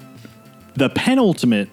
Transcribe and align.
the 0.75 0.91
penultimate. 0.91 1.71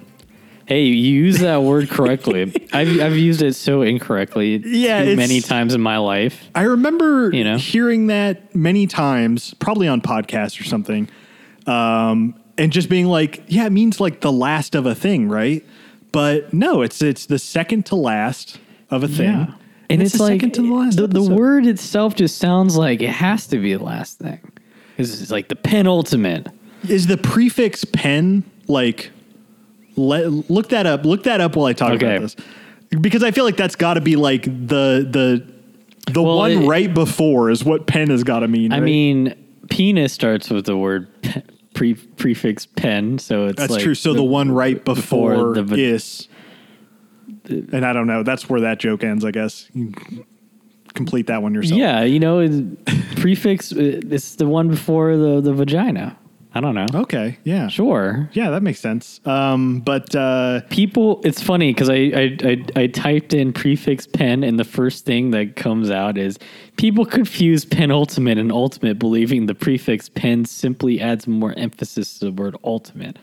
Hey, 0.66 0.86
you 0.86 0.94
use 0.94 1.40
that 1.40 1.64
word 1.64 1.90
correctly. 1.90 2.44
I've, 2.74 2.98
I've 3.02 3.18
used 3.18 3.42
it 3.42 3.56
so 3.56 3.82
incorrectly 3.82 4.64
Yeah, 4.66 5.14
many 5.16 5.42
times 5.42 5.74
in 5.74 5.82
my 5.82 5.98
life. 5.98 6.50
I 6.56 6.62
remember 6.62 7.30
You 7.34 7.44
know? 7.44 7.58
hearing 7.58 8.08
that 8.08 8.56
many 8.56 8.88
times, 8.88 9.54
probably 9.56 9.90
on 9.90 10.00
podcasts 10.00 10.58
or 10.62 10.64
something, 10.64 11.10
um, 11.68 12.34
and 12.58 12.72
just 12.72 12.88
being 12.88 13.08
like, 13.08 13.44
"Yeah, 13.48 13.66
it 13.66 13.72
means 13.72 14.00
like 14.00 14.22
the 14.22 14.32
last 14.32 14.76
of 14.76 14.86
a 14.86 14.96
thing, 14.96 15.28
right?" 15.28 15.62
But 16.14 16.54
no, 16.54 16.84
it's 16.84 17.02
it's 17.02 17.26
the 17.26 17.38
second 17.38 17.86
to 17.88 17.98
last 17.98 18.60
of 18.90 19.04
a 19.04 19.10
thing, 19.10 19.28
Yeah. 19.28 19.54
And 19.90 20.02
it's, 20.02 20.14
the 20.14 20.24
like 20.24 20.40
the 20.40 20.92
the, 20.96 21.08
the 21.08 21.36
word 21.36 21.66
itself 21.66 22.16
just 22.16 22.38
sounds 22.38 22.78
like 22.78 23.02
it 23.02 23.10
has 23.10 23.48
to 23.48 23.58
be 23.58 23.74
the 23.74 23.84
last 23.84 24.18
thing. 24.18 24.40
Because 24.98 25.22
it's 25.22 25.32
like 25.32 25.48
the 25.48 25.56
penultimate. 25.56 26.48
is 26.88 27.08
the 27.08 27.18
prefix 27.18 27.84
pen 27.86 28.44
like. 28.68 29.12
Let, 29.98 30.50
look 30.50 30.70
that 30.70 30.86
up. 30.86 31.04
Look 31.04 31.24
that 31.24 31.42
up 31.42 31.56
while 31.58 31.66
I 31.66 31.74
talk 31.74 31.92
Okay. 31.92 32.16
about 32.16 32.22
this, 32.22 32.36
because 33.02 33.24
I 33.24 33.32
feel 33.32 33.44
like 33.44 33.58
that's 33.58 33.76
got 33.76 33.96
to 33.96 34.02
be 34.02 34.16
like 34.16 34.44
the 34.44 35.06
the 35.10 35.46
the 36.14 36.24
Well, 36.24 36.38
one 36.38 36.52
it- 36.52 36.66
right 36.68 36.92
before 36.94 37.50
is 37.52 37.66
what 37.66 37.88
pen 37.88 38.10
has 38.10 38.24
got 38.24 38.40
to 38.40 38.48
mean. 38.48 38.72
I 38.72 38.78
right? 38.78 38.84
mean, 38.84 39.36
penis 39.70 40.14
starts 40.14 40.50
with 40.50 40.66
the 40.66 40.78
word 40.78 41.10
pe- 41.22 41.42
pre, 41.74 41.94
prefix 41.96 42.66
pen, 42.66 43.20
so 43.20 43.48
it's 43.48 43.58
That's 43.60 43.74
like 43.74 43.84
true. 43.84 43.94
So 43.94 44.14
the, 44.14 44.24
one 44.24 44.50
right 44.52 44.84
before, 44.84 45.54
before 45.54 45.62
the 45.62 45.76
is, 45.84 46.30
and 47.50 47.86
I 47.86 47.92
don't 47.92 48.08
know. 48.08 48.24
That's 48.24 48.50
where 48.50 48.62
that 48.62 48.80
joke 48.80 49.04
ends. 49.04 49.26
I 49.26 49.32
guess 49.32 49.70
complete 50.94 51.28
that 51.28 51.42
one 51.42 51.54
yourself. 51.54 51.80
Yeah, 51.80 52.04
you 52.04 52.20
know, 52.20 52.40
prefix. 53.18 53.72
uh, 53.72 54.02
It's 54.10 54.36
the 54.36 54.48
one 54.48 54.70
before 54.70 55.18
the 55.18 55.42
the 55.42 55.54
vagina. 55.54 56.18
I 56.54 56.60
don't 56.60 56.76
know. 56.76 56.86
Okay. 56.94 57.38
Yeah. 57.46 57.70
Sure. 57.70 58.30
Yeah, 58.34 58.50
that 58.50 58.62
makes 58.62 58.82
sense. 58.82 59.22
Um, 59.26 59.80
but 59.80 60.14
uh, 60.14 60.60
People, 60.70 61.22
it's 61.24 61.42
funny 61.42 61.72
because 61.74 61.90
I, 61.90 61.96
I, 61.96 62.38
I 62.44 62.66
I 62.84 62.88
typed 62.88 63.34
in 63.34 63.54
prefix 63.54 64.06
pen 64.06 64.44
and 64.44 64.60
the 64.60 64.66
first 64.66 65.06
thing 65.06 65.32
that 65.32 65.56
comes 65.56 65.90
out 65.90 66.18
is 66.18 66.38
people 66.76 67.06
confuse 67.06 67.64
penultimate 67.64 68.38
and 68.38 68.52
ultimate, 68.52 69.00
believing 69.00 69.46
the 69.46 69.56
prefix 69.56 70.10
pen 70.10 70.44
simply 70.44 71.00
adds 71.00 71.26
more 71.26 71.54
emphasis 71.56 72.20
to 72.20 72.26
the 72.26 72.32
word 72.34 72.58
ultimate. 72.66 73.18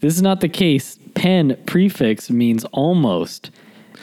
This 0.00 0.14
is 0.16 0.22
not 0.22 0.40
the 0.40 0.48
case. 0.48 0.98
Pen 1.14 1.54
prefix 1.66 2.30
means 2.30 2.64
almost, 2.72 3.50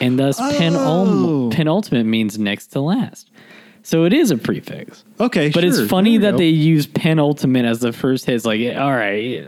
and 0.00 0.18
thus 0.18 0.38
pen 0.58 0.74
Oh. 0.76 1.50
penultimate 1.52 2.06
means 2.06 2.38
next 2.38 2.68
to 2.68 2.80
last. 2.80 3.30
So 3.82 4.04
it 4.04 4.12
is 4.12 4.30
a 4.32 4.36
prefix. 4.36 5.04
okay, 5.20 5.50
But 5.50 5.60
sure. 5.60 5.68
it's 5.82 5.88
funny 5.90 6.18
that 6.18 6.32
go. 6.32 6.38
they 6.38 6.48
use 6.48 6.86
penultimate 6.86 7.64
as 7.64 7.78
the 7.80 7.92
first 7.92 8.24
hit. 8.26 8.34
It's 8.34 8.44
like, 8.44 8.60
all 8.76 8.90
right, 8.90 9.46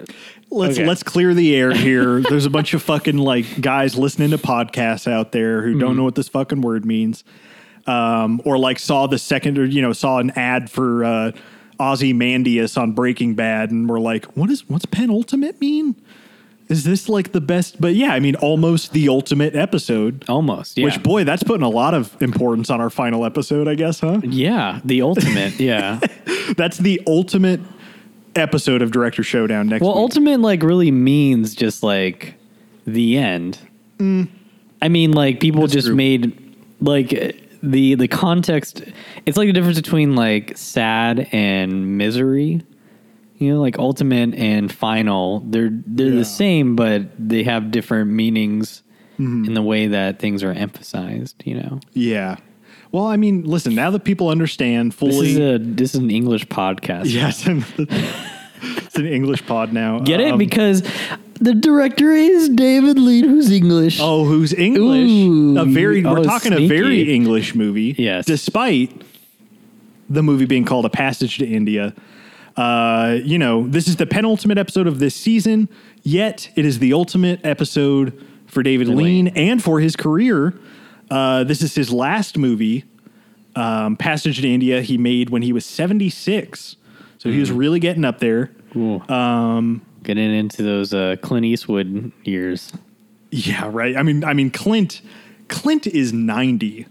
let's 0.51 0.79
okay. 0.79 0.87
let's 0.87 1.03
clear 1.03 1.35
the 1.35 1.57
air 1.57 1.73
here. 1.75 2.21
There's 2.29 2.47
a 2.47 2.51
bunch 2.51 2.73
of 2.73 2.81
fucking 2.83 3.19
like 3.19 3.61
guys 3.61 3.97
listening 3.99 4.31
to 4.31 4.39
podcasts 4.39 5.11
out 5.11 5.33
there 5.33 5.63
who 5.63 5.71
Mm-hmm. 5.71 5.81
don't 5.81 5.97
know 5.97 6.05
what 6.05 6.15
this 6.15 6.29
fucking 6.29 6.61
word 6.61 6.85
means, 6.85 7.25
um, 7.89 8.41
or 8.45 8.59
like 8.59 8.79
saw 8.79 9.09
the 9.09 9.19
second 9.19 9.59
or 9.59 9.65
you 9.65 9.83
know 9.83 9.93
saw 9.93 10.19
an 10.19 10.31
ad 10.37 10.71
for 10.71 11.05
uh, 11.05 11.33
Ozymandias 11.81 12.77
on 12.77 12.93
Breaking 12.93 13.35
Bad 13.35 13.71
and 13.73 13.89
were 13.89 14.01
like, 14.01 14.25
what 14.37 14.51
is 14.51 14.69
what's 14.69 14.87
penultimate 14.87 15.61
mean? 15.61 15.97
Is 16.69 16.85
this 16.85 17.09
like 17.09 17.33
the 17.33 17.41
best? 17.41 17.81
But 17.81 17.95
yeah, 17.95 18.13
I 18.13 18.21
mean, 18.21 18.35
almost 18.37 18.93
the 18.93 19.09
ultimate 19.09 19.55
episode. 19.55 20.25
almost. 20.29 20.77
Yeah. 20.77 20.85
Which 20.85 21.03
boy, 21.03 21.25
that's 21.25 21.43
putting 21.43 21.63
a 21.65 21.69
lot 21.69 21.95
of 21.95 22.15
importance 22.21 22.69
on 22.69 22.81
our 22.81 22.91
final 22.91 23.25
episode, 23.25 23.67
I 23.69 23.75
guess, 23.75 24.01
huh? 24.01 24.21
Yeah, 24.23 24.81
the 24.85 25.03
ultimate. 25.03 25.59
Yeah. 25.61 25.99
That's 26.57 26.79
the 26.79 27.01
ultimate 27.07 27.61
episode 28.37 28.83
of 28.83 28.91
Director 28.91 29.23
Showdown 29.23 29.69
next 29.69 29.83
Well, 29.83 29.93
week. 29.95 29.99
ultimate 30.01 30.41
like 30.41 30.63
really 30.63 30.91
means 30.91 31.55
just 31.55 31.83
like 31.83 32.35
the 32.87 33.17
end. 33.19 33.59
Mm. 33.99 34.29
I 34.83 34.89
mean, 34.89 35.13
like 35.13 35.41
people 35.41 35.67
just 35.67 35.89
true. 35.89 35.97
made 35.97 36.57
like 36.81 37.09
the 37.63 37.95
the 37.97 38.09
context. 38.09 38.83
It's 39.27 39.37
like 39.37 39.49
the 39.49 39.53
difference 39.53 39.81
between 39.81 40.15
like 40.15 40.57
sad 40.57 41.29
and 41.33 41.97
misery. 41.99 42.63
You 43.39 43.55
know, 43.55 43.61
like 43.61 43.79
ultimate 43.79 44.35
and 44.35 44.71
final. 44.73 45.41
They're 45.47 45.71
they're 45.87 46.09
Yeah. 46.09 46.17
the 46.19 46.25
same, 46.25 46.75
but 46.77 47.03
they 47.19 47.43
have 47.45 47.71
different 47.71 48.11
meanings 48.11 48.83
Mm-hmm. 49.19 49.47
in 49.47 49.55
the 49.55 49.63
way 49.63 49.89
that 49.89 50.21
things 50.21 50.45
are 50.45 50.53
emphasized. 50.53 51.43
You 51.45 51.55
know, 51.57 51.81
Yeah. 51.93 52.37
Well, 52.93 53.05
I 53.07 53.17
mean, 53.17 53.43
listen, 53.45 53.75
now 53.75 53.91
that 53.91 54.05
people 54.05 54.29
understand 54.29 54.93
this 54.93 54.99
fully. 54.99 55.31
is 55.33 55.39
a 55.39 55.59
this 55.59 55.95
is 55.95 56.01
an 56.01 56.11
English 56.11 56.47
podcast. 56.47 57.05
yes. 57.13 57.45
it's 58.61 58.97
an 58.97 59.07
English 59.07 59.45
pod 59.47 59.73
now. 59.73 59.99
Get 60.01 60.21
it 60.21 60.33
Um, 60.33 60.39
because 60.39 60.83
the 61.41 61.55
director 61.55 62.13
is 62.13 62.49
David 62.49 62.99
Lean, 62.99 63.25
who's 63.25 63.51
English. 63.51 63.99
Oh, 64.01 64.25
who's 64.25 64.53
English? 64.55 65.11
Ooh. 65.11 65.59
a 65.59 65.65
very, 65.65 66.03
we're 66.05 66.21
Oh, 66.21 66.25
talking 66.25 66.53
a 66.53 66.67
very 66.67 67.13
English 67.13 67.55
movie. 67.55 67.95
Yes. 67.99 68.25
Despite 68.27 69.03
the 70.09 70.23
movie 70.23 70.47
being 70.47 70.65
called 70.65 70.85
A 70.87 70.91
Passage 70.91 71.39
to 71.39 71.47
India. 71.47 71.95
Uh, 72.59 73.21
you 73.23 73.39
know, 73.39 73.69
this 73.69 73.87
is 73.87 73.95
the 73.97 74.07
penultimate 74.07 74.59
episode 74.59 74.89
of 74.89 74.99
this 74.99 75.15
season, 75.15 75.69
yet 76.03 76.51
it 76.57 76.65
is 76.65 76.81
the 76.81 76.93
ultimate 76.93 77.39
episode 77.47 78.21
for 78.49 78.65
David 78.65 78.89
Lean, 78.89 78.99
Lean 78.99 79.29
and 79.29 79.63
for 79.63 79.79
his 79.79 79.95
career. 79.95 80.59
Uh, 81.09 81.45
this 81.45 81.63
is 81.63 81.77
his 81.77 81.93
last 81.93 82.37
movie, 82.37 82.85
um, 83.55 83.95
Passage 83.95 84.41
to 84.41 84.49
India, 84.49 84.83
he 84.83 84.99
made 84.99 85.31
when 85.31 85.43
he 85.43 85.53
was 85.53 85.65
76. 85.65 86.75
So 87.19 87.29
mm. 87.29 87.33
he 87.33 87.39
was 87.39 87.51
hmm. 87.51 87.57
really 87.59 87.79
getting 87.79 88.05
up 88.05 88.19
there. 88.19 88.51
Cool. 88.73 89.05
Um, 89.09 89.87
getting 90.03 90.35
into 90.35 90.65
those 90.65 90.93
uh, 90.93 91.15
Clint 91.23 91.47
Eastwood 91.47 92.11
years. 92.25 92.73
Yeah, 93.31 93.71
right. 93.73 93.97
I 93.97 94.03
mean, 94.03 94.25
I 94.25 94.33
mean, 94.33 94.51
Clint, 94.51 95.01
Clint 95.47 95.87
is 95.87 96.13
90 96.13 96.87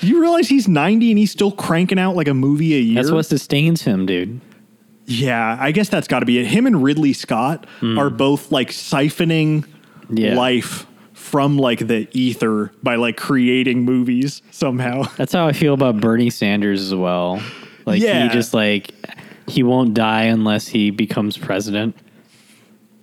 you 0.00 0.20
realize 0.20 0.48
he's 0.48 0.68
ninety 0.68 1.10
and 1.10 1.18
he's 1.18 1.30
still 1.30 1.52
cranking 1.52 1.98
out 1.98 2.16
like 2.16 2.28
a 2.28 2.34
movie 2.34 2.74
a 2.74 2.78
year? 2.78 3.02
That's 3.02 3.10
what 3.12 3.26
sustains 3.26 3.82
him, 3.82 4.06
dude. 4.06 4.40
Yeah, 5.06 5.56
I 5.60 5.72
guess 5.72 5.88
that's 5.88 6.08
got 6.08 6.20
to 6.20 6.26
be 6.26 6.38
it. 6.38 6.46
Him 6.46 6.66
and 6.66 6.82
Ridley 6.82 7.12
Scott 7.12 7.66
hmm. 7.80 7.98
are 7.98 8.10
both 8.10 8.52
like 8.52 8.70
siphoning. 8.70 9.66
Yeah. 10.14 10.34
life 10.34 10.86
from 11.14 11.56
like 11.56 11.86
the 11.86 12.08
ether 12.12 12.70
by 12.82 12.96
like 12.96 13.16
creating 13.16 13.84
movies 13.84 14.42
somehow. 14.50 15.04
That's 15.16 15.32
how 15.32 15.46
I 15.46 15.52
feel 15.52 15.72
about 15.72 16.00
Bernie 16.00 16.30
Sanders 16.30 16.82
as 16.82 16.94
well. 16.94 17.40
Like 17.86 18.02
Yeah. 18.02 18.24
he 18.24 18.28
just 18.28 18.52
like 18.52 18.92
he 19.46 19.62
won't 19.62 19.94
die 19.94 20.24
unless 20.24 20.66
he 20.68 20.90
becomes 20.90 21.38
president. 21.38 21.96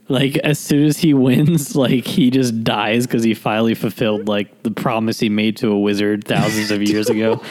Like 0.10 0.38
as 0.38 0.58
soon 0.58 0.86
as 0.88 0.98
he 0.98 1.14
wins, 1.14 1.76
like 1.86 2.06
he 2.06 2.32
just 2.32 2.64
dies 2.64 3.06
because 3.06 3.24
he 3.24 3.34
finally 3.36 3.76
fulfilled 3.76 4.28
like 4.28 4.64
the 4.64 4.72
promise 4.72 5.20
he 5.20 5.30
made 5.30 5.56
to 5.58 5.72
a 5.72 5.80
wizard 5.80 6.26
thousands 6.26 6.72
of 6.72 6.82
years 6.82 7.10
ago. 7.10 7.42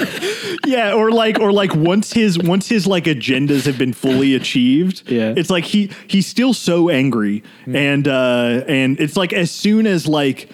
yeah, 0.66 0.92
or 0.94 1.10
like 1.12 1.38
or 1.38 1.52
like 1.52 1.74
once 1.74 2.12
his 2.12 2.38
once 2.38 2.68
his 2.68 2.86
like 2.88 3.04
agendas 3.04 3.66
have 3.66 3.78
been 3.78 3.92
fully 3.92 4.34
achieved, 4.34 5.08
Yeah. 5.10 5.32
it's 5.36 5.48
like 5.48 5.64
he 5.64 5.90
he's 6.08 6.26
still 6.26 6.52
so 6.54 6.88
angry, 6.88 7.42
and 7.66 8.08
uh 8.08 8.64
and 8.66 8.98
it's 9.00 9.16
like 9.16 9.32
as 9.32 9.50
soon 9.50 9.86
as 9.86 10.06
like. 10.06 10.50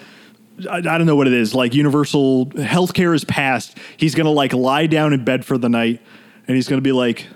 I, 0.69 0.79
I 0.79 0.81
don't 0.81 1.05
know 1.05 1.15
what 1.15 1.27
it 1.27 1.31
is. 1.31 1.55
Like 1.55 1.73
universal 1.73 2.47
healthcare 2.47 3.15
is 3.15 3.23
passed. 3.23 3.77
He's 3.95 4.13
gonna 4.13 4.29
like 4.29 4.51
lie 4.51 4.87
down 4.87 5.13
in 5.13 5.23
bed 5.23 5.45
for 5.45 5.57
the 5.57 5.69
night, 5.69 6.01
and 6.47 6.55
he's 6.55 6.67
gonna 6.67 6.81
be 6.81 6.91
like, 6.91 7.27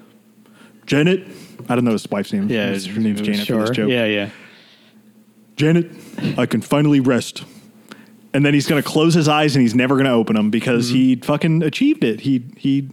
Janet. 0.85 1.25
I 1.69 1.75
don't 1.75 1.83
know 1.85 1.91
his 1.91 2.09
wife's 2.09 2.33
name. 2.33 2.49
Yeah, 2.49 2.67
her 2.77 2.99
name's 2.99 3.21
Janet. 3.21 3.39
For 3.41 3.45
Sure. 3.45 3.59
this 3.61 3.69
joke. 3.71 3.89
Yeah, 3.89 4.05
yeah. 4.05 4.29
Janet, 5.55 5.91
I 6.37 6.45
can 6.45 6.61
finally 6.61 6.99
rest. 6.99 7.43
and 8.33 8.43
then 8.45 8.53
he's 8.55 8.65
going 8.67 8.81
to 8.81 8.87
close 8.87 9.13
his 9.13 9.27
eyes 9.27 9.55
and 9.55 9.61
he's 9.61 9.75
never 9.75 9.93
going 9.95 10.05
to 10.05 10.11
open 10.11 10.35
them 10.35 10.49
because 10.49 10.87
Mm-hmm. 10.87 10.95
he 10.95 11.15
fucking 11.17 11.63
achieved 11.63 12.03
it. 12.03 12.21
He 12.21 12.43
he 12.57 12.89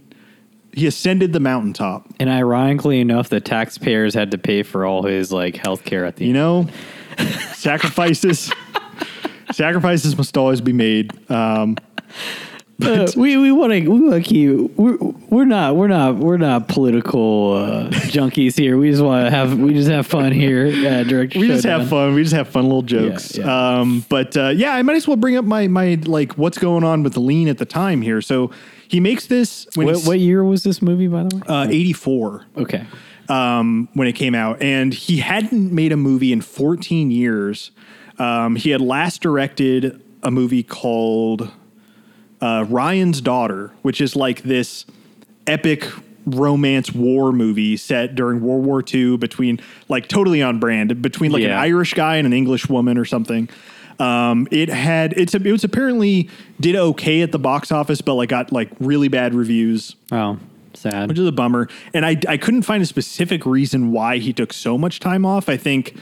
he 0.73 0.85
ascended 0.87 1.33
the 1.33 1.39
mountaintop. 1.39 2.07
And 2.19 2.29
ironically 2.29 2.99
enough, 3.01 3.29
the 3.29 3.41
taxpayers 3.41 4.13
had 4.13 4.31
to 4.31 4.37
pay 4.37 4.63
for 4.63 4.85
all 4.85 5.03
his 5.03 5.31
like 5.31 5.55
health 5.57 5.83
care 5.83 6.05
at 6.05 6.15
the 6.17 6.25
You 6.25 6.29
end. 6.29 6.35
know, 6.35 6.67
sacrifices 7.53 8.51
sacrifices 9.51 10.15
must 10.17 10.37
always 10.37 10.61
be 10.61 10.73
made. 10.73 11.11
Um, 11.29 11.77
Uh, 12.83 13.07
we 13.15 13.37
we 13.37 13.51
want 13.51 13.71
to 13.73 13.87
we 13.87 13.99
want 14.01 14.23
to 14.23 14.27
keep 14.29 14.51
we're, 14.77 14.97
we're 15.29 15.45
not 15.45 15.75
we're 15.75 15.87
not 15.87 16.15
we're 16.17 16.37
not 16.37 16.67
political 16.67 17.53
uh, 17.53 17.89
junkies 18.09 18.57
here. 18.57 18.77
We 18.77 18.89
just 18.89 19.03
want 19.03 19.25
to 19.25 19.31
have 19.31 19.57
we 19.59 19.73
just 19.73 19.89
have 19.89 20.07
fun 20.07 20.31
here. 20.31 20.67
Uh, 20.67 21.03
direct 21.03 21.35
we 21.35 21.47
just 21.47 21.63
Showdown. 21.63 21.79
have 21.81 21.89
fun. 21.89 22.13
We 22.15 22.23
just 22.23 22.35
have 22.35 22.47
fun 22.49 22.63
little 22.63 22.81
jokes. 22.81 23.37
yeah. 23.37 23.79
Um, 23.79 24.05
but 24.09 24.35
uh, 24.35 24.49
yeah, 24.49 24.73
I 24.73 24.81
might 24.81 24.95
as 24.95 25.07
well 25.07 25.17
bring 25.17 25.37
up 25.37 25.45
my 25.45 25.67
my 25.67 25.99
like 26.05 26.33
what's 26.37 26.57
going 26.57 26.83
on 26.83 27.03
with 27.03 27.13
the 27.13 27.19
lean 27.21 27.47
at 27.47 27.57
the 27.57 27.65
time 27.65 28.01
here. 28.01 28.21
So 28.21 28.51
he 28.87 28.99
makes 28.99 29.27
this 29.27 29.67
What, 29.75 30.03
what 30.03 30.19
year 30.19 30.43
was 30.43 30.63
this 30.63 30.81
movie, 30.81 31.07
by 31.07 31.23
the 31.23 31.35
way? 31.35 31.41
uh, 31.47 31.67
eighty 31.69 31.93
four. 31.93 32.45
okay, 32.57 32.85
um, 33.29 33.87
when 33.93 34.07
it 34.07 34.13
came 34.13 34.35
out, 34.35 34.61
and 34.61 34.93
he 34.93 35.17
hadn't 35.17 35.71
made 35.71 35.91
a 35.91 35.97
movie 35.97 36.33
in 36.33 36.41
14 36.41 37.11
years. 37.11 37.71
Um, 38.19 38.55
he 38.55 38.69
had 38.71 38.81
last 38.81 39.21
directed 39.21 40.01
a 40.21 40.29
movie 40.29 40.61
called 40.63 41.49
uh, 42.41 42.65
Ryan's 42.67 43.21
Daughter, 43.21 43.71
which 43.81 44.01
is 44.01 44.15
like 44.15 44.43
this 44.43 44.85
epic 45.47 45.85
romance 46.25 46.91
war 46.91 47.31
movie 47.31 47.75
set 47.77 48.13
during 48.15 48.41
World 48.41 48.65
War 48.65 48.83
II 48.93 49.17
between 49.17 49.59
like 49.89 50.07
totally 50.07 50.41
on 50.41 50.59
brand 50.59 51.01
between 51.01 51.31
like 51.31 51.43
an 51.43 51.51
Irish 51.51 51.93
guy 51.93 52.17
and 52.17 52.27
an 52.27 52.33
English 52.33 52.69
woman 52.69 52.97
or 52.97 53.05
something. 53.05 53.49
Um, 53.99 54.47
it 54.51 54.69
had 54.69 55.13
it's 55.13 55.35
it 55.35 55.43
was 55.43 55.63
apparently 55.63 56.29
did 56.59 56.75
okay 56.75 57.21
at 57.21 57.31
the 57.31 57.39
box 57.39 57.71
office, 57.71 58.01
but 58.01 58.15
like 58.15 58.29
got 58.29 58.51
like 58.51 58.69
really 58.79 59.07
bad 59.07 59.33
reviews 59.33 59.95
oh, 60.11 60.39
sad. 60.73 61.07
which 61.07 61.19
is 61.19 61.27
a 61.27 61.31
bummer. 61.31 61.67
And 61.93 62.05
I, 62.05 62.17
I 62.27 62.37
couldn't 62.37 62.63
find 62.63 62.81
a 62.81 62.85
specific 62.85 63.45
reason 63.45 63.91
why 63.91 64.17
he 64.17 64.33
took 64.33 64.53
so 64.53 64.77
much 64.77 64.99
time 64.99 65.25
off. 65.25 65.49
I 65.49 65.57
think, 65.57 65.95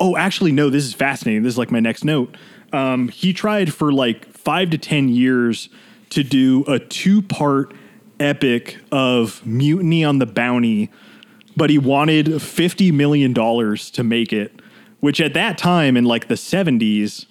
oh, 0.00 0.16
actually, 0.16 0.52
no, 0.52 0.70
this 0.70 0.84
is 0.84 0.94
fascinating. 0.94 1.42
This 1.42 1.54
is 1.54 1.58
like 1.58 1.70
my 1.70 1.80
next 1.80 2.04
note. 2.04 2.36
Um, 2.76 3.08
he 3.08 3.32
tried 3.32 3.72
for 3.72 3.92
like 3.92 4.26
five 4.32 4.70
to 4.70 4.78
10 4.78 5.08
years 5.08 5.68
to 6.10 6.22
do 6.22 6.64
a 6.68 6.78
two 6.78 7.22
part 7.22 7.72
epic 8.20 8.78
of 8.92 9.44
Mutiny 9.46 10.04
on 10.04 10.18
the 10.18 10.26
Bounty, 10.26 10.90
but 11.56 11.70
he 11.70 11.78
wanted 11.78 12.26
$50 12.26 12.92
million 12.92 13.32
to 13.34 14.04
make 14.04 14.32
it, 14.32 14.60
which 15.00 15.20
at 15.20 15.32
that 15.34 15.56
time 15.58 15.96
in 15.96 16.04
like 16.04 16.28
the 16.28 16.34
70s 16.34 17.26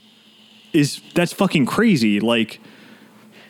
is 0.74 1.02
that's 1.14 1.32
fucking 1.32 1.66
crazy. 1.66 2.20
Like, 2.20 2.60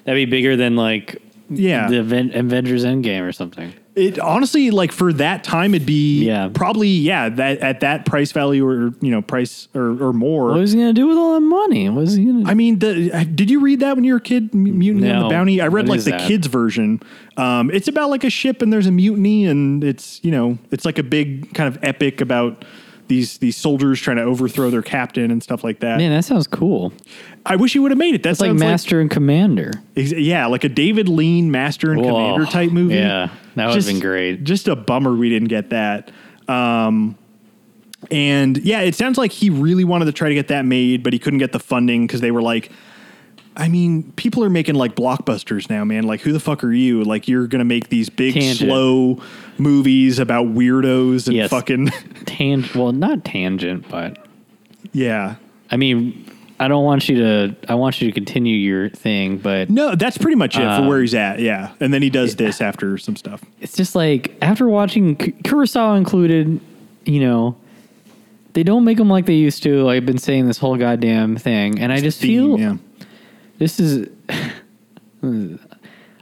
That'd 0.04 0.20
be 0.28 0.30
bigger 0.30 0.56
than 0.56 0.76
like 0.76 1.22
Yeah. 1.50 1.88
the 1.90 2.00
Aven- 2.00 2.36
Avengers 2.36 2.86
Endgame 2.86 3.22
or 3.22 3.32
something. 3.32 3.74
It 3.96 4.20
honestly, 4.20 4.72
like 4.72 4.92
for 4.92 5.14
that 5.14 5.44
time, 5.46 5.74
it'd 5.74 5.86
be 5.88 6.26
Yeah. 6.26 6.50
probably 6.54 6.90
yeah 6.90 7.30
that 7.30 7.60
at 7.60 7.80
that 7.80 8.06
price 8.06 8.34
value 8.34 8.66
or 8.68 8.92
you 9.00 9.10
know 9.12 9.22
price 9.22 9.70
or, 9.74 10.02
or 10.04 10.12
more. 10.12 10.50
What 10.50 10.58
was 10.60 10.74
he 10.74 10.80
gonna 10.80 10.92
do 10.92 11.08
with 11.08 11.18
all 11.18 11.34
that 11.36 11.40
money? 11.40 11.88
What 11.90 12.02
was 12.02 12.16
he 12.16 12.26
gonna? 12.26 12.50
I 12.50 12.56
mean, 12.56 12.80
the, 12.80 13.24
did 13.34 13.50
you 13.50 13.62
read 13.62 13.80
that 13.80 13.96
when 13.96 14.04
you 14.04 14.12
were 14.14 14.18
a 14.18 14.22
kid? 14.22 14.50
M- 14.54 14.80
Mutiny 14.80 15.10
on 15.10 15.16
No. 15.16 15.24
the 15.24 15.30
Bounty. 15.30 15.62
I 15.62 15.68
read 15.68 15.86
What 15.88 15.92
like 15.92 15.98
is 16.00 16.06
the 16.06 16.12
that? 16.12 16.28
kids 16.28 16.48
version. 16.48 17.00
Um, 17.38 17.72
it's 17.72 17.88
about 17.88 18.10
like 18.10 18.24
a 18.26 18.30
ship 18.30 18.62
and 18.62 18.72
there's 18.74 18.88
a 18.88 18.92
mutiny 18.92 19.46
and 19.46 19.82
it's 19.84 20.20
you 20.24 20.32
know 20.32 20.58
it's 20.72 20.84
like 20.84 20.98
a 21.00 21.04
big 21.04 21.54
kind 21.54 21.68
of 21.74 21.82
epic 21.84 22.20
about 22.20 22.66
these 23.08 23.38
these 23.38 23.56
soldiers 23.58 24.00
trying 24.02 24.18
to 24.18 24.24
overthrow 24.24 24.70
their 24.70 24.82
captain 24.82 25.32
and 25.32 25.42
stuff 25.44 25.64
like 25.64 25.80
that. 25.82 25.98
Man, 25.98 26.12
that 26.12 26.24
sounds 26.26 26.48
cool. 26.48 26.92
I 27.46 27.56
wish 27.56 27.74
he 27.74 27.80
would 27.80 27.92
have 27.92 27.98
made 27.98 28.16
it. 28.16 28.24
That's 28.24 28.40
like 28.42 28.54
Master 28.54 29.00
and 29.00 29.10
Commander. 29.12 29.72
Ex- 29.96 30.12
Yeah, 30.12 30.48
like 30.48 30.64
a 30.64 30.70
David 30.70 31.08
Lean 31.08 31.52
Master 31.52 31.92
and 31.92 32.02
Whoa. 32.02 32.08
Commander 32.10 32.46
type 32.46 32.72
movie. 32.72 32.96
Yeah, 32.96 33.30
that 33.56 33.68
would've 33.68 33.76
Just- 33.84 33.88
been 33.88 34.00
great. 34.00 34.44
Just 34.44 34.68
a 34.68 34.76
bummer 34.76 35.14
we 35.16 35.30
didn't 35.30 35.50
get 35.50 35.70
that. 35.70 36.12
Um, 36.48 37.18
and 38.12 38.58
yeah, 38.60 38.82
it 38.82 38.96
sounds 38.96 39.18
like 39.18 39.32
he 39.32 39.50
really 39.50 39.84
wanted 39.84 40.06
to 40.06 40.12
try 40.12 40.30
to 40.30 40.36
get 40.36 40.48
that 40.50 40.66
made, 40.66 41.02
but 41.04 41.14
he 41.14 41.20
couldn't 41.20 41.40
get 41.40 41.52
the 41.52 41.60
funding 41.60 42.06
because 42.06 42.22
they 42.22 42.32
were 42.32 42.42
like, 42.42 42.72
I 43.58 43.68
mean, 43.70 44.12
people 44.14 44.44
are 44.44 44.50
making 44.50 44.76
like 44.76 44.96
blockbusters 44.96 45.70
now, 45.70 45.84
man. 45.86 46.04
Like, 46.04 46.22
who 46.22 46.32
the 46.34 46.40
fuck 46.40 46.64
are 46.64 46.74
you? 46.74 47.04
Like, 47.04 47.28
you're 47.28 47.48
gonna 47.48 47.64
make 47.66 47.90
these 47.90 48.10
big, 48.10 48.34
Tangent. 48.34 48.70
slow 48.70 49.22
movies 49.58 50.20
about 50.20 50.48
weirdos 50.48 51.28
and 51.28 51.36
Yes. 51.36 51.50
fucking 51.50 51.88
Tangent. 52.26 52.76
Well, 52.76 52.92
not 52.92 53.24
tangent, 53.24 53.88
but 53.90 54.18
yeah. 54.92 55.36
I 55.72 55.78
mean, 55.78 56.30
I 56.60 56.68
don't 56.68 56.84
want 56.84 57.08
you 57.10 57.18
to. 57.18 57.56
I 57.70 57.76
want 57.76 58.02
you 58.02 58.08
to 58.10 58.14
continue 58.14 58.56
your 58.56 58.90
thing, 58.90 59.38
but 59.38 59.70
No, 59.70 59.96
that's 59.96 60.18
pretty 60.18 60.36
much 60.36 60.56
it 60.56 60.62
for 60.62 60.66
Um, 60.68 60.88
where 60.88 61.02
he's 61.02 61.14
at. 61.16 61.40
Yeah, 61.40 61.72
and 61.80 61.94
then 61.94 62.02
he 62.02 62.10
does 62.10 62.36
this 62.36 62.62
after 62.62 62.98
some 62.98 63.16
stuff. 63.16 63.42
it's 63.62 63.76
just 63.76 63.96
like 63.96 64.36
after 64.42 64.68
watching 64.68 65.16
Kurosawa 65.16 65.98
included, 65.98 66.60
you 67.06 67.20
know, 67.20 67.56
they 68.54 68.64
don't 68.64 68.84
make 68.86 68.98
them 68.98 69.10
like 69.10 69.26
they 69.26 69.34
used 69.36 69.64
to. 69.64 69.90
I've 69.90 70.06
been 70.06 70.18
saying 70.18 70.48
this 70.48 70.58
whole 70.58 70.78
goddamn 70.78 71.36
thing, 71.38 71.80
and 71.80 71.92
I 71.92 72.00
just 72.00 72.22
feel 72.22 72.58
yeah. 72.60 72.78
This 73.58 73.80
is. 73.80 74.08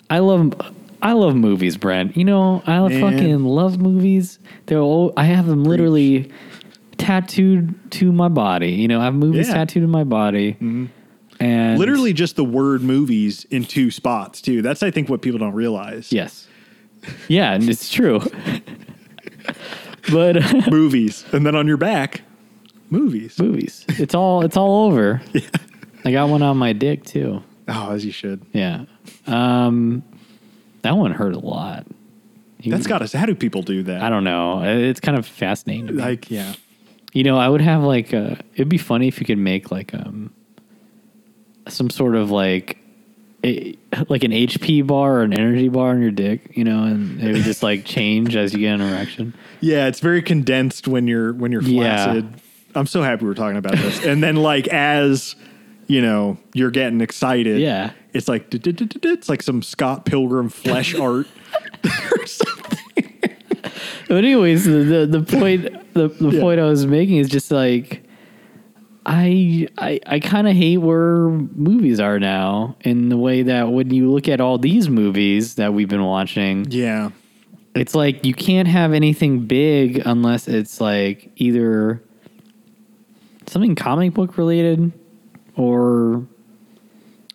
I 0.09 0.19
love. 0.19 0.53
I 1.01 1.11
love 1.11 1.35
movies, 1.35 1.75
Brent. 1.75 2.15
You 2.15 2.23
know, 2.23 2.63
I 2.65 2.79
Man. 2.87 3.01
fucking 3.01 3.43
love 3.43 3.77
movies. 3.77 4.39
They're 4.67 4.79
all, 4.79 5.11
I 5.17 5.25
have 5.25 5.47
them 5.47 5.65
literally 5.65 6.31
tattooed 6.97 7.75
to 7.91 8.13
my 8.13 8.29
body. 8.29 8.71
You 8.71 8.87
know, 8.87 9.01
I 9.01 9.05
have 9.05 9.13
movies 9.15 9.47
Yeah. 9.47 9.53
Mm-hmm. 9.53 9.59
tattooed 9.59 9.83
to 9.83 9.87
my 9.87 10.05
body. 10.05 10.55
And 11.41 11.77
literally 11.77 12.13
just 12.13 12.37
the 12.37 12.45
word 12.45 12.83
movies 12.83 13.45
in 13.49 13.65
two 13.65 13.91
spots 13.91 14.39
too. 14.41 14.61
That's 14.61 14.81
I 14.81 14.91
think 14.91 15.09
what 15.09 15.21
people 15.21 15.39
don't 15.39 15.53
realize. 15.53 16.09
Yes. 16.13 16.47
Yeah, 17.27 17.51
and 17.51 17.67
it's 17.69 17.89
true. 17.89 18.21
but 20.09 20.37
movies, 20.71 21.25
and 21.33 21.45
then 21.45 21.53
on 21.53 21.67
your 21.67 21.75
back, 21.75 22.21
movies. 22.89 23.37
movies. 23.39 23.83
It's 23.89 24.15
all 24.15 24.45
it's 24.45 24.55
all 24.55 24.85
over. 24.85 25.21
I 26.05 26.11
got 26.11 26.29
one 26.29 26.41
on 26.41 26.57
my 26.57 26.73
dick 26.73 27.03
too. 27.05 27.43
Oh, 27.67 27.91
as 27.91 28.05
you 28.05 28.11
should. 28.11 28.45
Yeah. 28.53 28.85
Um 29.27 30.03
that 30.81 30.97
one 30.97 31.11
hurt 31.13 31.33
a 31.33 31.39
lot. 31.39 31.87
You- 32.59 32.71
That's 32.71 32.87
got 32.87 33.01
us. 33.01 33.13
How 33.13 33.25
do 33.25 33.35
people 33.35 33.61
do 33.61 33.83
that? 33.83 34.01
I 34.03 34.09
don't 34.09 34.23
know. 34.23 34.63
It's 34.63 34.99
kind 34.99 35.17
of 35.17 35.25
fascinating. 35.25 35.87
To 35.87 35.93
me. 35.93 36.01
like. 36.01 36.29
Yeah. 36.31 36.53
You 37.13 37.23
know, 37.23 37.37
I 37.37 37.47
would 37.47 37.61
have 37.61 37.83
like 37.83 38.11
a, 38.11 38.39
it'd 38.55 38.69
be 38.69 38.77
funny 38.79 39.07
if 39.07 39.19
you 39.19 39.25
could 39.25 39.37
make 39.37 39.71
like 39.71 39.93
um 39.93 40.33
some 41.67 41.89
sort 41.89 42.15
of 42.15 42.31
like 42.31 42.77
a, 43.45 43.77
like 44.09 44.23
an 44.23 44.31
HP 44.31 44.85
bar 44.87 45.19
or 45.19 45.21
an 45.23 45.33
energy 45.33 45.67
bar 45.69 45.89
on 45.91 46.01
your 46.01 46.11
dick, 46.11 46.51
you 46.55 46.63
know, 46.63 46.83
and 46.83 47.21
it 47.21 47.33
would 47.33 47.43
just 47.43 47.61
like 47.63 47.85
change 47.85 48.35
as 48.35 48.53
you 48.53 48.59
get 48.59 48.73
an 48.75 48.81
erection. 48.81 49.33
Yeah, 49.61 49.87
it's 49.87 49.99
very 49.99 50.21
condensed 50.21 50.87
when 50.87 51.07
you're 51.07 51.33
when 51.33 51.51
you're 51.51 51.61
Yeah. 51.61 52.03
flaccid. 52.05 52.33
I'm 52.75 52.87
so 52.87 53.03
happy 53.03 53.25
we're 53.25 53.33
talking 53.35 53.57
about 53.57 53.73
this. 53.77 54.03
and 54.05 54.23
then 54.23 54.35
like 54.37 54.67
as 54.69 55.35
you 55.87 56.01
know, 56.01 56.37
you're 56.53 56.71
getting 56.71 57.01
excited. 57.01 57.59
Yeah. 57.59 57.91
It's 58.13 58.27
like 58.27 58.47
it's 58.53 59.29
like 59.29 59.41
some 59.41 59.61
Scott 59.61 60.05
Pilgrim 60.05 60.49
flesh 60.49 60.93
art 60.99 61.27
or 62.11 62.25
something. 62.25 62.79
But 64.07 64.17
anyways, 64.23 64.65
the 64.65 65.07
the, 65.09 65.21
point 65.23 65.93
the, 65.93 66.07
the 66.09 66.29
Yeah. 66.29 66.39
point 66.41 66.59
I 66.59 66.65
was 66.65 66.85
making 66.85 67.17
is 67.17 67.29
just 67.29 67.49
like 67.51 68.03
I 69.05 69.67
I 69.77 69.99
I 70.05 70.19
kind 70.19 70.47
of 70.47 70.55
hate 70.55 70.77
where 70.77 71.29
movies 71.29 71.99
are 71.99 72.19
now 72.19 72.75
in 72.81 73.09
the 73.09 73.17
way 73.17 73.41
that 73.43 73.71
when 73.71 73.91
you 73.93 74.11
look 74.11 74.27
at 74.27 74.39
all 74.39 74.57
these 74.57 74.87
movies 74.89 75.55
that 75.55 75.73
we've 75.73 75.89
been 75.89 76.03
watching, 76.05 76.67
Yeah. 76.69 77.09
it's 77.75 77.95
like 77.95 78.23
you 78.25 78.33
can't 78.33 78.67
have 78.67 78.93
anything 78.93 79.45
big 79.47 80.01
unless 80.05 80.47
it's 80.47 80.79
like 80.79 81.31
either 81.37 82.01
something 83.47 83.75
comic 83.75 84.13
book 84.13 84.37
related 84.37 84.91
or 85.55 86.25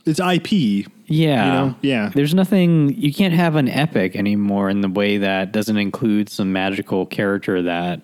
It's 0.06 0.20
IP. 0.20 0.52
yeah, 0.52 0.86
You 1.06 1.52
know? 1.52 1.74
Yeah. 1.82 2.10
There's 2.14 2.34
nothing 2.34 2.94
you 2.96 3.12
can't 3.12 3.34
have 3.34 3.56
an 3.56 3.68
epic 3.68 4.16
anymore 4.16 4.68
in 4.70 4.80
the 4.80 4.88
way 4.88 5.18
that 5.18 5.52
doesn't 5.52 5.76
include 5.76 6.28
some 6.28 6.52
magical 6.52 7.06
character 7.06 7.62
that 7.62 8.00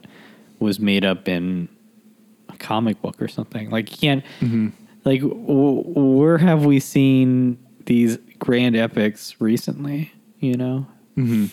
was 0.58 0.78
made 0.80 1.04
up 1.04 1.28
in 1.28 1.68
a 2.48 2.56
comic 2.56 3.00
book 3.02 3.20
or 3.20 3.28
something. 3.28 3.70
Like 3.70 3.90
you 3.90 3.96
can't 3.98 4.24
Mm-hmm. 4.40 4.68
like 5.04 5.20
w- 5.20 5.82
where 5.86 6.38
have 6.38 6.64
we 6.64 6.80
seen 6.80 7.58
these 7.86 8.18
grand 8.38 8.76
epics 8.76 9.34
recently? 9.40 10.12
You 10.40 10.56
know, 10.56 10.86
mm-hmm. 11.16 11.46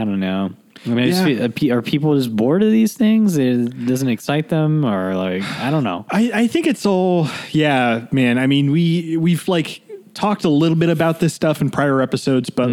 I 0.00 0.04
don't 0.04 0.20
know. 0.20 0.52
I 0.86 0.90
mean, 0.90 1.08
Yeah. 1.08 1.48
feel- 1.48 1.72
are 1.72 1.82
people 1.82 2.14
just 2.16 2.34
bored 2.34 2.62
of 2.62 2.70
these 2.70 2.92
things? 2.94 3.36
It 3.38 3.86
doesn't 3.86 4.08
excite 4.08 4.48
them, 4.50 4.84
or 4.84 5.14
like 5.14 5.42
I 5.60 5.70
don't 5.70 5.84
know. 5.84 6.04
I, 6.10 6.30
I 6.34 6.46
think 6.46 6.66
it's 6.66 6.84
all 6.84 7.28
yeah, 7.52 8.06
man. 8.12 8.38
I 8.38 8.46
mean, 8.46 8.70
we 8.70 9.16
we've 9.16 9.48
like 9.48 9.80
talked 10.12 10.44
a 10.44 10.48
little 10.48 10.76
bit 10.76 10.90
about 10.90 11.20
this 11.20 11.32
stuff 11.34 11.60
in 11.60 11.70
prior 11.70 12.00
episodes, 12.02 12.50
but 12.50 12.70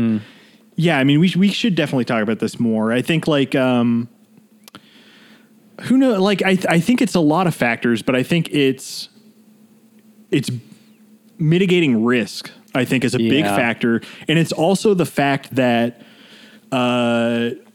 yeah, 0.75 0.97
I 0.97 1.03
mean, 1.03 1.19
we 1.19 1.33
we 1.37 1.49
should 1.49 1.75
definitely 1.75 2.05
talk 2.05 2.21
about 2.21 2.39
this 2.39 2.59
more. 2.59 2.91
I 2.91 3.01
think 3.01 3.27
like 3.27 3.55
um, 3.55 4.09
who 5.81 5.97
know, 5.97 6.21
like 6.21 6.41
I 6.43 6.57
I 6.69 6.79
think 6.79 7.01
it's 7.01 7.15
a 7.15 7.19
lot 7.19 7.47
of 7.47 7.55
factors, 7.55 8.01
but 8.01 8.15
I 8.15 8.23
think 8.23 8.49
it's 8.51 9.09
it's 10.31 10.49
mitigating 11.37 12.03
risk, 12.05 12.51
I 12.75 12.85
think, 12.85 13.03
is 13.03 13.15
a 13.15 13.17
big 13.17 13.45
factor. 13.45 14.01
And 14.27 14.37
it's 14.37 14.51
also 14.51 14.93
the 14.93 15.05
fact 15.05 15.55
that 15.55 16.01
uh, 16.71 16.75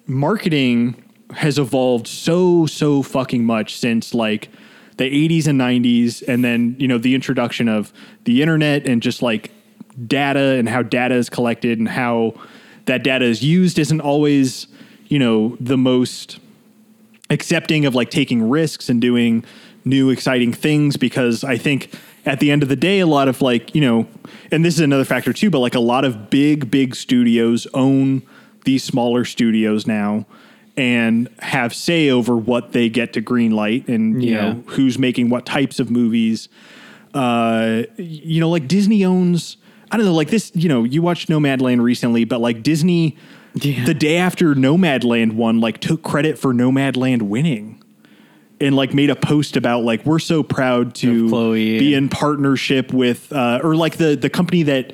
marketing 0.07 1.03
has 1.35 1.59
evolved 1.59 2.07
so, 2.07 2.67
so 2.67 3.03
fucking 3.03 3.45
much 3.45 3.77
since 3.77 4.15
like 4.15 4.49
the 4.97 5.05
80s 5.05 5.47
and 5.47 5.61
90s. 5.61 6.23
And 6.27 6.45
then, 6.45 6.77
you 6.79 6.89
know, 6.89 6.99
the 6.99 7.15
introduction 7.15 7.69
of 7.69 7.93
the 8.25 8.43
internet 8.43 8.87
and 8.87 9.03
just 9.03 9.23
like 9.23 9.53
data 10.07 10.57
and 10.59 10.69
how 10.69 10.83
data 10.83 11.15
is 11.15 11.29
collected 11.29 11.79
and 11.79 11.89
how 11.89 12.35
that 12.87 13.03
data 13.03 13.25
is 13.25 13.43
used 13.43 13.79
isn't 13.79 14.01
always, 14.01 14.69
you 15.09 15.19
know, 15.19 15.57
the 15.61 15.77
most 15.77 16.39
accepting 17.31 17.85
of 17.85 17.95
like 17.95 18.11
taking 18.11 18.49
risks 18.49 18.89
and 18.89 19.01
doing 19.01 19.45
new 19.85 20.11
exciting 20.11 20.53
things 20.53 20.97
because 20.97 21.45
I 21.45 21.57
think 21.57 21.95
at 22.25 22.41
the 22.41 22.51
end 22.51 22.63
of 22.63 22.69
the 22.69 22.77
day 22.77 23.01
a 23.01 23.07
lot 23.07 23.29
of 23.29 23.41
like, 23.41 23.75
you 23.75 23.81
know, 23.81 24.09
and 24.51 24.65
this 24.65 24.75
is 24.75 24.81
another 24.81 25.05
factor 25.05 25.33
too, 25.33 25.51
but 25.51 25.61
like 25.61 25.75
a 25.75 25.81
lot 25.81 26.05
of 26.05 26.31
big 26.31 26.71
big 26.71 26.95
studios 26.95 27.67
own 27.75 28.23
these 28.67 28.85
smaller 28.85 29.25
studios 29.25 29.87
now 29.87 30.27
and 30.77 31.31
have 31.39 31.75
say 31.75 32.11
over 32.11 32.37
what 32.37 32.73
they 32.73 32.91
get 32.91 33.15
to 33.15 33.21
green 33.23 33.53
light 33.53 33.89
and 33.89 34.23
you 34.23 34.35
Yeah. 34.35 34.53
know 34.53 34.63
who's 34.67 34.99
making 34.99 35.31
what 35.31 35.47
types 35.47 35.81
of 35.81 35.91
movies. 35.91 36.51
Uh 37.15 37.85
you 37.97 38.41
know 38.41 38.51
like 38.51 38.69
Disney 38.69 39.05
owns 39.05 39.57
I 39.91 39.97
don't 39.97 40.05
know 40.05 40.15
like 40.15 40.29
this, 40.31 40.51
you 40.55 40.69
know, 40.69 40.83
you 40.85 41.01
watched 41.01 41.29
Nomadland 41.29 41.81
recently, 41.81 42.25
but 42.25 42.41
like 42.41 42.63
Disney 42.63 43.17
Yeah. 43.55 43.85
the 43.87 43.95
day 43.95 44.17
after 44.19 44.55
Nomadland 44.55 45.33
won, 45.33 45.61
like 45.61 45.79
took 45.81 46.03
credit 46.03 46.39
for 46.39 46.53
Nomadland 46.53 47.23
winning. 47.23 47.83
And 48.61 48.75
like 48.75 48.95
made 48.95 49.11
a 49.11 49.17
post 49.17 49.57
about 49.57 49.85
like 49.85 50.05
we're 50.07 50.19
so 50.19 50.43
proud 50.43 50.95
to 50.97 51.29
Chloe. 51.29 51.79
be 51.79 51.93
in 51.95 52.09
partnership 52.09 52.91
with 52.93 53.31
uh, 53.33 53.61
or 53.63 53.77
like 53.77 53.97
the 53.99 54.17
the 54.17 54.31
company 54.31 54.63
that 54.65 54.93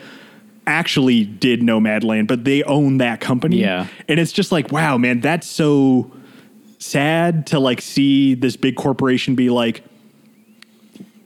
actually 0.66 1.24
did 1.24 1.60
Nomadland, 1.60 2.26
but 2.28 2.44
they 2.44 2.62
own 2.62 2.98
that 2.98 3.20
company. 3.20 3.60
Yeah. 3.60 3.86
And 4.08 4.20
it's 4.20 4.32
just 4.32 4.52
like, 4.52 4.70
wow, 4.72 4.96
man, 4.98 5.20
that's 5.20 5.46
so 5.46 6.12
sad 6.78 7.46
to 7.48 7.58
like 7.58 7.80
see 7.80 8.34
this 8.34 8.56
big 8.56 8.76
corporation 8.76 9.34
be 9.34 9.50
like, 9.50 9.82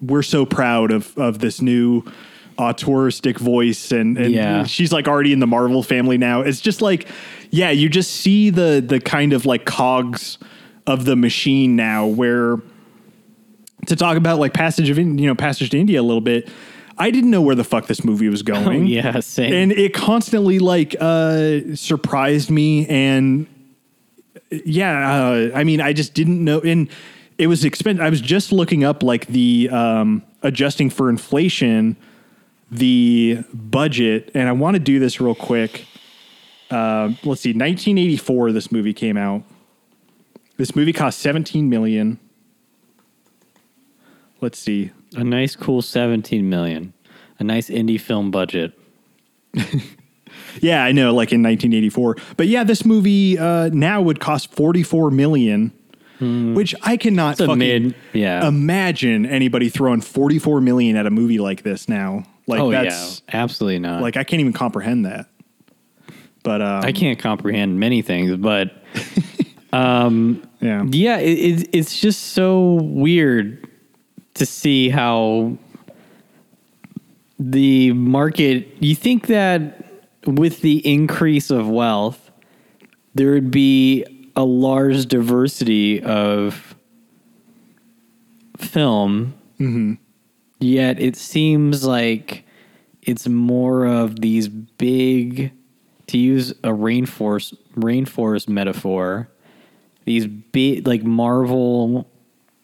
we're 0.03 0.23
so 0.23 0.45
proud 0.45 0.93
of 0.93 1.17
of 1.19 1.39
this 1.39 1.61
new 1.63 2.03
auteuristic 2.59 3.39
voice 3.39 3.93
and, 3.93 4.17
and 4.17 4.33
Yeah. 4.33 4.65
she's 4.65 4.93
like 4.93 5.09
already 5.09 5.33
in 5.33 5.41
the 5.41 5.47
Marvel 5.47 5.83
family 5.83 6.17
now. 6.19 6.41
It's 6.43 6.61
just 6.61 6.81
like, 6.83 7.07
yeah, 7.51 7.71
you 7.71 7.89
just 7.89 8.11
see 8.13 8.51
the 8.51 8.85
the 8.87 9.01
kind 9.01 9.33
of 9.33 9.47
like 9.47 9.65
cogs 9.65 10.39
of 10.87 11.05
the 11.05 11.17
machine 11.17 11.77
now 11.77 12.07
where 12.07 12.59
to 13.87 13.97
talk 13.97 14.17
about 14.17 14.39
like 14.39 14.53
passage 14.53 14.89
of 14.91 14.99
you 14.99 15.05
know 15.05 15.35
passage 15.35 15.71
to 15.71 15.79
India 15.79 16.01
a 16.01 16.03
little 16.03 16.21
bit. 16.21 16.49
I 16.99 17.11
didn't 17.11 17.31
know 17.31 17.43
where 17.43 17.55
the 17.55 17.65
fuck 17.65 17.87
this 17.87 18.05
movie 18.05 18.29
was 18.29 18.41
Oh, 18.49 18.65
going. 18.65 18.87
yeah, 18.87 19.21
same. 19.21 19.53
And 19.53 19.73
it 19.73 19.93
constantly 19.95 20.59
like 20.59 20.97
uh 21.01 21.75
surprised 21.75 22.51
me 22.51 22.87
and 22.89 23.47
yeah, 24.51 25.25
uh, 25.25 25.51
I 25.55 25.65
mean 25.65 25.81
I 25.81 25.93
just 25.93 26.15
didn't 26.15 26.43
know 26.43 26.61
and 26.61 26.89
it 27.39 27.49
was 27.49 27.65
expensive. 27.65 28.03
I 28.03 28.09
was 28.11 28.21
just 28.21 28.53
looking 28.53 28.85
up 28.85 29.03
like 29.03 29.27
the 29.27 29.69
um 29.71 30.23
adjusting 30.43 30.91
for 30.91 31.09
inflation 31.11 31.97
the 32.71 33.45
budget 33.55 34.31
and 34.35 34.49
I 34.49 34.53
want 34.53 34.75
to 34.75 34.81
do 34.81 34.99
this 34.99 35.21
real 35.21 35.35
quick. 35.37 35.85
Uh, 36.71 37.13
let's 37.23 37.43
see 37.43 37.51
1984 37.51 38.53
this 38.53 38.73
movie 38.73 38.93
came 38.93 39.17
out. 39.17 39.43
This 40.57 40.75
movie 40.75 40.93
cost 40.93 41.19
17 41.21 41.69
million. 41.69 42.19
Let's 44.41 44.59
see. 44.59 44.91
A 45.15 45.25
nice, 45.25 45.57
cool 45.57 45.83
17 45.83 46.49
million. 46.49 46.93
A 47.39 47.45
nice 47.45 47.69
indie 47.69 48.01
film 48.01 48.31
budget. 48.31 48.73
Yeah, 50.61 50.85
I 50.85 50.93
know, 50.93 51.15
like 51.15 51.33
in 51.33 51.43
1984. 51.43 52.17
But 52.37 52.49
yeah, 52.49 52.65
this 52.65 52.85
movie 52.85 53.39
uh, 53.39 53.69
now 53.73 54.01
would 54.01 54.21
cost 54.21 54.53
44 54.55 55.11
million, 55.11 55.73
which 56.21 56.75
I 56.83 56.97
cannot 56.97 57.39
fucking 57.39 57.59
mid, 57.59 57.95
yeah. 58.13 58.47
imagine 58.47 59.27
anybody 59.27 59.69
throwing 59.69 60.01
44 60.01 60.61
million 60.61 60.97
at 60.97 61.07
a 61.07 61.11
movie 61.11 61.39
like 61.39 61.63
this 61.63 61.89
now. 61.89 62.25
Like 62.47 62.61
oh, 62.61 62.71
that's 62.71 63.23
yeah. 63.29 63.43
Absolutely 63.43 63.81
not. 63.81 64.03
like 64.03 64.17
I 64.17 64.25
can't 64.25 64.41
even 64.41 64.53
comprehend 64.53 65.05
that. 65.05 65.29
But 66.43 66.63
um, 66.63 66.85
I 66.85 66.93
can't 66.93 67.19
comprehend 67.19 67.81
many 67.81 68.03
things, 68.03 68.37
but 68.37 68.71
yeah, 70.61 70.85
yeah, 70.89 71.19
it, 71.19 71.39
it, 71.39 71.69
it's 71.73 72.01
just 72.01 72.35
so 72.35 72.75
weird 72.75 73.66
to 74.37 74.47
see 74.47 74.89
how 74.89 75.57
the 77.39 77.93
market. 77.93 78.69
You 78.81 78.95
think 78.95 79.27
that 79.27 79.85
with 80.27 80.61
the 80.61 80.87
increase 80.87 81.51
of 81.51 81.69
wealth, 81.69 82.31
there 83.15 83.33
would 83.33 83.51
be 83.51 84.05
a 84.35 84.45
large 84.45 85.07
diversity 85.07 86.03
of 86.03 86.75
film, 88.59 89.35
mm-hmm. 89.59 89.95
yet 90.61 91.01
it 91.01 91.17
seems 91.17 91.85
like 91.85 92.45
it's 93.03 93.29
more 93.29 93.87
of 93.87 94.21
these 94.21 94.49
big, 94.49 95.53
to 96.09 96.19
use 96.19 96.51
a 96.51 96.71
rainforest 96.71 97.57
rainforest 97.77 98.49
metaphor, 98.49 99.29
these 100.05 100.27
big 100.27 100.87
like 100.87 101.03
Marvel, 101.05 102.11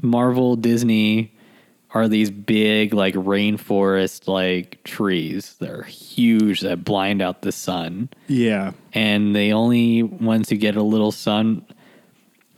Marvel 0.02 0.56
Disney 0.56 1.31
are 1.94 2.08
these 2.08 2.30
big 2.30 2.94
like 2.94 3.14
rainforest 3.14 4.26
like 4.28 4.82
trees. 4.84 5.56
That 5.60 5.70
are 5.70 5.82
huge 5.82 6.60
that 6.60 6.84
blind 6.84 7.20
out 7.22 7.42
the 7.42 7.52
sun. 7.52 8.08
Yeah, 8.28 8.72
and 8.94 9.34
the 9.36 9.52
only 9.52 10.02
ones 10.02 10.48
who 10.50 10.56
get 10.56 10.76
a 10.76 10.82
little 10.82 11.12
sun 11.12 11.64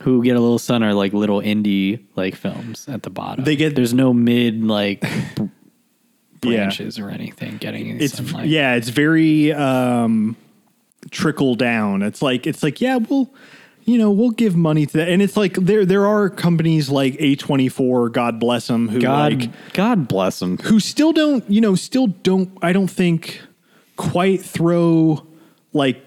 who 0.01 0.21
get 0.23 0.35
a 0.35 0.39
little 0.39 0.59
sun 0.59 0.83
are 0.83 0.93
like 0.93 1.13
little 1.13 1.39
indie 1.41 2.03
like 2.15 2.35
films 2.35 2.87
at 2.87 3.03
the 3.03 3.09
bottom. 3.09 3.43
They 3.45 3.55
get- 3.55 3.75
there's 3.75 3.93
no 3.93 4.13
mid 4.13 4.63
like 4.63 5.01
b- 5.35 5.49
Yeah. 6.43 6.57
branches 6.57 6.99
or 6.99 7.09
anything 7.09 7.57
getting 7.57 7.89
any 7.89 8.03
it's 8.03 8.15
sunlight. 8.17 8.47
yeah, 8.47 8.75
it's 8.75 8.89
very 8.89 9.51
um, 9.53 10.35
trickle 11.11 11.55
down. 11.55 12.01
It's 12.03 12.21
like 12.21 12.45
it's 12.45 12.61
like 12.61 12.81
yeah, 12.81 12.97
we'll 12.97 13.33
you 13.85 13.97
know 13.97 14.11
we'll 14.11 14.31
give 14.31 14.55
money 14.55 14.85
to 14.85 14.97
that, 14.97 15.09
and 15.09 15.21
it's 15.21 15.37
like 15.37 15.53
there 15.53 15.85
there 15.85 16.05
are 16.05 16.29
companies 16.29 16.89
like 16.89 17.13
A24, 17.13 18.11
God 18.11 18.39
bless 18.39 18.67
them, 18.67 18.89
who 18.89 18.99
god 18.99 19.33
like 19.43 19.73
god 19.73 20.07
bless 20.07 20.39
them 20.39 20.57
who 20.57 20.79
still 20.79 21.13
don't, 21.13 21.49
you 21.49 21.61
know, 21.61 21.75
still 21.75 22.07
don't, 22.07 22.49
I 22.61 22.73
don't 22.73 22.87
think 22.89 23.41
quite 23.95 24.41
throw 24.41 25.25
like, 25.71 26.03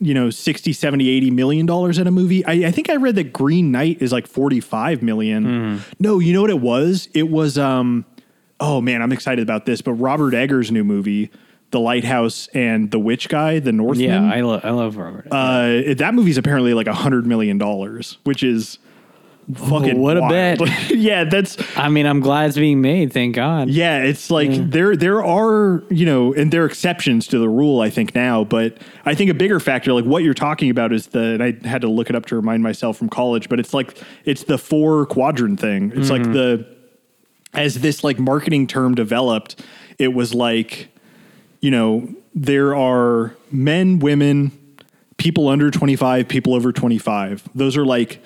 you 0.00 0.14
know, 0.14 0.30
60, 0.30 0.72
70, 0.72 1.08
80 1.08 1.30
million 1.30 1.64
dollars 1.66 1.98
at 1.98 2.06
a 2.06 2.10
movie. 2.10 2.44
I, 2.44 2.68
I 2.68 2.70
think 2.72 2.90
I 2.90 2.96
read 2.96 3.14
that 3.14 3.32
Green 3.32 3.70
Knight 3.70 4.02
is 4.02 4.10
like 4.12 4.26
45 4.26 5.00
million. 5.02 5.44
No, 6.00 6.18
you 6.18 6.32
know 6.32 6.40
what 6.40 6.50
it 6.50 6.60
was? 6.60 7.08
It 7.14 7.28
was, 7.30 7.56
um, 7.56 8.04
oh 8.58 8.80
man, 8.80 9.00
I'm 9.00 9.12
excited 9.12 9.42
about 9.42 9.64
this, 9.64 9.80
but 9.80 9.92
Robert 9.92 10.34
Eggers' 10.34 10.72
new 10.72 10.82
movie, 10.82 11.30
The 11.72 11.80
Lighthouse 11.80 12.48
and 12.54 12.90
The 12.90 12.98
Witch 13.00 13.28
Guy, 13.28 13.58
The 13.58 13.72
Northman. 13.72 14.08
yeah 14.08 14.32
i 14.32 14.40
love 14.40 14.64
i 14.64 14.70
love 14.70 14.96
robert 14.96 15.26
uh, 15.30 15.94
that 15.94 16.14
movie's 16.14 16.38
apparently 16.38 16.72
like 16.74 16.86
a 16.86 16.94
hundred 16.94 17.26
million 17.26 17.58
dollars, 17.58 18.18
which 18.24 18.42
is 18.44 18.78
fucking 19.54 19.98
what 19.98 20.16
a 20.16 20.20
wild. 20.20 20.60
bet. 20.60 20.90
yeah, 20.90 21.24
that's 21.24 21.56
i 21.76 21.88
mean 21.88 22.06
i'm 22.06 22.20
glad 22.20 22.48
it's 22.48 22.56
being 22.56 22.80
made 22.80 23.12
thank 23.12 23.34
god 23.34 23.68
yeah, 23.68 23.98
it's 24.04 24.30
like 24.30 24.50
there 24.70 24.94
there 24.96 25.24
are 25.24 25.82
you 25.90 26.06
know, 26.06 26.32
and 26.32 26.52
there 26.52 26.62
are 26.62 26.66
exceptions 26.66 27.26
to 27.28 27.38
the 27.38 27.48
rule. 27.48 27.80
I 27.80 27.90
think 27.90 28.14
now, 28.14 28.44
but 28.44 28.78
I 29.04 29.14
think 29.16 29.30
a 29.30 29.34
bigger 29.34 29.58
factor, 29.58 29.92
like 29.92 30.04
what 30.04 30.22
you're 30.22 30.32
talking 30.34 30.70
about, 30.70 30.92
is 30.92 31.08
the. 31.08 31.34
And 31.34 31.42
I 31.42 31.66
had 31.66 31.80
to 31.82 31.88
look 31.88 32.08
it 32.08 32.14
up 32.14 32.26
to 32.26 32.36
remind 32.36 32.62
myself 32.62 32.96
from 32.96 33.08
college, 33.08 33.48
but 33.48 33.58
it's 33.58 33.74
like 33.74 33.98
it's 34.24 34.44
the 34.44 34.58
four 34.58 35.06
quadrant 35.06 35.58
thing. 35.58 35.92
It's 35.94 36.08
like 36.10 36.22
the 36.22 36.66
as 37.52 37.80
this 37.80 38.04
like 38.04 38.18
marketing 38.20 38.66
term 38.68 38.94
developed, 38.94 39.60
it 39.98 40.08
was 40.14 40.34
like 40.34 40.88
you 41.62 41.70
know 41.70 42.14
there 42.34 42.74
are 42.74 43.34
men, 43.50 43.98
women, 43.98 44.52
people 45.16 45.48
under 45.48 45.70
25, 45.70 46.28
people 46.28 46.54
over 46.54 46.72
25. 46.72 47.48
Those 47.54 47.76
are 47.76 47.86
like 47.86 48.22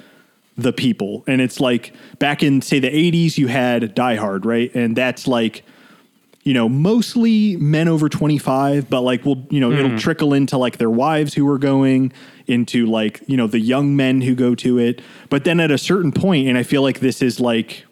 the 0.57 0.73
people. 0.73 1.23
And 1.27 1.41
it's 1.41 1.61
like 1.61 1.93
back 2.19 2.43
in 2.43 2.63
say 2.63 2.79
the 2.79 2.89
80s 2.89 3.37
you 3.37 3.47
had 3.49 3.95
Die 3.95 4.17
Hard, 4.17 4.47
right? 4.47 4.75
And 4.75 4.97
that's 4.97 5.27
like 5.27 5.65
you 6.43 6.55
know, 6.55 6.69
mostly 6.69 7.57
men 7.57 7.89
over 7.89 8.09
25, 8.09 8.89
but 8.89 9.01
like 9.01 9.25
we'll, 9.25 9.45
you 9.51 9.59
know, 9.59 9.73
it'll 9.73 9.91
hmm. 9.91 9.97
trickle 9.97 10.33
into 10.33 10.57
like 10.57 10.79
their 10.79 10.89
wives 10.89 11.35
who 11.35 11.49
are 11.51 11.59
going 11.59 12.13
into 12.47 12.87
like, 12.87 13.21
you 13.27 13.37
know, 13.37 13.49
the 13.49 13.59
young 13.59 13.97
men 13.97 14.21
who 14.21 14.37
go 14.37 14.55
to 14.55 14.79
it. 14.79 15.03
But 15.29 15.43
then 15.43 15.59
at 15.59 15.73
a 15.73 15.79
certain 15.79 16.13
point, 16.13 16.47
and 16.47 16.57
I 16.57 16.63
feel 16.63 16.83
like 16.83 17.01
this 17.01 17.21
is 17.21 17.41
like 17.41 17.85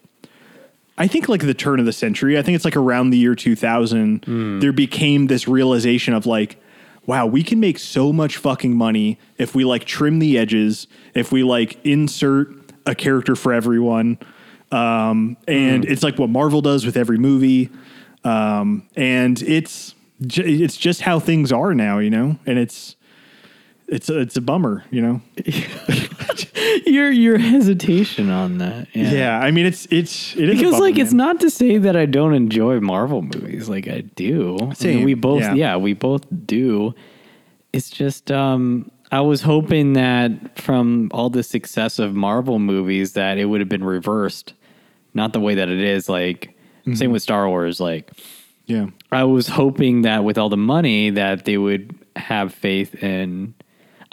I 0.97 1.07
think 1.07 1.27
like 1.27 1.41
the 1.41 1.53
turn 1.53 1.79
of 1.79 1.85
the 1.85 1.93
century, 1.93 2.37
I 2.37 2.41
think 2.41 2.55
it's 2.55 2.65
like 2.65 2.77
around 2.77 3.09
the 3.09 3.17
year 3.17 3.35
2000, 3.35 4.59
there 4.61 4.71
became 4.71 5.27
this 5.27 5.47
realization 5.47 6.13
of 6.13 6.25
like, 6.25 6.57
wow, 7.05 7.25
we 7.25 7.43
can 7.43 7.59
make 7.59 7.77
so 7.79 8.13
much 8.13 8.37
fucking 8.37 8.73
money 8.75 9.19
if 9.37 9.53
we 9.53 9.65
like 9.65 9.83
trim 9.85 10.19
the 10.19 10.37
edges, 10.37 10.87
if 11.13 11.31
we 11.31 11.43
like 11.43 11.77
insert 11.85 12.47
a 12.85 12.95
character 12.95 13.35
for 13.35 13.51
everyone. 13.53 14.17
Um, 14.71 15.37
and 15.47 15.85
it's 15.85 16.01
like 16.03 16.17
what 16.17 16.29
Marvel 16.29 16.61
does 16.61 16.85
with 16.85 16.97
every 16.97 17.17
movie. 17.17 17.69
um, 18.23 18.87
and 18.95 19.41
it's 19.43 19.93
it's 20.21 20.77
just 20.77 21.01
how 21.01 21.19
things 21.19 21.51
are 21.51 21.73
now, 21.75 21.99
you 21.99 22.09
know, 22.09 22.39
and 22.45 22.57
it's 22.57 22.95
it's 23.87 24.09
a, 24.09 24.19
it's 24.19 24.35
a 24.35 24.41
bummer, 24.41 24.83
you 24.89 25.01
know. 25.01 25.21
your 26.85 27.11
your 27.11 27.37
hesitation 27.37 28.29
on 28.29 28.57
that. 28.57 28.87
Yeah. 28.93 29.11
Yeah, 29.11 29.39
I 29.39 29.51
mean 29.51 29.65
it's 29.65 29.87
it's 29.91 30.35
it 30.35 30.49
is 30.49 30.57
Because 30.57 30.73
bummer, 30.73 30.85
like 30.85 30.97
it's 30.97 31.13
not 31.13 31.39
to 31.41 31.49
say 31.49 31.77
that 31.77 31.95
I 31.95 32.05
don't 32.05 32.33
enjoy 32.33 32.79
Marvel 32.79 33.21
movies. 33.21 33.69
Like 33.69 33.87
I 33.87 34.01
do. 34.01 34.57
I 34.59 34.83
mean, 34.83 35.03
we 35.03 35.13
both 35.13 35.41
yeah. 35.41 35.53
yeah. 35.53 35.77
we 35.77 35.93
both 35.93 36.25
do. 36.45 36.93
It's 37.73 37.89
just 37.89 38.31
um 38.31 38.89
I 39.11 39.21
was 39.21 39.41
hoping 39.41 39.93
that 39.93 40.57
from 40.59 41.09
all 41.13 41.29
the 41.29 41.43
success 41.43 41.99
of 41.99 42.15
Marvel 42.15 42.59
movies 42.59 43.13
that 43.13 43.37
it 43.37 43.45
would 43.45 43.61
have 43.61 43.69
been 43.69 43.83
reversed. 43.83 44.53
Not 45.13 45.31
the 45.31 45.39
way 45.39 45.55
that 45.55 45.69
it 45.69 45.79
is 45.79 46.09
like 46.09 46.51
Mm-hmm. 46.85 46.95
same 46.97 47.11
with 47.11 47.23
Star 47.23 47.49
Wars 47.49 47.79
like 47.79 48.11
yeah. 48.67 48.87
I 49.11 49.23
was 49.23 49.47
hoping 49.47 50.03
that 50.03 50.23
with 50.23 50.37
all 50.37 50.49
the 50.49 50.57
money 50.57 51.09
that 51.09 51.45
they 51.45 51.57
would 51.57 51.95
have 52.15 52.53
faith 52.53 52.93
in 53.03 53.55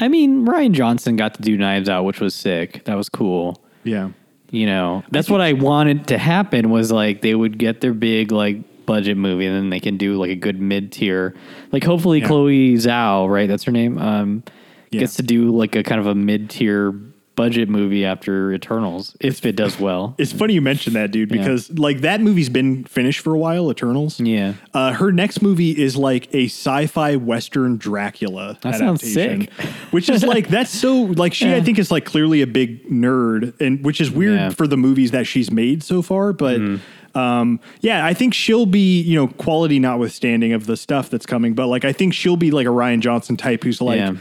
I 0.03 0.09
mean, 0.09 0.45
Rian 0.47 0.73
Johnson 0.73 1.17
got 1.17 1.35
to 1.35 1.43
do 1.43 1.57
Knives 1.57 1.89
Out, 1.89 2.05
which 2.05 2.21
was 2.21 2.35
sick. 2.35 2.85
That 2.85 2.97
was 2.97 3.09
cool 3.09 3.63
Yeah. 3.85 4.11
you 4.51 4.67
know 4.67 5.03
that's 5.11 5.31
what 5.31 5.41
i 5.41 5.55
wanted 5.55 6.09
to 6.09 6.19
happen 6.19 6.69
was 6.69 6.93
like 6.93 7.23
they 7.23 7.35
would 7.35 7.57
get 7.57 7.81
their 7.81 7.95
big 7.95 8.31
like 8.33 8.85
budget 8.85 9.17
movie 9.17 9.47
and 9.47 9.57
then 9.57 9.71
they 9.71 9.81
can 9.81 9.97
do 9.97 10.17
like 10.17 10.29
a 10.31 10.35
good 10.37 10.61
mid-tier 10.61 11.35
like 11.73 11.83
hopefully 11.85 12.19
Yeah. 12.21 12.27
chloe 12.27 12.75
zhao 12.75 13.29
right 13.31 13.49
that's 13.49 13.63
her 13.65 13.73
name 13.73 13.97
um 13.99 14.43
Yeah. 14.91 15.01
gets 15.01 15.15
to 15.17 15.23
do 15.23 15.57
like 15.57 15.75
a 15.77 15.83
kind 15.83 16.01
of 16.01 16.07
a 16.07 16.15
mid-tier 16.15 16.93
budget 17.35 17.69
movie 17.69 18.05
after 18.05 18.53
eternals 18.53 19.17
if 19.21 19.45
it 19.47 19.57
does 19.57 19.81
well 19.81 20.15
It's 20.19 20.33
funny 20.33 20.55
you 20.55 20.61
mentioned 20.61 20.97
that, 20.97 21.11
dude, 21.13 21.31
Yeah. 21.31 21.39
because 21.39 21.71
like 21.71 22.03
that 22.03 22.21
movie's 22.21 22.49
been 22.51 22.85
finished 22.85 23.21
for 23.21 23.35
a 23.35 23.39
while, 23.39 23.71
Eternals. 23.71 24.21
yeah 24.21 24.55
Uh, 24.75 24.93
her 24.93 25.11
next 25.13 25.41
movie 25.43 25.71
is 25.71 25.97
like 25.97 26.29
a 26.35 26.45
sci-fi 26.47 27.17
western 27.17 27.77
Dracula. 27.79 28.59
That 28.63 28.75
sounds 28.77 29.03
adaptation, 29.03 29.41
sick. 29.59 29.67
Which 29.93 30.09
is 30.11 30.23
like 30.25 30.49
that's 30.49 30.71
so 30.71 30.95
like 31.03 31.33
she 31.35 31.55
I 31.55 31.61
think 31.61 31.79
is 31.79 31.91
like 31.91 32.05
clearly 32.05 32.43
a 32.43 32.47
big 32.47 32.89
nerd, 32.91 33.59
and 33.61 33.83
which 33.85 34.01
is 34.01 34.11
weird 34.11 34.39
Yeah. 34.39 34.51
for 34.51 34.67
the 34.67 34.77
movies 34.77 35.11
that 35.13 35.27
she's 35.27 35.51
made 35.51 35.83
so 35.83 36.03
far. 36.03 36.33
But 36.33 36.61
Mm-hmm. 36.61 37.19
um, 37.19 37.61
yeah, 37.81 38.05
I 38.05 38.15
think 38.15 38.35
she'll 38.35 38.67
be 38.67 39.01
you 39.01 39.17
know 39.17 39.29
quality 39.29 39.79
notwithstanding 39.79 40.53
of 40.53 40.67
the 40.67 40.77
stuff 40.77 41.09
that's 41.11 41.27
coming, 41.27 41.55
but 41.55 41.67
like 41.69 41.85
I 41.85 41.93
think 41.93 42.13
she'll 42.15 42.37
be 42.37 42.51
like 42.51 42.67
a 42.67 42.71
Rian 42.71 43.01
Johnson 43.01 43.37
type 43.37 43.65
who's 43.65 43.81
like, 43.81 43.99
Yeah. 43.99 44.15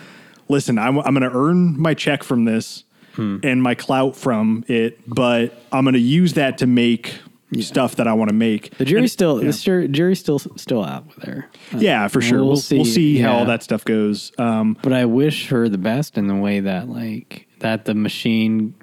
listen, 0.48 0.78
I'm 0.78 0.98
I'm 1.00 1.14
going 1.14 1.30
to 1.30 1.36
earn 1.38 1.80
my 1.80 1.94
check 1.94 2.24
from 2.24 2.46
this 2.46 2.84
Hmm. 3.16 3.38
and 3.44 3.62
my 3.62 3.76
clout 3.76 4.16
from 4.16 4.64
it, 4.68 5.00
but 5.08 5.62
I'm 5.72 5.84
going 5.84 5.94
to 5.96 6.00
use 6.00 6.34
that 6.34 6.58
to 6.60 6.68
make. 6.68 7.20
Stuff 7.60 7.98
that 7.98 8.08
I 8.08 8.14
want 8.14 8.30
to 8.30 8.34
make. 8.34 8.78
the 8.78 8.86
jury's 8.86 9.02
And- 9.02 9.12
still 9.12 9.44
yeah. 9.44 9.52
the 9.52 9.58
jur- 9.58 9.88
jury's 9.90 10.20
still 10.22 10.40
still 10.40 10.86
out 10.86 11.06
with 11.14 11.26
her 11.26 11.48
Yeah, 11.78 12.08
for 12.08 12.22
sure. 12.22 12.38
We'll 12.38 12.46
We'll, 12.46 12.54
we'll 12.54 12.86
see, 12.86 12.86
see, 12.86 13.18
how 13.18 13.34
all 13.40 13.46
that 13.46 13.62
stuff 13.62 13.84
goes. 13.84 14.32
Um, 14.38 14.78
but 14.82 14.94
i 14.94 15.04
wish 15.04 15.48
her 15.50 15.68
the 15.68 15.78
best 15.78 16.18
in 16.18 16.28
the 16.28 16.36
way 16.36 16.62
that 16.62 16.88
like 16.88 17.48
that 17.60 17.84
the 17.84 17.94
machine 17.94 18.74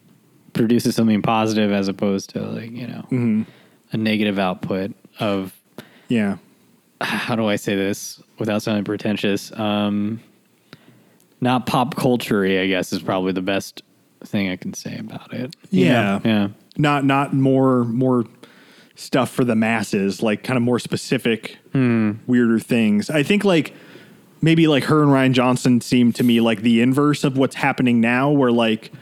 produces 0.53 0.95
something 0.95 1.23
positive 1.23 1.73
as 1.73 1.89
opposed 1.89 2.29
to 2.35 2.43
like 2.43 2.71
you 2.73 2.87
know 2.87 3.07
Mm-hmm. 3.11 3.43
a 3.93 3.97
negative 3.97 4.39
output 4.39 4.93
of 5.19 5.59
yeah, 6.09 6.37
how 7.01 7.37
do 7.37 7.47
I 7.47 7.57
say 7.57 7.75
this 7.75 8.23
without 8.39 8.61
sounding 8.63 8.85
pretentious? 8.85 9.51
Um, 9.59 10.21
not 11.41 11.65
pop 11.65 11.97
culture 11.97 12.45
I 12.45 12.67
guess, 12.67 12.93
is 12.93 13.01
probably 13.03 13.33
the 13.33 13.41
best 13.41 13.83
thing 14.25 14.49
I 14.51 14.57
can 14.57 14.75
say 14.75 14.99
about 14.99 15.33
it. 15.33 15.55
yeah, 15.71 16.21
Yeah. 16.25 16.49
Not 16.77 17.05
not 17.05 17.35
more 17.35 17.85
more 17.85 18.25
stuff 18.95 19.31
for 19.31 19.45
the 19.45 19.55
masses, 19.55 20.23
like 20.23 20.43
kind 20.43 20.57
of 20.57 20.63
more 20.63 20.79
specific, 20.79 21.59
weirder 21.73 22.59
things. 22.59 23.11
I 23.11 23.23
think 23.23 23.45
like 23.45 23.73
maybe 24.41 24.67
like 24.69 24.85
her 24.85 25.03
and 25.03 25.11
Rian 25.13 25.33
Johnson 25.33 25.81
seem 25.81 26.13
to 26.15 26.23
me 26.25 26.41
like 26.41 26.63
the 26.63 26.81
inverse 26.81 27.25
of 27.25 27.37
what's 27.37 27.57
happening 27.57 28.01
now, 28.01 28.31
where 28.31 28.53
like 28.53 28.93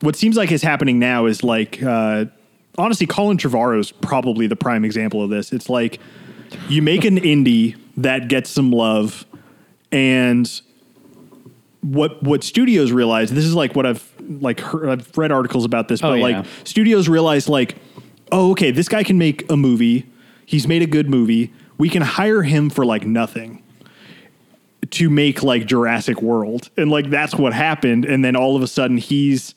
what 0.00 0.16
seems 0.16 0.36
like 0.36 0.52
is 0.52 0.62
happening 0.62 0.98
now 0.98 1.26
is 1.26 1.42
like 1.42 1.82
uh, 1.82 2.26
honestly, 2.76 3.06
Colin 3.06 3.36
Trevorrow 3.38 3.78
is 3.80 3.90
probably 3.90 4.46
the 4.46 4.56
prime 4.56 4.84
example 4.84 5.22
of 5.22 5.30
this. 5.30 5.52
It's 5.52 5.68
like 5.68 5.98
you 6.68 6.82
make 6.82 7.04
an 7.04 7.16
indie 7.18 7.76
that 7.98 8.28
gets 8.28 8.48
some 8.50 8.70
love, 8.70 9.26
and 9.92 10.48
what 11.80 12.22
what 12.22 12.42
studios 12.44 12.92
realize. 12.92 13.30
This 13.30 13.44
is 13.44 13.54
like 13.54 13.74
what 13.76 13.86
I've 13.86 14.07
like 14.28 14.60
heard, 14.60 14.88
I've 14.88 15.16
read 15.18 15.32
articles 15.32 15.64
about 15.64 15.88
this, 15.88 16.02
Oh, 16.02 16.10
but 16.10 16.14
yeah. 16.18 16.38
like 16.38 16.46
studios 16.64 17.08
realize 17.08 17.48
like, 17.48 17.76
oh, 18.30 18.52
okay, 18.52 18.70
this 18.70 18.88
guy 18.88 19.02
can 19.02 19.18
make 19.18 19.50
a 19.50 19.56
movie. 19.56 20.06
He's 20.46 20.66
made 20.68 20.82
a 20.82 20.86
good 20.86 21.08
movie. 21.10 21.52
We 21.78 21.88
can 21.88 22.02
hire 22.02 22.42
him 22.42 22.70
for 22.70 22.84
like 22.84 23.06
nothing 23.06 23.62
to 24.90 25.10
make 25.10 25.42
like 25.42 25.66
Jurassic 25.66 26.22
World. 26.22 26.70
And 26.76 26.90
like 26.90 27.10
that's 27.10 27.34
what 27.34 27.52
happened. 27.52 28.04
And 28.04 28.24
then 28.24 28.36
all 28.36 28.56
of 28.56 28.62
a 28.62 28.66
sudden 28.66 28.96
he's, 28.96 29.54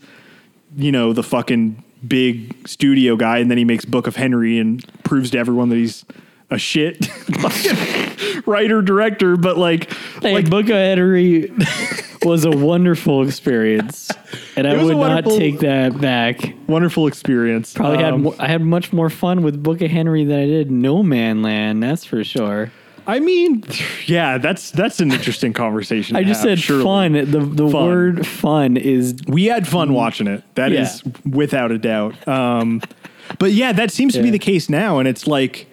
you 0.75 0.91
know, 0.91 1.13
the 1.13 1.23
fucking 1.23 1.84
big 2.07 2.67
studio 2.67 3.15
guy. 3.15 3.38
And 3.39 3.49
then 3.49 3.57
he 3.57 3.65
makes 3.65 3.86
Book 3.86 4.07
of 4.07 4.15
Henry 4.15 4.57
and 4.60 4.84
proves 5.03 5.31
to 5.31 5.38
everyone 5.38 5.69
that 5.69 5.75
he's 5.77 6.03
a 6.49 6.57
shit 6.57 7.07
writer 8.45 8.81
director. 8.81 9.38
But 9.38 9.57
like, 9.57 9.91
Hey, 10.21 10.34
like 10.34 10.49
Book 10.49 10.65
of 10.65 10.75
Henry 10.75 11.51
was 12.23 12.45
a 12.45 12.51
wonderful 12.51 13.25
experience, 13.27 14.10
and 14.55 14.67
I 14.67 14.73
It 14.73 14.77
was 14.81 14.89
a 14.91 14.97
would 14.97 15.07
not 15.07 15.25
take 15.25 15.60
that 15.60 15.99
back. 15.99 16.53
wonderful 16.67 17.07
experience. 17.07 17.73
Probably 17.73 18.03
had 18.03 18.13
Um, 18.13 18.23
mo- 18.23 18.36
I 18.39 18.47
had 18.47 18.62
much 18.62 18.93
more 18.93 19.10
fun 19.10 19.43
with 19.43 19.62
Book 19.62 19.81
of 19.81 19.89
Henry 19.91 20.23
than 20.23 20.39
I 20.39 20.45
did 20.45 20.69
Nomadland. 20.69 21.81
That's 21.81 22.05
for 22.05 22.23
sure. 22.23 22.71
I 23.07 23.19
mean, 23.19 23.63
yeah, 24.05 24.38
that's 24.38 24.69
that's 24.69 24.99
an 24.99 25.12
interesting 25.12 25.53
conversation. 25.53 26.15
I 26.15 26.23
just 26.23 26.41
have, 26.43 26.49
said 26.51 26.60
surely. 26.60 26.84
fun. 26.84 27.13
The 27.13 27.39
the 27.39 27.67
Fun. 27.67 27.86
word 27.86 28.27
fun 28.27 28.77
is 28.77 29.15
We 29.27 29.45
had 29.45 29.67
fun 29.67 29.93
watching 29.93 30.27
it. 30.27 30.43
That 30.55 30.71
Yeah. 30.71 30.81
is 30.84 31.03
without 31.25 31.71
a 31.71 31.79
doubt. 31.79 32.27
Um, 32.27 32.81
but 33.39 33.53
yeah, 33.53 33.71
that 33.73 33.89
seems 33.91 34.13
to 34.13 34.21
be 34.21 34.29
the 34.29 34.38
case 34.39 34.69
now, 34.69 34.99
and 34.99 35.07
it's 35.07 35.25
like 35.25 35.65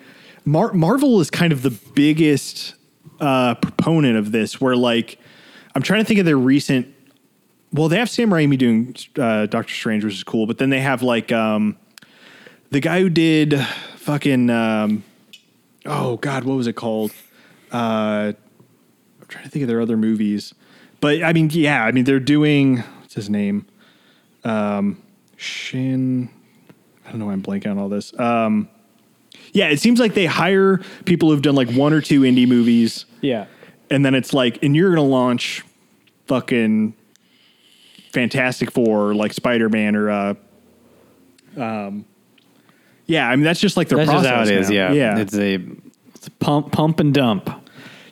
Mar- 0.46 0.72
Marvel 0.72 1.20
is 1.20 1.28
kind 1.30 1.52
of 1.52 1.60
the 1.60 1.70
biggest 1.94 2.74
uh, 3.20 3.56
proponent 3.56 4.16
of 4.16 4.32
this. 4.32 4.58
Where 4.58 4.74
like, 4.76 5.18
I'm 5.74 5.82
trying 5.82 6.00
to 6.00 6.04
think 6.04 6.20
of 6.20 6.26
their 6.26 6.38
recent. 6.38 6.94
Well, 7.72 7.88
they 7.88 7.98
have 7.98 8.08
Sam 8.08 8.30
Raimi 8.30 8.56
doing 8.56 8.96
uh, 9.18 9.46
Doctor 9.46 9.72
Strange, 9.72 10.04
which 10.04 10.14
is 10.14 10.24
cool, 10.24 10.46
but 10.46 10.58
then 10.58 10.70
they 10.70 10.80
have 10.80 11.02
like 11.02 11.30
um, 11.32 11.76
the 12.70 12.80
guy 12.80 13.00
who 13.00 13.10
did 13.10 13.58
fucking. 13.96 14.50
Um, 14.50 15.04
oh 15.84 16.16
God, 16.16 16.44
what 16.44 16.56
was 16.56 16.66
it 16.66 16.74
called? 16.74 17.12
Uh, 17.72 18.32
I'm 19.20 19.26
trying 19.28 19.44
to 19.44 19.50
think 19.50 19.62
of 19.62 19.68
their 19.68 19.80
other 19.80 19.96
movies, 19.96 20.54
but 21.00 21.22
I 21.22 21.32
mean, 21.32 21.50
yeah, 21.52 21.84
I 21.84 21.92
mean 21.92 22.04
they're 22.04 22.20
doing 22.20 22.78
what's 23.00 23.14
his 23.14 23.28
name, 23.28 23.66
um, 24.44 25.02
Shin. 25.36 26.30
I 27.06 27.10
don't 27.10 27.20
know 27.20 27.26
why 27.26 27.32
I'm 27.32 27.42
blanking 27.42 27.70
on 27.70 27.78
all 27.78 27.88
this. 27.88 28.18
Um, 28.18 28.68
yeah, 29.52 29.68
it 29.68 29.80
seems 29.80 30.00
like 30.00 30.14
they 30.14 30.26
hire 30.26 30.80
people 31.04 31.30
who've 31.30 31.42
done 31.42 31.54
like 31.54 31.70
one 31.70 31.92
or 31.92 32.00
two 32.00 32.22
indie 32.22 32.48
movies, 32.48 33.04
yeah. 33.20 33.46
And 33.90 34.04
then 34.04 34.14
it's 34.14 34.32
like, 34.32 34.62
and 34.62 34.74
you're 34.76 34.90
gonna 34.90 35.02
launch 35.08 35.64
fucking 36.26 36.94
Fantastic 38.12 38.70
Four, 38.70 39.14
like 39.14 39.32
Spider 39.32 39.68
Man 39.68 39.94
or 39.96 40.10
uh, 40.10 40.34
um, 41.56 42.04
yeah, 43.06 43.28
I 43.28 43.36
mean 43.36 43.44
that's 43.44 43.60
just 43.60 43.76
like 43.76 43.88
their 43.88 43.98
That's 43.98 44.10
just 44.10 44.24
process 44.24 44.48
how 44.48 44.54
it 44.54 44.60
is. 44.60 44.70
Yeah, 44.70 44.92
yeah, 44.92 45.18
It's 45.18 45.34
a 45.34 45.54
it's 46.14 46.26
a 46.26 46.30
pump 46.32 46.72
pump 46.72 47.00
and 47.00 47.12
dump. 47.14 47.48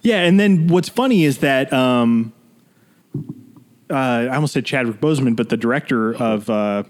Yeah, 0.02 0.20
and 0.22 0.38
then 0.38 0.68
what's 0.68 0.88
funny 0.88 1.24
is 1.24 1.38
that 1.38 1.72
um, 1.72 2.32
uh, 3.90 3.94
I 3.94 4.34
almost 4.34 4.52
said 4.52 4.64
Chadwick 4.64 5.00
Boseman, 5.00 5.34
but 5.36 5.48
the 5.48 5.56
director 5.56 6.14
of 6.14 6.48
uh, 6.50 6.84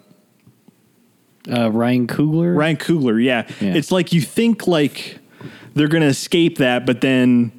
Uh, 1.50 1.70
Ryan 1.70 2.06
Coogler. 2.06 2.56
Ryan 2.56 2.76
Coogler, 2.76 3.22
yeah. 3.22 3.46
Yeah. 3.60 3.74
it's 3.74 3.90
like 3.92 4.12
you 4.12 4.20
think 4.20 4.66
like 4.66 5.18
they're 5.74 5.88
gonna 5.88 6.06
escape 6.06 6.58
that, 6.58 6.84
but 6.86 7.00
then 7.00 7.52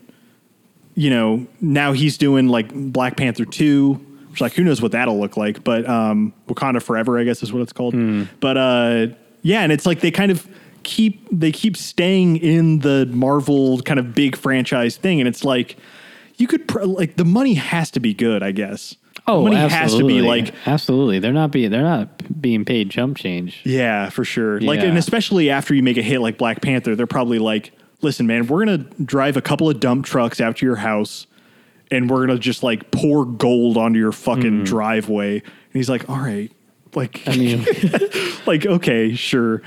you 0.98 1.12
know 1.12 1.46
now 1.62 1.94
he's 1.94 2.18
doing 2.18 2.48
like 2.50 2.74
Black 2.74 3.16
Panther 3.16 3.46
two, 3.46 3.94
which 4.32 4.42
like 4.42 4.54
who 4.54 4.64
knows 4.64 4.82
what 4.82 4.92
that'll 4.92 5.20
look 5.20 5.38
like, 5.38 5.64
but 5.64 5.88
um, 5.88 6.34
Wakanda 6.48 6.82
Forever, 6.82 7.20
I 7.20 7.24
guess 7.24 7.44
is 7.44 7.54
what 7.54 7.62
it's 7.62 7.72
called. 7.72 7.96
But 8.40 8.58
uh, 8.58 9.08
yeah, 9.44 9.62
and 9.62 9.72
it's 9.72 9.86
like 9.86 10.02
they 10.02 10.12
kind 10.12 10.32
of 10.32 10.46
keep 10.84 11.28
they 11.32 11.52
keep 11.52 11.78
staying 11.78 12.38
in 12.38 12.80
the 12.80 13.06
Marvel 13.12 13.80
kind 13.82 14.00
of 14.00 14.16
big 14.16 14.36
franchise 14.36 14.98
thing, 14.98 15.22
and 15.22 15.28
it's 15.28 15.46
like 15.46 15.78
you 16.38 16.48
could 16.48 16.68
pr- 16.68 16.84
like 16.84 17.16
the 17.16 17.26
money 17.26 17.54
has 17.54 17.92
to 17.92 18.00
be 18.00 18.14
good, 18.14 18.42
I 18.42 18.52
guess. 18.52 18.96
Oh, 19.28 19.44
money 19.44 19.58
absolutely. 19.58 19.78
has 19.78 19.98
to 19.98 20.08
be 20.08 20.22
like 20.22 20.68
absolutely. 20.68 21.20
They're 21.20 21.34
not 21.34 21.52
being 21.52 21.70
they're 21.70 21.82
not 21.82 22.42
being 22.42 22.66
paid 22.66 22.90
jump 22.90 23.18
change. 23.18 23.62
Yeah, 23.66 24.10
for 24.10 24.24
sure. 24.24 24.60
Like, 24.62 24.80
and 24.80 24.98
especially 24.98 25.50
after 25.50 25.74
you 25.76 25.84
make 25.84 25.98
a 25.98 26.02
hit 26.02 26.22
like 26.22 26.38
Black 26.38 26.62
Panther, 26.62 26.96
they're 26.96 27.08
probably 27.08 27.40
like, 27.40 27.72
listen, 28.02 28.28
man, 28.28 28.48
we're 28.48 28.66
going 28.66 28.84
to 28.86 29.04
drive 29.04 29.38
a 29.38 29.42
couple 29.42 29.70
of 29.70 29.80
dump 29.80 30.06
trucks 30.06 30.40
out 30.40 30.58
to 30.58 30.66
your 30.66 30.76
house 30.78 31.28
and 31.90 32.10
we're 32.10 32.26
going 32.26 32.38
to 32.38 32.40
just 32.40 32.64
like 32.64 32.92
pour 32.92 33.26
gold 33.26 33.78
onto 33.78 34.00
your 34.00 34.12
fucking 34.12 34.64
driveway. 34.64 35.40
And 35.40 35.44
he's 35.74 35.90
like, 35.90 36.10
all 36.10 36.20
right. 36.20 36.52
Like, 36.96 37.28
I 37.28 37.36
mean, 37.36 37.66
like, 38.46 38.66
okay, 38.66 39.14
sure. 39.16 39.62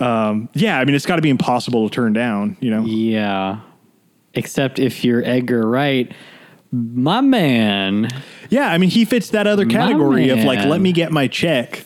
um, 0.00 0.48
yeah, 0.54 0.78
I 0.78 0.84
mean, 0.84 0.94
it's 0.94 1.06
got 1.06 1.16
to 1.16 1.22
be 1.22 1.30
impossible 1.30 1.88
to 1.88 1.94
turn 1.94 2.12
down. 2.12 2.56
You 2.60 2.70
know, 2.70 2.84
Yeah. 2.84 3.60
Except 4.34 4.78
if 4.78 5.02
you're 5.02 5.24
Edgar 5.24 5.66
Wright, 5.66 6.12
my 6.70 7.22
man. 7.22 8.08
yeah, 8.50 8.70
I 8.70 8.76
mean, 8.76 8.90
he 8.90 9.06
fits 9.06 9.30
that 9.30 9.46
other 9.46 9.64
category 9.64 10.28
of 10.28 10.40
like, 10.40 10.58
let 10.66 10.80
me 10.82 10.92
get 10.92 11.10
my 11.10 11.26
check. 11.26 11.85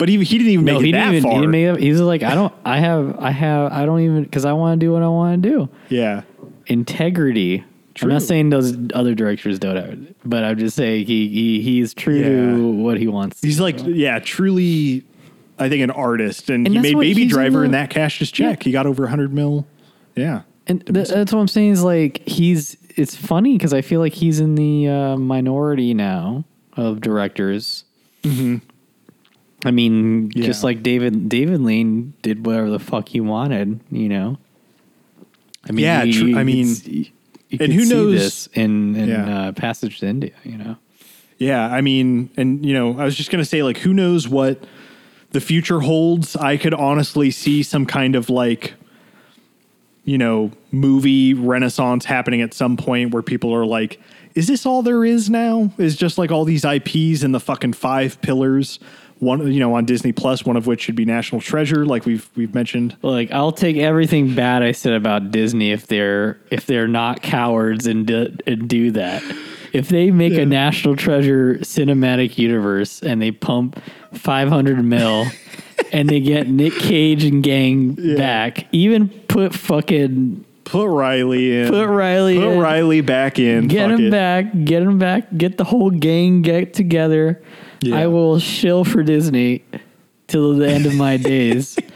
But 0.00 0.08
he, 0.08 0.16
he 0.24 0.38
didn't 0.38 0.50
even 0.52 0.64
make 0.64 0.72
No, 0.74 0.80
it 0.80 0.86
he 0.86 0.92
that 0.92 0.98
didn't 0.98 1.14
even. 1.16 1.22
far. 1.22 1.32
He 1.34 1.38
didn't 1.40 1.50
make 1.52 1.64
it. 1.76 1.80
He's 1.84 2.00
like, 2.00 2.22
I 2.24 2.34
don't. 2.34 2.52
I 2.64 2.78
have. 2.80 3.18
I 3.20 3.30
have. 3.30 3.70
I 3.72 3.84
don't 3.86 4.00
even 4.00 4.24
because 4.24 4.44
I 4.44 4.52
want 4.54 4.80
to 4.80 4.84
do 4.86 4.90
what 4.92 5.02
I 5.02 5.08
want 5.08 5.42
to 5.42 5.48
do. 5.48 5.68
yeah, 5.90 6.22
Integrity. 6.66 7.64
I'm 8.02 8.08
not 8.08 8.22
saying 8.22 8.48
those 8.48 8.74
other 8.94 9.14
directors 9.14 9.58
don't 9.58 9.76
have 9.76 10.14
but 10.24 10.42
I'm 10.42 10.56
just 10.58 10.74
saying 10.74 11.04
he 11.06 11.28
he 11.28 11.60
he's 11.60 11.92
true 11.92 12.14
Yeah. 12.16 12.56
to 12.56 12.70
what 12.72 12.96
he 12.96 13.06
wants. 13.08 13.42
he's 13.42 13.60
like, 13.60 13.76
yeah, 13.84 14.18
truly, 14.20 15.04
I 15.58 15.68
think 15.68 15.82
an 15.82 15.90
artist, 15.90 16.48
and, 16.48 16.66
And 16.66 16.74
he 16.76 16.80
made 16.80 16.98
Baby 16.98 17.26
Driver, 17.26 17.58
the- 17.58 17.64
and 17.66 17.74
that 17.74 17.90
cashed 17.90 18.20
his 18.20 18.30
check. 18.30 18.62
He 18.62 18.70
got 18.72 18.86
over 18.86 19.06
hundred 19.08 19.34
mil. 19.34 19.66
Yeah, 20.16 20.42
And 20.66 20.80
th- 20.86 21.08
that's 21.08 21.32
what 21.32 21.40
I'm 21.40 21.48
saying 21.48 21.72
is 21.72 21.84
like 21.84 22.26
he's. 22.26 22.76
It's 22.96 23.14
funny 23.16 23.56
because 23.58 23.74
I 23.74 23.82
feel 23.82 24.00
like 24.00 24.14
he's 24.14 24.40
in 24.40 24.54
the 24.54 24.88
uh, 24.88 25.16
minority 25.16 25.92
now 25.92 26.44
of 26.78 27.00
directors. 27.02 27.84
I 29.64 29.70
mean, 29.70 30.30
just 30.30 30.60
Mm-hmm. 30.60 30.64
Like 30.66 30.82
David 30.82 31.28
David 31.28 31.60
Lean 31.60 32.14
did 32.22 32.46
whatever 32.46 32.70
the 32.70 32.78
fuck 32.78 33.08
he 33.08 33.20
wanted, 33.20 33.80
you 33.90 34.08
know. 34.08 34.38
I 35.68 35.72
mean, 35.72 35.84
Yeah, 35.84 36.02
you- 36.04 36.12
true. 36.32 36.38
I 36.38 36.44
mean, 36.44 36.66
s- 36.70 36.86
you 36.86 37.06
and 37.58 37.72
who 37.72 37.84
knows- 37.84 38.14
this 38.18 38.46
in 38.54 38.96
in 38.96 39.08
Yeah. 39.10 39.38
uh, 39.48 39.52
Passage 39.52 39.98
to 40.00 40.06
India, 40.08 40.32
you 40.44 40.56
know. 40.56 40.76
Yeah, 41.38 41.66
I 41.66 41.80
mean, 41.80 42.30
and 42.36 42.64
you 42.64 42.72
know, 42.74 42.98
I 42.98 43.04
was 43.04 43.16
just 43.16 43.30
gonna 43.30 43.44
say, 43.44 43.62
like, 43.62 43.78
who 43.78 43.92
knows 43.92 44.28
what 44.28 44.62
the 45.32 45.40
future 45.40 45.80
holds? 45.80 46.36
I 46.36 46.56
could 46.56 46.74
honestly 46.74 47.30
see 47.30 47.62
some 47.62 47.86
kind 47.86 48.14
of 48.16 48.30
like, 48.30 48.74
you 50.04 50.16
know, 50.18 50.50
movie 50.72 51.34
renaissance 51.34 52.04
happening 52.06 52.40
at 52.40 52.54
some 52.54 52.76
point 52.76 53.12
where 53.12 53.22
people 53.22 53.54
are 53.54 53.66
like, 53.66 54.00
"Is 54.34 54.46
this 54.48 54.64
all 54.64 54.82
there 54.82 55.04
is 55.04 55.28
now? 55.30 55.72
Is 55.78 55.96
just 55.96 56.16
like 56.18 56.30
all 56.32 56.44
these 56.44 56.64
IPs 56.64 57.22
and 57.22 57.34
the 57.34 57.40
fucking 57.40 57.74
five 57.74 58.20
pillars?" 58.22 58.78
One, 59.20 59.52
you 59.52 59.60
know, 59.60 59.74
on 59.74 59.84
Disney 59.84 60.12
Plus, 60.12 60.44
one 60.44 60.56
of 60.56 60.66
which 60.66 60.80
should 60.82 60.96
be 60.96 61.04
National 61.04 61.40
Treasure, 61.40 61.84
like 61.86 62.06
we've 62.06 62.28
we've 62.36 62.54
mentioned. 62.54 62.96
Like 63.02 63.30
I'll 63.30 63.52
take 63.52 63.76
everything 63.76 64.34
bad 64.34 64.62
I 64.62 64.72
said 64.72 64.94
about 64.94 65.30
Disney 65.30 65.72
if 65.72 65.86
they're 65.86 66.40
if 66.50 66.66
they're 66.66 66.88
not 66.88 67.22
cowards 67.22 67.86
and 67.86 68.06
do, 68.06 68.36
and 68.46 68.68
do 68.68 68.90
that. 68.92 69.22
If 69.72 69.88
they 69.88 70.10
make 70.10 70.32
a 70.32 70.44
National 70.46 70.96
Treasure 70.96 71.58
cinematic 71.60 72.38
universe 72.38 73.02
and 73.02 73.22
they 73.22 73.30
pump 73.30 73.80
500 74.14 74.84
mil 74.84 75.26
and 75.92 76.08
they 76.08 76.20
get 76.20 76.48
Nick 76.48 76.72
Cage 76.72 77.22
and 77.22 77.42
gang 77.42 78.16
back, 78.16 78.66
even 78.72 79.08
put 79.28 79.54
fucking 79.54 80.44
Put 80.64 80.86
Riley 80.86 81.62
in. 81.62 81.68
Put 81.68 81.88
Riley 81.88 82.38
Put 82.38 82.52
in. 82.52 82.58
Riley 82.60 83.00
back 83.00 83.38
in. 83.40 83.66
get 83.66 83.90
Fuck 83.90 83.98
him 83.98 84.06
it. 84.06 84.10
back, 84.10 84.64
get 84.64 84.82
him 84.82 84.98
back, 84.98 85.36
get 85.36 85.58
the 85.58 85.64
whole 85.64 85.90
gang 85.90 86.42
get 86.42 86.74
together. 86.74 87.42
Yeah. 87.82 87.96
I 87.96 88.06
will 88.08 88.38
shill 88.38 88.84
for 88.84 89.02
Disney 89.02 89.64
till 90.26 90.54
the 90.54 90.68
end 90.68 90.86
of 90.86 90.94
my 90.94 91.16
days. 91.16 91.78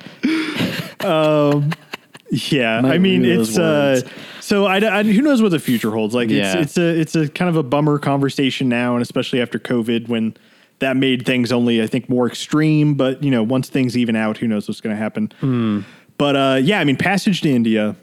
Yeah, 2.31 2.81
Might 2.81 2.95
I 2.95 2.99
mean 2.99 3.25
it's 3.25 3.57
uh 3.59 4.01
so 4.41 4.67
I, 4.67 4.77
I- 4.79 5.03
who 5.05 5.23
knows 5.23 5.41
what 5.41 5.51
the 5.51 5.59
future 5.61 5.91
holds. 5.93 6.15
Like 6.15 6.31
Yeah. 6.31 6.55
it's 6.59 6.77
it's 6.77 6.79
a 6.79 7.01
it's 7.01 7.15
a 7.17 7.29
kind 7.29 7.49
of 7.49 7.57
a 7.57 7.63
bummer 7.63 7.99
conversation 7.99 8.69
now, 8.69 8.95
and 8.95 9.03
especially 9.03 9.41
after 9.41 9.59
COVID 9.59 10.09
when 10.09 10.35
that 10.81 10.97
made 10.97 11.25
things 11.27 11.53
only 11.53 11.81
I 11.83 11.87
think 11.87 12.09
more 12.09 12.27
extreme. 12.27 12.95
But 12.95 13.23
you 13.23 13.31
know, 13.31 13.43
once 13.43 13.69
things 13.69 13.97
even 13.97 14.17
out, 14.17 14.39
who 14.39 14.49
knows 14.49 14.67
what's 14.67 14.81
going 14.81 14.97
to 14.97 15.01
happen. 15.01 15.33
Hmm. 15.41 15.81
But 16.19 16.35
uh, 16.37 16.61
yeah, 16.63 16.81
I 16.81 16.85
mean, 16.85 16.97
Passage 16.97 17.41
to 17.43 17.51
India 17.51 17.95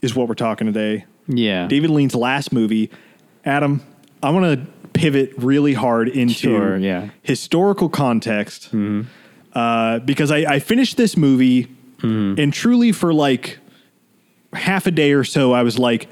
is 0.00 0.14
what 0.14 0.28
we're 0.28 0.34
talking 0.34 0.66
today. 0.66 1.04
Yeah. 1.26 1.66
David 1.66 1.90
Lean's 1.90 2.14
last 2.14 2.52
movie. 2.52 2.90
Adam, 3.44 3.82
I 4.22 4.30
want 4.30 4.58
to 4.58 4.66
pivot 4.94 5.32
really 5.36 5.74
hard 5.74 6.08
into 6.08 6.32
Sure, 6.34 6.78
yeah. 6.78 7.00
Mm-hmm. 7.02 7.10
historical 7.22 7.88
context 7.90 8.70
uh, 9.54 9.98
because 10.00 10.30
I, 10.30 10.38
I 10.54 10.58
finished 10.60 10.96
this 10.96 11.16
movie 11.16 11.68
Mm-hmm. 11.98 12.38
and 12.38 12.52
truly 12.52 12.92
for 12.92 13.14
like 13.14 13.58
half 14.52 14.86
a 14.86 14.90
day 14.90 15.12
or 15.12 15.24
so, 15.24 15.52
I 15.54 15.62
was 15.62 15.78
like, 15.78 16.06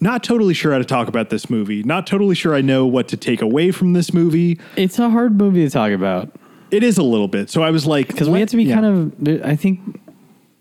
not 0.00 0.24
totally 0.24 0.52
sure 0.52 0.72
how 0.72 0.78
to 0.78 0.84
talk 0.84 1.06
about 1.06 1.30
this 1.30 1.48
movie. 1.48 1.84
Not 1.84 2.08
totally 2.08 2.34
sure 2.34 2.56
I 2.56 2.60
know 2.60 2.86
what 2.86 3.06
to 3.08 3.16
take 3.16 3.40
away 3.40 3.70
from 3.70 3.92
this 3.92 4.12
movie. 4.12 4.58
It's 4.76 4.98
a 4.98 5.08
hard 5.10 5.38
movie 5.38 5.62
to 5.64 5.70
talk 5.70 5.92
about 5.92 6.30
It 6.72 6.82
is 6.82 6.98
a 6.98 7.04
little 7.04 7.28
bit. 7.28 7.50
So 7.50 7.62
I 7.62 7.70
was 7.70 7.86
like, 7.86 8.08
because 8.08 8.28
we 8.28 8.40
have 8.40 8.48
to 8.48 8.56
be 8.56 8.68
kind 8.68 8.84
of. 8.84 9.44
I 9.44 9.54
think. 9.54 10.00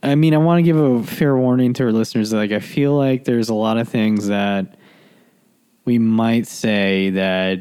I 0.04 0.14
mean, 0.14 0.36
I 0.36 0.38
want 0.38 0.60
to 0.60 0.64
give 0.64 0.78
a 0.78 1.02
fair 1.04 1.36
warning 1.36 1.74
to 1.74 1.86
our 1.86 1.92
listeners. 1.92 2.32
Like, 2.32 2.52
I 2.52 2.60
feel 2.60 2.96
like 2.96 3.24
there's 3.24 3.50
a 3.50 3.56
lot 3.56 3.78
of 3.78 3.90
things 3.90 4.28
that 4.28 4.76
we 5.88 5.97
might 5.97 6.45
say 6.45 7.12
that 7.12 7.60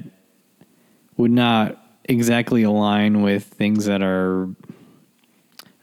would 1.16 1.30
not 1.30 1.80
exactly 2.04 2.64
align 2.64 3.22
with 3.22 3.44
things 3.44 3.86
that 3.86 4.02
are. 4.02 4.48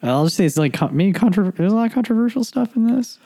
I'll 0.04 0.26
just 0.26 0.36
say 0.36 0.46
it's 0.46 0.58
like 0.58 0.80
maybe 0.92 1.14
controversial. 1.14 1.58
There's 1.58 1.72
a 1.72 1.76
lot 1.76 1.88
of 1.88 1.94
controversial 1.94 2.44
stuff 2.44 2.76
in 2.76 2.94
this. 2.94 3.18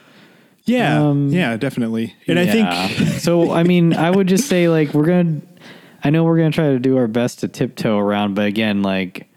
yeah, 0.65 1.01
um, 1.01 1.29
yeah, 1.29 1.57
definitely. 1.57 2.15
And 2.27 2.37
I 2.37 2.45
think 2.45 3.09
so. 3.19 3.51
I 3.51 3.63
mean, 3.63 3.95
I 3.95 4.11
would 4.11 4.27
just 4.27 4.47
say 4.47 4.69
like 4.69 4.93
we're 4.93 5.07
gonna. 5.07 5.41
I 6.03 6.11
know 6.11 6.23
we're 6.23 6.37
gonna 6.37 6.51
try 6.51 6.69
to 6.69 6.79
do 6.79 6.97
our 6.97 7.07
best 7.07 7.39
to 7.39 7.47
tiptoe 7.47 7.97
around, 7.97 8.35
but 8.35 8.45
again, 8.45 8.83
like 8.83 9.27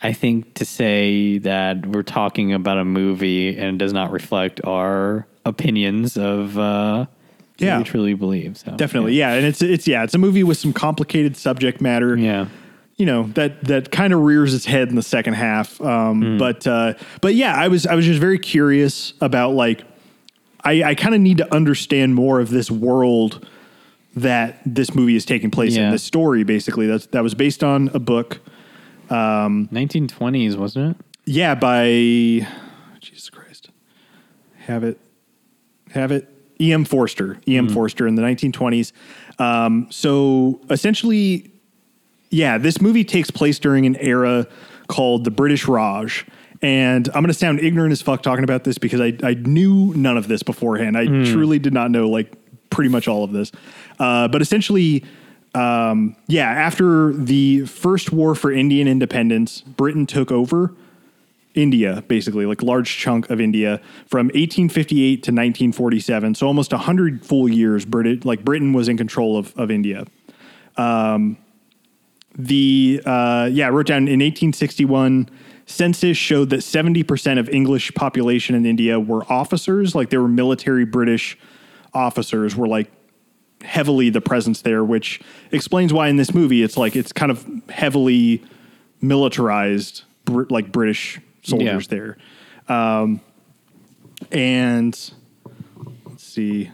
I 0.00 0.12
think 0.12 0.54
to 0.54 0.64
say 0.64 1.38
that 1.38 1.84
we're 1.84 2.04
talking 2.04 2.52
about 2.52 2.78
a 2.78 2.84
movie 2.84 3.58
and 3.58 3.74
it 3.74 3.78
does 3.78 3.92
not 3.92 4.12
reflect 4.12 4.60
our 4.62 5.26
opinions 5.44 6.16
of 6.16 6.56
uh, 6.56 7.06
Yeah. 7.58 7.78
we 7.78 7.84
truly 7.84 8.14
believe. 8.14 8.58
So 8.58 8.72
definitely, 8.76 9.14
yeah. 9.14 9.32
And 9.34 9.46
it's 9.46 9.62
it's 9.62 9.86
yeah, 9.86 10.02
it's 10.04 10.14
a 10.14 10.18
movie 10.18 10.42
with 10.42 10.58
some 10.58 10.72
complicated 10.72 11.36
subject 11.36 11.80
matter. 11.80 12.16
yeah, 12.16 12.46
you 12.96 13.06
know 13.06 13.24
that 13.34 13.62
that 13.64 13.90
kind 13.92 14.12
of 14.12 14.20
rears 14.20 14.54
its 14.54 14.64
head 14.66 14.88
in 14.88 14.96
the 14.96 15.02
second 15.02 15.34
half. 15.34 15.80
Um, 15.80 16.36
But 16.38 16.66
uh, 16.66 16.94
but 17.20 17.34
yeah, 17.34 17.54
I 17.54 17.68
was 17.68 17.86
I 17.86 17.94
was 17.94 18.04
just 18.06 18.20
very 18.20 18.38
curious 18.38 19.12
about 19.20 19.52
like 19.54 19.84
I, 20.62 20.82
I 20.82 20.94
kind 20.94 21.14
of 21.14 21.20
need 21.20 21.38
to 21.38 21.54
understand 21.54 22.14
more 22.14 22.40
of 22.40 22.50
this 22.50 22.70
world 22.70 23.46
that 24.16 24.60
this 24.64 24.94
movie 24.94 25.14
is 25.16 25.24
taking 25.24 25.50
place 25.50 25.76
in. 25.76 25.82
Yeah. 25.82 25.90
This 25.90 26.02
story, 26.04 26.42
basically, 26.44 26.86
that's 26.86 27.06
that 27.06 27.22
was 27.22 27.34
based 27.34 27.62
on 27.64 27.90
a 27.94 27.98
book. 27.98 28.40
um, 29.10 29.68
1920s, 29.72 30.56
wasn't 30.56 30.90
it? 30.96 31.04
Yeah, 31.26 31.54
by 31.54 31.86
Jesus 33.00 33.28
Christ, 33.30 33.70
have 34.58 34.82
it, 34.84 34.98
have 35.92 36.10
it. 36.12 36.28
E.M. 36.60 36.84
Forster, 36.84 37.38
E.M. 37.48 37.68
Forster 37.68 38.06
in 38.06 38.14
the 38.14 38.22
1920s. 38.22 38.92
Um, 39.38 39.88
so 39.90 40.60
essentially, 40.70 41.50
yeah, 42.30 42.58
this 42.58 42.80
movie 42.80 43.04
takes 43.04 43.30
place 43.30 43.58
during 43.58 43.86
an 43.86 43.96
era 43.96 44.46
called 44.88 45.24
the 45.24 45.30
British 45.30 45.66
Raj. 45.66 46.24
And 46.62 47.08
I'm 47.08 47.14
going 47.22 47.26
to 47.26 47.34
sound 47.34 47.60
ignorant 47.60 47.92
as 47.92 48.00
fuck 48.00 48.22
talking 48.22 48.44
about 48.44 48.64
this 48.64 48.78
because 48.78 49.00
I, 49.00 49.16
I 49.22 49.34
knew 49.34 49.92
none 49.94 50.16
of 50.16 50.28
this 50.28 50.42
beforehand. 50.42 50.96
I 50.96 51.06
truly 51.06 51.58
did 51.58 51.74
not 51.74 51.90
know 51.90 52.08
like 52.08 52.32
pretty 52.70 52.88
much 52.88 53.06
all 53.06 53.22
of 53.24 53.32
this. 53.32 53.52
Uh, 53.98 54.28
but 54.28 54.40
essentially, 54.40 55.04
um, 55.54 56.16
yeah, 56.26 56.48
after 56.48 57.12
the 57.12 57.66
first 57.66 58.12
war 58.12 58.34
for 58.34 58.50
Indian 58.50 58.88
independence, 58.88 59.60
Britain 59.60 60.06
took 60.06 60.32
over 60.32 60.74
India, 61.54 62.02
basically, 62.08 62.46
like 62.46 62.62
large 62.62 62.96
chunk 62.96 63.30
of 63.30 63.40
India 63.40 63.80
from 64.06 64.26
1858 64.26 65.10
to 65.22 65.30
1947. 65.30 66.34
So 66.34 66.46
almost 66.46 66.72
100 66.72 67.24
full 67.24 67.48
years, 67.48 67.84
Britain, 67.84 68.20
like 68.24 68.44
Britain 68.44 68.72
was 68.72 68.88
in 68.88 68.96
control 68.96 69.38
of, 69.38 69.56
of 69.56 69.70
India. 69.70 70.06
Um, 70.76 71.36
the, 72.36 73.00
uh, 73.06 73.48
yeah, 73.52 73.68
I 73.68 73.70
wrote 73.70 73.86
down 73.86 74.08
in 74.08 74.20
1861, 74.20 75.30
census 75.66 76.16
showed 76.16 76.50
that 76.50 76.60
70% 76.60 77.38
of 77.38 77.48
English 77.48 77.94
population 77.94 78.56
in 78.56 78.66
India 78.66 78.98
were 78.98 79.24
officers, 79.32 79.94
like 79.94 80.10
they 80.10 80.18
were 80.18 80.28
military 80.28 80.84
British 80.84 81.38
officers, 81.92 82.56
were 82.56 82.66
like 82.66 82.90
heavily 83.62 84.10
the 84.10 84.20
presence 84.20 84.62
there, 84.62 84.84
which 84.84 85.20
explains 85.52 85.92
why 85.92 86.08
in 86.08 86.16
this 86.16 86.34
movie 86.34 86.62
it's 86.62 86.76
like 86.76 86.96
it's 86.96 87.12
kind 87.12 87.30
of 87.30 87.46
heavily 87.68 88.42
militarized, 89.00 90.02
like 90.26 90.72
British 90.72 91.20
soldiers 91.44 91.88
Yeah. 91.90 91.98
there. 91.98 92.16
Um, 92.68 93.20
and 94.32 94.98
let's 96.06 96.24
see. 96.24 96.70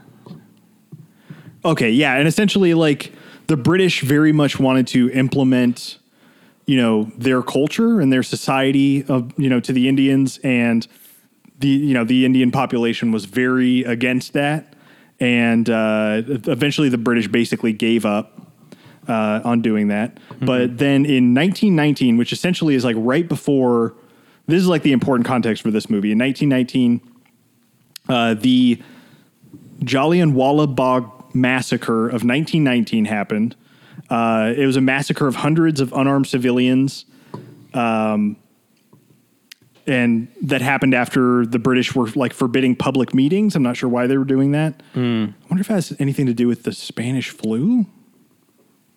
Okay, 1.65 1.91
yeah, 1.91 2.17
and 2.17 2.27
essentially, 2.27 2.73
like 2.75 3.13
the 3.49 3.57
British 3.57 4.01
very 4.01 4.33
much 4.33 4.59
wanted 4.59 4.87
to 4.89 5.11
implement, 5.11 5.99
you 6.67 6.77
know, 6.77 7.11
their 7.19 7.43
culture 7.43 8.01
and 8.01 8.11
their 8.13 8.23
society 8.23 9.05
of 9.05 9.33
you 9.39 9.51
know 9.51 9.61
to 9.61 9.73
the 9.73 9.87
Indians, 9.89 10.39
and 10.39 10.87
the 11.59 11.69
you 11.69 11.93
know 11.93 12.05
the 12.05 12.25
Indian 12.25 12.51
population 12.51 13.13
was 13.13 13.27
very 13.27 13.83
against 13.85 14.33
that, 14.33 14.75
and 15.19 15.69
uh, 15.69 16.23
eventually 16.27 16.89
the 16.89 16.97
British 16.99 17.29
basically 17.29 17.75
gave 17.75 18.07
up 18.07 18.41
uh, 19.07 19.41
on 19.45 19.61
doing 19.61 19.89
that. 19.89 20.19
But 20.41 20.79
then 20.79 21.05
in 21.05 21.35
1919, 21.35 22.17
which 22.17 22.33
essentially 22.33 22.75
is 22.75 22.85
like 22.87 22.97
right 22.99 23.29
before 23.29 23.95
this 24.51 24.61
is 24.61 24.69
like 24.69 24.83
the 24.83 24.93
important 24.93 25.27
context 25.27 25.63
for 25.63 25.71
this 25.71 25.89
movie. 25.89 26.13
In 26.13 26.19
1919, 26.19 27.01
uh, 28.09 28.35
the 28.35 28.83
Jallianwala 29.81 30.75
Bagh 30.75 31.35
massacre 31.35 32.07
of 32.07 32.25
1919 32.25 33.05
happened. 33.05 33.57
Uh, 34.09 34.53
it 34.57 34.67
was 34.67 34.77
a 34.77 34.81
massacre 34.81 35.27
of 35.27 35.37
hundreds 35.37 35.81
of 35.81 35.93
unarmed 35.93 36.27
civilians. 36.27 37.05
Um, 37.75 38.37
and 39.87 40.29
that 40.43 40.61
happened 40.61 40.95
after 40.95 41.47
the 41.47 41.59
British 41.59 41.95
were 41.95 42.09
like 42.15 42.33
forbidding 42.33 42.77
public 42.77 43.15
meetings. 43.15 43.57
I'm 43.57 43.63
not 43.63 43.77
sure 43.77 43.89
why 43.89 44.07
they 44.07 44.17
were 44.17 44.25
doing 44.25 44.53
that. 44.53 44.83
I 44.95 44.99
wonder 45.49 45.61
if 45.61 45.71
it 45.71 45.73
has 45.73 45.97
anything 45.99 46.27
to 46.27 46.35
do 46.35 46.47
with 46.49 46.65
the 46.65 46.73
Spanish 46.73 47.31
flu. 47.31 47.87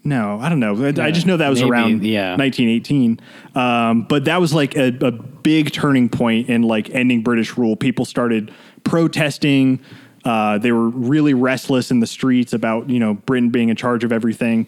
No, 0.06 0.38
I 0.42 0.50
don't 0.50 0.60
know. 0.60 0.76
I, 0.86 1.08
I 1.08 1.12
just 1.12 1.26
know 1.26 1.38
that 1.38 1.50
was 1.50 1.60
maybe, 1.60 1.72
around 1.72 2.04
yeah. 2.04 2.36
1918. 2.36 3.20
Um, 3.56 4.04
but 4.04 4.26
that 4.26 4.42
was 4.42 4.54
like 4.54 4.76
a, 4.76 4.88
a 5.00 5.12
big 5.12 5.72
turning 5.72 6.10
point 6.10 6.50
in 6.50 6.64
like 6.64 6.90
ending 6.90 7.22
British 7.22 7.58
rule. 7.58 7.76
People 7.78 8.04
started 8.04 8.52
protesting. 8.84 9.80
Uh, 10.26 10.58
they 10.58 10.72
were 10.72 10.90
really 10.90 11.34
restless 11.34 11.90
in 11.90 12.02
the 12.02 12.08
streets 12.08 12.54
about 12.54 12.90
you 12.90 13.00
know 13.00 13.14
Britain 13.14 13.50
being 13.50 13.70
in 13.70 13.76
charge 13.76 14.04
of 14.04 14.12
everything. 14.12 14.68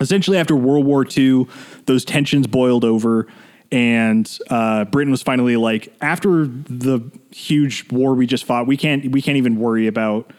Essentially, 0.00 0.38
after 0.38 0.54
World 0.56 0.84
War 0.84 1.06
II, 1.06 1.46
those 1.86 2.04
tensions 2.04 2.46
boiled 2.46 2.84
over, 2.84 3.26
and 3.72 4.38
uh, 4.50 4.84
Britain 4.86 5.10
was 5.10 5.22
finally 5.22 5.56
like, 5.56 5.94
after 6.00 6.46
the 6.46 7.00
huge 7.30 7.90
war 7.90 8.14
we 8.14 8.26
just 8.26 8.44
fought, 8.44 8.66
we 8.66 8.76
can't 8.76 9.10
we 9.12 9.22
can't 9.22 9.36
even 9.36 9.58
worry 9.58 9.86
about 9.86 10.32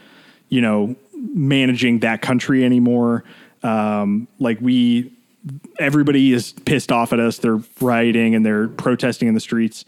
you 0.50 0.60
know 0.60 0.96
managing 1.14 2.00
that 2.00 2.22
country 2.22 2.66
anymore. 2.66 3.24
Um, 3.68 4.28
like 4.40 4.60
we, 4.62 5.12
everybody 5.80 6.34
is 6.34 6.54
pissed 6.54 6.92
off 6.92 7.12
at 7.14 7.20
us. 7.20 7.38
They're 7.40 7.62
rioting 7.82 8.36
and 8.36 8.46
they're 8.46 8.68
protesting 8.68 9.28
in 9.28 9.34
the 9.34 9.40
streets. 9.40 9.84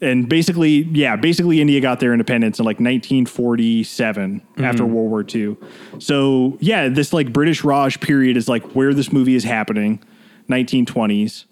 And 0.00 0.28
basically, 0.28 0.82
yeah, 0.92 1.14
basically 1.16 1.60
India 1.60 1.80
got 1.80 2.00
their 2.00 2.12
independence 2.12 2.58
in 2.58 2.64
like 2.64 2.80
1947 2.80 4.42
after 4.58 4.84
World 4.84 5.10
War 5.10 5.24
II. 5.32 5.56
So 6.00 6.58
yeah, 6.60 6.88
this 6.88 7.12
like 7.12 7.32
British 7.32 7.62
Raj 7.62 8.00
period 8.00 8.36
is 8.36 8.48
like 8.48 8.64
where 8.72 8.92
this 8.94 9.12
movie 9.12 9.36
is 9.36 9.44
happening, 9.44 10.02
1920s. 10.48 11.44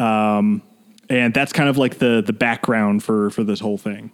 Um, 0.00 0.62
and 1.08 1.32
that's 1.32 1.52
kind 1.52 1.68
of 1.68 1.78
like 1.78 1.98
the 1.98 2.22
the 2.26 2.32
background 2.32 3.04
for 3.04 3.30
for 3.30 3.44
this 3.44 3.60
whole 3.60 3.78
thing. 3.78 4.10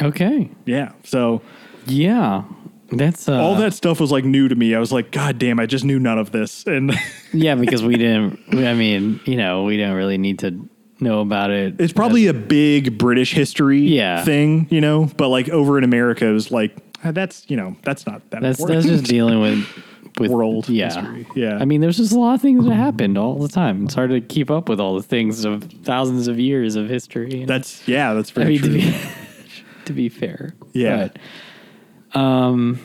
Okay. 0.00 0.50
Yeah. 0.66 0.92
So 1.04 1.40
Yeah. 1.86 2.44
That's 2.90 3.28
uh, 3.28 3.34
all 3.40 3.56
that 3.56 3.74
stuff 3.74 3.98
was 4.00 4.12
like 4.12 4.24
new 4.24 4.48
to 4.48 4.54
me. 4.54 4.74
I 4.74 4.78
was 4.78 4.92
like, 4.92 5.10
God 5.10 5.38
damn, 5.38 5.58
I 5.58 5.66
just 5.66 5.84
knew 5.84 5.98
none 5.98 6.18
of 6.18 6.30
this. 6.32 6.64
And 6.66 6.92
Yeah, 7.32 7.54
because 7.56 7.82
we 7.84 7.96
didn't. 7.96 8.40
I 8.52 8.74
mean, 8.74 9.20
you 9.24 9.36
know, 9.36 9.64
we 9.64 9.76
don't 9.76 9.94
really 9.96 10.18
need 10.18 10.38
to 10.40 10.68
know 11.00 11.20
about 11.20 11.50
it. 11.50 11.80
it's 11.80 11.92
probably 11.92 12.26
a 12.28 12.32
big 12.34 12.96
British 12.96 13.32
history 13.34 13.80
Yeah. 13.80 14.24
thing, 14.24 14.66
you 14.70 14.80
know, 14.80 15.10
but 15.16 15.28
like 15.28 15.48
over 15.50 15.76
in 15.78 15.84
America, 15.84 16.26
it 16.26 16.32
was 16.32 16.50
like, 16.50 16.76
ah, 17.04 17.12
that's, 17.12 17.44
you 17.50 17.56
know, 17.56 17.76
that's 17.82 18.06
not 18.06 18.22
that 18.30 18.40
That's 18.40 18.58
important. 18.60 18.84
that's 18.88 19.00
just 19.00 19.10
dealing 19.10 19.40
with 19.40 19.66
with 20.18 20.30
World 20.30 20.66
yeah. 20.70 20.86
history. 20.86 21.26
Yeah. 21.34 21.58
I 21.58 21.66
mean, 21.66 21.82
there's 21.82 21.98
just 21.98 22.12
a 22.12 22.18
lot 22.18 22.32
of 22.36 22.40
things 22.40 22.64
that 22.64 22.72
happened 22.74 23.18
all 23.18 23.34
the 23.38 23.48
time. 23.48 23.84
It's 23.84 23.92
hard 23.94 24.08
to 24.08 24.22
keep 24.22 24.50
up 24.50 24.66
with 24.70 24.80
all 24.80 24.94
the 24.94 25.02
things 25.02 25.44
of 25.44 25.64
thousands 25.84 26.26
of 26.28 26.38
years 26.40 26.74
of 26.76 26.88
history. 26.88 27.40
and- 27.40 27.48
that's, 27.48 27.86
yeah, 27.86 28.14
that's 28.14 28.30
I 28.30 28.34
very 28.34 28.48
mean, 28.58 28.62
to 28.62 28.68
true. 28.68 28.78
be, 28.78 28.94
to 29.84 29.92
be 29.92 30.08
fair. 30.08 30.54
Yeah. 30.72 31.08
But, 31.08 31.18
um, 32.16 32.78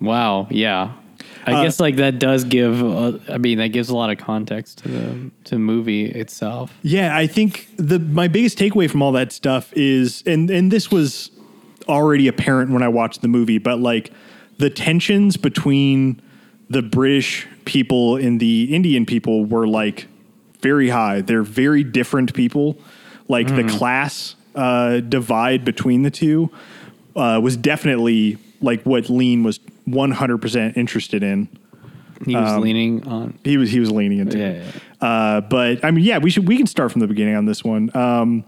wow. 0.00 0.46
Yeah. 0.50 0.92
I 1.46 1.52
Uh, 1.54 1.62
guess 1.62 1.80
like 1.80 1.96
that 1.96 2.18
does 2.18 2.44
give. 2.44 2.82
Uh, 2.82 3.18
I 3.28 3.38
mean, 3.38 3.58
that 3.58 3.68
gives 3.68 3.88
a 3.88 3.96
lot 3.96 4.10
of 4.10 4.18
context 4.18 4.78
to 4.78 4.88
the 4.88 5.30
to 5.44 5.50
the 5.54 5.58
movie 5.58 6.04
itself. 6.06 6.72
Yeah, 6.82 7.16
I 7.16 7.26
think 7.26 7.68
the 7.76 7.98
my 7.98 8.28
biggest 8.28 8.58
takeaway 8.58 8.90
from 8.90 9.02
all 9.02 9.12
that 9.12 9.32
stuff 9.32 9.72
is, 9.74 10.22
and 10.26 10.50
and 10.50 10.70
this 10.70 10.90
was 10.90 11.30
already 11.88 12.28
apparent 12.28 12.70
when 12.70 12.82
I 12.82 12.88
watched 12.88 13.22
the 13.22 13.28
movie, 13.28 13.58
but 13.58 13.80
like 13.80 14.12
the 14.58 14.68
tensions 14.70 15.36
between 15.38 16.20
the 16.68 16.82
British 16.82 17.46
people 17.64 18.16
and 18.16 18.38
the 18.38 18.74
Indian 18.74 19.06
people 19.06 19.44
were 19.46 19.66
like 19.66 20.06
very 20.60 20.90
high. 20.90 21.22
They're 21.22 21.42
very 21.42 21.82
different 21.82 22.34
people. 22.34 22.76
Like 23.28 23.48
the 23.48 23.64
class 23.64 24.34
uh, 24.54 25.00
divide 25.00 25.64
between 25.64 26.02
the 26.02 26.10
two 26.10 26.50
uh, 27.16 27.40
was 27.42 27.56
definitely 27.56 28.36
like 28.60 28.82
what 28.82 29.08
Lean 29.08 29.42
was 29.42 29.58
100% 29.88 30.76
interested 30.76 31.22
in. 31.22 31.48
He 32.26 32.36
was 32.36 32.58
leaning 32.58 33.06
on. 33.08 33.38
He 33.44 33.56
was 33.56 33.70
he 33.70 33.80
was 33.80 33.90
leaning 33.90 34.18
into. 34.18 34.38
Yeah, 34.38 34.48
it. 34.48 34.74
yeah. 35.00 35.08
Uh, 35.08 35.40
but 35.40 35.82
I 35.82 35.90
mean, 35.90 36.04
yeah, 36.04 36.18
we 36.18 36.30
should 36.30 36.46
we 36.46 36.58
can 36.58 36.66
start 36.66 36.92
from 36.92 37.00
the 37.00 37.06
beginning 37.06 37.34
on 37.34 37.46
this 37.46 37.64
one. 37.64 37.90
Um, 37.96 38.44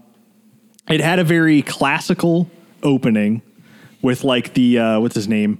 it 0.87 1.01
had 1.01 1.17
a 1.17 1.23
very 1.23 1.63
classical 1.63 2.49
opening 2.83 3.41
with 4.03 4.23
like 4.23 4.53
the 4.53 4.77
uh, 4.77 4.99
what's 4.99 5.15
his 5.15 5.27
name? 5.27 5.59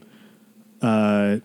Uh, 0.81 1.37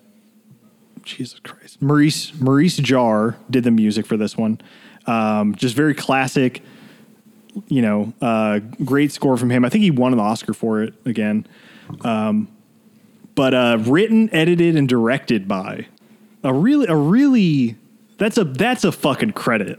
Jesus 1.05 1.41
Christ, 1.41 1.81
Maurice 1.81 2.39
Maurice 2.39 2.79
Jarre 2.79 3.37
did 3.49 3.65
the 3.65 3.71
music 3.71 4.05
for 4.05 4.19
this 4.19 4.37
one. 4.37 4.61
Um, 5.07 5.55
just 5.55 5.75
very 5.75 5.95
classic. 5.95 6.63
You 7.69 7.81
know, 7.81 8.13
uh, 8.21 8.59
great 8.85 9.11
score 9.11 9.39
from 9.39 9.49
him. 9.49 9.65
I 9.65 9.71
think 9.71 9.85
he 9.85 9.91
won 9.91 10.13
an 10.13 10.21
Oscar 10.21 10.53
for 10.53 10.83
it 10.83 10.93
again. 11.07 11.47
Um, 12.03 12.49
but 13.39 13.55
uh, 13.55 13.79
written, 13.87 14.29
edited, 14.35 14.75
and 14.75 14.89
directed 14.89 15.47
by 15.47 15.87
a 16.43 16.53
really 16.53 16.87
a 16.89 16.97
really 16.97 17.77
that's 18.19 18.37
a 18.37 18.43
that's 18.43 18.83
a 18.83 18.91
fucking 18.91 19.31
credit. 19.33 19.79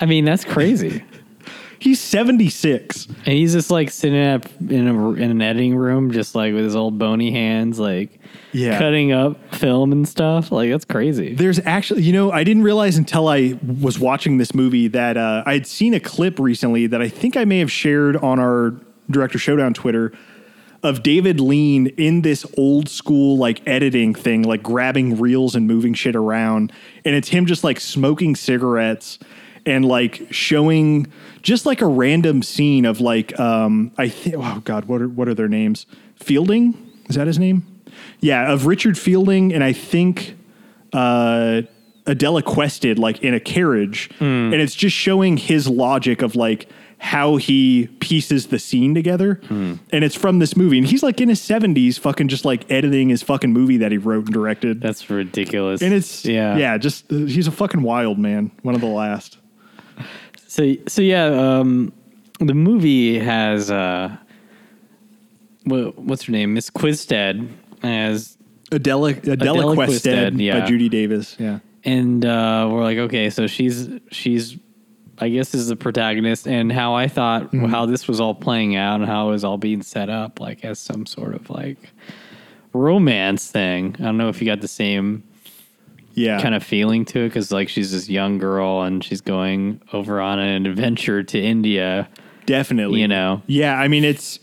I 0.00 0.06
mean, 0.06 0.24
that's 0.24 0.44
crazy. 0.44 1.02
He's 1.80 2.00
76. 2.00 3.06
and 3.06 3.16
he's 3.26 3.52
just 3.52 3.70
like 3.70 3.90
sitting 3.90 4.20
up 4.26 4.46
in 4.68 4.88
a 4.88 5.10
in 5.12 5.30
an 5.30 5.40
editing 5.42 5.76
room, 5.76 6.10
just 6.10 6.34
like 6.34 6.52
with 6.54 6.64
his 6.64 6.74
old 6.74 6.98
bony 6.98 7.30
hands, 7.30 7.78
like 7.78 8.18
Yeah. 8.52 8.78
cutting 8.78 9.12
up 9.12 9.54
film 9.54 9.92
and 9.92 10.06
stuff. 10.08 10.50
Like 10.50 10.70
that's 10.70 10.84
crazy. 10.84 11.34
There's 11.34 11.60
actually, 11.60 12.02
you 12.02 12.12
know, 12.12 12.32
I 12.32 12.42
didn't 12.42 12.64
realize 12.64 12.96
until 12.96 13.28
I 13.28 13.58
was 13.80 13.98
watching 14.00 14.38
this 14.38 14.54
movie 14.54 14.88
that 14.88 15.16
uh, 15.16 15.44
I 15.46 15.52
had 15.54 15.66
seen 15.68 15.94
a 15.94 16.00
clip 16.00 16.40
recently 16.40 16.86
that 16.88 17.00
I 17.00 17.08
think 17.08 17.36
I 17.36 17.44
may 17.44 17.60
have 17.60 17.70
shared 17.70 18.16
on 18.16 18.40
our 18.40 18.74
Director 19.10 19.38
Showdown 19.38 19.72
Twitter 19.72 20.12
of 20.82 21.02
David 21.02 21.40
Lean 21.40 21.88
in 21.88 22.22
this 22.22 22.46
old 22.56 22.88
school 22.88 23.36
like 23.36 23.66
editing 23.66 24.14
thing, 24.14 24.42
like 24.42 24.62
grabbing 24.62 25.18
reels 25.18 25.54
and 25.54 25.66
moving 25.66 25.94
shit 25.94 26.14
around. 26.14 26.72
And 27.04 27.14
it's 27.14 27.28
him 27.28 27.46
just 27.46 27.64
like 27.64 27.80
smoking 27.80 28.36
cigarettes 28.36 29.18
and 29.66 29.84
like 29.84 30.28
showing 30.30 31.08
just 31.42 31.66
like 31.66 31.80
a 31.80 31.86
random 31.86 32.42
scene 32.42 32.84
of 32.84 33.00
like 33.00 33.38
um 33.40 33.90
I 33.98 34.08
think 34.08 34.36
oh 34.38 34.60
god, 34.64 34.84
what 34.84 35.02
are 35.02 35.08
what 35.08 35.28
are 35.28 35.34
their 35.34 35.48
names? 35.48 35.86
Fielding? 36.16 36.74
Is 37.08 37.16
that 37.16 37.26
his 37.26 37.38
name? 37.38 37.64
Yeah, 38.20 38.52
of 38.52 38.66
Richard 38.66 38.96
Fielding 38.96 39.52
and 39.52 39.64
I 39.64 39.72
think 39.72 40.36
uh 40.92 41.62
Adela 42.06 42.42
Quested 42.42 42.98
like 42.98 43.22
in 43.22 43.34
a 43.34 43.40
carriage 43.40 44.10
and 44.20 44.54
it's 44.54 44.74
just 44.74 44.96
showing 44.96 45.36
his 45.36 45.68
logic 45.68 46.22
of 46.22 46.36
like 46.36 46.68
how 46.98 47.36
he 47.36 47.88
pieces 48.00 48.48
the 48.48 48.58
scene 48.58 48.94
together. 48.94 49.40
And 49.92 50.04
it's 50.04 50.16
from 50.16 50.40
this 50.40 50.56
movie. 50.56 50.78
And 50.78 50.86
he's 50.86 51.02
like 51.02 51.20
in 51.20 51.28
his 51.28 51.40
70s 51.40 51.98
fucking 51.98 52.28
just 52.28 52.44
like 52.44 52.70
editing 52.70 53.08
his 53.08 53.22
fucking 53.22 53.52
movie 53.52 53.78
that 53.78 53.92
he 53.92 53.98
wrote 53.98 54.26
and 54.26 54.34
directed. 54.34 54.80
That's 54.80 55.08
ridiculous. 55.08 55.80
and 55.82 55.94
it's 55.94 56.24
yeah, 56.24 56.56
yeah 56.56 56.76
just 56.78 57.10
uh, 57.12 57.16
he's 57.16 57.46
a 57.46 57.52
fucking 57.52 57.82
wild 57.82 58.18
man. 58.18 58.50
One 58.62 58.74
of 58.74 58.80
the 58.80 58.88
last. 58.88 59.38
So 60.50 60.74
so 60.86 61.02
yeah, 61.02 61.26
um, 61.26 61.92
the 62.40 62.54
movie 62.54 63.18
has 63.18 63.70
uh, 63.70 64.16
what, 65.64 65.98
what's 65.98 66.24
her 66.24 66.32
name, 66.32 66.54
Miss 66.54 66.70
Quested 66.70 67.48
as, 67.82 68.36
Adela 68.72 69.10
Adela, 69.10 69.72
Adela 69.72 70.30
yeah. 70.32 70.60
by 70.60 70.66
Judy 70.66 70.88
Davis 70.88 71.36
yeah. 71.38 71.60
And 71.84 72.24
uh, 72.24 72.68
we're 72.70 72.82
like, 72.82 72.98
okay, 72.98 73.30
so 73.30 73.46
she's 73.46 73.88
she's, 74.10 74.56
I 75.20 75.28
guess, 75.28 75.54
is 75.54 75.68
the 75.68 75.76
protagonist, 75.76 76.46
and 76.46 76.70
how 76.72 76.94
I 76.94 77.08
thought 77.08 77.44
Mm-hmm. 77.52 77.66
how 77.66 77.86
this 77.86 78.06
was 78.08 78.20
all 78.20 78.34
playing 78.34 78.76
out 78.76 79.00
and 79.00 79.06
how 79.08 79.28
it 79.28 79.32
was 79.32 79.44
all 79.44 79.58
being 79.58 79.82
set 79.82 80.08
up, 80.10 80.40
like 80.40 80.64
as 80.64 80.78
some 80.78 81.06
sort 81.06 81.34
of 81.34 81.50
like 81.50 81.78
romance 82.72 83.50
thing. 83.50 83.96
I 83.98 84.02
don't 84.04 84.16
know 84.18 84.28
if 84.28 84.40
you 84.40 84.46
got 84.46 84.60
the 84.60 84.68
same 84.68 85.24
yeah 86.14 86.40
kind 86.40 86.54
of 86.54 86.62
feeling 86.64 87.04
to 87.04 87.20
it 87.20 87.28
because 87.28 87.52
like 87.52 87.68
she's 87.68 87.92
this 87.92 88.08
young 88.08 88.38
girl 88.38 88.82
and 88.82 89.04
she's 89.04 89.20
going 89.20 89.80
over 89.92 90.20
on 90.20 90.38
an 90.40 90.66
adventure 90.66 91.22
to 91.22 91.40
India. 91.40 92.08
definitely 92.46 93.00
You 93.00 93.08
know. 93.08 93.42
yeah 93.46 93.78
i 93.78 93.86
mean 93.88 94.04
it's 94.04 94.40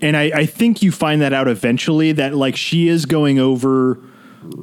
and 0.00 0.16
I, 0.16 0.22
I 0.34 0.46
think 0.46 0.82
you 0.82 0.90
find 0.90 1.20
that 1.22 1.32
out 1.32 1.46
eventually 1.46 2.10
that 2.12 2.34
like 2.34 2.56
she 2.56 2.88
is 2.88 3.06
going 3.06 3.38
over 3.38 4.00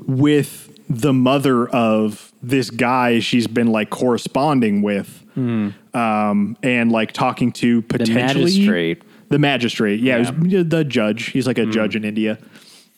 with 0.05 0.77
the 0.89 1.13
mother 1.13 1.67
of 1.69 2.33
this 2.43 2.69
guy 2.69 3.19
she's 3.19 3.47
been 3.47 3.67
like 3.67 3.89
corresponding 3.89 4.81
with 4.81 5.18
um 5.35 6.57
and 6.63 6.91
like 6.91 7.11
talking 7.11 7.51
to 7.53 7.81
Hmm. 7.81 7.87
The 7.87 7.97
potentially 7.99 8.43
magistrate. 8.45 9.03
the 9.29 9.39
magistrate 9.39 9.99
yeah, 10.01 10.17
was 10.19 10.31
the 10.67 10.83
judge 10.83 11.27
he's 11.27 11.47
like 11.47 11.57
a 11.57 11.65
judge 11.65 11.95
in 11.95 12.03
india 12.03 12.37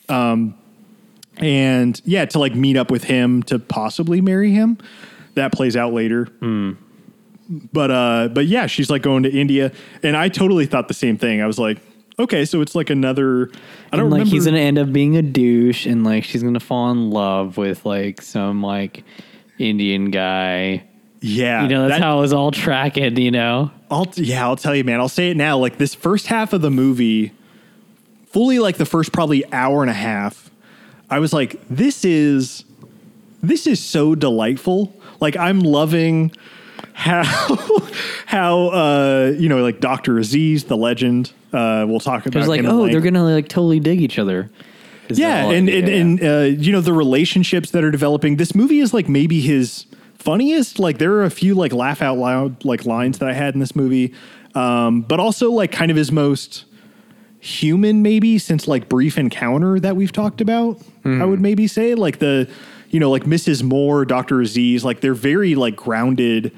um 0.08 0.54
and 1.36 2.00
yeah 2.04 2.24
to 2.24 2.38
like 2.38 2.54
meet 2.54 2.76
up 2.76 2.90
with 2.90 3.04
him 3.04 3.42
to 3.44 3.58
possibly 3.58 4.20
marry 4.20 4.50
him 4.52 4.78
that 5.34 5.52
plays 5.52 5.76
out 5.76 5.92
later 5.92 6.28
but 7.72 7.90
uh, 7.90 8.28
but 8.32 8.46
yeah, 8.46 8.66
she's 8.66 8.88
like 8.88 9.02
going 9.02 9.24
to 9.24 9.30
India, 9.30 9.72
and 10.02 10.16
I 10.16 10.28
totally 10.28 10.64
thought 10.64 10.88
the 10.88 10.94
same 10.94 11.18
thing. 11.18 11.42
I 11.42 11.46
was 11.46 11.58
like, 11.58 11.78
okay, 12.18 12.44
so 12.46 12.62
it's 12.62 12.74
like 12.74 12.88
another. 12.88 13.50
I 13.92 13.96
don't 13.96 14.04
and, 14.06 14.10
like 14.10 14.18
remember. 14.20 14.30
he's 14.30 14.44
gonna 14.46 14.58
end 14.58 14.78
up 14.78 14.90
being 14.92 15.16
a 15.16 15.22
douche, 15.22 15.84
and 15.84 16.02
like 16.04 16.24
she's 16.24 16.42
gonna 16.42 16.60
fall 16.60 16.90
in 16.92 17.10
love 17.10 17.58
with 17.58 17.84
like 17.84 18.22
some 18.22 18.62
like 18.62 19.04
Indian 19.58 20.10
guy. 20.10 20.84
Yeah, 21.22 21.62
You 21.62 21.68
know, 21.68 21.88
that's 21.88 22.00
that- 22.00 22.04
how 22.04 22.18
it 22.18 22.22
was 22.22 22.32
all 22.32 22.50
tracking. 22.50 23.16
You 23.16 23.30
know, 23.30 23.70
I'll 23.90 24.08
yeah, 24.16 24.44
I'll 24.44 24.56
tell 24.56 24.74
you, 24.74 24.84
man. 24.84 25.00
I'll 25.00 25.08
say 25.08 25.30
it 25.30 25.36
now. 25.36 25.56
Like 25.56 25.78
this 25.78 25.94
first 25.94 26.26
half 26.26 26.52
of 26.52 26.60
the 26.62 26.70
movie, 26.70 27.32
fully 28.26 28.58
like 28.58 28.76
the 28.76 28.86
first 28.86 29.12
probably 29.12 29.50
hour 29.52 29.82
and 29.82 29.90
a 29.90 29.94
half, 29.94 30.50
I 31.08 31.18
was 31.20 31.32
like, 31.32 31.60
this 31.68 32.04
is 32.04 32.64
this 33.42 33.66
is 33.66 33.80
so 33.80 34.14
delightful. 34.14 34.94
Like 35.20 35.36
I'm 35.36 35.60
loving 35.60 36.32
how 36.94 37.22
how 38.26 38.68
uh 38.68 39.32
you 39.38 39.48
know 39.48 39.62
like 39.62 39.80
Dr. 39.80 40.18
Aziz, 40.18 40.64
the 40.64 40.76
legend, 40.76 41.32
uh 41.52 41.84
we'll 41.88 42.00
talk 42.00 42.26
about 42.26 42.36
it 42.36 42.38
was 42.40 42.48
like, 42.48 42.64
oh, 42.64 42.80
length. 42.80 42.92
they're 42.92 43.00
gonna 43.00 43.24
like 43.24 43.48
totally 43.48 43.78
dig 43.78 44.00
each 44.00 44.18
other. 44.18 44.50
Is 45.08 45.18
yeah 45.18 45.50
and 45.50 45.68
idea, 45.68 45.78
and, 45.78 46.20
yeah. 46.20 46.28
and 46.30 46.58
uh, 46.58 46.62
you 46.62 46.72
know 46.72 46.80
the 46.80 46.92
relationships 46.92 47.70
that 47.72 47.84
are 47.84 47.90
developing 47.90 48.36
this 48.36 48.54
movie 48.54 48.78
is 48.80 48.94
like 48.94 49.08
maybe 49.08 49.40
his 49.40 49.84
funniest 50.22 50.78
like 50.78 50.98
there 50.98 51.12
are 51.14 51.24
a 51.24 51.30
few 51.30 51.54
like 51.54 51.72
laugh 51.72 52.00
out 52.00 52.16
loud 52.16 52.64
like 52.64 52.84
lines 52.86 53.18
that 53.18 53.28
i 53.28 53.32
had 53.32 53.54
in 53.54 53.60
this 53.60 53.74
movie 53.74 54.14
um, 54.54 55.00
but 55.02 55.18
also 55.18 55.50
like 55.50 55.72
kind 55.72 55.90
of 55.90 55.96
his 55.96 56.12
most 56.12 56.64
human 57.40 58.02
maybe 58.02 58.38
since 58.38 58.68
like 58.68 58.88
brief 58.88 59.18
encounter 59.18 59.80
that 59.80 59.96
we've 59.96 60.12
talked 60.12 60.40
about 60.40 60.80
i 61.04 61.24
would 61.24 61.40
maybe 61.40 61.66
say. 61.66 61.94
Like 61.96 62.18
the 62.20 62.48
you 62.90 63.00
know 63.00 63.10
like 63.10 63.24
mrs 63.24 63.62
moore 63.64 64.04
dr 64.04 64.40
aziz 64.40 64.84
like 64.84 65.00
they're 65.00 65.14
very 65.14 65.54
like 65.56 65.74
grounded 65.74 66.52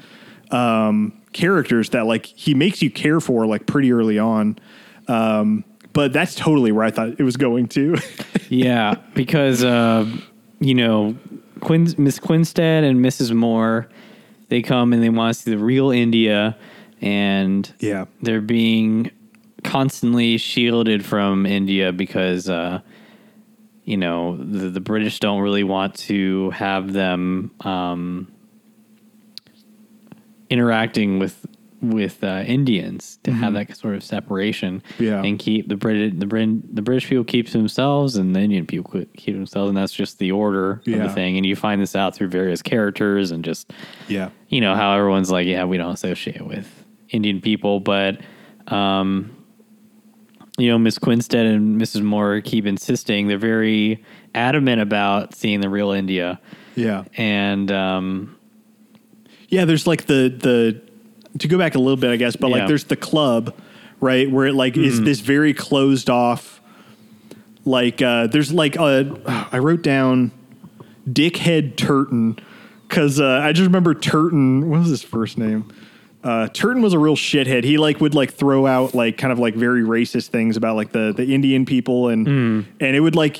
um, 0.51 1.13
characters 1.33 1.89
that 1.89 2.05
like 2.05 2.25
he 2.27 2.53
makes 2.53 2.81
you 2.83 2.91
care 2.91 3.19
for 3.19 3.47
like 3.47 3.65
pretty 3.65 3.91
early 3.91 4.19
on 4.19 4.59
um, 5.07 5.63
but 5.93 6.13
that's 6.13 6.35
totally 6.35 6.71
where 6.71 6.83
i 6.85 6.91
thought 6.91 7.09
it 7.19 7.23
was 7.23 7.37
going 7.37 7.67
to. 7.69 7.97
Yeah, 8.49 8.95
because 9.15 9.63
uh, 9.63 10.05
you 10.59 10.75
know, 10.75 11.15
Quin- 11.65 11.95
Miss 11.97 12.19
Quinstead 12.19 12.83
and 12.83 13.03
Mrs. 13.03 13.33
Moore, 13.33 13.89
they 14.49 14.61
come 14.61 14.93
and 14.93 15.01
they 15.03 15.09
want 15.09 15.35
to 15.35 15.41
see 15.41 15.51
the 15.51 15.57
real 15.57 15.89
India, 15.91 16.55
and 17.01 17.71
Yeah. 17.79 18.05
they're 18.21 18.39
being 18.41 19.11
constantly 19.63 20.37
shielded 20.37 21.03
from 21.03 21.45
India 21.45 21.91
because 21.91 22.47
uh, 22.47 22.79
you 23.83 23.97
know 23.97 24.37
the, 24.37 24.69
the 24.69 24.79
British 24.79 25.19
don't 25.19 25.41
really 25.41 25.63
want 25.63 25.95
to 25.95 26.51
have 26.51 26.93
them 26.93 27.49
um, 27.61 28.27
interacting 30.49 31.17
with 31.19 31.45
with 31.91 32.23
uh, 32.23 32.43
Indians 32.45 33.19
to 33.23 33.31
have 33.31 33.53
that 33.53 33.75
sort 33.77 33.95
of 33.95 34.03
separation 34.03 34.81
Mm-hmm. 34.95 35.03
Yeah. 35.03 35.23
and 35.23 35.39
keep 35.39 35.67
the 35.69 35.75
British 35.77 36.13
the 36.19 36.25
Brit- 36.25 36.75
the 36.75 36.81
British 36.81 37.07
people 37.09 37.23
keep 37.23 37.47
to 37.47 37.57
themselves 37.57 38.15
and 38.15 38.35
the 38.35 38.39
Indian 38.41 38.65
people 38.65 38.89
keep 38.91 39.13
to 39.15 39.33
themselves 39.33 39.69
and 39.69 39.77
that's 39.77 39.93
just 39.93 40.19
the 40.19 40.31
order 40.31 40.71
of 40.73 40.83
the 40.85 41.09
thing 41.09 41.37
and 41.37 41.45
you 41.45 41.55
find 41.55 41.81
this 41.81 41.95
out 41.95 42.15
through 42.15 42.27
various 42.29 42.61
characters 42.61 43.31
and 43.31 43.43
just 43.45 43.71
yeah 44.07 44.29
you 44.49 44.61
know 44.61 44.75
how 44.75 44.93
everyone's 44.97 45.31
like 45.31 45.47
yeah 45.47 45.63
we 45.65 45.77
don't 45.77 45.93
associate 45.93 46.45
with 46.45 46.83
Indian 47.09 47.41
people 47.41 47.79
but 47.79 48.19
um 48.67 49.35
you 50.57 50.69
know 50.69 50.77
Miss 50.77 50.97
Quinstead 50.97 51.45
and 51.45 51.79
Mrs. 51.81 52.01
Moore 52.01 52.41
keep 52.41 52.65
insisting 52.65 53.27
they're 53.27 53.37
very 53.37 54.03
adamant 54.33 54.81
about 54.81 55.35
seeing 55.35 55.61
the 55.61 55.69
real 55.69 55.91
India 55.91 56.39
yeah 56.75 57.03
and 57.17 57.71
um 57.71 58.35
Yeah, 59.49 59.65
there's 59.65 59.85
like 59.87 60.05
the 60.07 60.29
the 60.29 60.81
to 61.39 61.47
go 61.47 61.57
back 61.57 61.75
a 61.75 61.79
little 61.79 61.97
bit, 61.97 62.11
I 62.11 62.15
guess, 62.15 62.35
but 62.35 62.49
Yeah. 62.49 62.57
like 62.57 62.67
there's 62.67 62.85
the 62.85 62.95
club, 62.95 63.53
right, 63.99 64.29
where 64.29 64.47
it 64.47 64.53
like 64.55 64.77
is 64.77 65.01
this 65.01 65.19
very 65.19 65.53
closed 65.53 66.09
off. 66.09 66.61
Like 67.65 68.01
uh, 68.01 68.27
there's 68.27 68.53
like 68.53 68.77
uh, 68.77 69.03
I 69.51 69.57
wrote 69.59 69.81
down 69.81 70.31
Dickhead 71.09 71.75
Turton 71.77 72.37
because 72.87 73.19
uh, 73.19 73.41
I 73.43 73.51
just 73.53 73.65
remember 73.65 73.93
Turton. 73.93 74.69
What 74.69 74.79
was 74.81 74.89
his 74.89 75.01
first 75.03 75.37
name? 75.37 75.71
Uh, 76.23 76.47
Turton 76.47 76.81
was 76.81 76.93
a 76.93 76.99
real 76.99 77.15
shithead. 77.15 77.63
He 77.63 77.77
like 77.77 78.01
would 78.01 78.15
like 78.15 78.33
throw 78.33 78.65
out 78.65 78.95
like 78.95 79.17
kind 79.17 79.31
of 79.31 79.39
like 79.39 79.55
very 79.55 79.81
racist 79.83 80.27
things 80.29 80.57
about 80.57 80.75
like 80.75 80.91
the 80.91 81.13
the 81.15 81.33
Indian 81.33 81.65
people 81.65 82.09
and 82.09 82.27
and 82.27 82.95
it 82.95 82.99
would 82.99 83.15
like 83.15 83.37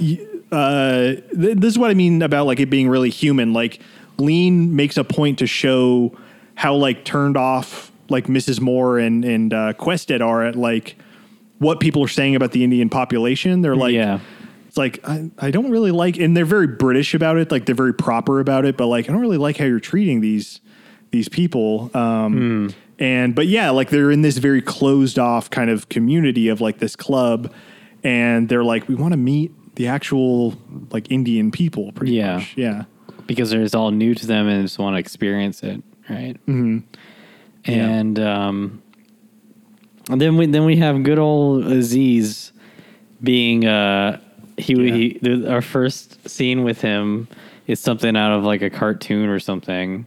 uh, 0.52 1.04
th- 1.16 1.22
this 1.34 1.74
is 1.74 1.80
what 1.80 1.90
I 1.92 1.96
mean 1.96 2.22
about 2.22 2.46
like 2.46 2.60
it 2.60 2.70
being 2.70 2.88
really 2.90 3.10
human. 3.10 3.54
Like 3.54 3.80
Lean 4.18 4.76
makes 4.76 4.98
a 4.98 5.04
point 5.04 5.40
to 5.40 5.48
show 5.48 6.16
how 6.54 6.76
like 6.76 7.04
turned 7.04 7.38
off 7.38 7.85
like 8.10 8.28
Mrs. 8.28 8.60
Moore 8.62 9.00
and 9.00 9.24
and 9.26 9.54
uh, 9.54 9.74
Quested 9.74 10.22
are 10.22 10.44
at 10.46 10.56
like 10.56 10.96
what 11.60 11.80
people 11.80 12.04
are 12.04 12.08
saying 12.10 12.36
about 12.36 12.52
the 12.52 12.64
Indian 12.64 12.90
population. 12.90 13.62
They're 13.62 13.76
like 13.76 13.94
yeah 13.94 14.20
it's 14.68 14.78
like 14.78 15.00
I, 15.08 15.30
I 15.40 15.52
don't 15.52 15.72
really 15.72 15.92
like 15.92 16.18
and 16.18 16.36
they're 16.36 16.44
very 16.44 16.68
british 16.68 17.14
about 17.14 17.38
it 17.38 17.50
like 17.50 17.66
they're 17.66 17.74
very 17.76 17.94
proper 17.94 18.42
about 18.42 18.66
it 18.66 18.76
but 18.76 18.88
like 18.88 19.08
i 19.08 19.12
don't 19.14 19.22
really 19.22 19.38
like 19.38 19.56
how 19.56 19.64
you're 19.64 19.80
treating 19.80 20.20
these 20.20 20.60
these 21.12 21.30
people 21.30 21.90
um 21.94 22.74
and 23.00 23.36
but 23.36 23.48
yeah 23.48 23.70
like 23.70 23.90
they're 23.90 24.12
in 24.12 24.22
this 24.22 24.38
very 24.38 24.62
closed 24.62 25.18
off 25.18 25.50
kind 25.50 25.70
of 25.70 25.88
community 25.88 26.50
of 26.50 26.60
like 26.60 26.80
this 26.80 26.94
club 26.98 27.54
and 28.04 28.50
they're 28.50 28.66
like 28.66 28.86
we 28.90 28.96
want 28.96 29.14
to 29.14 29.18
meet 29.18 29.52
the 29.76 29.88
actual 29.88 30.56
like 30.92 31.10
indian 31.10 31.52
people 31.52 31.94
pretty 31.94 32.12
Yeah. 32.14 32.38
much 32.40 32.54
yeah 32.58 32.84
because 33.28 33.54
it's 33.54 33.74
all 33.76 33.92
new 33.92 34.14
to 34.14 34.28
them 34.28 34.48
and 34.50 34.64
just 34.66 34.78
want 34.78 34.96
to 34.96 35.00
experience 35.00 35.64
it, 35.64 35.82
right? 36.10 36.34
Mm-hmm. 36.48 36.80
And 37.68 38.20
um, 38.20 38.82
and 40.10 40.22
then 40.22 40.38
we 40.38 40.46
then 40.46 40.66
we 40.66 40.76
have 40.78 41.04
good 41.04 41.20
old 41.20 41.66
Aziz 41.66 42.52
being 43.24 43.66
uh 43.66 44.20
he, 44.58 44.74
Yeah. 44.76 44.94
he 44.94 45.20
the, 45.22 45.52
our 45.52 45.62
first 45.62 46.30
scene 46.30 46.64
with 46.64 46.82
him 46.82 47.28
is 47.68 47.80
something 47.80 48.16
out 48.16 48.38
of 48.38 48.44
like 48.44 48.62
a 48.62 48.70
cartoon 48.70 49.28
or 49.30 49.40
something 49.40 50.06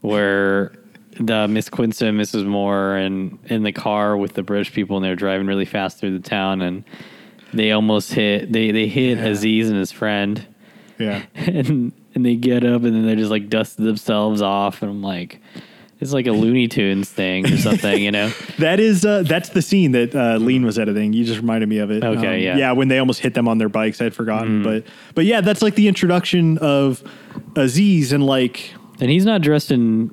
where 0.00 0.72
the 1.20 1.46
Miss 1.48 1.68
Quincy 1.68 2.06
and 2.06 2.18
Mrs. 2.20 2.46
Moore 2.46 2.96
and 2.96 3.38
in 3.46 3.62
the 3.62 3.72
car 3.72 4.16
with 4.16 4.34
the 4.34 4.42
British 4.42 4.72
people 4.72 4.96
and 4.96 5.04
they're 5.04 5.16
driving 5.16 5.46
really 5.46 5.64
fast 5.64 5.98
through 5.98 6.18
the 6.18 6.28
town 6.28 6.62
and 6.62 6.84
they 7.52 7.72
almost 7.72 8.12
hit 8.14 8.52
they 8.52 8.70
they 8.70 8.88
hit 8.88 9.18
Yeah. 9.18 9.26
Aziz 9.26 9.68
and 9.68 9.78
his 9.78 9.92
friend 9.92 10.46
yeah 10.98 11.24
and 11.34 11.92
and 12.14 12.24
they 12.24 12.36
get 12.36 12.64
up 12.64 12.82
and 12.84 12.94
then 12.94 13.06
they 13.06 13.14
just 13.16 13.30
like 13.30 13.50
dust 13.50 13.76
themselves 13.76 14.40
off 14.40 14.80
and 14.82 14.90
I'm 14.90 15.02
like 15.02 15.40
it's 15.98 16.12
like 16.12 16.26
a 16.26 16.32
Looney 16.32 16.68
Tunes 16.68 17.08
thing 17.08 17.46
or 17.46 17.56
something, 17.56 18.02
you 18.02 18.10
know? 18.12 18.28
that 18.58 18.80
is 18.80 19.04
uh 19.04 19.22
that's 19.22 19.50
the 19.50 19.62
scene 19.62 19.92
that 19.92 20.14
uh 20.14 20.36
lean 20.36 20.64
was 20.64 20.78
editing 20.78 21.12
you 21.12 21.24
just 21.24 21.40
reminded 21.40 21.68
me 21.68 21.78
of 21.78 21.90
it 21.90 22.04
Um, 22.04 22.18
Okay, 22.18 22.42
yeah. 22.44 22.50
Mm-hmm. 22.50 22.58
yeah 22.58 22.72
when 22.72 22.88
they 22.88 22.98
almost 22.98 23.20
hit 23.20 23.34
them 23.34 23.48
on 23.48 23.58
their 23.58 23.68
bikes 23.68 24.00
i'd 24.00 24.14
forgotten 24.14 24.62
but 24.62 24.84
but 25.14 25.24
yeah 25.24 25.40
that's 25.40 25.62
like 25.62 25.74
the 25.74 25.88
introduction 25.88 26.58
of 26.58 27.02
aziz 27.56 28.12
and 28.12 28.24
like 28.26 28.72
And 29.00 29.10
he's 29.10 29.24
not 29.24 29.40
dressed 29.42 29.70
in 29.70 30.12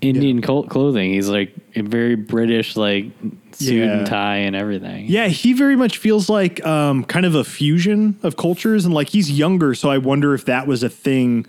Indian 0.00 0.40
col 0.40 0.64
clothing. 0.64 1.12
He's 1.12 1.28
like 1.28 1.54
a 1.76 1.82
very 1.82 2.14
British, 2.14 2.74
like 2.74 3.04
suit 3.52 3.74
Yeah. 3.84 3.98
and 3.98 4.06
tie 4.06 4.36
and 4.38 4.56
everything. 4.56 5.04
Yeah, 5.08 5.28
he 5.28 5.52
very 5.52 5.76
much 5.76 5.98
feels 5.98 6.30
like 6.30 6.64
um, 6.64 7.04
kind 7.04 7.26
of 7.26 7.34
a 7.34 7.44
fusion 7.44 8.18
of 8.22 8.34
cultures, 8.38 8.86
and 8.86 8.94
like 8.94 9.10
he's 9.10 9.30
younger, 9.30 9.74
so 9.74 9.90
I 9.90 9.98
wonder 9.98 10.32
if 10.32 10.46
that 10.46 10.66
was 10.66 10.82
a 10.82 10.88
thing 10.88 11.44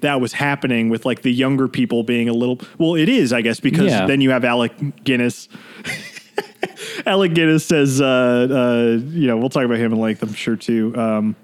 that 0.00 0.20
was 0.20 0.32
happening 0.32 0.88
with 0.88 1.04
like 1.06 1.22
the 1.22 1.32
younger 1.32 1.68
people 1.68 2.02
being 2.02 2.28
a 2.28 2.32
little. 2.32 2.60
Well, 2.78 2.94
it 2.94 3.08
is, 3.08 3.32
I 3.32 3.40
guess, 3.42 3.60
because 3.60 3.90
Yeah. 3.90 4.06
then 4.06 4.20
you 4.20 4.30
have 4.30 4.44
Alec 4.44 4.72
Guinness. 5.04 5.48
Alec 7.06 7.34
Guinness 7.34 7.64
says, 7.64 8.00
uh, 8.00 8.06
uh, 8.06 9.04
you 9.10 9.26
know, 9.26 9.36
we'll 9.36 9.48
talk 9.48 9.64
about 9.64 9.78
him 9.78 9.92
in 9.92 9.98
length, 9.98 10.22
I'm 10.22 10.32
sure 10.34 10.56
too. 10.56 10.94
Um, 10.96 11.36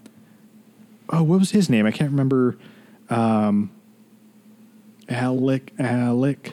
oh, 1.11 1.23
what 1.23 1.39
was 1.41 1.51
his 1.51 1.69
name? 1.71 1.87
I 1.87 1.91
can't 1.91 2.11
remember. 2.11 2.57
Um, 3.11 3.71
Alec, 5.09 5.73
Alec. 5.79 6.53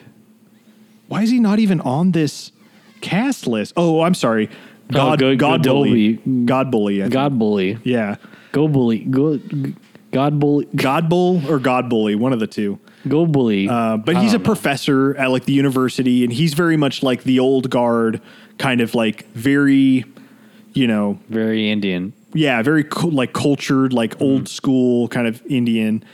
Why 1.08 1.22
is 1.22 1.30
he 1.30 1.38
not 1.40 1.58
even 1.58 1.80
on 1.82 2.12
this 2.12 2.52
cast 3.00 3.46
list? 3.46 3.72
Oh, 3.76 4.02
I'm 4.02 4.14
sorry. 4.14 4.48
God, 4.90 5.18
good- 5.18 5.38
God 5.38 5.62
good 5.62 5.68
bully. 5.72 6.12
God 6.44 6.70
bully. 6.70 7.00
I 7.00 7.04
think. 7.04 7.12
God 7.14 7.38
bully. 7.38 7.78
yeah, 7.84 8.16
Go 8.52 8.68
bully. 8.68 8.98
Go 9.00 9.38
God 10.12 10.38
bully. 10.38 10.68
God 10.76 11.08
bull 11.08 11.42
or 11.50 11.58
God 11.58 11.88
bully, 11.88 12.14
one 12.14 12.32
of 12.32 12.38
the 12.40 12.46
two. 12.46 12.78
Go 13.08 13.26
bully. 13.26 13.68
Uh, 13.68 13.96
but 13.96 14.16
he's 14.18 14.32
a 14.34 14.38
professor 14.38 15.16
at 15.16 15.30
like 15.30 15.44
the 15.46 15.52
university, 15.52 16.22
and 16.22 16.32
he's 16.32 16.54
very 16.54 16.76
much 16.76 17.02
like 17.02 17.24
the 17.24 17.40
old 17.40 17.68
guard, 17.70 18.20
kind 18.58 18.80
of 18.80 18.94
like 18.94 19.24
very, 19.32 20.04
you 20.74 20.86
know, 20.86 21.18
very 21.28 21.70
Indian. 21.70 22.12
yeah, 22.34 22.62
very 22.62 22.84
cu- 22.84 23.10
like 23.10 23.32
cultured, 23.32 23.92
like 23.92 24.12
Mm-hmm. 24.14 24.22
old 24.24 24.48
school 24.48 25.08
kind 25.08 25.26
of 25.26 25.42
Indian. 25.46 26.04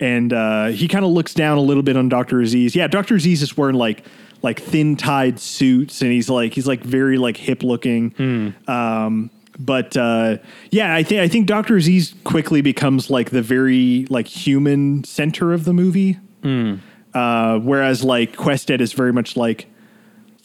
And 0.00 0.32
uh, 0.32 0.66
he 0.68 0.86
kind 0.88 1.04
of 1.04 1.10
looks 1.10 1.34
down 1.34 1.58
a 1.58 1.60
little 1.60 1.82
bit 1.82 1.96
on 1.96 2.08
Dr. 2.08 2.40
Aziz. 2.40 2.74
Yeah, 2.76 2.86
Dr. 2.86 3.16
Aziz 3.16 3.42
is 3.42 3.56
wearing 3.56 3.74
like 3.76 4.04
like 4.40 4.60
thin 4.60 4.94
tied 4.94 5.40
suits, 5.40 6.00
and 6.00 6.12
he's 6.12 6.30
like 6.30 6.54
he's 6.54 6.66
like 6.68 6.82
very 6.84 7.18
like 7.18 7.36
hip 7.36 7.64
looking. 7.64 8.10
Hmm. 8.12 8.70
Um, 8.70 9.30
but 9.58 9.96
uh, 9.96 10.38
yeah, 10.70 10.94
I 10.94 11.02
think 11.02 11.20
I 11.20 11.28
think 11.28 11.46
Dr. 11.46 11.76
Aziz 11.76 12.14
quickly 12.24 12.60
becomes 12.60 13.10
like 13.10 13.30
the 13.30 13.42
very 13.42 14.06
like 14.08 14.26
human 14.26 15.04
center 15.04 15.52
of 15.52 15.64
the 15.64 15.72
movie. 15.72 16.18
Hmm. 16.42 16.76
Uh, 17.14 17.58
whereas 17.58 18.04
like 18.04 18.36
Quested 18.36 18.80
is 18.80 18.92
very 18.92 19.12
much 19.12 19.36
like 19.36 19.66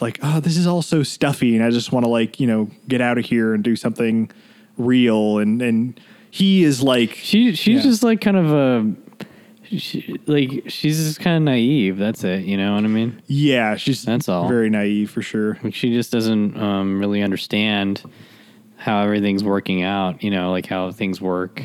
like 0.02 0.18
oh 0.24 0.40
this 0.40 0.58
is 0.58 0.66
all 0.66 0.82
so 0.82 1.04
stuffy 1.04 1.56
and 1.56 1.64
I 1.64 1.70
just 1.70 1.92
want 1.92 2.06
to 2.06 2.10
like 2.10 2.40
you 2.40 2.48
know 2.48 2.70
get 2.88 3.00
out 3.02 3.18
of 3.18 3.26
here 3.26 3.54
and 3.54 3.64
do 3.64 3.76
something 3.76 4.32
real 4.78 5.38
and 5.38 5.62
and 5.62 6.00
he 6.32 6.64
is 6.64 6.82
like 6.82 7.12
She 7.14 7.54
she's 7.56 7.84
Yeah. 7.86 7.92
just 7.92 8.02
like 8.04 8.20
kind 8.22 8.38
of 8.38 8.52
a 8.52 8.96
she, 9.78 10.20
like 10.26 10.64
she's 10.68 10.98
just 10.98 11.20
kind 11.20 11.38
of 11.38 11.44
naive. 11.44 11.98
That's 11.98 12.24
it. 12.24 12.46
You 12.46 12.58
know 12.58 12.76
what 12.76 12.84
I 12.84 12.88
mean? 12.88 13.22
yeah 13.28 13.76
she's 13.76 14.04
That's 14.04 14.28
all. 14.30 14.48
very 14.48 14.70
naive 14.70 15.12
for 15.12 15.22
sure 15.22 15.60
Like 15.64 15.76
she 15.76 15.92
just 15.94 16.12
doesn't 16.12 16.58
um, 16.58 17.00
really 17.00 17.22
understand 17.22 18.02
how 18.84 19.04
everything's 19.04 19.44
working 19.44 19.84
out. 19.84 20.24
You 20.24 20.32
know, 20.32 20.52
like 20.52 20.66
how 20.66 20.92
things 20.92 21.22
work, 21.22 21.64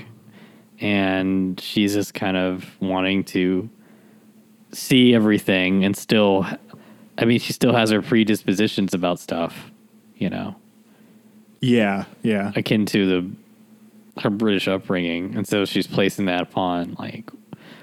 and 0.80 1.60
she's 1.60 1.94
just 1.94 2.14
kind 2.14 2.36
of 2.36 2.64
wanting 2.80 3.24
to 3.24 3.68
see 4.72 5.14
everything 5.14 5.84
and 5.84 5.96
still. 5.96 6.46
I 7.16 7.24
mean, 7.24 7.40
she 7.40 7.52
still 7.52 7.74
has 7.74 7.90
her 7.90 8.00
predispositions 8.00 8.94
about 8.94 9.18
stuff. 9.18 9.70
You 10.16 10.30
know, 10.30 10.56
yeah 11.60 12.04
yeah 12.22 12.52
akin 12.56 12.86
to 12.86 13.06
the 13.06 14.22
her 14.22 14.30
British 14.30 14.68
upbringing, 14.68 15.36
and 15.36 15.46
so 15.46 15.64
she's 15.64 15.86
placing 15.86 16.26
that 16.26 16.42
upon 16.42 16.96
like 16.98 17.30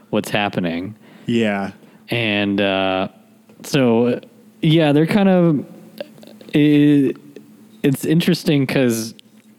what's 0.10 0.30
happening. 0.30 0.96
yeah 1.26 1.72
and 2.10 2.62
uh, 2.62 3.08
so 3.64 4.20
yeah, 4.62 4.92
they're 4.92 5.08
kind 5.08 5.30
of. 5.30 5.66
It, 6.54 7.18
it's 7.84 8.06
interesting 8.06 8.66
because 8.66 9.14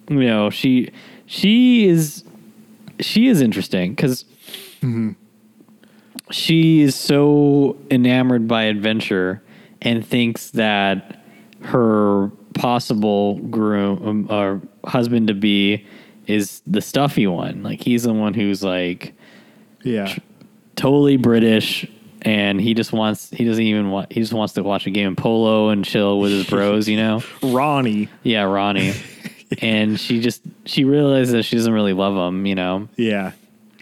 you 0.09 0.21
know 0.21 0.51
she 0.51 0.91
she 1.27 1.87
is 1.87 2.25
she 3.01 3.29
is 3.29 3.41
interesting 3.41 3.95
because 3.95 4.25
she 6.31 6.83
is 6.83 6.95
so 6.95 7.77
enamored 7.91 8.49
by 8.49 8.65
adventure 8.65 9.43
and 9.83 10.07
thinks 10.07 10.51
that 10.51 11.23
her 11.63 12.29
possible 12.55 13.37
groom 13.39 14.07
um, 14.07 14.27
or 14.31 14.63
husband 14.89 15.29
to 15.29 15.35
be 15.35 15.85
is 16.27 16.63
the 16.67 16.81
stuffy 16.81 17.27
one. 17.27 17.63
Like 17.63 17.81
he's 17.83 18.05
the 18.05 18.13
one 18.13 18.35
who's 18.35 18.63
like 18.63 19.15
yeah 19.83 20.17
totally 20.75 21.17
British, 21.17 21.87
and 22.23 22.61
he 22.61 22.75
just 22.75 22.93
wants 22.93 23.31
he 23.31 23.45
doesn't 23.45 23.63
even 23.63 23.91
want 23.91 24.13
he 24.13 24.21
just 24.21 24.33
wants 24.33 24.55
to 24.55 24.63
watch 24.63 24.87
a 24.87 24.91
game 24.91 25.13
of 25.13 25.17
polo 25.17 25.69
and 25.69 25.85
chill 25.85 26.19
with 26.19 26.33
his 26.33 26.47
bros, 26.47 26.89
you 26.89 26.97
know? 26.97 27.23
Ronnie 27.43 28.09
Yeah, 28.23 28.43
Ronnie. 28.43 28.95
and 29.61 29.99
she 30.01 30.21
just 30.21 30.43
she 30.65 30.85
realizes 30.85 31.33
that 31.33 31.43
she 31.45 31.57
doesn't 31.57 31.73
really 31.73 31.93
love 31.93 32.15
him, 32.17 32.47
you 32.47 32.55
know. 32.55 32.89
yeah 32.97 33.33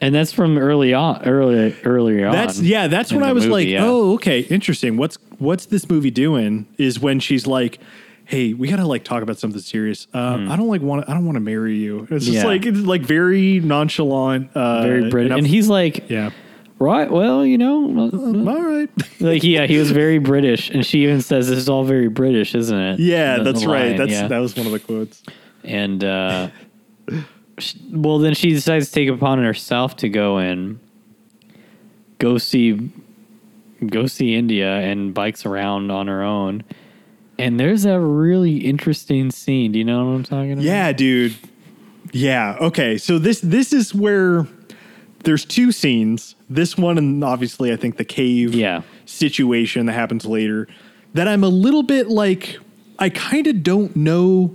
And 0.00 0.14
that's 0.14 0.32
from 0.32 0.58
early 0.58 0.92
on, 0.92 1.22
early 1.24 1.74
earlier 1.84 2.26
on. 2.26 2.32
That's 2.32 2.58
on. 2.58 2.64
yeah. 2.64 2.86
That's 2.88 3.12
when 3.12 3.22
I 3.22 3.32
was 3.32 3.44
movie, 3.44 3.52
like, 3.52 3.68
yeah. 3.68 3.84
oh, 3.84 4.14
okay, 4.14 4.40
interesting. 4.40 4.96
What's 4.96 5.16
what's 5.38 5.66
this 5.66 5.88
movie 5.88 6.10
doing? 6.10 6.66
Is 6.78 7.00
when 7.00 7.20
she's 7.20 7.46
like, 7.46 7.78
hey, 8.26 8.52
we 8.54 8.68
gotta 8.68 8.86
like 8.86 9.04
talk 9.04 9.22
about 9.22 9.38
something 9.38 9.60
serious. 9.60 10.06
Uh, 10.12 10.46
I 10.50 10.56
don't 10.56 10.68
like 10.68 10.82
want. 10.82 11.08
I 11.08 11.14
don't 11.14 11.24
want 11.24 11.36
to 11.36 11.40
marry 11.40 11.76
you. 11.76 12.06
It's 12.10 12.24
just. 12.26 12.38
Yeah. 12.38 12.44
like 12.44 12.66
it's 12.66 12.78
like 12.80 13.02
very 13.02 13.60
nonchalant, 13.60 14.50
uh, 14.54 14.82
very 14.82 15.08
British. 15.10 15.30
I'm- 15.30 15.38
And 15.38 15.46
he's 15.46 15.68
like, 15.68 16.08
yeah, 16.10 16.30
right, 16.78 17.10
well, 17.10 17.44
you 17.46 17.56
know, 17.58 18.10
all 18.12 18.62
right. 18.62 18.88
like 19.20 19.42
yeah, 19.44 19.66
he 19.66 19.78
was 19.78 19.90
very 19.90 20.18
British, 20.18 20.70
and 20.70 20.84
she 20.84 21.04
even 21.04 21.20
says 21.22 21.48
this 21.48 21.58
is 21.58 21.68
all 21.68 21.84
very 21.84 22.08
British, 22.08 22.54
isn't 22.54 22.78
it? 22.78 22.98
yeah, 23.00 23.38
that's 23.42 23.64
right. 23.64 23.88
line, 23.88 23.96
That's 23.96 24.10
yeah. 24.12 24.28
that 24.28 24.38
was 24.38 24.54
one 24.56 24.66
of 24.66 24.72
the 24.72 24.80
quotes. 24.80 25.22
And 25.64 26.02
uh, 26.04 26.48
sh- 27.58 27.74
well, 27.90 28.18
then 28.18 28.34
she 28.34 28.50
decides 28.50 28.88
to 28.88 28.92
take 28.92 29.08
it 29.08 29.12
upon 29.14 29.42
herself 29.42 29.96
to 29.96 30.08
go 30.08 30.38
and 30.38 30.78
go 32.18 32.38
see 32.38 32.90
go 33.86 34.06
see 34.06 34.34
India 34.34 34.76
and 34.80 35.12
bikes 35.12 35.44
around 35.44 35.90
on 35.90 36.06
her 36.06 36.22
own. 36.22 36.62
And 37.38 37.58
there's 37.58 37.84
a 37.84 37.98
really 37.98 38.58
interesting 38.58 39.30
scene. 39.30 39.72
Do 39.72 39.78
you 39.78 39.84
know 39.84 40.04
what 40.06 40.12
I'm 40.12 40.22
talking 40.22 40.52
about? 40.52 40.62
Yeah, 40.64 40.92
dude. 40.92 41.34
Yeah. 42.12 42.56
Okay. 42.60 42.96
So 42.96 43.18
this 43.18 43.40
this 43.40 43.72
is 43.72 43.94
where 43.94 44.46
there's 45.24 45.44
two 45.44 45.72
scenes. 45.72 46.36
This 46.48 46.76
one 46.78 46.96
and 46.98 47.24
obviously 47.24 47.72
I 47.72 47.76
think 47.76 47.96
the 47.96 48.04
cave 48.04 48.54
Yeah. 48.54 48.82
situation 49.06 49.86
that 49.86 49.92
happens 49.94 50.24
later 50.24 50.68
that 51.14 51.26
I'm 51.26 51.42
a 51.44 51.48
little 51.48 51.82
bit 51.82 52.08
like 52.08 52.58
I 52.98 53.08
kind 53.08 53.46
of 53.48 53.62
don't 53.64 53.94
know 53.96 54.54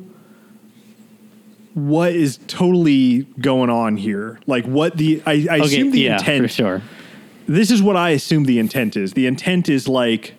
what 1.73 2.13
is 2.13 2.39
totally 2.47 3.23
going 3.39 3.69
on 3.69 3.97
here. 3.97 4.39
Like 4.47 4.65
what 4.65 4.97
the 4.97 5.21
I, 5.25 5.31
I 5.31 5.35
Okay. 5.57 5.61
assume 5.61 5.91
the 5.91 6.01
yeah, 6.01 6.17
intent 6.17 6.43
for 6.43 6.47
sure. 6.49 6.81
this 7.47 7.71
is 7.71 7.81
what 7.81 7.95
I 7.95 8.09
assume 8.11 8.45
the 8.45 8.59
intent 8.59 8.97
is. 8.97 9.13
The 9.13 9.27
intent 9.27 9.69
is 9.69 9.87
like 9.87 10.33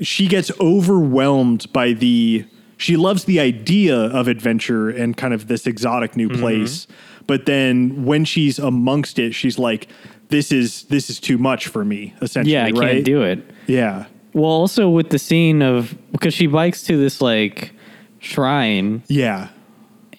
she 0.00 0.26
gets 0.26 0.50
overwhelmed 0.60 1.70
by 1.72 1.92
the 1.92 2.44
she 2.78 2.96
loves 2.96 3.24
the 3.24 3.40
idea 3.40 3.96
of 3.96 4.28
adventure 4.28 4.90
and 4.90 5.16
kind 5.16 5.32
of 5.32 5.48
this 5.48 5.66
exotic 5.66 6.12
Mm-hmm. 6.12 6.20
new 6.34 6.40
place, 6.40 6.86
but 7.26 7.46
then 7.46 8.04
when 8.04 8.24
she's 8.24 8.58
amongst 8.58 9.18
it, 9.18 9.34
she's 9.34 9.58
like, 9.58 9.88
"This 10.28 10.52
is 10.52 10.84
this 10.84 11.08
is 11.10 11.18
too 11.20 11.38
much 11.38 11.68
for 11.68 11.84
me." 11.84 12.14
Essentially, 12.20 12.52
Yeah, 12.52 12.66
I 12.66 12.70
right? 12.70 12.92
can't 12.94 13.04
do 13.04 13.22
it. 13.22 13.42
Yeah, 13.66 14.06
Well, 14.32 14.50
also 14.50 14.88
with 14.90 15.10
the 15.10 15.18
scene 15.18 15.62
of 15.62 15.96
because 16.12 16.34
she 16.34 16.46
bikes 16.46 16.82
to 16.84 16.96
this 16.98 17.20
like 17.20 17.72
shrine, 18.18 19.02
yeah. 19.08 19.48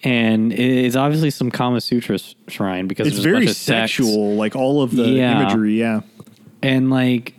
And 0.04 0.52
it's 0.52 0.96
obviously 0.96 1.30
some 1.30 1.50
Kama 1.50 1.80
Sutra 1.80 2.18
shrine 2.48 2.86
because 2.86 3.06
It's 3.08 3.18
very 3.18 3.38
bunch 3.38 3.50
of 3.50 3.56
sex. 3.56 3.92
sexual, 3.92 4.36
like 4.36 4.54
all 4.56 4.82
of 4.82 4.94
the 4.94 5.08
Yeah. 5.08 5.40
imagery. 5.42 5.78
Yeah, 5.78 6.00
and 6.62 6.90
like 6.90 7.34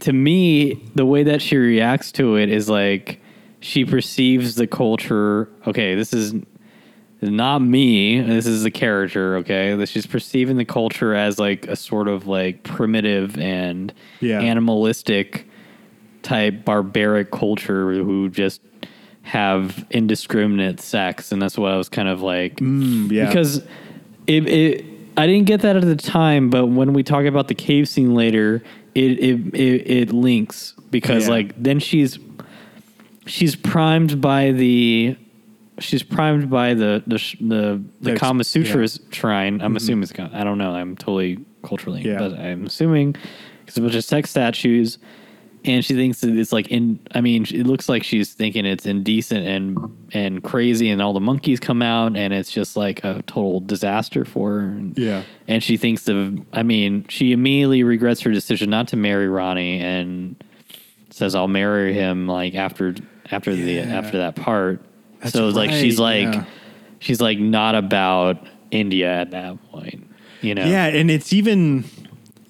to 0.00 0.12
me 0.12 0.80
the 0.94 1.04
way 1.06 1.22
that 1.24 1.42
she 1.42 1.56
reacts 1.56 2.12
to 2.12 2.36
it 2.36 2.48
is 2.48 2.68
like 2.68 3.20
she 3.60 3.84
perceives 3.84 4.54
the 4.54 4.66
culture 4.66 5.50
okay 5.66 5.94
this 5.94 6.14
is 6.14 6.32
not 7.20 7.58
me 7.58 8.18
this 8.18 8.46
is 8.46 8.62
the 8.62 8.70
character 8.70 9.36
okay 9.36 9.74
that 9.74 9.86
she's 9.90 10.06
perceiving 10.06 10.56
the 10.56 10.64
culture 10.64 11.14
as 11.14 11.38
like 11.38 11.66
a 11.66 11.76
sort 11.76 12.08
of 12.08 12.26
like 12.26 12.62
primitive 12.62 13.36
and 13.38 13.92
Yeah. 14.20 14.40
animalistic 14.40 15.46
type 16.22 16.64
barbaric 16.64 17.30
culture 17.30 17.92
who 17.92 18.30
just 18.30 18.62
have 19.30 19.86
indiscriminate 19.90 20.80
sex 20.80 21.30
and 21.30 21.40
that's 21.40 21.56
what 21.56 21.70
i 21.72 21.76
was 21.76 21.88
kind 21.88 22.08
of 22.08 22.20
like 22.20 22.56
Mm, 22.56 23.10
yeah. 23.12 23.26
because 23.26 23.58
it, 24.26 24.46
it 24.48 24.84
I 25.16 25.26
didn't 25.26 25.46
get 25.46 25.60
that 25.62 25.76
at 25.76 25.82
the 25.82 25.96
time, 25.96 26.50
but 26.50 26.66
when 26.66 26.92
we 26.92 27.02
talk 27.02 27.24
about 27.24 27.48
the 27.48 27.54
cave 27.54 27.88
scene 27.88 28.14
later, 28.14 28.62
it 28.94 29.10
it 29.18 29.54
it, 29.54 29.90
it 29.90 30.12
links 30.12 30.72
because 30.90 31.24
Yeah. 31.24 31.30
like 31.34 31.62
then 31.62 31.78
she's 31.80 32.18
she's 33.26 33.56
primed 33.56 34.20
by 34.20 34.52
the 34.52 35.16
she's 35.78 36.02
primed 36.02 36.48
by 36.48 36.74
the 36.74 37.02
the 37.06 37.18
the, 37.40 37.82
the 38.00 38.16
Kama 38.16 38.44
Sutra 38.44 38.80
yeah. 38.82 38.86
Mm-hmm. 38.86 39.10
shrine. 39.12 39.60
I'm 39.60 39.76
assuming 39.76 40.04
it's 40.04 40.12
I 40.18 40.44
don't 40.44 40.58
know. 40.58 40.72
I'm 40.72 40.96
totally 40.96 41.44
culturally, 41.62 42.02
Yeah. 42.02 42.18
but 42.18 42.38
I'm 42.38 42.66
assuming 42.66 43.16
because 43.60 43.76
a 43.76 43.80
bunch 43.82 43.94
of 43.94 44.04
sex 44.04 44.30
statues. 44.30 44.98
And 45.62 45.84
she 45.84 45.94
thinks 45.94 46.22
that 46.22 46.30
it's 46.34 46.52
like 46.52 46.68
in. 46.68 47.00
I 47.14 47.20
mean, 47.20 47.42
it 47.42 47.66
looks 47.66 47.86
like 47.88 48.02
she's 48.02 48.32
thinking 48.32 48.64
it's 48.64 48.86
indecent 48.86 49.46
and 49.46 50.08
and 50.12 50.42
crazy, 50.42 50.88
and 50.88 51.02
all 51.02 51.12
the 51.12 51.20
monkeys 51.20 51.60
come 51.60 51.82
out, 51.82 52.16
and 52.16 52.32
it's 52.32 52.50
just 52.50 52.78
like 52.78 53.04
a 53.04 53.22
total 53.26 53.60
disaster 53.60 54.24
for 54.24 54.60
her. 54.60 54.60
And, 54.60 54.98
Yeah. 54.98 55.22
and 55.48 55.62
she 55.62 55.76
thinks 55.76 56.08
of. 56.08 56.38
I 56.54 56.62
mean, 56.62 57.04
she 57.10 57.32
immediately 57.32 57.82
regrets 57.82 58.22
her 58.22 58.30
decision 58.30 58.70
not 58.70 58.88
to 58.88 58.96
marry 58.96 59.28
Ronnie, 59.28 59.80
and 59.80 60.42
says, 61.10 61.34
"I'll 61.34 61.46
marry 61.48 61.92
him 61.92 62.26
like 62.26 62.54
after 62.54 62.94
after 63.30 63.54
the 63.54 63.80
after 63.80 64.16
that 64.16 64.36
part." 64.36 64.80
That's 65.20 65.34
so 65.34 65.46
it's 65.46 65.56
like 65.58 65.72
she's 65.72 65.98
like 66.00 66.32
yeah. 66.32 66.44
she's 67.00 67.20
like 67.20 67.38
not 67.38 67.74
about 67.74 68.46
India 68.70 69.12
at 69.12 69.32
that 69.32 69.58
point. 69.70 70.06
You 70.40 70.54
know, 70.54 70.64
yeah, 70.64 70.86
and 70.86 71.10
it's 71.10 71.34
even. 71.34 71.84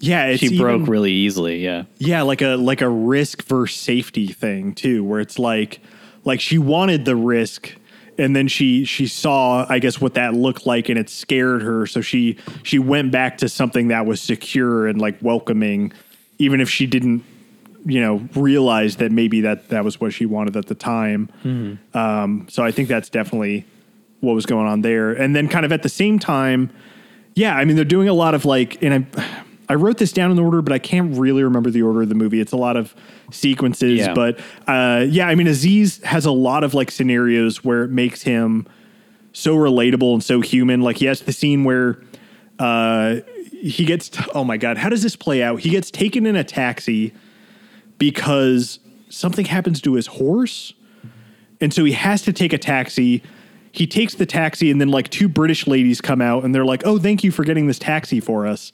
Yeah, 0.01 0.25
it's 0.25 0.39
she 0.41 0.57
broke 0.57 0.81
even- 0.81 0.91
really 0.91 1.11
easily. 1.11 1.63
Yeah, 1.63 1.83
Yeah, 1.97 2.21
like 2.23 2.41
a 2.41 2.55
like 2.55 2.81
a 2.81 2.89
risk 2.89 3.43
versus 3.43 3.79
safety 3.79 4.27
thing 4.27 4.73
too, 4.73 5.03
where 5.03 5.19
it's 5.19 5.37
like 5.39 5.79
like 6.23 6.39
she 6.41 6.57
wanted 6.57 7.05
the 7.05 7.15
risk 7.15 7.73
and 8.17 8.35
then 8.35 8.47
she 8.47 8.83
she 8.85 9.07
saw 9.07 9.65
I 9.69 9.79
guess 9.79 10.01
what 10.01 10.13
that 10.15 10.33
looked 10.33 10.65
like 10.65 10.89
and 10.89 10.99
it 10.99 11.09
scared 11.09 11.61
her, 11.61 11.85
so 11.85 12.01
she 12.01 12.37
she 12.63 12.77
went 12.79 13.11
back 13.11 13.37
to 13.39 13.49
something 13.49 13.87
that 13.89 14.05
was 14.05 14.21
secure 14.21 14.87
and 14.87 14.99
like 14.99 15.17
welcoming, 15.21 15.93
even 16.39 16.59
if 16.61 16.69
she 16.69 16.85
didn't 16.85 17.23
you 17.85 17.99
know 17.99 18.27
realize 18.35 18.97
that 18.97 19.11
maybe 19.11 19.41
that 19.41 19.69
that 19.69 19.83
was 19.83 19.99
what 19.99 20.13
she 20.13 20.25
wanted 20.25 20.55
at 20.55 20.67
the 20.67 20.75
time. 20.75 21.29
Um, 21.93 22.45
so 22.49 22.63
I 22.63 22.71
think 22.71 22.89
that's 22.89 23.09
definitely 23.09 23.65
what 24.19 24.33
was 24.33 24.45
going 24.45 24.67
on 24.67 24.81
there, 24.81 25.11
and 25.13 25.35
then 25.35 25.47
kind 25.47 25.65
of 25.65 25.71
at 25.71 25.81
the 25.83 25.89
same 25.89 26.19
time. 26.19 26.69
Yeah, 27.33 27.55
I 27.55 27.65
mean 27.65 27.75
they're 27.75 27.85
doing 27.85 28.07
a 28.09 28.13
lot 28.13 28.35
of 28.35 28.45
like, 28.45 28.83
and 28.83 28.93
I 29.15 29.43
I 29.71 29.75
wrote 29.75 29.97
this 29.97 30.11
down 30.11 30.31
in 30.31 30.35
the 30.35 30.43
order, 30.43 30.61
but 30.61 30.73
I 30.73 30.79
can't 30.79 31.17
really 31.17 31.43
remember 31.43 31.69
the 31.69 31.81
order 31.81 32.01
of 32.01 32.09
the 32.09 32.15
movie. 32.15 32.41
It's 32.41 32.51
a 32.51 32.57
lot 32.57 32.75
of 32.75 32.93
sequences, 33.31 33.99
Yeah. 33.99 34.13
but 34.13 34.37
uh, 34.67 35.05
yeah, 35.07 35.27
I 35.29 35.35
mean 35.35 35.47
Aziz 35.47 36.03
has 36.03 36.25
a 36.25 36.31
lot 36.31 36.65
of 36.65 36.73
like 36.73 36.91
scenarios 36.91 37.63
where 37.63 37.83
it 37.83 37.89
makes 37.89 38.21
him 38.23 38.67
so 39.31 39.55
relatable 39.55 40.13
and 40.13 40.21
so 40.21 40.41
human. 40.41 40.81
Like 40.81 40.97
he 40.97 41.05
has 41.05 41.21
the 41.21 41.31
scene 41.31 41.63
where 41.63 42.03
uh, 42.59 43.21
he 43.53 43.85
gets 43.85 44.09
t- 44.09 44.23
oh 44.35 44.43
my 44.43 44.57
god, 44.57 44.77
how 44.77 44.89
does 44.89 45.03
this 45.03 45.15
play 45.15 45.41
out? 45.41 45.61
He 45.61 45.69
gets 45.69 45.89
taken 45.89 46.25
in 46.25 46.35
a 46.35 46.43
taxi 46.43 47.13
because 47.97 48.79
something 49.09 49.45
happens 49.45 49.81
to 49.81 49.93
his 49.93 50.07
horse. 50.07 50.73
And 51.61 51.73
so 51.73 51.83
he 51.85 51.93
has 51.93 52.23
to 52.23 52.33
take 52.33 52.53
a 52.53 52.57
taxi. 52.57 53.23
He 53.71 53.87
takes 53.87 54.15
the 54.15 54.25
taxi 54.25 54.69
and 54.71 54.81
then 54.81 54.89
like 54.89 55.09
two 55.09 55.29
British 55.29 55.65
ladies 55.67 56.01
come 56.01 56.19
out 56.21 56.43
and 56.43 56.53
they're 56.53 56.65
like, 56.65 56.85
"Oh, 56.85 56.97
thank 56.99 57.23
you 57.23 57.31
for 57.31 57.43
getting 57.45 57.67
this 57.67 57.79
taxi 57.79 58.19
for 58.19 58.45
us." 58.45 58.71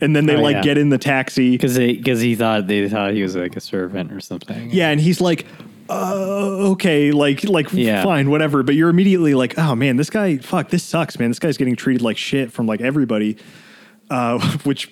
And 0.00 0.14
then 0.14 0.26
they 0.26 0.36
Oh, 0.36 0.42
like 0.42 0.56
yeah. 0.56 0.62
get 0.62 0.78
in 0.78 0.88
the 0.88 0.98
taxi. 0.98 1.52
because 1.52 1.78
because 1.78 2.20
he 2.20 2.34
thought 2.34 2.66
they 2.66 2.88
thought 2.88 3.12
he 3.14 3.22
was 3.22 3.36
like 3.36 3.56
a 3.56 3.60
servant 3.60 4.12
or 4.12 4.20
something. 4.20 4.70
Yeah, 4.70 4.90
and 4.90 5.00
he's 5.00 5.20
like, 5.20 5.46
uh, 5.88 6.70
okay, 6.72 7.12
like, 7.12 7.44
like, 7.44 7.72
Yeah. 7.72 8.02
fine, 8.02 8.30
whatever. 8.30 8.62
But 8.62 8.74
you're 8.74 8.88
immediately 8.88 9.34
like, 9.34 9.58
oh 9.58 9.74
man, 9.74 9.96
this 9.96 10.10
guy, 10.10 10.38
fuck, 10.38 10.70
this 10.70 10.82
sucks, 10.82 11.18
man. 11.18 11.30
This 11.30 11.38
guy's 11.38 11.56
getting 11.56 11.76
treated 11.76 12.02
like 12.02 12.16
shit 12.16 12.52
from 12.52 12.66
like 12.66 12.80
everybody. 12.80 13.36
Uh, 14.10 14.38
which 14.64 14.90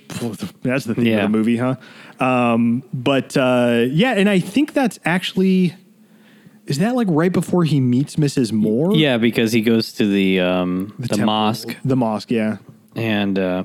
that's 0.63 0.85
the 0.87 0.95
theme 0.95 1.05
Yeah. 1.07 1.17
of 1.25 1.33
the 1.33 1.37
movie, 1.39 1.57
huh? 1.59 1.77
Um, 2.19 2.83
but 2.95 3.37
uh, 3.37 3.85
yeah, 3.91 4.13
and 4.13 4.29
I 4.29 4.39
think 4.39 4.73
that's 4.73 4.99
actually 5.05 5.75
is 6.67 6.79
that 6.79 6.95
like 6.95 7.09
right 7.11 7.33
before 7.33 7.65
he 7.65 7.81
meets 7.81 8.17
Mrs. 8.17 8.53
Moore? 8.53 8.95
yeah, 8.95 9.19
because 9.19 9.53
he 9.53 9.61
goes 9.61 9.93
to 9.95 10.07
the 10.07 10.41
um 10.41 10.95
the, 10.99 11.09
temple. 11.09 11.27
mosque 11.27 11.77
the 11.85 11.97
mosque, 11.97 12.31
yeah, 12.31 12.57
and 12.97 13.39
uh, 13.39 13.65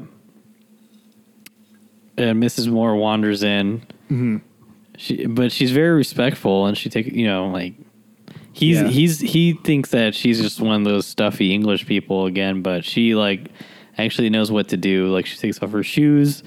and 2.18 2.42
Mrs. 2.42 2.70
Moore 2.72 2.96
wanders 2.96 3.44
in. 3.44 3.82
Mm-hmm. 4.10 4.38
She, 4.98 5.26
but 5.28 5.52
she's 5.52 5.72
very 5.72 5.96
respectful, 5.96 6.66
and 6.66 6.78
she 6.78 6.90
take 6.90 7.08
you 7.08 7.28
know 7.28 7.48
like 7.50 7.76
he's 8.54 8.82
Yeah. 8.82 8.88
he's 8.88 9.20
he 9.20 9.54
thinks 9.54 9.92
that 9.92 10.16
she's 10.16 10.42
just 10.42 10.60
one 10.60 10.82
of 10.82 10.86
those 10.86 11.06
stuffy 11.06 11.54
English 11.54 11.86
people 11.86 12.26
again, 12.26 12.62
but 12.62 12.84
she 12.84 13.14
like 13.16 13.50
actually 13.98 14.30
knows 14.30 14.52
what 14.52 14.70
to 14.70 14.78
do. 14.78 15.08
Like 15.08 15.26
she 15.26 15.38
takes 15.38 15.62
off 15.62 15.72
her 15.72 15.84
shoes, 15.84 16.44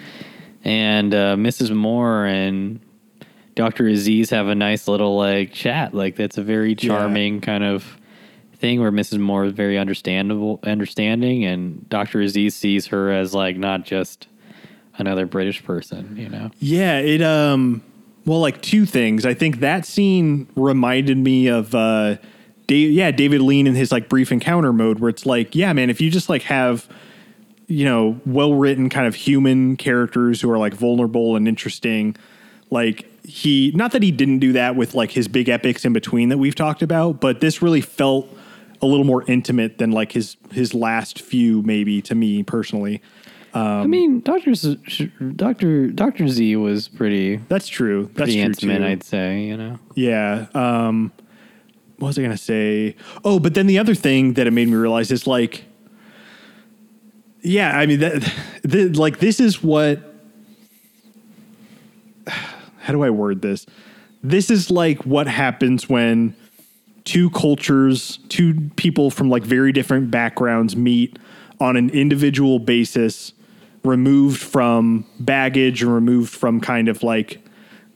and 0.64 1.14
uh, 1.14 1.36
Mrs. 1.36 1.74
Moore 1.74 2.24
and 2.26 2.80
Doctor 3.54 3.86
Aziz 3.86 4.30
have 4.30 4.48
a 4.48 4.54
nice 4.54 4.88
little 4.88 5.16
like 5.16 5.52
chat. 5.52 5.94
Like 5.94 6.16
that's 6.16 6.38
a 6.38 6.42
very 6.42 6.74
charming 6.74 7.40
kind 7.40 7.62
of 7.62 7.96
thing 8.56 8.80
where 8.80 8.92
Mrs. 8.92 9.18
Moore 9.20 9.44
is 9.46 9.52
very 9.52 9.78
understandable, 9.78 10.58
understanding, 10.64 11.44
and 11.44 11.88
Doctor 11.88 12.20
Aziz 12.20 12.54
sees 12.56 12.86
her 12.88 13.10
as 13.12 13.32
like 13.32 13.56
not 13.56 13.84
just 13.84 14.26
another 15.00 15.26
British 15.26 15.64
person. 15.64 16.16
You 16.16 16.28
know. 16.28 16.50
Yeah, 16.58 16.98
it 16.98 17.22
um 17.22 17.82
well 18.24 18.40
like 18.40 18.60
two 18.62 18.86
things. 18.86 19.26
I 19.26 19.34
think 19.34 19.60
that 19.60 19.86
scene 19.86 20.48
reminded 20.56 21.18
me 21.18 21.48
of 21.48 21.74
uh 21.74 22.16
Dave, 22.66 22.92
yeah, 22.92 23.10
David 23.10 23.40
Lean 23.40 23.66
in 23.66 23.74
his 23.74 23.90
like 23.90 24.08
brief 24.08 24.30
encounter 24.30 24.72
mode 24.72 25.00
where 25.00 25.10
it's 25.10 25.26
like, 25.26 25.56
yeah, 25.56 25.72
man, 25.72 25.90
if 25.90 26.00
you 26.00 26.10
just 26.10 26.28
like 26.28 26.42
have 26.42 26.88
you 27.70 27.84
know, 27.84 28.20
well-written 28.26 28.88
kind 28.88 29.06
of 29.06 29.14
human 29.14 29.76
characters 29.76 30.40
who 30.40 30.50
are 30.50 30.58
like 30.58 30.74
vulnerable 30.74 31.36
and 31.36 31.46
interesting, 31.46 32.16
like 32.68 33.06
he 33.24 33.70
not 33.76 33.92
that 33.92 34.02
he 34.02 34.10
didn't 34.10 34.40
do 34.40 34.52
that 34.52 34.74
with 34.74 34.94
like 34.94 35.12
his 35.12 35.28
big 35.28 35.48
epics 35.48 35.84
in 35.84 35.92
between 35.92 36.30
that 36.30 36.38
we've 36.38 36.56
talked 36.56 36.82
about, 36.82 37.20
but 37.20 37.40
this 37.40 37.62
really 37.62 37.80
felt 37.80 38.28
a 38.82 38.86
little 38.86 39.04
more 39.04 39.22
intimate 39.28 39.78
than 39.78 39.92
like 39.92 40.10
his 40.12 40.36
his 40.50 40.74
last 40.74 41.20
few 41.20 41.62
maybe 41.62 42.02
to 42.02 42.14
me 42.14 42.42
personally. 42.42 43.00
I 43.52 43.86
mean, 43.86 44.20
Doctor 44.20 44.52
Doctor 45.34 45.88
Doctor 45.88 46.28
Z 46.28 46.56
was 46.56 46.88
pretty 46.88 47.36
That's 47.48 47.68
true. 47.68 48.10
That's 48.14 48.32
pretty 48.34 48.54
true. 48.54 48.84
I'd 48.86 49.02
say. 49.02 49.42
You 49.42 49.56
know. 49.56 49.78
Yeah. 49.94 50.46
Um, 50.54 51.12
what 52.00 52.08
was 52.08 52.18
I 52.18 52.22
going 52.22 52.30
to 52.32 52.38
say? 52.38 52.96
Oh, 53.24 53.38
but 53.38 53.52
then 53.52 53.66
the 53.66 53.78
other 53.78 53.94
thing 53.94 54.32
that 54.34 54.46
it 54.46 54.52
made 54.52 54.68
me 54.68 54.74
realize 54.74 55.10
is 55.10 55.26
like, 55.26 55.64
yeah, 57.42 57.78
I 57.78 57.84
mean, 57.84 58.00
that, 58.00 58.32
the, 58.64 58.88
like, 58.88 59.18
this 59.18 59.38
is 59.38 59.62
what, 59.62 60.00
how 62.26 62.92
do 62.92 63.02
I 63.02 63.10
word 63.10 63.42
this? 63.42 63.66
This 64.22 64.50
is 64.50 64.70
like 64.70 65.04
what 65.04 65.26
happens 65.26 65.88
when 65.88 66.34
two 67.04 67.28
cultures, 67.30 68.18
two 68.28 68.70
people 68.76 69.10
from 69.10 69.28
like 69.28 69.42
very 69.42 69.72
different 69.72 70.10
backgrounds 70.10 70.76
meet 70.76 71.18
on 71.58 71.76
an 71.76 71.90
individual 71.90 72.58
basis, 72.58 73.34
removed 73.84 74.40
from 74.40 75.06
baggage 75.18 75.82
and 75.82 75.92
removed 75.92 76.34
from 76.34 76.60
kind 76.60 76.88
of 76.88 77.02
like 77.02 77.42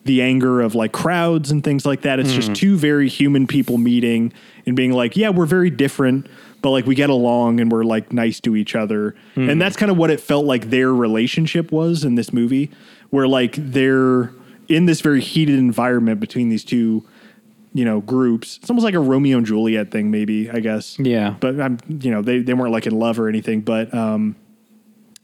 the 0.05 0.21
anger 0.21 0.61
of 0.61 0.75
like 0.75 0.93
crowds 0.93 1.51
and 1.51 1.65
things 1.65 1.87
like 1.87 2.03
that. 2.03 2.19
It's 2.19 2.33
just 2.33 2.55
two 2.55 2.77
very 2.77 3.09
human 3.09 3.47
people 3.47 3.79
meeting 3.79 4.33
and 4.67 4.77
being 4.77 4.93
like, 4.93 5.17
yeah, 5.17 5.31
we're 5.31 5.47
very 5.47 5.71
different, 5.71 6.27
but 6.61 6.71
like 6.71 6.87
we 6.87 6.95
get 6.95 7.09
along 7.09 7.59
and 7.61 7.73
we're 7.73 7.85
like 7.85 8.13
nice 8.13 8.39
to 8.41 8.55
each 8.55 8.75
other. 8.75 9.15
And 9.35 9.61
that's 9.61 9.77
kind 9.77 9.91
of 9.91 9.97
what 9.97 10.11
it 10.11 10.21
felt 10.21 10.45
like 10.45 10.71
their 10.71 10.93
relationship 10.93 11.73
was 11.73 12.05
in 12.05 12.17
this 12.17 12.33
movie, 12.33 12.71
where 13.11 13.27
like 13.27 13.55
they're 13.57 14.31
in 14.69 14.87
this 14.87 15.01
very 15.01 15.21
heated 15.21 15.59
environment 15.59 16.21
between 16.21 16.51
these 16.51 16.65
two, 16.65 17.07
you 17.73 17.85
know, 17.85 18.01
groups. 18.03 18.59
It's 18.61 18.71
almost 18.71 18.85
like 18.85 18.95
a 18.95 19.01
Romeo 19.01 19.39
and 19.39 19.47
Juliet 19.47 19.91
thing, 19.91 20.11
maybe, 20.11 20.51
I 20.51 20.61
guess. 20.61 20.99
Yeah. 20.99 21.35
But 21.41 21.61
I'm, 21.61 21.79
you 21.89 22.11
know, 22.11 22.21
they, 22.21 22.41
they 22.41 22.53
weren't 22.53 22.73
like 22.73 22.87
in 22.87 22.99
love 22.99 23.19
or 23.19 23.29
anything, 23.29 23.63
but, 23.63 23.93
um, 23.95 24.37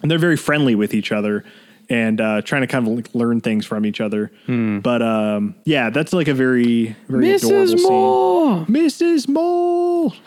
and 0.03 0.11
they're 0.11 0.18
very 0.18 0.36
friendly 0.36 0.74
with 0.74 0.94
each 0.94 1.12
other 1.12 1.44
and 1.88 2.20
uh, 2.20 2.40
trying 2.42 2.61
to 2.62 2.66
kind 2.68 2.86
of 2.86 2.94
like 2.94 3.14
learn 3.14 3.40
things 3.40 3.66
from 3.66 3.84
each 3.84 4.01
other. 4.01 4.30
But 4.46 5.03
um, 5.03 5.55
yeah, 5.64 5.90
that's 5.90 6.12
like 6.12 6.28
a 6.28 6.34
very 6.34 6.96
very 7.09 7.32
adorable 7.32 7.74
Mrs. 7.74 7.78
scene. 7.78 7.88
Moore. 7.88 8.66
Mrs. 8.66 9.28
Mole. 9.28 10.14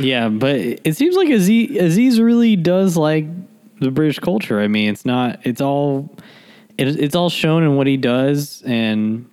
Yeah, 0.00 0.28
but 0.28 0.56
it 0.56 0.96
seems 0.96 1.16
like 1.16 1.30
Aziz, 1.30 1.76
Aziz 1.80 2.20
really 2.20 2.56
does 2.56 2.96
like 2.96 3.24
the 3.80 3.90
British 3.90 4.18
culture. 4.18 4.60
I 4.60 4.68
mean, 4.68 4.90
it's 4.90 5.06
not. 5.06 5.40
It's 5.46 5.60
all. 5.62 6.14
It, 6.76 6.88
it's 7.00 7.14
all 7.16 7.30
shown 7.30 7.62
in 7.62 7.76
what 7.76 7.86
he 7.86 7.96
does, 7.96 8.62
and 8.66 9.28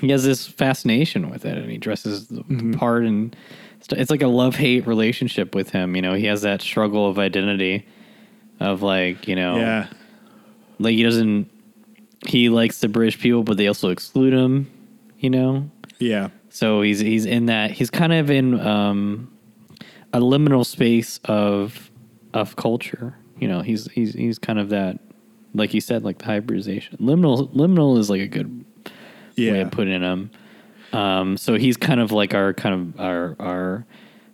he 0.00 0.10
has 0.10 0.24
this 0.24 0.46
fascination 0.46 1.30
with 1.30 1.46
it, 1.46 1.56
and 1.56 1.70
he 1.70 1.78
dresses 1.78 2.26
the 2.28 2.44
the 2.48 2.76
part, 2.76 3.04
and 3.04 3.34
st- 3.80 3.98
it's 4.00 4.10
like 4.10 4.20
a 4.20 4.28
love 4.28 4.56
hate 4.56 4.86
relationship 4.86 5.54
with 5.54 5.70
him. 5.70 5.96
You 5.96 6.02
know, 6.02 6.12
he 6.14 6.26
has 6.26 6.42
that 6.42 6.60
struggle 6.60 7.08
of 7.08 7.18
identity, 7.18 7.86
of 8.60 8.82
like 8.82 9.28
you 9.28 9.36
know, 9.36 9.56
Yeah, 9.56 9.86
like 10.78 10.94
he 10.94 11.02
doesn't. 11.02 11.50
He 12.26 12.48
likes 12.48 12.80
the 12.80 12.88
British 12.88 13.18
people, 13.20 13.42
but 13.42 13.56
they 13.56 13.68
also 13.68 13.90
exclude 13.90 14.32
him. 14.32 14.70
You 15.18 15.30
know, 15.30 15.70
yeah, 15.98 16.30
so 16.48 16.82
he's 16.82 17.00
he's 17.00 17.26
in 17.26 17.46
that 17.46 17.70
he's 17.70 17.90
kind 17.90 18.12
of 18.12 18.30
in 18.30 18.58
um, 18.60 19.30
a 20.12 20.20
liminal 20.20 20.64
space 20.64 21.20
of 21.24 21.90
of 22.32 22.56
culture. 22.56 23.16
You 23.38 23.48
know, 23.48 23.60
he's 23.60 23.90
he's 23.92 24.14
he's 24.14 24.38
kind 24.38 24.58
of 24.58 24.70
that, 24.70 24.98
like 25.54 25.74
you 25.74 25.80
said, 25.80 26.02
like 26.04 26.18
the 26.18 26.24
hybridization. 26.24 26.98
Liminal 26.98 27.52
liminal 27.54 27.98
is 27.98 28.08
like 28.08 28.20
a 28.22 28.26
good 28.26 28.64
way 28.86 28.92
yeah. 29.36 29.52
of 29.54 29.70
putting 29.70 30.02
him. 30.02 30.30
Um, 30.92 31.36
so 31.36 31.54
he's 31.54 31.76
kind 31.76 32.00
of 32.00 32.12
like 32.12 32.34
our 32.34 32.54
kind 32.54 32.74
of 32.74 33.00
our 33.00 33.36
our 33.38 33.86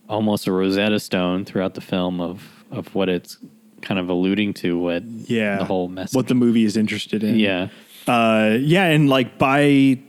almost 0.08 0.46
a 0.46 0.52
Rosetta 0.52 1.00
Stone 1.00 1.44
throughout 1.44 1.74
the 1.74 1.80
film 1.80 2.20
of 2.20 2.64
of 2.70 2.94
what 2.94 3.08
it's 3.08 3.38
kind 3.82 4.00
of 4.00 4.08
alluding 4.08 4.54
to. 4.54 4.78
What 4.78 5.02
yeah. 5.04 5.58
the 5.58 5.64
whole 5.64 5.88
message. 5.88 6.16
What 6.16 6.28
the 6.28 6.34
movie 6.34 6.64
is 6.64 6.76
interested 6.76 7.22
in. 7.22 7.38
yeah 7.38 7.68
uh, 8.06 8.56
yeah, 8.60 8.86
and 8.86 9.08
like 9.08 9.38
by 9.38 9.62
you 9.62 10.00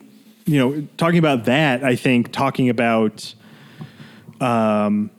know 0.48 0.88
talking 0.98 1.20
about 1.20 1.46
that, 1.46 1.84
I 1.84 1.96
think 1.96 2.32
talking 2.32 2.70
about 2.70 3.34
um, 4.42 5.12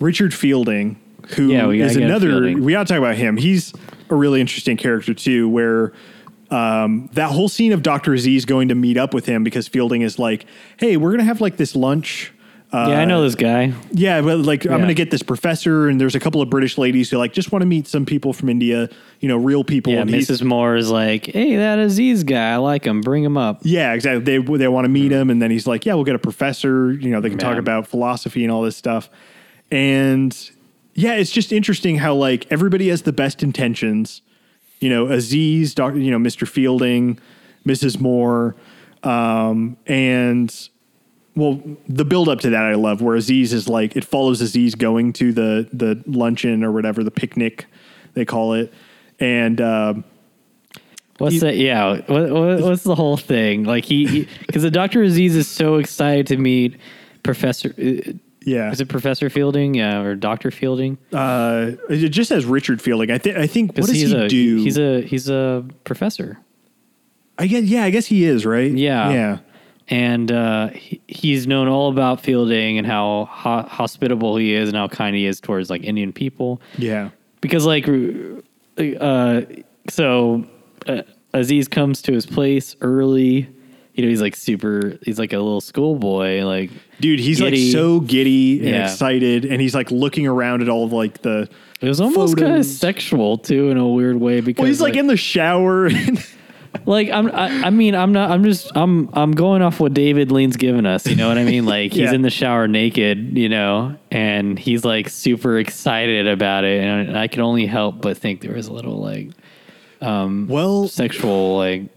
Richard 0.00 0.32
Fielding, 0.32 0.98
who 1.34 1.48
Yeah, 1.48 1.68
is 1.68 1.96
another. 1.96 2.28
Fielding. 2.28 2.64
We 2.64 2.72
got 2.72 2.86
to 2.86 2.94
talk 2.94 2.98
about 2.98 3.16
him. 3.16 3.36
He's 3.36 3.72
a 4.08 4.14
really 4.14 4.40
interesting 4.40 4.76
character 4.76 5.14
too. 5.14 5.48
Where 5.48 5.92
um, 6.50 7.10
that 7.12 7.30
whole 7.30 7.48
scene 7.48 7.72
of 7.72 7.82
Doctor 7.82 8.14
Aziz 8.14 8.44
going 8.44 8.68
to 8.68 8.74
meet 8.74 8.96
up 8.96 9.12
with 9.12 9.26
him 9.26 9.44
because 9.44 9.68
Fielding 9.68 10.02
is 10.02 10.18
like, 10.18 10.46
"Hey, 10.78 10.96
we're 10.96 11.10
gonna 11.10 11.24
have 11.24 11.40
like 11.40 11.56
this 11.56 11.76
lunch." 11.76 12.32
Uh, 12.76 12.90
yeah 12.90 13.00
I 13.00 13.04
know 13.06 13.22
this 13.22 13.34
guy. 13.34 13.72
yeah, 13.90 14.20
but 14.20 14.40
like 14.40 14.66
I'm 14.66 14.80
gonna 14.80 14.92
get 14.92 15.10
this 15.10 15.22
professor, 15.22 15.88
and 15.88 15.98
there's 15.98 16.14
a 16.14 16.20
couple 16.20 16.42
of 16.42 16.50
British 16.50 16.76
ladies 16.76 17.08
who 17.08 17.16
like 17.16 17.32
just 17.32 17.50
want 17.50 17.62
to 17.62 17.66
meet 17.66 17.88
some 17.88 18.04
people 18.04 18.34
from 18.34 18.50
India, 18.50 18.90
you 19.20 19.28
know, 19.28 19.38
real 19.38 19.64
people. 19.64 19.94
Yeah, 19.94 20.02
and 20.02 20.10
Mrs. 20.10 20.42
Moore 20.42 20.76
is 20.76 20.90
like, 20.90 21.24
hey, 21.26 21.56
that 21.56 21.78
Aziz 21.78 22.22
guy, 22.22 22.52
I 22.52 22.56
like 22.56 22.84
him. 22.84 23.00
Bring 23.00 23.24
him 23.24 23.38
up. 23.38 23.60
Yeah, 23.62 23.94
exactly. 23.94 24.24
They 24.24 24.58
they 24.58 24.68
want 24.68 24.84
to 24.84 24.90
meet 24.90 25.10
him, 25.10 25.30
and 25.30 25.40
then 25.40 25.50
he's 25.50 25.66
like, 25.66 25.86
"Yeah, 25.86 25.94
we'll 25.94 26.04
get 26.04 26.16
a 26.16 26.18
professor. 26.18 26.92
You 26.92 27.10
know, 27.10 27.22
they 27.22 27.30
can 27.30 27.38
talk 27.38 27.56
about 27.56 27.86
philosophy 27.86 28.44
and 28.44 28.52
all 28.52 28.60
this 28.60 28.76
stuff." 28.76 29.08
And 29.70 30.38
yeah, 30.94 31.14
it's 31.14 31.30
just 31.30 31.52
interesting 31.52 31.96
how 31.96 32.14
like 32.14 32.46
everybody 32.50 32.88
has 32.88 33.02
the 33.02 33.12
best 33.12 33.42
intentions. 33.42 34.20
You 34.80 34.90
know, 34.90 35.06
Aziz, 35.06 35.74
Doctor, 35.74 35.98
you 35.98 36.10
know, 36.10 36.18
Mister 36.18 36.44
Fielding, 36.44 37.18
Mrs. 37.66 37.98
Moore, 38.00 38.54
um, 39.02 39.78
and 39.86 40.68
well, 41.36 41.60
the 41.88 42.04
build 42.04 42.28
up 42.28 42.40
to 42.40 42.50
that 42.50 42.64
I 42.64 42.74
love, 42.74 43.00
where 43.02 43.14
Aziz 43.14 43.52
is 43.52 43.68
like 43.68 43.94
it 43.94 44.04
follows 44.04 44.40
Aziz 44.40 44.74
going 44.74 45.12
to 45.14 45.32
the 45.32 45.68
the 45.72 46.02
luncheon 46.06 46.64
or 46.64 46.72
whatever 46.72 47.04
the 47.04 47.10
picnic 47.10 47.66
they 48.14 48.24
call 48.24 48.54
it, 48.54 48.72
and. 49.20 49.60
Um, 49.60 50.04
What's 51.18 51.40
that? 51.40 51.56
Yeah. 51.56 52.02
What, 52.08 52.30
what, 52.30 52.60
what's 52.60 52.82
the 52.82 52.94
whole 52.94 53.16
thing? 53.16 53.64
Like 53.64 53.86
he, 53.86 54.28
because 54.46 54.62
the 54.62 54.70
Doctor 54.70 55.02
Aziz 55.02 55.34
is 55.34 55.48
so 55.48 55.76
excited 55.76 56.26
to 56.26 56.36
meet 56.36 56.78
Professor. 57.22 57.70
uh, 57.78 58.12
Yeah. 58.42 58.70
Is 58.70 58.82
it 58.82 58.88
Professor 58.90 59.30
Fielding? 59.30 59.72
Yeah, 59.74 60.02
or 60.02 60.14
Doctor 60.14 60.50
Fielding? 60.50 60.98
Uh, 61.14 61.70
it 61.88 62.10
just 62.10 62.28
says 62.28 62.44
Richard 62.44 62.82
Fielding. 62.82 63.10
I 63.10 63.16
think. 63.16 63.36
I 63.38 63.46
think. 63.46 63.70
What 63.78 63.86
does 63.86 63.92
he 63.92 64.14
a 64.14 64.28
do? 64.28 64.56
he's 64.62 64.76
a 64.76 65.00
he's 65.00 65.30
a 65.30 65.64
professor. 65.84 66.38
I 67.38 67.46
guess. 67.46 67.62
Yeah. 67.64 67.84
I 67.84 67.88
guess 67.90 68.04
he 68.04 68.24
is 68.24 68.44
right. 68.44 68.70
Yeah. 68.70 69.10
Yeah. 69.10 69.38
And 69.88 70.32
uh, 70.32 70.68
he, 70.68 71.00
he's 71.08 71.46
known 71.46 71.68
all 71.68 71.90
about 71.90 72.20
Fielding 72.20 72.78
and 72.78 72.86
how 72.86 73.28
ho- 73.30 73.62
hospitable 73.62 74.36
he 74.36 74.52
is 74.54 74.68
and 74.68 74.76
how 74.76 74.88
kind 74.88 75.14
he 75.16 75.26
is 75.26 75.40
towards 75.40 75.70
like 75.70 75.82
Indian 75.84 76.12
people. 76.12 76.60
Yeah. 76.76 77.10
Because 77.40 77.64
like, 77.66 77.86
uh, 78.78 79.40
so 79.88 80.44
uh, 80.86 81.02
Aziz 81.32 81.68
comes 81.68 82.02
to 82.02 82.12
his 82.12 82.26
place 82.26 82.76
early. 82.80 83.48
You 83.94 84.02
know, 84.04 84.08
he's 84.10 84.20
like 84.20 84.36
super. 84.36 84.98
He's 85.02 85.18
like 85.18 85.32
a 85.32 85.38
little 85.38 85.60
schoolboy. 85.62 86.42
Like, 86.44 86.70
Dude, 87.00 87.18
he's 87.18 87.38
Giddy. 87.38 87.64
like 87.66 87.72
so 87.72 88.00
giddy 88.00 88.58
and 88.58 88.68
Yeah. 88.68 88.90
excited, 88.90 89.46
and 89.46 89.58
he's 89.60 89.74
like 89.74 89.90
looking 89.90 90.26
around 90.26 90.60
at 90.62 90.68
all 90.68 90.84
of 90.84 90.92
like 90.92 91.22
the. 91.22 91.48
it 91.80 91.88
was 91.88 91.98
almost 92.00 92.36
kind 92.36 92.56
of 92.56 92.66
sexual 92.66 93.38
too, 93.38 93.70
in 93.70 93.78
a 93.78 93.88
weird 93.88 94.16
way. 94.16 94.42
Because 94.42 94.62
Well, 94.62 94.68
he's 94.68 94.80
like, 94.82 94.96
in 94.96 95.06
the 95.06 95.16
shower. 95.16 95.86
and- 95.90 96.26
like 96.84 97.08
I'm 97.10 97.28
I, 97.28 97.66
I 97.66 97.70
mean 97.70 97.94
I'm 97.94 98.12
not 98.12 98.30
I'm 98.30 98.44
just 98.44 98.70
I'm 98.76 99.08
I'm 99.12 99.32
going 99.32 99.62
off 99.62 99.80
what 99.80 99.94
David 99.94 100.30
Lean's 100.30 100.56
given 100.56 100.86
us, 100.86 101.06
you 101.06 101.16
know 101.16 101.28
what 101.28 101.38
I 101.38 101.44
mean? 101.44 101.64
Like 101.64 101.92
he's 101.92 102.12
in 102.12 102.22
the 102.22 102.30
shower 102.30 102.68
naked, 102.68 103.38
you 103.38 103.48
know, 103.48 103.96
and 104.10 104.58
he's 104.58 104.84
like 104.84 105.08
super 105.08 105.58
excited 105.58 106.26
about 106.26 106.64
it 106.64 106.82
and 106.82 107.16
I 107.16 107.28
can 107.28 107.42
only 107.42 107.66
help 107.66 108.02
but 108.02 108.18
think 108.18 108.40
there 108.40 108.54
was 108.54 108.66
a 108.66 108.72
little 108.72 109.00
like 109.00 109.30
um, 110.00 110.46
well, 110.48 110.88
sexual 110.88 111.56
like 111.56 111.88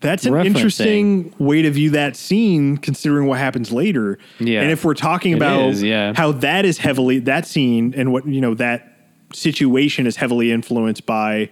That's 0.00 0.26
an 0.26 0.36
interesting 0.46 1.34
way 1.38 1.62
to 1.62 1.70
view 1.70 1.90
that 1.90 2.16
scene, 2.16 2.76
considering 2.76 3.26
what 3.26 3.38
happens 3.38 3.72
later. 3.72 4.18
Yeah. 4.38 4.62
and 4.62 4.70
if 4.70 4.84
we're 4.84 4.94
talking 4.94 5.34
about 5.34 5.70
is, 5.70 5.82
yeah. 5.82 6.12
how 6.14 6.32
that 6.32 6.64
is 6.64 6.78
heavily 6.78 7.20
that 7.20 7.46
scene 7.46 7.94
and 7.96 8.12
what 8.12 8.26
you 8.26 8.40
know 8.40 8.54
that 8.54 8.92
situation 9.32 10.06
is 10.06 10.16
heavily 10.16 10.52
influenced 10.52 11.06
by, 11.06 11.50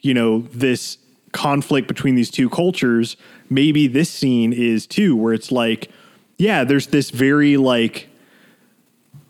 you 0.00 0.14
know, 0.14 0.40
this 0.52 0.98
conflict 1.32 1.88
between 1.88 2.14
these 2.14 2.30
two 2.30 2.48
cultures. 2.48 3.16
Maybe 3.50 3.86
this 3.86 4.10
scene 4.10 4.52
is 4.52 4.86
too, 4.86 5.16
where 5.16 5.32
it's 5.32 5.52
like, 5.52 5.90
yeah, 6.36 6.64
there's 6.64 6.88
this 6.88 7.10
very 7.10 7.56
like 7.56 8.08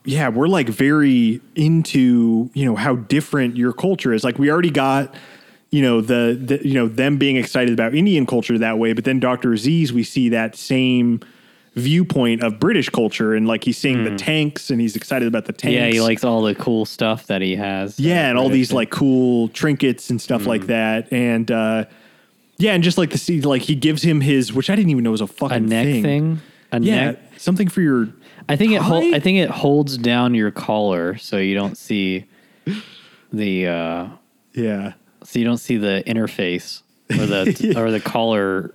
yeah, 0.05 0.29
we're 0.29 0.47
like 0.47 0.67
very 0.67 1.41
into, 1.55 2.49
you 2.53 2.65
know, 2.65 2.75
how 2.75 2.95
different 2.95 3.57
your 3.57 3.73
culture 3.73 4.13
is. 4.13 4.23
Like 4.23 4.39
we 4.39 4.49
already 4.49 4.71
got, 4.71 5.13
you 5.71 5.81
know, 5.81 6.01
the, 6.01 6.39
the 6.41 6.67
you 6.67 6.73
know, 6.73 6.87
them 6.87 7.17
being 7.17 7.35
excited 7.35 7.73
about 7.73 7.93
Indian 7.93 8.25
culture 8.25 8.57
that 8.57 8.79
way, 8.79 8.93
but 8.93 9.03
then 9.03 9.19
Dr. 9.19 9.53
Aziz, 9.53 9.93
we 9.93 10.03
see 10.03 10.29
that 10.29 10.55
same 10.55 11.19
viewpoint 11.79 12.43
of 12.43 12.59
British 12.59 12.89
culture 12.89 13.33
and 13.33 13.47
like 13.47 13.63
he's 13.63 13.77
seeing 13.77 14.03
the 14.03 14.15
tanks 14.15 14.69
and 14.69 14.79
he's 14.79 14.95
excited 14.95 15.27
about 15.27 15.45
the 15.45 15.53
tanks. 15.53 15.75
Hmm. 15.75 15.83
yeah, 15.85 15.87
he 15.91 16.01
likes 16.01 16.23
all 16.23 16.41
the 16.43 16.53
cool 16.55 16.85
stuff 16.85 17.25
that 17.27 17.41
he 17.41 17.55
has. 17.55 17.99
Yeah, 17.99 18.29
and 18.29 18.37
all 18.37 18.49
these 18.49 18.71
like 18.71 18.89
cool 18.91 19.47
trinkets 19.49 20.09
and 20.09 20.21
stuff 20.21 20.43
Hmm. 20.43 20.49
like 20.49 20.67
that. 20.67 21.11
And 21.11 21.49
uh 21.49 21.85
yeah, 22.57 22.73
and 22.73 22.83
just 22.83 22.97
like 22.97 23.09
the 23.11 23.17
see 23.17 23.41
like 23.41 23.61
he 23.63 23.73
gives 23.75 24.03
him 24.03 24.21
his 24.21 24.51
which 24.53 24.69
I 24.69 24.75
didn't 24.75 24.91
even 24.91 25.03
know 25.03 25.11
was 25.11 25.21
a 25.21 25.27
fucking 25.27 25.57
a 25.57 25.59
neck 25.61 25.85
thing. 26.03 26.41
A 26.71 26.79
Yeah, 26.81 27.05
neck 27.11 27.19
something 27.37 27.67
for 27.69 27.81
your 27.81 28.09
I 28.47 28.55
think 28.55 28.73
it 28.73 28.81
hol- 28.81 29.15
I 29.15 29.19
think 29.19 29.37
it 29.39 29.49
holds 29.49 29.97
down 29.97 30.33
your 30.35 30.51
collar 30.51 31.17
so 31.17 31.37
you 31.37 31.55
don't 31.55 31.77
see 31.77 32.25
the 33.31 33.67
uh 33.67 34.07
yeah. 34.53 34.93
so 35.23 35.39
you 35.39 35.45
don't 35.45 35.57
see 35.57 35.77
the 35.77 36.03
interface 36.07 36.81
or 37.11 37.25
the 37.25 37.73
or 37.77 37.91
the 37.91 37.99
collar 37.99 38.73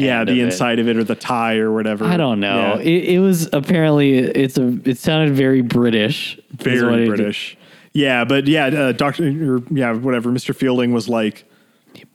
Yeah, 0.00 0.24
the 0.24 0.32
of 0.32 0.38
it. 0.38 0.42
inside 0.44 0.78
of 0.78 0.88
it 0.88 0.96
or 0.96 1.04
the 1.04 1.14
tie 1.14 1.56
or 1.58 1.72
whatever. 1.72 2.04
I 2.04 2.16
don't 2.16 2.40
know. 2.40 2.74
Yeah. 2.76 2.80
It, 2.80 3.04
it 3.16 3.18
was 3.20 3.48
apparently 3.52 4.18
it's 4.18 4.58
a 4.58 4.78
it 4.84 4.98
sounded 4.98 5.34
very 5.34 5.60
British. 5.62 6.38
very 6.52 7.06
British. 7.06 7.56
Yeah, 7.92 8.24
but 8.24 8.46
yeah, 8.46 8.66
uh, 8.66 8.92
Doctor 8.92 9.24
or 9.24 9.62
yeah, 9.70 9.92
whatever. 9.94 10.30
Mr. 10.30 10.54
Fielding 10.54 10.92
was 10.92 11.08
like, 11.08 11.44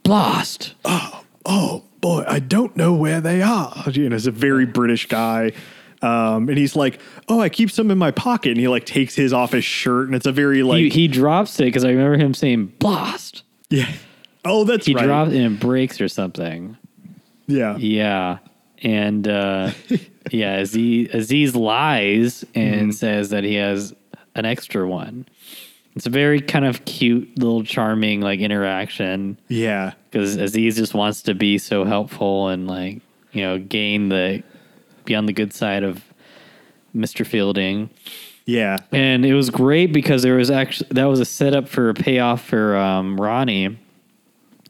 Blast. 0.04 0.74
"Oh 0.86 1.24
oh 1.46 1.84
boy, 2.02 2.24
I 2.28 2.40
don't 2.40 2.76
know 2.78 2.94
where 2.94 3.20
they 3.22 3.42
are." 3.42 3.74
You 3.92 4.10
know, 4.10 4.16
he's 4.16 4.28
a 4.28 4.32
very 4.32 4.66
British 4.66 5.08
guy, 5.08 5.52
um, 6.02 6.48
and 6.50 6.58
he's 6.58 6.76
like, 6.76 7.00
"Oh, 7.28 7.40
I 7.42 7.50
keep 7.50 7.72
some 7.72 7.92
in 7.92 7.98
my 7.98 8.12
pocket," 8.12 8.52
and 8.52 8.60
he 8.60 8.68
like 8.68 8.86
takes 8.86 9.16
his 9.16 9.34
off 9.34 9.52
his 9.52 9.66
shirt, 9.66 10.08
and 10.08 10.16
it's 10.16 10.26
a 10.26 10.32
very 10.32 10.64
like, 10.64 10.80
he 10.80 10.90
he 10.90 11.08
drops 11.08 11.60
it 11.60 11.66
because 11.66 11.84
I 11.84 11.90
remember 11.90 12.18
him 12.18 12.34
saying 12.34 12.74
blast. 12.80 13.44
yeah. 13.70 13.92
Oh, 14.48 14.64
that's 14.64 14.86
He 14.86 14.94
right. 14.94 15.06
drops 15.06 15.32
it 15.32 15.38
and 15.42 15.56
it 15.56 15.60
breaks 15.60 16.00
or 16.00 16.08
something. 16.08 16.78
Yeah, 17.48 17.78
Yeah. 17.78 18.38
And 18.84 19.28
uh, 19.28 19.72
yeah, 20.32 20.58
Aziz, 20.58 21.10
Aziz 21.14 21.56
lies 21.56 22.44
and 22.54 22.82
Mm-hmm. 22.82 22.92
says 22.92 23.30
that 23.30 23.44
he 23.44 23.56
has 23.56 23.94
an 24.36 24.46
extra 24.46 24.88
one. 24.88 25.26
It's 25.96 26.06
a 26.06 26.10
very 26.10 26.42
kind 26.42 26.66
of 26.66 26.84
cute, 26.84 27.40
little 27.40 27.64
charming 27.64 28.20
like 28.20 28.42
interaction 28.42 29.40
yeah, 29.48 29.94
because 30.12 30.36
Aziz 30.36 30.76
just 30.76 30.94
wants 30.94 31.22
to 31.24 31.34
be 31.34 31.58
so 31.58 31.86
helpful 31.86 32.50
and 32.50 32.68
like 32.68 33.02
you 33.32 33.42
know 33.44 33.58
gain 33.60 34.10
the 34.10 34.44
be 35.06 35.16
on 35.16 35.26
the 35.26 35.32
good 35.34 35.54
side 35.54 35.84
of 35.84 36.04
Mr. 36.94 37.26
Fielding. 37.26 37.90
yeah, 38.46 38.76
And 38.92 39.26
it 39.26 39.34
was 39.36 39.50
great 39.50 39.94
because 39.94 40.22
there 40.22 40.36
was 40.36 40.52
actually 40.52 40.90
that 40.92 41.06
was 41.06 41.22
a 41.22 41.26
setup 41.26 41.70
for 41.70 41.88
a 41.90 41.94
payoff 41.94 42.44
for 42.44 42.76
um, 42.76 43.16
Ronnie, 43.20 43.78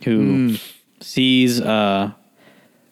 who 0.03 0.19
Hmm. 0.49 0.55
sees 1.01 1.59
uh, 1.59 2.11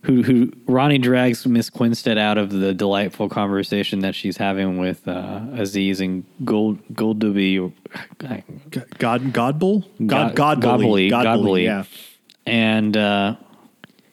who 0.04 0.22
who 0.22 0.51
Ronnie 0.68 0.97
drags 0.97 1.45
Miss 1.47 1.70
Quinstead 1.70 2.18
out 2.18 2.38
of 2.38 2.49
the 2.51 2.74
delightful 2.74 3.30
conversation 3.30 3.99
that 3.99 4.16
she's 4.16 4.38
having 4.38 4.78
with 4.78 5.08
uh, 5.08 5.41
Aziz 5.54 6.01
and 6.01 6.26
Gold 6.43 6.80
Goldduby, 6.93 7.72
G- 8.20 8.82
God, 8.99 9.34
Godbull, 9.34 9.86
God, 10.06 10.36
God- 10.36 10.62
Godbully, 10.62 11.10
Godbully, 11.10 11.64
yeah, 11.64 11.84
and 12.45 12.95
uh, 12.97 13.36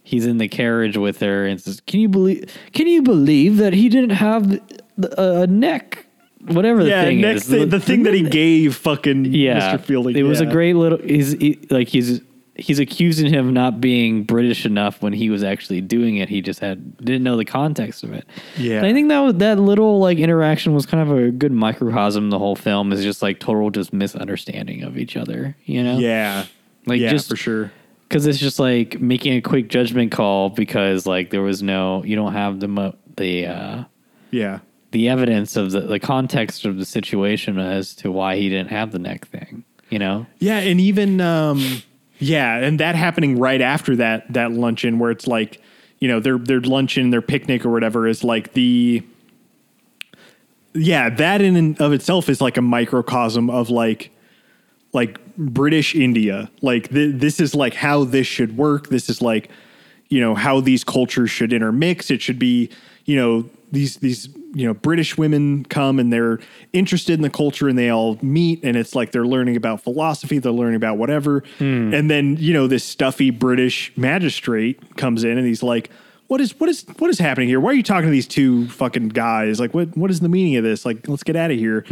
he's 0.05 0.27
in 0.27 0.39
the 0.39 0.49
carriage 0.49 0.97
with 0.97 1.19
her 1.21 1.45
and 1.45 1.61
says, 1.61 1.81
"Can 1.81 2.01
you 2.01 2.09
believe? 2.09 2.57
Can 2.73 2.87
you 2.87 3.03
believe 3.03 3.57
that 3.57 3.73
he 3.73 3.89
didn't 3.89 4.11
have 4.11 4.49
the- 4.97 5.43
a 5.43 5.47
neck?" 5.47 6.07
Whatever 6.47 6.83
the 6.85 6.89
yeah. 6.89 7.05
thing 7.05 7.21
Next 7.21 7.43
is, 7.43 7.49
thing, 7.51 7.69
the 7.69 7.81
thing 7.81 8.03
that 8.05 8.15
he 8.15 8.23
gave 8.23 8.75
fucking 8.75 9.27
yeah, 9.27 9.77
Mr. 9.77 9.81
Fielding. 9.83 10.17
It 10.17 10.23
was 10.23 10.41
a 10.41 10.47
great 10.47 10.75
little. 10.75 10.97
He's 10.97 11.33
he, 11.33 11.59
like 11.69 11.89
he's 11.89 12.23
he's 12.61 12.79
accusing 12.79 13.33
him 13.33 13.49
of 13.49 13.53
not 13.53 13.81
being 13.81 14.23
British 14.25 14.65
enough 14.67 15.03
when 15.03 15.13
he 15.13 15.31
was 15.31 15.43
actually 15.43 15.81
doing 15.81 16.17
it. 16.19 16.29
He 16.29 16.41
just 16.43 16.61
had 16.61 16.97
didn't 16.99 17.23
know 17.23 17.37
the 17.37 17.45
context 17.45 18.05
of 18.05 18.13
it. 18.13 18.27
Yeah. 18.59 18.77
And 18.79 18.87
I 18.87 18.93
think 18.93 19.09
that 19.09 19.19
was, 19.21 19.35
that 19.37 19.59
little 19.59 19.99
like 19.99 20.19
interaction 20.19 20.75
was 20.75 20.87
kind 20.87 21.03
of 21.11 21.17
a 21.19 21.31
good 21.31 21.53
microcosm. 21.53 22.31
The 22.31 22.39
whole 22.39 22.57
film 22.57 22.93
is 22.93 23.03
just 23.03 23.23
like 23.23 23.41
total 23.41 23.71
just 23.71 23.93
misunderstanding 23.93 24.83
of 24.83 24.97
each 24.99 25.17
other. 25.17 25.57
You 25.65 25.83
know, 25.83 25.99
Yeah, 25.99 26.45
Like, 26.87 27.01
yeah, 27.01 27.11
just- 27.11 27.29
for 27.29 27.37
sure. 27.37 27.73
because 28.09 28.27
it's 28.27 28.39
just 28.39 28.59
like 28.59 29.01
making 29.01 29.35
a 29.35 29.41
quick 29.41 29.69
judgment 29.69 30.13
call 30.13 30.51
because 30.51 31.07
like 31.07 31.31
there 31.31 31.43
was 31.43 31.63
no 31.63 32.05
you 32.05 32.15
don't 32.17 32.33
have 32.33 32.61
the 32.61 32.69
mo- 32.69 32.97
the 33.17 33.47
uh, 33.47 33.85
Yeah, 34.31 34.59
the 34.91 35.09
evidence 35.09 35.57
of 35.57 35.71
the 35.71 35.81
the 35.81 35.99
context 36.01 36.65
of 36.65 36.77
the 36.79 36.85
situation 36.85 37.59
as 37.59 37.95
to 37.97 38.11
why 38.11 38.37
he 38.37 38.49
didn't 38.49 38.71
have 38.71 38.91
the 38.93 38.99
neck 38.99 39.27
thing. 39.29 39.65
You 39.89 39.99
know. 39.99 40.27
Yeah, 40.39 40.59
and 40.59 40.81
even 40.81 41.21
um 41.21 41.83
yeah, 42.21 42.57
and 42.57 42.79
that 42.81 42.95
happening 42.95 43.39
right 43.39 43.61
after 43.63 43.97
that 43.97 44.31
that 44.35 44.53
luncheon 44.53 44.99
where 44.99 45.11
it's 45.11 45.27
like, 45.27 45.61
you 45.99 46.07
know, 46.07 46.21
their 46.21 46.39
their 46.39 46.61
luncheon, 46.61 47.11
their 47.11 47.23
picnic 47.23 47.65
or 47.65 47.71
whatever 47.71 48.07
is 48.07 48.23
like 48.23 48.53
the 48.53 49.03
yeah, 50.75 51.09
that 51.09 51.41
in 51.41 51.57
and 51.57 51.81
of 51.81 51.93
itself 51.93 52.29
is 52.29 52.41
like 52.41 52.59
a 52.59 52.63
microcosm 52.63 53.49
of 53.49 53.71
like 53.71 54.11
like 54.93 55.19
British 55.37 55.95
India. 55.95 56.51
Like 56.61 56.91
th- 56.91 57.15
this 57.17 57.41
is 57.41 57.55
like 57.55 57.73
how 57.73 58.05
this 58.05 58.27
should 58.27 58.57
work. 58.57 58.89
This 58.89 59.09
is 59.09 59.23
like 59.23 59.51
you 60.11 60.21
know 60.21 60.35
how 60.35 60.61
these 60.61 60.85
cultures 60.85 61.31
should 61.31 61.55
intermix. 61.55 62.11
It 62.11 62.21
should 62.21 62.39
be 62.39 62.69
you 63.07 63.17
know 63.17 63.49
these 63.73 63.97
these 63.97 64.29
you 64.53 64.67
know 64.67 64.75
British 64.75 65.17
women 65.17 65.65
come 65.65 65.99
and 65.99 66.13
they're 66.13 66.39
interested 66.73 67.13
in 67.15 67.23
the 67.23 67.31
culture 67.31 67.69
and 67.69 67.79
they 67.79 67.89
all 67.89 68.19
meet 68.21 68.65
and 68.65 68.77
it's 68.77 68.95
like 68.95 69.13
they're 69.13 69.27
learning 69.27 69.57
about 69.57 69.81
philosophy. 69.83 70.39
They're 70.39 70.53
learning 70.53 70.77
about 70.77 70.99
whatever. 70.99 71.43
And 71.95 72.11
then 72.11 72.37
you 72.39 72.53
know 72.53 72.67
this 72.67 72.85
stuffy 72.85 73.31
British 73.31 73.93
magistrate 73.97 74.97
comes 74.97 75.25
in 75.25 75.39
and 75.39 75.47
he's 75.47 75.63
like. 75.63 75.91
What 76.27 76.41
is 76.41 76.55
what 76.61 76.71
is 76.71 76.85
what 76.99 77.11
is 77.11 77.19
happening 77.19 77.49
here? 77.49 77.59
Why 77.59 77.71
are 77.73 77.75
you 77.75 77.83
talking 77.83 78.05
to 78.07 78.13
these 78.13 78.29
two 78.29 78.69
fucking 78.69 79.09
guys? 79.09 79.59
Like, 79.59 79.75
what 79.75 79.97
what 79.97 80.13
is 80.13 80.21
the 80.21 80.29
meaning 80.29 80.55
of 80.59 80.63
this? 80.63 80.87
Like, 80.87 81.09
let's 81.09 81.25
get 81.25 81.35
out 81.35 81.51
of 81.51 81.59
here. 81.59 81.85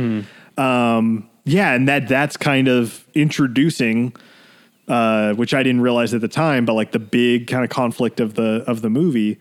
Um, 0.57 1.29
yeah, 1.45 1.74
and 1.74 1.89
that 1.89 2.07
that's 2.07 2.37
kind 2.37 2.68
of 2.68 3.05
introducing, 3.14 4.14
uh, 4.87 5.35
which 5.35 5.55
I 5.55 5.64
didn't 5.64 5.81
realize 5.81 6.14
at 6.14 6.20
the 6.20 6.29
time, 6.29 6.66
but 6.66 6.74
like 6.74 6.93
the 6.93 7.01
big 7.01 7.49
kind 7.49 7.64
of 7.64 7.70
conflict 7.70 8.20
of 8.20 8.35
the 8.35 8.62
of 8.68 8.81
the 8.81 8.89
movie, 8.91 9.41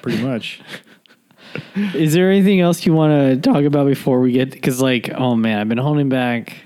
pretty 0.00 0.22
much. 0.22 0.60
Is 1.94 2.12
there 2.12 2.30
anything 2.30 2.60
else 2.60 2.84
you 2.86 2.92
want 2.94 3.42
to 3.42 3.50
talk 3.50 3.64
about 3.64 3.86
before 3.86 4.20
we 4.20 4.32
get? 4.32 4.50
Because 4.50 4.80
like, 4.80 5.10
oh 5.14 5.34
man, 5.36 5.58
I've 5.58 5.68
been 5.68 5.78
holding 5.78 6.08
back. 6.08 6.56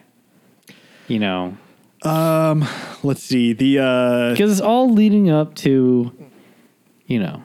You 1.09 1.18
know, 1.18 1.57
Um. 2.03 2.66
Let's 3.03 3.22
see 3.22 3.53
the 3.53 3.78
uh, 3.80 4.30
because 4.32 4.51
it's 4.51 4.61
all 4.61 4.91
leading 4.91 5.28
up 5.30 5.55
to, 5.57 6.11
you 7.07 7.18
know, 7.20 7.45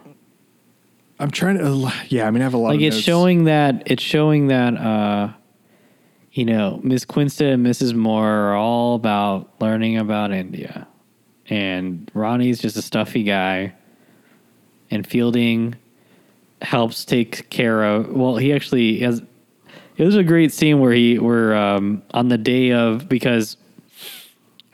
I'm 1.20 1.30
trying 1.32 1.58
to. 1.58 1.66
Uh, 1.66 1.92
yeah, 2.08 2.26
I 2.28 2.32
mean, 2.32 2.42
I 2.42 2.46
have 2.46 2.54
a 2.54 2.58
lot. 2.58 2.70
like 2.70 2.78
of 2.78 2.84
it's 2.84 2.96
notes. 2.96 3.06
showing 3.06 3.44
that 3.46 3.84
it's 3.86 4.02
showing 4.04 4.48
that 4.48 4.78
uh 4.78 5.34
you 6.32 6.46
know 6.46 6.80
miss 6.84 7.04
quinstead 7.06 7.52
and 7.54 7.66
mrs 7.66 7.94
moore 7.94 8.30
are 8.30 8.56
all 8.56 8.96
about 8.96 9.50
learning 9.60 9.98
about 9.98 10.32
india 10.32 10.88
and 11.50 12.10
ronnie's 12.14 12.60
just 12.60 12.78
a 12.78 12.82
stuffy 12.84 13.24
guy 13.24 13.74
and 14.92 15.06
fielding 15.08 15.76
helps 16.62 17.06
take 17.06 17.50
care 17.50 17.84
of 17.84 18.10
well 18.12 18.36
he 18.38 18.52
actually 18.54 19.00
has 19.00 19.22
it 19.98 20.04
was 20.04 20.16
a 20.16 20.24
great 20.24 20.52
scene 20.52 20.80
where 20.80 20.92
he 20.92 21.18
were 21.20 21.56
um 21.56 22.02
on 22.12 22.28
the 22.28 22.38
day 22.38 22.72
of 22.72 23.08
because 23.08 23.56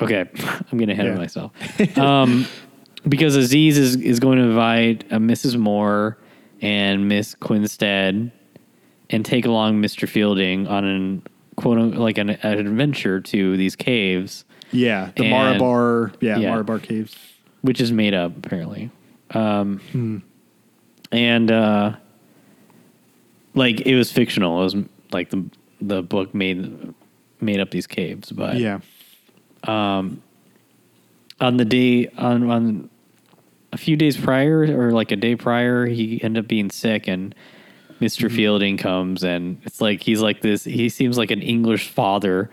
okay 0.01 0.25
i'm 0.71 0.77
getting 0.77 0.91
ahead 0.91 1.07
of 1.07 1.13
Yeah. 1.13 1.19
myself 1.19 1.97
um 1.97 2.45
because 3.07 3.35
Aziz 3.35 3.77
is, 3.77 3.95
is 3.97 4.19
going 4.19 4.39
to 4.39 4.45
invite 4.45 5.03
uh, 5.13 5.17
Mrs. 5.17 5.57
Moore 5.57 6.17
and 6.59 7.07
Miss 7.07 7.35
Quinstead 7.35 8.31
and 9.11 9.23
take 9.23 9.45
along 9.45 9.79
Mr. 9.79 10.09
Fielding 10.09 10.65
on 10.67 10.83
an 10.85 11.23
quote 11.55 11.93
like 11.93 12.17
an, 12.17 12.31
an 12.31 12.57
adventure 12.57 13.21
to 13.21 13.55
these 13.57 13.75
caves, 13.75 14.43
Yeah, 14.71 15.11
the 15.15 15.25
And- 15.25 15.61
Marabar. 15.61 16.15
Yeah, 16.19 16.37
yeah. 16.39 16.49
Marabar 16.55 16.81
caves. 16.81 17.15
which 17.61 17.79
is 17.79 17.91
made 17.91 18.15
up 18.15 18.35
apparently. 18.43 18.89
Um, 19.35 20.23
And 21.15 21.49
uh, 21.49 21.95
like 23.53 23.81
it 23.81 23.95
was 23.95 24.11
fictional. 24.11 24.59
It 24.61 24.63
was 24.63 24.75
like 25.11 25.29
the 25.29 25.45
the 25.81 26.01
book 26.03 26.33
made 26.35 26.93
made 27.39 27.59
up 27.59 27.71
these 27.71 27.87
caves, 27.87 28.31
but 28.31 28.57
Yeah, 28.57 28.79
on 29.65 30.21
the 31.57 31.65
day 31.65 32.07
on 32.17 32.49
on 32.49 32.89
a 33.73 33.77
few 33.77 33.95
days 33.97 34.15
prior 34.17 34.61
or 34.61 34.91
like 34.91 35.11
a 35.11 35.15
day 35.15 35.35
prior 35.35 35.85
he 35.85 36.21
ended 36.23 36.43
up 36.45 36.47
being 36.47 36.69
sick 36.69 37.07
and 37.07 37.35
mister 37.99 38.27
Mm-hmm. 38.27 38.35
fielding 38.35 38.77
comes 38.77 39.23
and 39.23 39.61
it's 39.65 39.81
like 39.81 40.01
he's 40.01 40.21
like 40.21 40.41
this 40.41 40.63
he 40.63 40.87
seems 40.89 41.17
like 41.17 41.29
an 41.31 41.41
english 41.41 41.89
father 41.89 42.49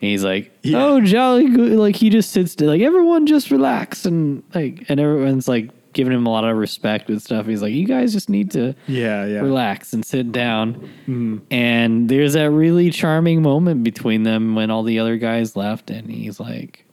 and 0.00 0.10
he's 0.10 0.24
like 0.24 0.50
Yeah. 0.62 0.84
oh 0.84 1.00
jolly 1.00 1.48
good 1.48 1.78
like 1.78 1.94
he 1.96 2.10
just 2.10 2.32
sits 2.32 2.54
there 2.56 2.66
like 2.68 2.80
everyone 2.80 3.26
just 3.26 3.50
relax 3.52 4.04
and 4.04 4.42
like 4.54 4.84
and 4.88 4.98
everyone's 4.98 5.46
like 5.46 5.70
giving 5.98 6.12
him 6.12 6.26
a 6.26 6.30
lot 6.30 6.44
of 6.44 6.56
respect 6.56 7.08
and 7.10 7.20
stuff 7.20 7.46
he's 7.46 7.60
like 7.60 7.72
you 7.72 7.84
guys 7.84 8.12
just 8.12 8.30
need 8.30 8.52
to 8.52 8.72
yeah, 8.86 9.26
yeah. 9.26 9.40
relax 9.40 9.92
and 9.92 10.04
sit 10.04 10.30
down. 10.30 10.74
Mm-hmm. 11.08 11.38
And 11.50 12.08
there's 12.08 12.34
that 12.34 12.50
really 12.52 12.90
charming 12.90 13.42
moment 13.42 13.82
between 13.82 14.22
them 14.22 14.54
when 14.54 14.70
all 14.70 14.84
the 14.84 15.00
other 15.00 15.16
guys 15.16 15.56
left, 15.56 15.90
and 15.90 16.08
he's 16.08 16.38
like, 16.38 16.84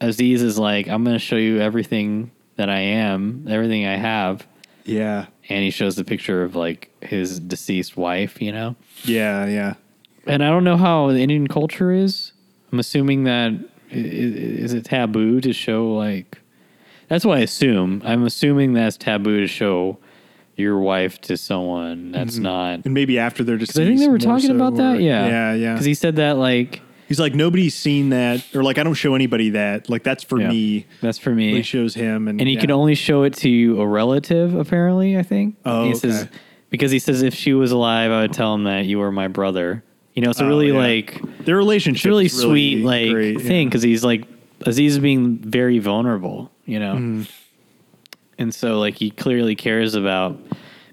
Aziz 0.00 0.40
is 0.40 0.56
like, 0.56 0.86
I'm 0.88 1.02
going 1.02 1.16
to 1.16 1.18
show 1.18 1.34
you 1.36 1.60
everything 1.60 2.30
that 2.54 2.70
I 2.70 2.78
am, 2.78 3.46
everything 3.48 3.86
I 3.86 3.96
have. 3.96 4.46
Yeah, 4.84 5.26
And 5.48 5.64
he 5.64 5.70
shows 5.70 5.96
the 5.96 6.04
picture 6.04 6.44
of 6.44 6.54
like 6.54 6.90
his 7.02 7.40
deceased 7.40 7.96
wife, 7.96 8.40
you 8.40 8.52
know? 8.52 8.76
yeah, 9.04 9.46
yeah. 9.46 9.74
And 10.26 10.44
I 10.44 10.48
don't 10.50 10.62
know 10.64 10.76
how 10.76 11.08
the 11.10 11.18
Indian 11.20 11.48
culture 11.48 11.90
is. 11.90 12.32
I'm 12.70 12.78
assuming 12.78 13.24
that 13.24 13.52
is, 13.52 13.62
i- 13.90 13.96
i- 14.38 14.62
is 14.64 14.72
it 14.74 14.84
taboo 14.84 15.40
to 15.40 15.52
show 15.52 15.92
like 15.94 16.38
that's 17.08 17.24
what 17.24 17.38
I 17.38 17.42
assume. 17.42 18.02
I'm 18.04 18.24
assuming 18.24 18.72
that's 18.72 18.96
taboo 18.96 19.40
to 19.40 19.46
show 19.46 19.98
your 20.56 20.78
wife 20.78 21.20
to 21.22 21.36
someone 21.36 22.12
that's 22.12 22.34
mm-hmm. 22.34 22.42
not 22.44 22.80
And 22.84 22.94
maybe 22.94 23.18
after 23.18 23.42
they're 23.42 23.56
just. 23.56 23.78
I 23.78 23.84
think 23.84 23.98
they 23.98 24.08
were 24.08 24.18
talking 24.18 24.50
about 24.50 24.76
that. 24.76 25.00
Yeah. 25.00 25.26
yeah, 25.26 25.54
yeah. 25.54 25.72
Because 25.72 25.86
he 25.86 25.94
said 25.94 26.16
that, 26.16 26.36
like, 26.36 26.80
He's 27.06 27.20
like 27.20 27.34
nobody's 27.34 27.74
seen 27.74 28.08
that, 28.10 28.44
or 28.54 28.62
like 28.62 28.78
I 28.78 28.82
don't 28.82 28.94
show 28.94 29.14
anybody 29.14 29.50
that. 29.50 29.90
Like 29.90 30.02
that's 30.02 30.24
for 30.24 30.40
yeah, 30.40 30.48
me. 30.48 30.86
that's 31.02 31.18
for 31.18 31.30
me. 31.30 31.56
He 31.56 31.62
shows 31.62 31.94
him, 31.94 32.28
and 32.28 32.40
And 32.40 32.48
he 32.48 32.54
yeah. 32.54 32.60
could 32.60 32.70
only 32.70 32.94
show 32.94 33.24
it 33.24 33.34
to 33.34 33.80
a 33.80 33.86
relative, 33.86 34.54
apparently, 34.54 35.18
I 35.18 35.22
think. 35.22 35.56
Oh, 35.66 35.84
he 35.84 35.94
says, 35.94 36.28
because 36.70 36.90
he 36.90 36.98
says, 36.98 37.22
if 37.22 37.34
she 37.34 37.52
was 37.52 37.72
alive, 37.72 38.10
I 38.10 38.22
would 38.22 38.32
tell 38.32 38.54
him 38.54 38.64
that 38.64 38.86
you 38.86 38.98
were 38.98 39.12
my 39.12 39.28
brother. 39.28 39.84
You 40.14 40.22
know, 40.22 40.30
it's 40.30 40.40
a 40.40 40.44
Oh, 40.44 40.48
really, 40.48 40.68
yeah. 40.68 40.78
like, 40.78 41.44
their 41.44 41.56
relationship. 41.56 42.08
really 42.08 42.26
is 42.26 42.40
sweet, 42.40 42.84
like, 42.84 43.10
great, 43.10 43.40
thing. 43.40 43.68
Because 43.68 43.82
he's 43.82 44.04
like, 44.04 44.26
Aziz 44.62 44.94
is 44.94 44.98
being 44.98 45.38
very 45.38 45.78
vulnerable, 45.80 46.50
you 46.66 46.78
know? 46.78 46.94
Mm-hmm. 46.94 47.22
And 48.38 48.54
so, 48.54 48.80
like, 48.80 48.96
he 48.96 49.10
clearly 49.10 49.54
cares 49.54 49.94
about 49.94 50.38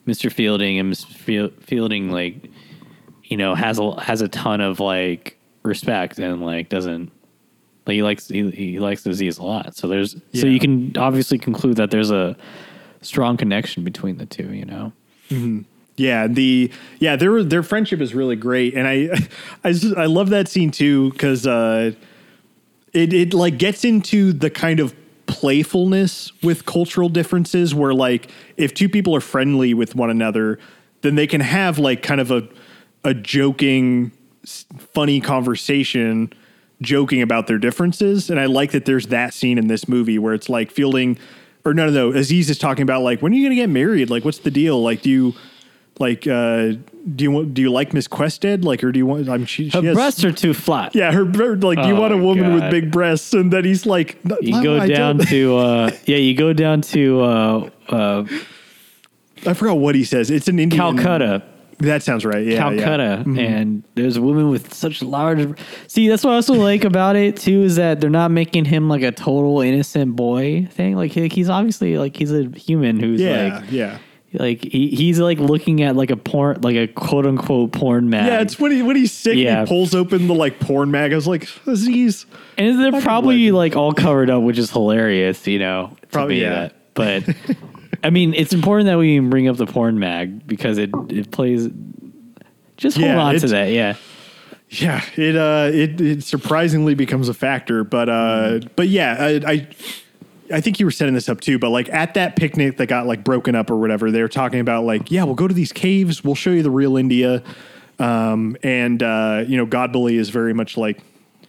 Mr. 0.08 0.32
Fielding, 0.32 0.80
and 0.80 0.94
Mr. 0.94 1.52
Fielding, 1.64 2.12
like, 2.12 2.50
you 3.32 3.38
know, 3.38 3.56
has 3.56 3.80
a 3.80 4.00
has 4.02 4.22
a 4.22 4.28
ton 4.28 4.60
of 4.60 4.82
like 4.82 5.38
respect 5.64 6.20
and 6.20 6.42
like 6.42 6.68
doesn't 6.68 7.12
like 7.88 7.96
he 7.96 8.04
likes 8.04 8.28
he, 8.28 8.52
he 8.52 8.80
likes 8.80 9.06
Aziz 9.06 9.38
a 9.38 9.44
lot. 9.44 9.76
So 9.76 9.88
there's 9.88 10.18
so 10.34 10.48
you 10.48 10.60
can 10.60 10.96
obviously 10.98 11.38
conclude 11.38 11.78
that 11.78 11.92
there's 11.92 12.12
a 12.12 12.36
strong 13.02 13.38
connection 13.38 13.86
between 13.86 14.18
the 14.18 14.26
two. 14.26 14.54
You 14.54 14.66
know, 14.66 14.94
Yeah, 15.96 16.28
the 16.28 16.72
yeah 17.00 17.16
their 17.16 17.42
their 17.42 17.64
friendship 17.64 18.02
is 18.02 18.14
really 18.14 18.36
great, 18.36 18.74
and 18.76 18.86
I 18.86 19.10
I 19.64 19.72
just, 19.72 19.96
I 19.96 20.06
love 20.06 20.30
that 20.30 20.50
scene 20.50 20.72
too 20.72 21.12
because 21.12 21.48
uh, 21.48 21.94
it 22.92 23.14
it 23.14 23.34
like 23.34 23.58
gets 23.58 23.86
into 23.86 24.34
the 24.34 24.50
kind 24.50 24.82
of 24.82 24.94
playfulness 25.32 26.32
with 26.44 26.66
cultural 26.66 27.08
differences 27.08 27.74
where 27.74 27.94
like 27.94 28.30
if 28.58 28.74
two 28.74 28.90
people 28.90 29.16
are 29.16 29.22
friendly 29.22 29.74
with 29.74 29.96
one 29.96 30.10
another, 30.10 30.60
then 31.02 31.16
they 31.16 31.26
can 31.26 31.40
have 31.42 31.80
like 31.80 32.04
kind 32.04 32.20
of 32.22 32.30
a 32.30 32.48
a 33.04 33.14
joking, 33.16 34.12
funny 34.46 35.20
conversation. 35.20 36.32
Joking 36.82 37.22
about 37.22 37.46
their 37.46 37.60
differences, 37.60 38.32
and 38.32 38.40
I 38.40 38.48
like 38.48 38.72
that 38.72 38.86
there's 38.86 39.06
that 39.08 39.36
scene 39.36 39.60
in 39.60 39.68
this 39.68 39.88
movie 39.88 40.18
where 40.18 40.34
it's 40.34 40.50
like 40.50 40.72
Fielding, 40.72 41.20
or 41.64 41.76
no, 41.76 41.86
no, 41.86 41.92
no. 41.92 42.18
Aziz 42.18 42.50
is 42.50 42.58
talking 42.58 42.82
about 42.82 43.04
like 43.04 43.22
when 43.22 43.32
are 43.32 43.36
you 43.36 43.44
going 43.44 43.56
to 43.56 43.62
get 43.62 43.70
married? 43.70 44.10
Like, 44.10 44.26
what's 44.26 44.40
the 44.40 44.50
deal? 44.50 44.82
Like, 44.82 45.04
do 45.04 45.12
you 45.12 45.36
like 46.00 46.26
uh 46.26 46.74
do 47.16 47.24
you 47.24 47.32
want 47.32 47.54
do 47.54 47.62
you 47.62 47.72
like 47.72 47.94
Miss 47.94 48.08
Quested 48.08 48.64
like 48.64 48.84
or 48.84 48.92
do 48.92 49.00
you 49.00 49.06
want 49.06 49.28
I'm 49.30 49.46
she, 49.46 49.70
her 49.70 49.82
has- 49.82 49.96
breasts 49.96 50.24
are 50.24 50.32
too 50.32 50.54
flat. 50.54 50.94
yeah 50.96 51.12
her 51.12 51.24
like 51.24 51.82
do 51.82 51.88
you 51.88 51.96
Oh 51.96 52.00
want 52.02 52.14
a 52.14 52.18
my 52.18 52.24
woman 52.24 52.54
with 52.54 52.70
big 52.72 52.92
breasts 52.92 53.34
and 53.34 53.52
then 53.52 53.66
he's 53.66 53.86
like 53.86 54.18
You 54.42 54.62
go 54.62 54.80
I 54.80 54.88
down 54.88 55.18
to 55.20 55.58
uh, 55.58 55.92
yeah, 56.06 56.18
you 56.18 56.36
go 56.36 56.54
down 56.54 56.82
to 56.82 57.22
uh, 57.22 57.70
uh, 57.90 58.26
I 59.46 59.54
forgot 59.54 59.76
what 59.80 59.96
he 59.96 60.04
says 60.04 60.30
it's 60.30 60.48
an 60.48 60.60
Indian 60.60 60.80
Calcutta. 60.96 61.44
that 61.80 62.04
sounds 62.04 62.24
right 62.26 62.46
yeah 62.46 62.70
yeah. 62.70 62.78
Calcutta, 62.78 63.24
and 63.40 63.84
there's 63.96 64.16
a 64.18 64.22
woman 64.22 64.50
with 64.50 64.72
such 64.72 65.02
large. 65.02 65.60
See, 65.88 66.08
that's 66.08 66.24
what 66.24 66.34
I 66.34 66.36
also 66.36 66.54
like 66.54 66.84
about 66.84 67.16
it 67.16 67.38
too 67.38 67.64
is 67.64 67.78
that 67.78 68.00
they're 68.00 68.10
not 68.12 68.30
making 68.30 68.66
him 68.66 68.88
like 68.88 69.02
a 69.02 69.12
total 69.12 69.62
innocent 69.62 70.16
boy 70.16 70.68
thing. 70.72 70.96
Like 70.96 71.12
he's 71.12 71.50
obviously 71.50 71.98
like 71.98 72.16
he's 72.16 72.32
a 72.32 72.44
human 72.56 73.00
who's 73.00 73.20
yeah 73.20 73.62
like 73.62 73.72
yeah 73.72 73.98
like 74.34 74.64
he, 74.64 74.88
he's 74.90 75.20
like 75.20 75.40
looking 75.40 75.82
at 75.84 75.96
like 75.96 76.10
a 76.10 76.16
porn 76.16 76.62
like 76.62 76.76
a 76.76 76.88
quote 76.88 77.26
unquote 77.26 77.72
porn 77.74 78.10
mag. 78.10 78.28
yeah 78.28 78.40
it's 78.42 78.58
when 78.60 78.72
he 78.72 78.82
when 78.82 78.96
he's 78.96 79.12
sick 79.12 79.34
and 79.34 79.42
Yeah. 79.42 79.62
he 79.62 79.68
pulls 79.68 79.94
open 79.94 80.28
the 80.28 80.34
like 80.34 80.60
porn 80.60 80.90
mag 80.92 81.12
I 81.12 81.16
was 81.16 81.28
like 81.28 81.48
Aziz 81.68 82.26
and 82.58 82.80
they're 82.80 83.02
probably 83.02 83.36
legend. 83.38 83.56
like 83.58 83.76
all 83.76 83.94
covered 83.94 84.30
up, 84.30 84.42
which 84.44 84.58
is 84.58 84.72
hilarious, 84.72 85.46
you 85.48 85.60
know. 85.60 85.96
Probably, 86.12 86.42
yeah. 86.42 86.70
that. 86.70 86.94
But 86.94 87.24
I 88.04 88.10
mean, 88.10 88.34
it's 88.34 88.54
important 88.54 88.88
that 88.88 88.98
we 88.98 89.20
bring 89.20 89.48
up 89.48 89.58
the 89.58 89.66
porn 89.68 90.00
mag 90.00 90.48
because 90.48 90.78
it 90.78 90.90
it 91.10 91.32
plays. 91.32 91.70
Just 92.78 92.98
hold 92.98 93.08
Yeah, 93.10 93.22
on 93.22 93.36
to 93.40 93.48
that, 93.48 93.72
yeah. 93.72 93.96
Yeah, 94.70 95.04
it 95.18 95.36
uh 95.36 95.70
it, 95.74 96.00
it 96.00 96.24
surprisingly 96.24 96.96
becomes 96.96 97.28
a 97.30 97.34
factor, 97.34 97.84
but 97.84 98.08
uh 98.10 98.60
but 98.78 98.88
yeah, 98.88 99.18
I, 99.20 99.42
I 99.46 99.68
I 100.52 100.62
think 100.62 100.80
you 100.80 100.86
were 100.86 100.92
setting 100.92 101.14
this 101.14 101.30
up 101.30 101.42
too, 101.42 101.60
but 101.60 101.70
like 101.70 101.90
at 101.90 102.14
that 102.16 102.36
picnic 102.36 102.78
that 102.78 102.88
got 102.88 103.08
like 103.08 103.24
broken 103.24 103.56
up 103.56 103.70
or 103.70 103.78
whatever, 103.78 104.12
they 104.12 104.22
were 104.22 104.28
talking 104.28 104.60
about 104.60 104.84
like, 104.84 105.12
yeah, 105.12 105.24
we'll 105.24 105.36
go 105.36 105.48
to 105.48 105.54
these 105.54 105.72
caves, 105.72 106.24
we'll 106.24 106.36
show 106.36 106.52
you 106.52 106.64
the 106.64 106.72
real 106.72 106.98
India. 106.98 107.44
Um 108.00 108.58
and 108.64 109.02
uh 109.02 109.44
you 109.48 109.58
know, 109.58 109.66
Godbully 109.66 110.14
is 110.14 110.30
very 110.30 110.54
much 110.54 110.78
like 110.78 111.02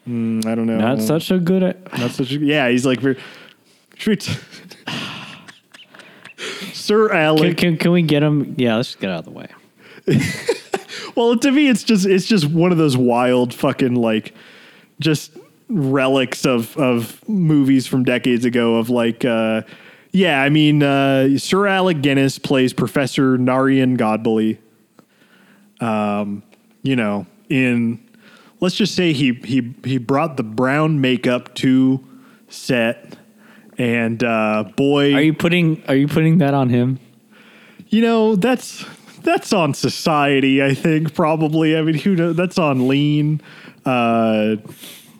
mm, 0.08 0.44
I 0.46 0.54
don't 0.54 0.66
know. 0.66 0.78
Not 0.78 1.00
such 1.00 1.30
a 1.30 1.38
good. 1.38 1.62
not 1.98 2.10
such 2.10 2.32
a, 2.32 2.38
yeah, 2.38 2.68
he's 2.68 2.86
like 2.86 3.00
very 3.00 3.18
should 3.96 4.10
we 4.10 4.16
t- 4.16 4.32
Sir 6.72 7.08
Can, 7.08 7.16
Alec. 7.16 7.56
can, 7.56 7.76
can 7.76 7.92
we 7.92 8.02
get 8.02 8.22
him? 8.22 8.54
Yeah, 8.58 8.76
let's 8.76 8.88
just 8.88 9.00
get 9.00 9.10
out 9.10 9.20
of 9.20 9.24
the 9.26 9.30
way. 9.30 9.48
Well, 11.14 11.36
to 11.36 11.50
me, 11.52 11.68
it's 11.68 11.82
just 11.82 12.06
it's 12.06 12.26
just 12.26 12.46
one 12.46 12.72
of 12.72 12.78
those 12.78 12.96
wild 12.96 13.52
fucking 13.52 13.94
like 13.94 14.34
just 15.00 15.36
relics 15.72 16.44
of 16.44 16.76
of 16.76 17.26
movies 17.28 17.86
from 17.86 18.04
decades 18.04 18.44
ago. 18.44 18.76
Of 18.76 18.90
like, 18.90 19.24
uh, 19.24 19.62
yeah, 20.12 20.42
I 20.42 20.48
mean, 20.48 20.82
uh, 20.82 21.38
Sir 21.38 21.66
Alec 21.66 22.02
Guinness 22.02 22.38
plays 22.38 22.72
Professor 22.72 23.36
Narian 23.38 23.96
Godbully. 23.96 24.58
Um, 25.80 26.42
you 26.82 26.96
know, 26.96 27.26
in 27.48 27.98
let's 28.60 28.76
just 28.76 28.94
say 28.94 29.12
he 29.12 29.32
he 29.44 29.74
he 29.84 29.98
brought 29.98 30.36
the 30.36 30.42
brown 30.42 31.00
makeup 31.00 31.54
to 31.56 32.04
set, 32.48 33.16
and 33.78 34.22
uh, 34.22 34.64
boy, 34.76 35.14
Are 35.14 35.22
you 35.22 35.34
putting 35.34 35.82
Are 35.88 35.96
you 35.96 36.08
putting 36.08 36.38
that 36.38 36.54
on 36.54 36.68
him? 36.68 37.00
you 37.88 38.00
know, 38.00 38.36
that's 38.36 38.84
that's 39.22 39.52
on 39.52 39.74
society, 39.74 40.62
I 40.62 40.74
think, 40.74 41.14
probably. 41.14 41.76
I 41.76 41.82
mean, 41.82 41.94
who 41.94 42.16
knows? 42.16 42.36
That's 42.36 42.58
on 42.58 42.88
lean. 42.88 43.40
Uh, 43.84 44.56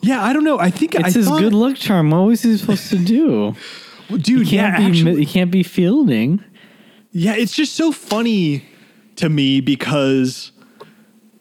yeah, 0.03 0.23
I 0.23 0.33
don't 0.33 0.45
know. 0.45 0.59
I 0.59 0.71
think 0.71 0.95
It's 0.95 1.05
I 1.05 1.11
his 1.11 1.27
thought- 1.29 1.41
good 1.41 1.55
luck 1.55 1.77
charm. 1.77 2.11
What 2.11 2.27
was 2.27 2.43
he 2.43 2.57
supposed 2.57 2.91
to 2.91 2.99
do? 2.99 3.55
dude. 4.11 4.47
He 4.47 4.57
can't 4.57 4.75
yeah, 4.75 4.79
be. 4.79 4.85
actually, 4.85 5.25
he 5.25 5.27
can't 5.27 5.51
be 5.51 5.63
fielding. 5.63 6.43
yeah, 7.13 7.35
it's 7.35 7.55
just 7.55 7.75
so 7.75 7.93
funny 7.93 8.65
to 9.17 9.29
me 9.29 9.61
because 9.61 10.53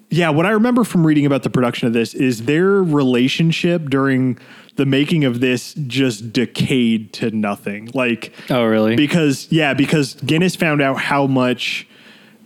yeah, 0.10 0.30
what 0.30 0.46
I 0.46 0.50
remember 0.52 0.84
from 0.84 1.06
reading 1.08 1.26
about 1.26 1.44
the 1.44 1.50
production 1.50 1.88
of 1.88 1.94
this 1.94 2.14
is 2.14 2.44
their 2.44 2.84
relationship 2.84 3.90
during 3.90 4.38
the 4.76 4.86
making 4.86 5.24
of 5.26 5.40
this 5.42 5.74
just 5.88 6.32
decayed 6.34 7.14
to 7.14 7.32
nothing. 7.32 7.90
Like 7.94 8.34
Oh, 8.50 8.64
really? 8.66 8.96
because 8.96 9.48
yeah, 9.52 9.74
because 9.74 10.16
Guinness 10.16 10.56
found 10.56 10.82
out 10.82 10.98
how 10.98 11.28
much 11.28 11.88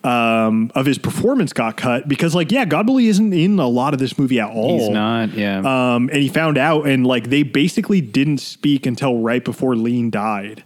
um, 0.06 0.72
of 0.76 0.86
his 0.86 1.00
performance 1.00 1.52
got 1.52 1.78
cut 1.78 2.08
because 2.08 2.36
like 2.36 2.52
yeah, 2.52 2.66
Godbully 2.66 3.08
isn't 3.08 3.34
in 3.34 3.58
a 3.60 3.68
lot 3.68 3.94
of 3.94 4.00
this 4.00 4.20
movie 4.20 4.40
at 4.40 4.50
all. 4.50 4.78
He's 4.78 4.90
not. 4.90 5.34
Yeah. 5.34 5.58
Um, 5.60 6.10
and 6.10 6.22
he 6.22 6.30
found 6.30 6.58
out, 6.60 6.88
and 6.88 7.08
like 7.08 7.30
they 7.30 7.42
basically 7.42 8.02
didn't 8.02 8.38
speak 8.38 8.86
until 8.86 9.18
right 9.20 9.44
before 9.44 9.76
Lean 9.76 10.12
died. 10.12 10.64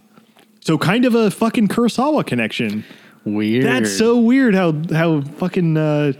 So 0.60 0.76
kind 0.76 1.06
of 1.06 1.14
a 1.14 1.30
fucking 1.30 1.68
Kurosawa 1.68 2.26
connection. 2.26 2.84
Weird. 3.24 3.64
That's 3.64 3.96
so 3.96 4.18
weird. 4.18 4.54
How 4.54 4.74
how 4.92 5.22
fucking 5.22 5.76
uh, 5.76 6.12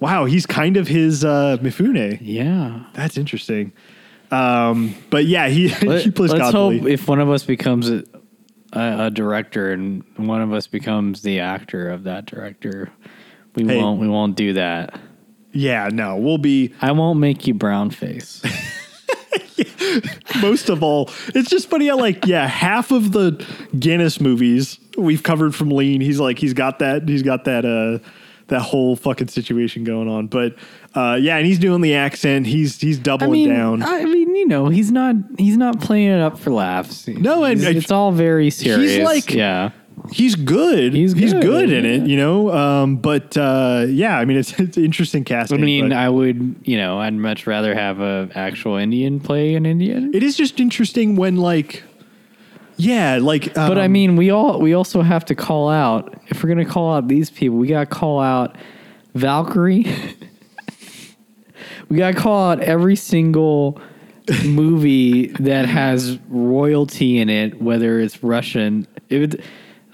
wow. 0.00 0.24
He's 0.24 0.46
kind 0.46 0.78
of 0.78 0.88
his 0.88 1.22
uh, 1.22 1.58
Mifune. 1.60 2.18
Yeah. 2.22 2.84
That's 2.94 3.18
interesting. 3.18 3.72
Um, 4.30 4.94
but 5.10 5.26
yeah, 5.26 5.48
he 5.48 5.68
he 5.98 6.10
plays 6.10 6.32
Let's 6.32 6.44
Godbully. 6.44 6.78
hope 6.80 6.88
if 6.88 7.06
one 7.06 7.20
of 7.20 7.28
us 7.28 7.44
becomes 7.44 7.90
a, 7.90 8.04
a, 8.74 9.06
a 9.06 9.10
director 9.10 9.72
and 9.72 10.04
one 10.16 10.42
of 10.42 10.52
us 10.52 10.66
becomes 10.66 11.22
the 11.22 11.40
actor 11.40 11.88
of 11.88 12.04
that 12.04 12.26
director, 12.26 12.90
we 13.54 13.64
Hey. 13.66 13.80
won't. 13.80 14.00
We 14.00 14.08
won't 14.08 14.36
do 14.36 14.52
that. 14.54 14.98
yeah, 15.52 15.88
no, 15.92 16.16
we'll 16.16 16.38
be 16.38 16.74
I 16.82 16.92
won't 16.92 17.18
make 17.20 17.46
you 17.46 17.54
brown 17.54 17.90
face. 17.90 18.42
most 20.42 20.68
of 20.68 20.82
all. 20.82 21.10
It's 21.34 21.48
just 21.48 21.68
funny 21.70 21.86
how 21.88 21.98
like 21.98 22.26
yeah, 22.26 22.46
half 22.46 22.90
of 22.90 23.12
the 23.12 23.44
Guinness 23.78 24.20
movies 24.20 24.78
we've 24.96 25.22
covered 25.22 25.54
from 25.54 25.70
Lean. 25.70 26.00
He's 26.00 26.20
like 26.20 26.38
he's 26.38 26.54
got 26.54 26.78
that 26.80 27.08
he's 27.08 27.22
got 27.22 27.44
that 27.44 27.64
uh 27.64 27.98
that 28.48 28.60
whole 28.60 28.96
fucking 28.96 29.28
situation 29.28 29.84
going 29.84 30.08
on. 30.08 30.26
But 30.26 30.56
uh 30.94 31.18
yeah, 31.20 31.36
and 31.38 31.46
he's 31.46 31.58
doing 31.58 31.80
the 31.80 31.94
accent. 31.94 32.46
He's 32.46 32.80
he's 32.80 32.98
I 32.98 33.02
doubling 33.02 33.32
mean, 33.32 33.48
down. 33.48 33.82
I 33.82 34.04
mean, 34.04 34.34
you 34.36 34.46
know, 34.46 34.68
he's 34.68 34.90
not. 34.92 35.16
He's 35.38 35.56
not 35.56 35.80
playing 35.80 36.10
it 36.10 36.20
up 36.20 36.38
for 36.38 36.50
laughs. 36.50 37.06
No, 37.08 37.44
and- 37.44 37.60
It's- 37.62 37.90
all 37.90 38.12
very 38.12 38.50
serious. 38.50 38.92
He's 38.96 39.04
like- 39.04 39.32
yeah. 39.34 39.70
he's 40.12 40.34
good. 40.34 40.92
He's 40.92 41.12
he's 41.12 41.32
good, 41.32 41.42
good 41.42 41.72
in 41.72 41.84
it, 41.84 42.06
you 42.08 42.16
know. 42.16 42.50
Um, 42.52 42.96
but 42.96 43.36
uh, 43.36 43.86
yeah, 43.88 44.18
I 44.18 44.24
mean, 44.24 44.36
it's 44.36 44.52
it's 44.60 44.76
interesting 44.76 45.24
casting. 45.24 45.60
I 45.60 45.64
mean, 45.64 45.92
I 45.92 46.08
would, 46.08 46.56
you 46.64 46.76
know, 46.76 46.98
I'd 46.98 47.14
much 47.14 47.46
rather 47.46 47.74
have 47.74 48.00
a 48.00 48.28
actual 48.34 48.76
Indian 48.76 49.20
play 49.20 49.54
an 49.54 49.66
Indian. 49.66 50.14
it 50.14 50.22
is 50.22 50.36
just 50.36 50.60
interesting 50.60 51.16
when 51.16 51.36
like, 51.36 51.82
yeah, 52.76 53.18
like. 53.20 53.56
Um, 53.56 53.68
But 53.68 53.78
I 53.78 53.88
mean, 53.88 54.16
we 54.16 54.30
all 54.30 54.60
we 54.60 54.74
also 54.74 55.02
have 55.02 55.24
to 55.26 55.34
call 55.34 55.68
out 55.70 56.14
if 56.28 56.42
we're 56.42 56.48
gonna 56.50 56.64
call 56.64 56.94
out 56.94 57.08
these 57.08 57.30
people, 57.30 57.56
we 57.58 57.68
gotta 57.68 57.86
call 57.86 58.20
out 58.20 58.56
Valkyrie. 59.14 59.86
we 61.88 61.96
gotta 61.96 62.16
call 62.16 62.50
out 62.50 62.60
every 62.60 62.96
single 62.96 63.80
movie 64.44 65.28
that 65.38 65.66
has 65.66 66.18
royalty 66.28 67.18
in 67.18 67.28
it, 67.28 67.60
whether 67.60 68.00
it's 68.00 68.22
Russian. 68.22 68.86
It 69.08 69.18
would, 69.18 69.44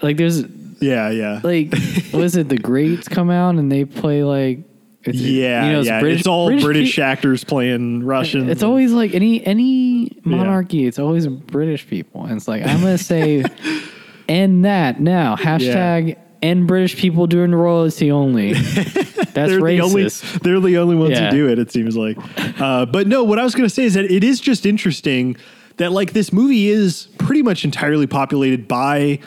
like 0.01 0.17
there's 0.17 0.43
yeah, 0.79 1.09
yeah, 1.09 1.41
like 1.43 1.73
was 2.13 2.35
it 2.35 2.49
the 2.49 2.57
Greats 2.57 3.07
come 3.07 3.29
out 3.29 3.55
and 3.55 3.71
they 3.71 3.85
play 3.85 4.23
like 4.23 4.59
it's, 5.03 5.17
yeah, 5.17 5.65
you 5.65 5.71
know, 5.73 5.81
yeah. 5.81 6.03
it's 6.03 6.27
all 6.27 6.49
British, 6.59 6.95
pe- 6.95 7.01
actors 7.01 7.43
playing 7.43 8.03
Russian. 8.03 8.49
It's 8.49 8.61
always 8.61 8.91
like 8.91 9.15
any 9.15 9.43
any 9.45 10.19
monarchy. 10.23 10.85
It's 10.85 10.99
always 10.99 11.27
British 11.27 11.87
people, 11.87 12.25
and 12.25 12.37
it's 12.37 12.47
like 12.47 12.63
I'm 12.65 12.81
gonna 12.81 12.97
say, 12.99 13.43
end 14.29 14.65
that 14.65 14.99
now. 14.99 15.35
Hashtag 15.35 16.17
end 16.41 16.67
British 16.67 16.97
people 16.97 17.25
doing 17.27 17.53
royalty 17.53 18.11
only. 18.11 18.53
That's 19.33 19.51
they're 19.51 19.61
the 19.61 19.81
only 19.81 20.05
racist. 20.05 20.41
they're 20.41 20.59
the 20.59 20.77
only 20.77 20.95
ones 20.95 21.11
Yeah. 21.11 21.29
who 21.31 21.37
do 21.37 21.49
it. 21.49 21.59
It 21.59 21.71
seems 21.71 21.95
like, 21.97 22.17
uh, 22.59 22.85
but 22.85 23.07
no. 23.07 23.23
What 23.23 23.39
I 23.39 23.43
was 23.43 23.53
going 23.55 23.67
to 23.67 23.73
say 23.73 23.83
is 23.85 23.93
that 23.95 24.05
it 24.05 24.23
is 24.23 24.39
just 24.39 24.65
interesting 24.65 25.37
that 25.77 25.91
like 25.91 26.13
this 26.13 26.31
movie 26.33 26.67
is 26.69 27.07
pretty 27.17 27.41
much 27.41 27.63
entirely 27.65 28.07
populated 28.07 28.67
by 28.67 29.19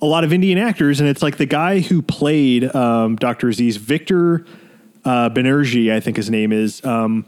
a 0.00 0.06
lot 0.06 0.24
of 0.24 0.32
Indian 0.32 0.58
actors, 0.58 0.98
and 1.00 1.08
it's 1.08 1.22
like 1.22 1.36
the 1.36 1.46
guy 1.46 1.80
who 1.80 2.02
played 2.02 2.74
um, 2.74 3.16
Doctor 3.16 3.48
Aziz, 3.48 3.76
Victor 3.76 4.44
uh, 5.04 5.30
Banerjee, 5.30 5.92
I 5.92 6.00
think 6.00 6.16
his 6.16 6.28
name 6.30 6.52
is. 6.52 6.84
Um, 6.84 7.24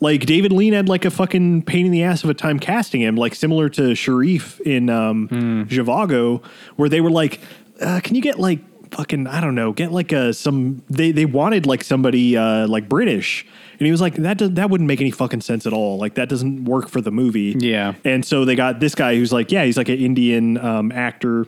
like 0.00 0.24
David 0.26 0.50
Lean 0.52 0.72
had 0.72 0.88
like 0.88 1.04
a 1.04 1.10
fucking 1.10 1.62
pain 1.62 1.86
in 1.86 1.92
the 1.92 2.02
ass 2.02 2.24
of 2.24 2.30
a 2.30 2.34
time 2.34 2.58
casting 2.58 3.00
him, 3.00 3.14
like 3.16 3.34
similar 3.34 3.68
to 3.70 3.94
Sharif 3.94 4.60
in 4.62 4.88
um, 4.90 5.28
Zhivago, 5.68 6.42
where 6.76 6.88
they 6.88 7.00
were 7.00 7.10
like, 7.10 7.40
uh, 7.80 8.00
"Can 8.02 8.16
you 8.16 8.22
get 8.22 8.38
like 8.40 8.58
fucking 8.92 9.26
I 9.26 9.40
don't 9.40 9.54
know, 9.54 9.72
get 9.72 9.92
like 9.92 10.12
a 10.12 10.32
some 10.32 10.82
they 10.88 11.12
they 11.12 11.24
wanted 11.24 11.66
like 11.66 11.82
somebody 11.84 12.36
uh, 12.36 12.66
like 12.68 12.88
British." 12.88 13.46
And 13.78 13.86
he 13.86 13.90
was 13.90 14.00
like, 14.00 14.14
"That 14.16 14.38
does, 14.38 14.50
that 14.52 14.70
wouldn't 14.70 14.86
make 14.86 15.00
any 15.00 15.10
fucking 15.10 15.40
sense 15.40 15.66
at 15.66 15.72
all. 15.72 15.98
Like 15.98 16.14
that 16.14 16.28
doesn't 16.28 16.64
work 16.66 16.88
for 16.88 17.00
the 17.00 17.10
movie." 17.10 17.56
Yeah. 17.58 17.94
And 18.04 18.24
so 18.24 18.44
they 18.44 18.54
got 18.54 18.78
this 18.80 18.94
guy 18.94 19.16
who's 19.16 19.32
like, 19.32 19.50
yeah, 19.50 19.64
he's 19.64 19.76
like 19.76 19.88
an 19.88 19.98
Indian 19.98 20.56
um, 20.58 20.92
actor. 20.92 21.46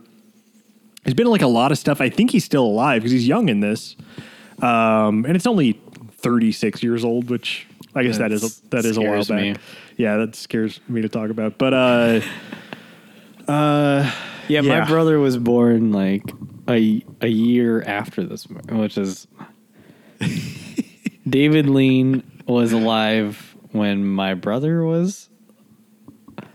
He's 1.05 1.15
been 1.15 1.27
in 1.27 1.33
like 1.33 1.43
a 1.43 1.47
lot 1.47 1.71
of 1.71 1.79
stuff. 1.79 2.01
I 2.01 2.09
think 2.09 2.31
he's 2.31 2.45
still 2.45 2.65
alive 2.65 3.03
because 3.03 3.13
he's 3.13 3.29
young 3.29 3.49
in 3.49 3.61
this. 3.61 3.95
Um, 4.63 5.25
and 5.27 5.37
it's 5.37 5.47
only 5.47 5.79
36 6.19 6.83
years 6.83 7.05
old, 7.05 7.29
which 7.31 7.67
I 7.95 8.03
guess 8.03 8.19
that 8.19 8.33
is 8.33 8.41
That's- 8.41 8.59
a, 8.65 8.69
that 8.71 8.85
is 8.87 8.97
a 8.97 9.03
while 9.03 9.25
back. 9.25 9.41
me. 9.41 9.55
Yeah, 9.97 10.17
that 10.17 10.35
scares 10.35 10.81
me 10.89 11.03
to 11.03 11.09
talk 11.09 11.31
about. 11.31 11.59
But 11.59 11.75
uh, 11.75 12.21
uh, 13.47 14.11
Yeah, 14.49 14.61
Yeah. 14.61 14.81
my 14.81 14.87
brother 14.89 15.19
was 15.19 15.37
born 15.37 15.93
like 15.93 16.23
a 16.69 17.05
a 17.21 17.29
year 17.29 17.83
after 17.83 18.25
this, 18.25 18.47
which 18.47 18.99
is 18.99 19.27
David 21.29 21.69
Lean 21.69 22.23
was 22.47 22.73
alive 22.73 23.57
when 23.73 24.05
my 24.07 24.35
brother 24.35 24.85
was. 24.85 25.29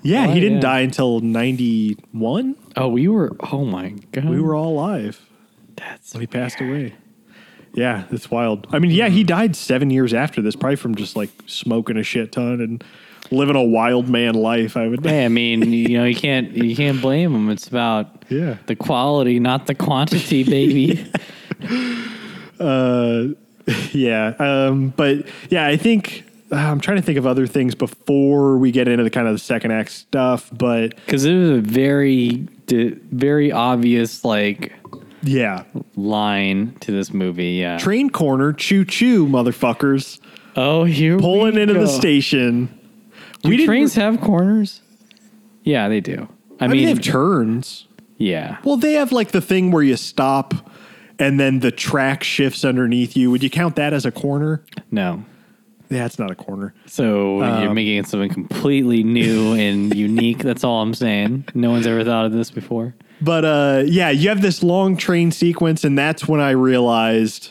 yeah, 0.03 0.27
Oh, 0.27 0.31
he 0.31 0.39
didn't 0.39 0.57
yeah. 0.57 0.61
die 0.61 0.79
until 0.81 1.19
91. 1.19 2.55
Oh, 2.75 2.87
we 2.87 3.07
were. 3.07 3.35
Oh 3.51 3.65
my 3.65 3.89
god, 4.11 4.25
We 4.25 4.39
were 4.39 4.55
all 4.55 4.69
alive 4.69 5.21
That's 5.75 6.13
when 6.13 6.21
he 6.21 6.27
passed 6.27 6.61
away. 6.61 6.95
Yeah, 7.73 8.05
it's 8.11 8.31
wild. 8.31 8.67
I 8.71 8.79
mean, 8.79 8.91
yeah, 8.91 9.09
he 9.09 9.21
hmm. 9.21 9.27
died 9.27 9.55
seven 9.55 9.89
years 9.89 10.13
after 10.13 10.41
this, 10.41 10.55
probably 10.55 10.75
from 10.75 10.95
just 10.95 11.15
like 11.15 11.29
smoking 11.45 11.97
a 11.97 12.03
shit 12.03 12.31
ton 12.31 12.61
and 12.61 12.83
living 13.31 13.55
a 13.55 13.63
wild 13.63 14.09
man 14.09 14.33
life. 14.35 14.75
I 14.77 14.87
would. 14.87 15.05
Hey, 15.05 15.25
I 15.25 15.27
mean, 15.29 15.71
you 15.73 15.97
know, 15.97 16.05
you 16.05 16.15
can't 16.15 16.51
you 16.51 16.75
can't 16.75 17.01
blame 17.01 17.33
him. 17.33 17.49
It's 17.49 17.67
about 17.67 18.25
Yeah. 18.29 18.57
the 18.67 18.75
quality, 18.75 19.39
not 19.39 19.67
the 19.67 19.75
quantity, 19.75 20.43
baby. 20.43 21.05
Uh, 22.59 23.27
yeah. 23.93 24.33
Um, 24.39 24.89
but 24.95 25.25
yeah, 25.49 25.65
I 25.65 25.77
think 25.77 26.25
uh, 26.51 26.55
I'm 26.55 26.79
trying 26.81 26.97
to 26.97 27.03
think 27.03 27.17
of 27.17 27.25
other 27.25 27.47
things 27.47 27.75
before 27.75 28.57
we 28.57 28.71
get 28.71 28.87
into 28.87 29.03
the 29.03 29.09
kind 29.09 29.27
of 29.27 29.33
the 29.33 29.39
second 29.39 29.71
act 29.71 29.91
stuff. 29.91 30.49
But 30.51 30.95
Because 31.05 31.25
it 31.25 31.35
was 31.35 31.49
a 31.51 31.61
very, 31.61 32.47
very 32.67 33.51
obvious 33.51 34.25
like 34.25 34.73
yeah, 35.21 35.63
line 35.95 36.75
to 36.81 36.91
this 36.91 37.13
movie. 37.13 37.51
Yeah. 37.51 37.77
train 37.77 38.09
corner, 38.09 38.53
choo 38.53 38.83
choo, 38.85 39.27
motherfuckers, 39.27 40.19
oh, 40.55 40.83
here 40.85 41.17
pulling 41.19 41.57
into 41.57 41.73
go. 41.75 41.81
the 41.81 41.87
station. 41.87 42.77
Do 43.43 43.49
didn't- 43.51 43.65
trains 43.65 43.95
have 43.95 44.19
corners? 44.21 44.81
Yeah, 45.63 45.87
they 45.89 46.01
do. 46.01 46.27
I, 46.59 46.65
I 46.65 46.67
mean, 46.67 46.77
mean, 46.77 46.85
they 46.85 46.89
have 46.89 47.01
turns. 47.01 47.87
yeah. 48.17 48.57
Well, 48.63 48.77
they 48.77 48.93
have 48.93 49.11
like 49.11 49.31
the 49.31 49.41
thing 49.41 49.71
where 49.71 49.83
you 49.83 49.95
stop 49.95 50.53
and 51.19 51.39
then 51.39 51.59
the 51.59 51.71
track 51.71 52.23
shifts 52.23 52.63
underneath 52.65 53.15
you. 53.15 53.29
Would 53.31 53.43
you 53.43 53.49
count 53.49 53.75
that 53.75 53.93
as 53.93 54.05
a 54.05 54.11
corner? 54.11 54.63
No. 54.91 55.23
Yeah, 55.89 56.05
it's 56.05 56.19
not 56.19 56.29
a 56.31 56.35
corner. 56.35 56.73
So 56.85 57.37
you're 57.37 57.69
Um, 57.69 57.73
making 57.75 57.97
it 57.97 58.07
something 58.07 58.29
completely 58.29 59.03
new 59.03 59.53
and 59.53 59.93
unique. 60.07 60.39
That's 60.39 60.63
all 60.63 60.81
I'm 60.81 60.93
saying. 60.93 61.45
No 61.55 61.71
one's 61.71 61.87
ever 61.87 62.03
thought 62.03 62.25
of 62.25 62.31
this 62.31 62.51
before. 62.51 62.93
But 63.21 63.43
uh, 63.43 63.83
yeah, 63.85 64.09
you 64.11 64.29
have 64.29 64.41
this 64.41 64.61
long 64.63 64.95
train 64.97 65.31
sequence, 65.31 65.83
and 65.83 65.97
that's 65.97 66.27
when 66.27 66.39
I 66.41 66.51
realized 66.51 67.49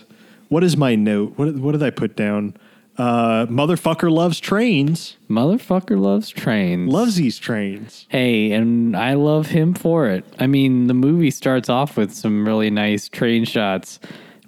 what 0.48 0.62
is 0.64 0.76
my 0.76 0.94
note? 0.94 1.32
What 1.36 1.56
what 1.56 1.72
did 1.72 1.82
I 1.82 1.90
put 1.90 2.14
down? 2.16 2.54
Uh, 2.98 3.46
motherfucker 3.46 4.10
loves 4.10 4.40
trains. 4.40 5.16
Motherfucker 5.30 5.98
loves 6.00 6.28
trains. 6.30 6.92
Loves 6.92 7.14
these 7.14 7.38
trains. 7.38 8.06
Hey, 8.08 8.50
and 8.50 8.96
I 8.96 9.14
love 9.14 9.46
him 9.46 9.72
for 9.74 10.08
it. 10.08 10.24
I 10.40 10.48
mean, 10.48 10.88
the 10.88 10.94
movie 10.94 11.30
starts 11.30 11.68
off 11.68 11.96
with 11.96 12.12
some 12.12 12.44
really 12.44 12.70
nice 12.70 13.08
train 13.08 13.44
shots. 13.44 14.00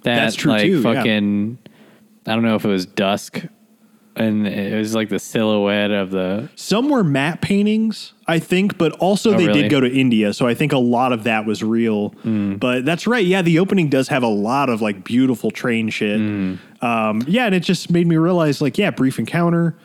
That 0.03 0.15
That's 0.15 0.35
true, 0.35 0.51
like 0.51 0.63
too, 0.63 0.81
yeah. 0.81 0.93
fucking. 0.93 1.57
I 2.27 2.33
don't 2.33 2.43
know 2.43 2.55
if 2.55 2.65
it 2.65 2.69
was 2.69 2.85
dusk, 2.85 3.41
and 4.15 4.47
it 4.47 4.77
was 4.77 4.93
like 4.93 5.09
the 5.09 5.19
silhouette 5.19 5.91
of 5.91 6.11
the. 6.11 6.49
Some 6.55 6.89
were 6.89 7.03
matte 7.03 7.41
paintings, 7.41 8.13
I 8.27 8.39
think, 8.39 8.77
but 8.77 8.91
also 8.93 9.33
Oh, 9.33 9.37
they 9.37 9.47
really? 9.47 9.61
did 9.63 9.71
go 9.71 9.79
to 9.79 9.89
India, 9.91 10.33
so 10.33 10.47
I 10.47 10.53
think 10.53 10.73
a 10.73 10.77
lot 10.77 11.13
of 11.13 11.23
that 11.23 11.45
was 11.45 11.63
real. 11.63 12.09
Hmm. 12.23 12.55
But 12.55 12.85
that's 12.85 13.07
right. 13.07 13.25
Yeah, 13.25 13.41
the 13.41 13.59
opening 13.59 13.89
does 13.89 14.07
have 14.09 14.23
a 14.23 14.27
lot 14.27 14.69
of 14.69 14.81
like 14.81 15.03
beautiful 15.03 15.51
train 15.51 15.89
shit. 15.89 16.19
Hmm. 16.19 16.55
Um, 16.81 17.23
yeah, 17.27 17.45
and 17.45 17.55
it 17.55 17.61
just 17.61 17.89
made 17.91 18.07
me 18.07 18.17
realize, 18.17 18.61
like, 18.61 18.77
yeah, 18.77 18.91
brief 18.91 19.19
encounter. 19.19 19.75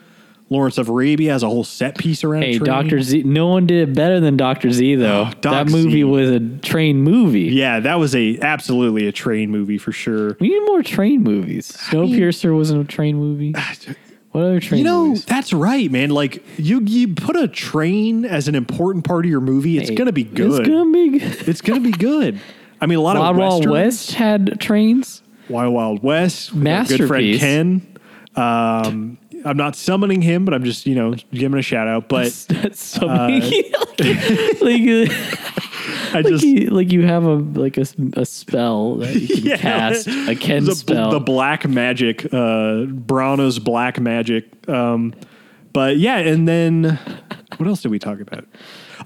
Lawrence 0.49 0.79
of 0.79 0.89
Arabia 0.89 1.33
has 1.33 1.43
a 1.43 1.49
whole 1.49 1.65
set 1.65 1.99
piece 1.99 2.23
around. 2.23 2.43
Hey. 2.43 2.59
Doctor 2.61 3.03
Z. 3.03 3.25
No 3.25 3.49
one 3.49 3.67
did 3.67 3.89
it 3.89 3.95
better 3.97 4.21
than 4.21 4.37
Doctor 4.37 4.71
Z, 4.71 4.95
though. 4.95 5.29
Oh, 5.29 5.33
that 5.43 5.67
movie 5.69 5.91
Z. 5.91 6.05
was 6.05 6.31
a 6.31 6.39
train 6.61 7.01
movie. 7.03 7.47
Yeah, 7.53 7.81
that 7.81 7.97
was 7.97 8.15
a 8.15 8.39
absolutely 8.41 9.09
a 9.09 9.13
train 9.13 9.51
movie 9.51 9.77
for 9.77 9.91
sure. 9.91 10.37
We 10.39 10.49
need 10.51 10.65
more 10.67 10.85
train 10.85 11.25
movies. 11.25 11.77
mean- 11.93 12.07
Snowpiercer 12.09 12.55
wasn't 12.57 12.83
a 12.83 12.87
train 12.87 13.17
movie. 13.17 13.55
What 14.37 14.45
other 14.45 14.61
train 14.61 14.81
You 14.81 14.85
know, 14.85 15.07
movies? 15.07 15.25
that's 15.25 15.55
right, 15.55 15.91
man. 15.91 16.11
Like 16.11 16.45
you, 16.59 16.83
you 16.83 17.15
put 17.15 17.37
a 17.37 17.49
train 17.49 18.27
as 18.27 18.49
an 18.49 18.55
important 18.55 19.07
part 19.07 19.25
of 19.25 19.31
your 19.31 19.41
movie, 19.41 19.79
it's 19.79 19.89
Hey, 19.89 19.95
gonna 19.95 20.13
be 20.13 20.25
good. 20.25 20.61
It's 20.61 20.69
gonna 20.69 20.93
be 20.93 21.19
good. 21.19 21.23
It's 21.49 21.61
gonna 21.63 21.81
be 21.81 21.93
good. 21.93 22.39
I 22.79 22.85
mean, 22.85 22.99
a 22.99 23.01
lot 23.01 23.17
Wild 23.17 23.31
of 23.31 23.39
Wild 23.39 23.67
West 23.67 24.13
had 24.13 24.61
trains. 24.61 25.23
Wild 25.49 25.73
Wild 25.73 26.03
West, 26.03 26.51
our 26.55 26.85
good 26.85 27.09
friend 27.09 27.39
Ken. 27.39 27.99
Um, 28.37 29.17
I'm 29.43 29.57
not 29.57 29.75
summoning 29.75 30.21
him, 30.21 30.45
but 30.45 30.53
I'm 30.53 30.65
just 30.65 30.85
you 30.85 30.97
know 30.97 31.15
giving 31.33 31.59
a 31.59 31.63
shout 31.63 31.89
out. 31.89 32.11
But 32.11 32.31
That's 32.51 32.85
so 32.85 33.07
like, 33.07 33.43
like, 34.61 35.11
I 36.13 36.21
like, 36.21 36.27
just 36.27 36.45
you, 36.45 36.71
like 36.71 36.91
you 36.93 37.07
have 37.07 37.25
a 37.25 37.35
like 37.35 37.77
a, 37.77 37.87
a 38.15 38.25
spell 38.27 38.97
that 38.97 39.15
you 39.15 39.29
can 39.29 39.45
Yeah. 39.45 39.57
cast 39.57 40.09
a 40.09 40.35
Ken 40.35 40.65
the, 40.65 40.75
spell. 40.75 41.11
the 41.11 41.21
black 41.21 41.67
magic, 41.69 42.25
uh, 42.27 42.87
Brano's 42.87 43.59
black 43.59 44.01
magic. 44.01 44.47
Um, 44.69 45.15
but 45.73 45.99
yeah, 45.99 46.17
and 46.19 46.49
then 46.49 46.99
what 47.59 47.69
else 47.69 47.83
did 47.83 47.91
we 47.91 47.99
talk 47.99 48.21
about? 48.21 48.47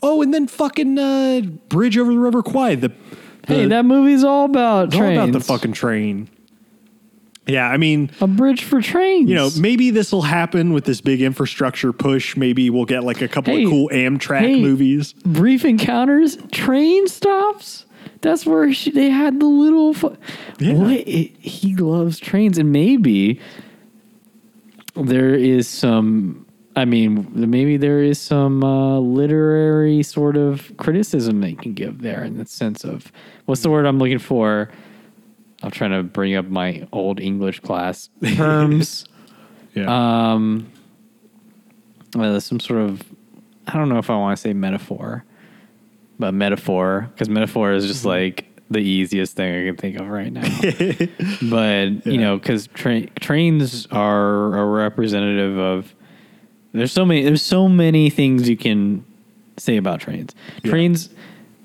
Oh, 0.03 0.23
and 0.23 0.33
then 0.33 0.47
fucking 0.47 0.99
uh, 0.99 1.41
Bridge 1.69 1.99
over 1.99 2.13
the 2.13 2.19
River 2.19 2.43
Kwai. 2.43 2.77
The, 2.77 2.89
the 2.89 3.55
hey, 3.55 3.67
that 3.67 3.85
movie's 3.85 4.25
all 4.25 4.45
about 4.45 4.95
all 4.95 5.03
about 5.11 5.33
the 5.33 5.41
fucking 5.41 5.73
train. 5.73 6.29
Yeah, 7.51 7.69
I 7.69 7.77
mean, 7.77 8.11
a 8.21 8.27
bridge 8.27 8.65
for 8.65 8.81
trains. 8.81 9.29
you 9.29 9.35
know, 9.35 9.51
maybe 9.59 9.91
this 9.91 10.13
will 10.13 10.23
happen 10.23 10.73
with 10.73 10.85
this 10.85 11.01
big 11.01 11.21
infrastructure 11.23 11.93
push. 11.93 12.37
Maybe 12.37 12.71
we'll 12.71 12.85
get 12.85 13.05
like 13.05 13.21
a 13.23 13.29
couple 13.29 13.55
Hey, 13.55 13.65
of 13.65 13.71
cool 13.71 13.89
Amtrak 13.93 14.41
hey. 14.41 14.61
movies. 14.61 15.13
brief 15.25 15.65
encounters, 15.65 16.37
train 16.53 17.07
stops. 17.09 17.87
That's 18.23 18.45
where 18.45 18.73
she, 18.73 18.91
they 18.91 19.09
had 19.11 19.41
the 19.41 19.47
little. 19.47 19.95
Fu- 19.95 20.17
Yeah. 20.59 20.75
What 20.75 20.91
it, 20.93 21.31
he 21.39 21.75
loves 21.77 22.19
trains, 22.19 22.59
and 22.59 22.71
maybe 22.73 23.41
there 24.95 25.35
is 25.35 25.69
some. 25.69 26.47
I 26.77 26.85
mean, 26.85 27.29
maybe 27.35 27.77
there 27.77 28.01
is 28.01 28.19
some 28.21 28.63
uh, 28.63 29.01
literary 29.01 30.03
sort 30.05 30.37
of 30.37 30.73
criticism 30.77 31.41
they 31.41 31.55
can 31.55 31.75
give 31.75 32.01
there 32.03 32.23
in 32.23 32.39
the 32.39 32.47
sense 32.47 32.85
of 32.85 33.11
what's 33.47 33.63
the 33.63 33.71
word 33.71 33.87
I'm 33.87 33.99
looking 33.99 34.21
for. 34.21 34.71
I'm 35.63 35.71
trying 35.71 35.91
to 35.93 36.03
bring 36.03 36.35
up 36.35 36.47
my 36.47 36.87
old 36.93 37.21
English 37.21 37.61
class 37.61 38.09
terms. 38.35 39.05
Yeah, 39.75 40.33
um, 40.33 40.71
uh, 42.19 42.41
some 42.41 42.61
sort 42.61 42.81
of 42.81 43.03
I 43.67 43.75
don't 43.75 43.89
know 43.89 43.99
if 43.99 44.11
I 44.11 44.17
want 44.17 44.37
to 44.37 44.41
say 44.41 44.53
metaphor, 44.53 45.25
but 46.19 46.33
metaphor 46.33 47.09
because 47.13 47.29
metaphor 47.29 47.73
is 47.73 47.87
just 47.87 48.05
like 48.05 48.47
the 48.71 48.79
easiest 48.79 49.37
thing 49.37 49.63
I 49.63 49.67
can 49.67 49.77
think 49.77 50.01
of 50.01 50.09
right 50.09 50.33
now. 50.33 50.43
but 51.51 52.07
you 52.07 52.19
know, 52.19 52.39
because 52.39 52.69
tra- 52.69 53.07
trains 53.21 53.87
are 53.91 54.59
a 54.59 54.65
representative 54.65 55.59
of. 55.59 55.95
There's 56.73 56.93
so 56.93 57.05
many. 57.05 57.25
There's 57.25 57.43
so 57.43 57.69
many 57.69 58.11
things 58.11 58.49
you 58.49 58.57
can 58.57 59.05
say 59.57 59.77
about 59.77 60.01
trains. 60.01 60.35
Yeah. 60.63 60.71
Trains. 60.71 61.11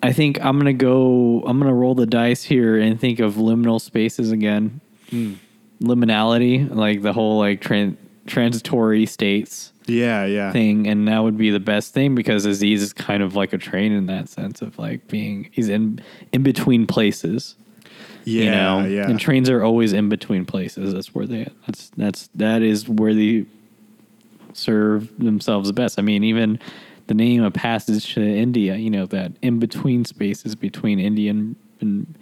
I 0.04 0.14
think 0.14 0.44
I'm 0.44 0.58
gonna 0.58 0.74
go. 0.74 1.44
I'm 1.46 1.60
gonna 1.60 1.74
roll 1.74 1.96
the 1.96 2.06
dice 2.06 2.44
here 2.44 2.78
and 2.78 3.00
think 3.00 3.20
of 3.20 3.36
liminal 3.36 3.82
spaces 3.82 4.32
again. 4.32 4.82
Hmm. 5.10 5.34
Liminality, 5.82 6.74
like 6.74 7.02
the 7.02 7.14
whole 7.14 7.38
like 7.40 7.62
tran- 7.62 7.98
transitory 8.26 9.06
states 9.06 9.74
yeah, 9.88 10.26
yeah. 10.26 10.52
thing, 10.52 10.88
and 10.88 11.08
that 11.08 11.20
would 11.20 11.38
be 11.38 11.50
the 11.52 11.60
best 11.60 11.94
thing 11.94 12.16
because 12.16 12.46
Aziz 12.46 12.82
is 12.82 12.94
kind 12.94 13.22
of 13.22 13.36
like 13.36 13.54
a 13.54 13.58
train 13.58 13.92
in 13.92 14.08
that 14.08 14.30
sense 14.30 14.62
of 14.62 14.78
like 14.80 15.08
being 15.08 15.50
he's 15.52 15.70
in 15.70 16.02
in 16.32 16.44
between 16.44 16.88
places. 16.88 17.56
Yeah, 18.24 18.44
you 18.44 18.52
know, 18.52 18.88
yeah. 18.88 19.10
and 19.10 19.20
trains 19.20 19.50
are 19.50 19.64
always 19.64 19.94
in 19.94 20.10
between 20.10 20.46
places. 20.46 20.94
That's 20.94 21.14
where 21.14 21.28
they 21.28 21.48
that's 21.66 21.92
that's 21.98 22.28
that 22.36 22.62
is 22.62 22.90
where 22.90 23.14
they 23.14 23.46
serve 24.54 25.16
themselves 25.20 25.72
best. 25.72 26.00
I 26.00 26.02
mean, 26.02 26.24
even 26.24 26.60
the 27.08 27.14
name 27.14 27.44
of 27.44 27.54
Passage 27.54 28.14
to 28.16 28.22
India, 28.22 28.76
you 28.76 28.90
know, 28.90 29.06
that 29.08 29.32
in 29.42 29.60
between 29.60 30.06
spaces 30.06 30.56
between 30.56 31.00
India 31.00 31.32
and 31.32 31.56
and, 31.82 32.18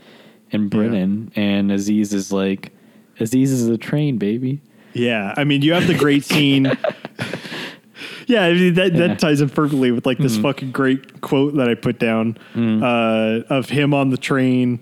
and 0.51 0.69
Britain, 0.69 1.31
and 1.35 1.71
Aziz 1.71 2.13
is 2.13 2.31
like 2.31 2.71
Aziz 3.19 3.51
is 3.51 3.67
a 3.67 3.77
train, 3.77 4.17
baby. 4.17 4.61
Yeah, 4.93 5.33
I 5.37 5.43
mean, 5.43 5.61
you 5.61 5.73
have 5.73 5.87
the 5.87 5.97
great 5.97 6.23
scene. 6.23 6.65
yeah, 8.27 8.43
I 8.43 8.53
mean, 8.53 8.73
that 8.75 8.93
Yeah. 8.93 9.07
that 9.07 9.19
ties 9.19 9.41
in 9.41 9.49
perfectly 9.49 9.91
with 9.91 10.05
like 10.05 10.17
this 10.17 10.37
fucking 10.37 10.71
great 10.71 11.21
quote 11.21 11.55
that 11.55 11.69
I 11.69 11.75
put 11.75 11.99
down 11.99 12.37
uh, 12.55 13.41
of 13.49 13.69
him 13.69 13.93
on 13.93 14.09
the 14.09 14.17
train, 14.17 14.79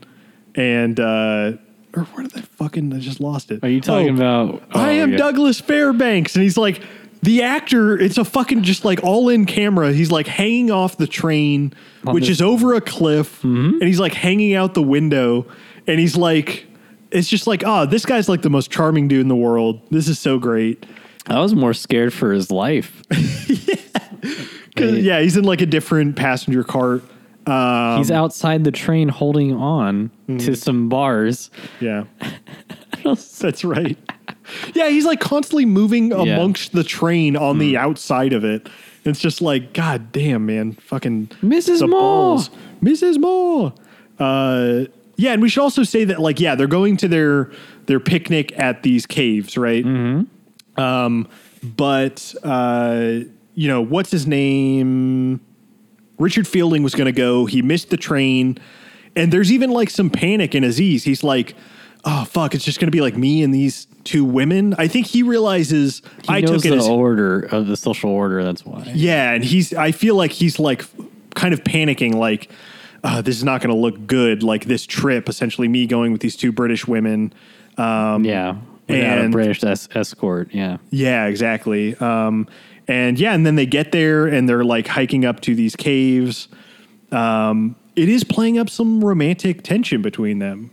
and 0.55 0.99
uh, 0.99 1.53
or 1.93 2.03
where 2.03 2.25
did 2.27 2.37
I 2.37 2.41
fucking 2.41 2.93
I 2.93 2.99
just 2.99 3.19
lost 3.19 3.51
it? 3.51 3.63
Are 3.63 3.69
you 3.69 3.81
talking 3.81 4.21
Oh, 4.21 4.47
about? 4.55 4.63
I 4.75 4.99
oh, 4.99 5.03
am 5.03 5.11
yeah. 5.11 5.17
Douglas 5.17 5.59
Fairbanks, 5.59 6.35
and 6.35 6.43
he's 6.43 6.57
like 6.57 6.81
the 7.21 7.41
actor. 7.43 7.97
It's 7.99 8.17
a 8.17 8.25
fucking 8.25 8.63
just 8.63 8.83
like 8.85 9.03
all 9.03 9.29
in 9.29 9.45
camera. 9.45 9.91
He's 9.93 10.11
like 10.11 10.27
hanging 10.27 10.71
off 10.71 10.97
the 10.97 11.07
train, 11.07 11.73
which 12.03 12.25
the- 12.25 12.31
is 12.31 12.41
over 12.41 12.73
a 12.73 12.81
cliff, 12.81 13.37
mm-hmm. 13.39 13.73
and 13.79 13.83
he's 13.83 13.99
like 13.99 14.13
hanging 14.13 14.53
out 14.55 14.73
the 14.73 14.81
window, 14.83 15.45
and 15.87 15.99
he's 15.99 16.15
like, 16.17 16.65
it's 17.11 17.27
just 17.27 17.45
like, 17.47 17.63
oh, 17.65 17.85
this 17.85 18.05
guy's 18.05 18.29
like 18.29 18.41
the 18.41 18.49
most 18.49 18.71
charming 18.71 19.07
dude 19.07 19.21
in 19.21 19.27
the 19.27 19.35
world. 19.35 19.81
This 19.91 20.07
is 20.07 20.17
so 20.19 20.39
great. 20.39 20.85
I 21.27 21.39
was 21.39 21.53
more 21.53 21.73
scared 21.73 22.13
for 22.13 22.31
his 22.31 22.49
life. 22.51 23.03
'Cause, 24.75 24.93
Right. 24.93 25.01
yeah, 25.03 25.19
he's 25.21 25.35
in 25.37 25.43
like 25.43 25.61
a 25.61 25.65
different 25.65 26.15
passenger 26.15 26.63
cart. 26.63 27.03
Um, 27.45 27.97
He's 27.97 28.11
outside 28.11 28.63
the 28.63 28.71
train 28.71 29.09
holding 29.09 29.53
on 29.53 30.11
to 30.27 30.33
mm-hmm. 30.33 30.53
some 30.53 30.89
bars. 30.89 31.49
yeah, 31.79 32.05
that's 33.03 33.63
right. 33.65 33.97
Yeah, 34.73 34.89
he's 34.89 35.05
like 35.05 35.19
constantly 35.19 35.65
moving 35.65 36.11
Yeah. 36.11 36.17
amongst 36.35 36.71
the 36.73 36.83
train 36.83 37.35
on 37.37 37.57
the 37.59 37.77
outside 37.77 38.33
of 38.33 38.43
it. 38.43 38.67
It's 39.03 39.19
just 39.19 39.41
like, 39.41 39.73
God 39.73 40.11
damn, 40.11 40.45
man, 40.45 40.73
fucking 40.73 41.27
Mrs. 41.41 41.79
Moore. 41.81 41.89
balls. 41.89 42.49
Mrs. 42.83 43.17
Moore. 43.19 43.73
Uh, 44.19 44.85
yeah, 45.15 45.33
and 45.33 45.41
we 45.41 45.49
should 45.49 45.61
also 45.61 45.83
say 45.83 46.03
that, 46.05 46.19
like, 46.19 46.39
yeah, 46.39 46.53
they're 46.55 46.67
going 46.67 46.97
to 46.97 47.07
their 47.07 47.51
their 47.87 47.99
picnic 47.99 48.53
at 48.59 48.83
these 48.83 49.05
caves, 49.07 49.57
right? 49.57 49.83
Um, 50.77 51.27
but 51.63 52.33
uh, 52.43 53.19
you 53.55 53.67
know, 53.67 53.81
what's 53.81 54.11
his 54.11 54.25
name? 54.27 55.41
Richard 56.17 56.47
Fielding 56.47 56.83
was 56.83 56.93
going 56.93 57.07
to 57.07 57.11
go. 57.11 57.45
He 57.45 57.61
missed 57.61 57.89
the 57.89 57.97
train, 57.97 58.57
and 59.15 59.33
there's 59.33 59.51
even 59.51 59.71
like 59.71 59.89
some 59.89 60.09
panic 60.09 60.53
in 60.55 60.63
Aziz. 60.63 61.03
He's 61.03 61.23
like, 61.23 61.55
"Oh 62.05 62.25
fuck, 62.25 62.53
it's 62.53 62.63
just 62.63 62.79
going 62.79 62.87
to 62.87 62.95
be 62.95 63.01
like 63.01 63.17
me 63.17 63.41
and 63.43 63.53
these 63.53 63.87
two 64.03 64.23
women." 64.25 64.73
I 64.77 64.87
think 64.87 65.07
he 65.07 65.23
realizes 65.23 66.01
He 66.23 66.29
I 66.33 66.41
knows 66.41 66.63
took 66.63 66.65
it 66.65 66.69
the 66.71 66.77
as 66.77 66.87
order 66.87 67.41
of 67.41 67.67
the 67.67 67.77
social 67.77 68.09
order. 68.11 68.43
That's 68.43 68.65
why. 68.65 68.91
yeah, 68.93 69.31
and 69.31 69.43
he's. 69.43 69.73
I 69.73 69.91
feel 69.91 70.15
like 70.15 70.31
he's 70.31 70.59
like 70.59 70.83
kind 71.35 71.53
of 71.53 71.63
panicking, 71.63 72.13
like 72.15 72.49
uh, 73.03 73.21
this 73.21 73.35
is 73.37 73.43
not 73.43 73.61
going 73.61 73.73
to 73.75 73.79
look 73.81 74.05
good. 74.07 74.43
Like 74.43 74.65
this 74.65 74.85
trip, 74.85 75.27
essentially, 75.29 75.67
me 75.67 75.85
going 75.87 76.11
with 76.11 76.21
these 76.21 76.35
two 76.35 76.51
British 76.51 76.87
women. 76.87 77.33
Um, 77.77 78.25
Yeah. 78.25 78.57
Without 78.89 79.17
a 79.19 79.21
And- 79.21 79.31
British 79.31 79.63
es- 79.63 79.87
escort. 79.95 80.49
Yeah. 80.53 80.77
yeah, 80.89 81.25
exactly. 81.27 81.95
Um, 81.97 82.47
and 82.89 83.17
yeah, 83.17 83.33
and 83.33 83.45
then 83.45 83.55
they 83.55 83.65
get 83.65 83.93
there 83.93 84.27
and 84.27 84.49
they're 84.49 84.65
like 84.65 84.87
hiking 84.87 85.23
up 85.23 85.39
to 85.41 85.55
these 85.55 85.77
caves. 85.77 86.49
Um, 87.11 87.75
it 87.95 88.09
is 88.09 88.23
playing 88.25 88.57
up 88.57 88.69
some 88.69 89.03
romantic 89.03 89.63
tension 89.63 90.01
between 90.01 90.39
them. 90.39 90.71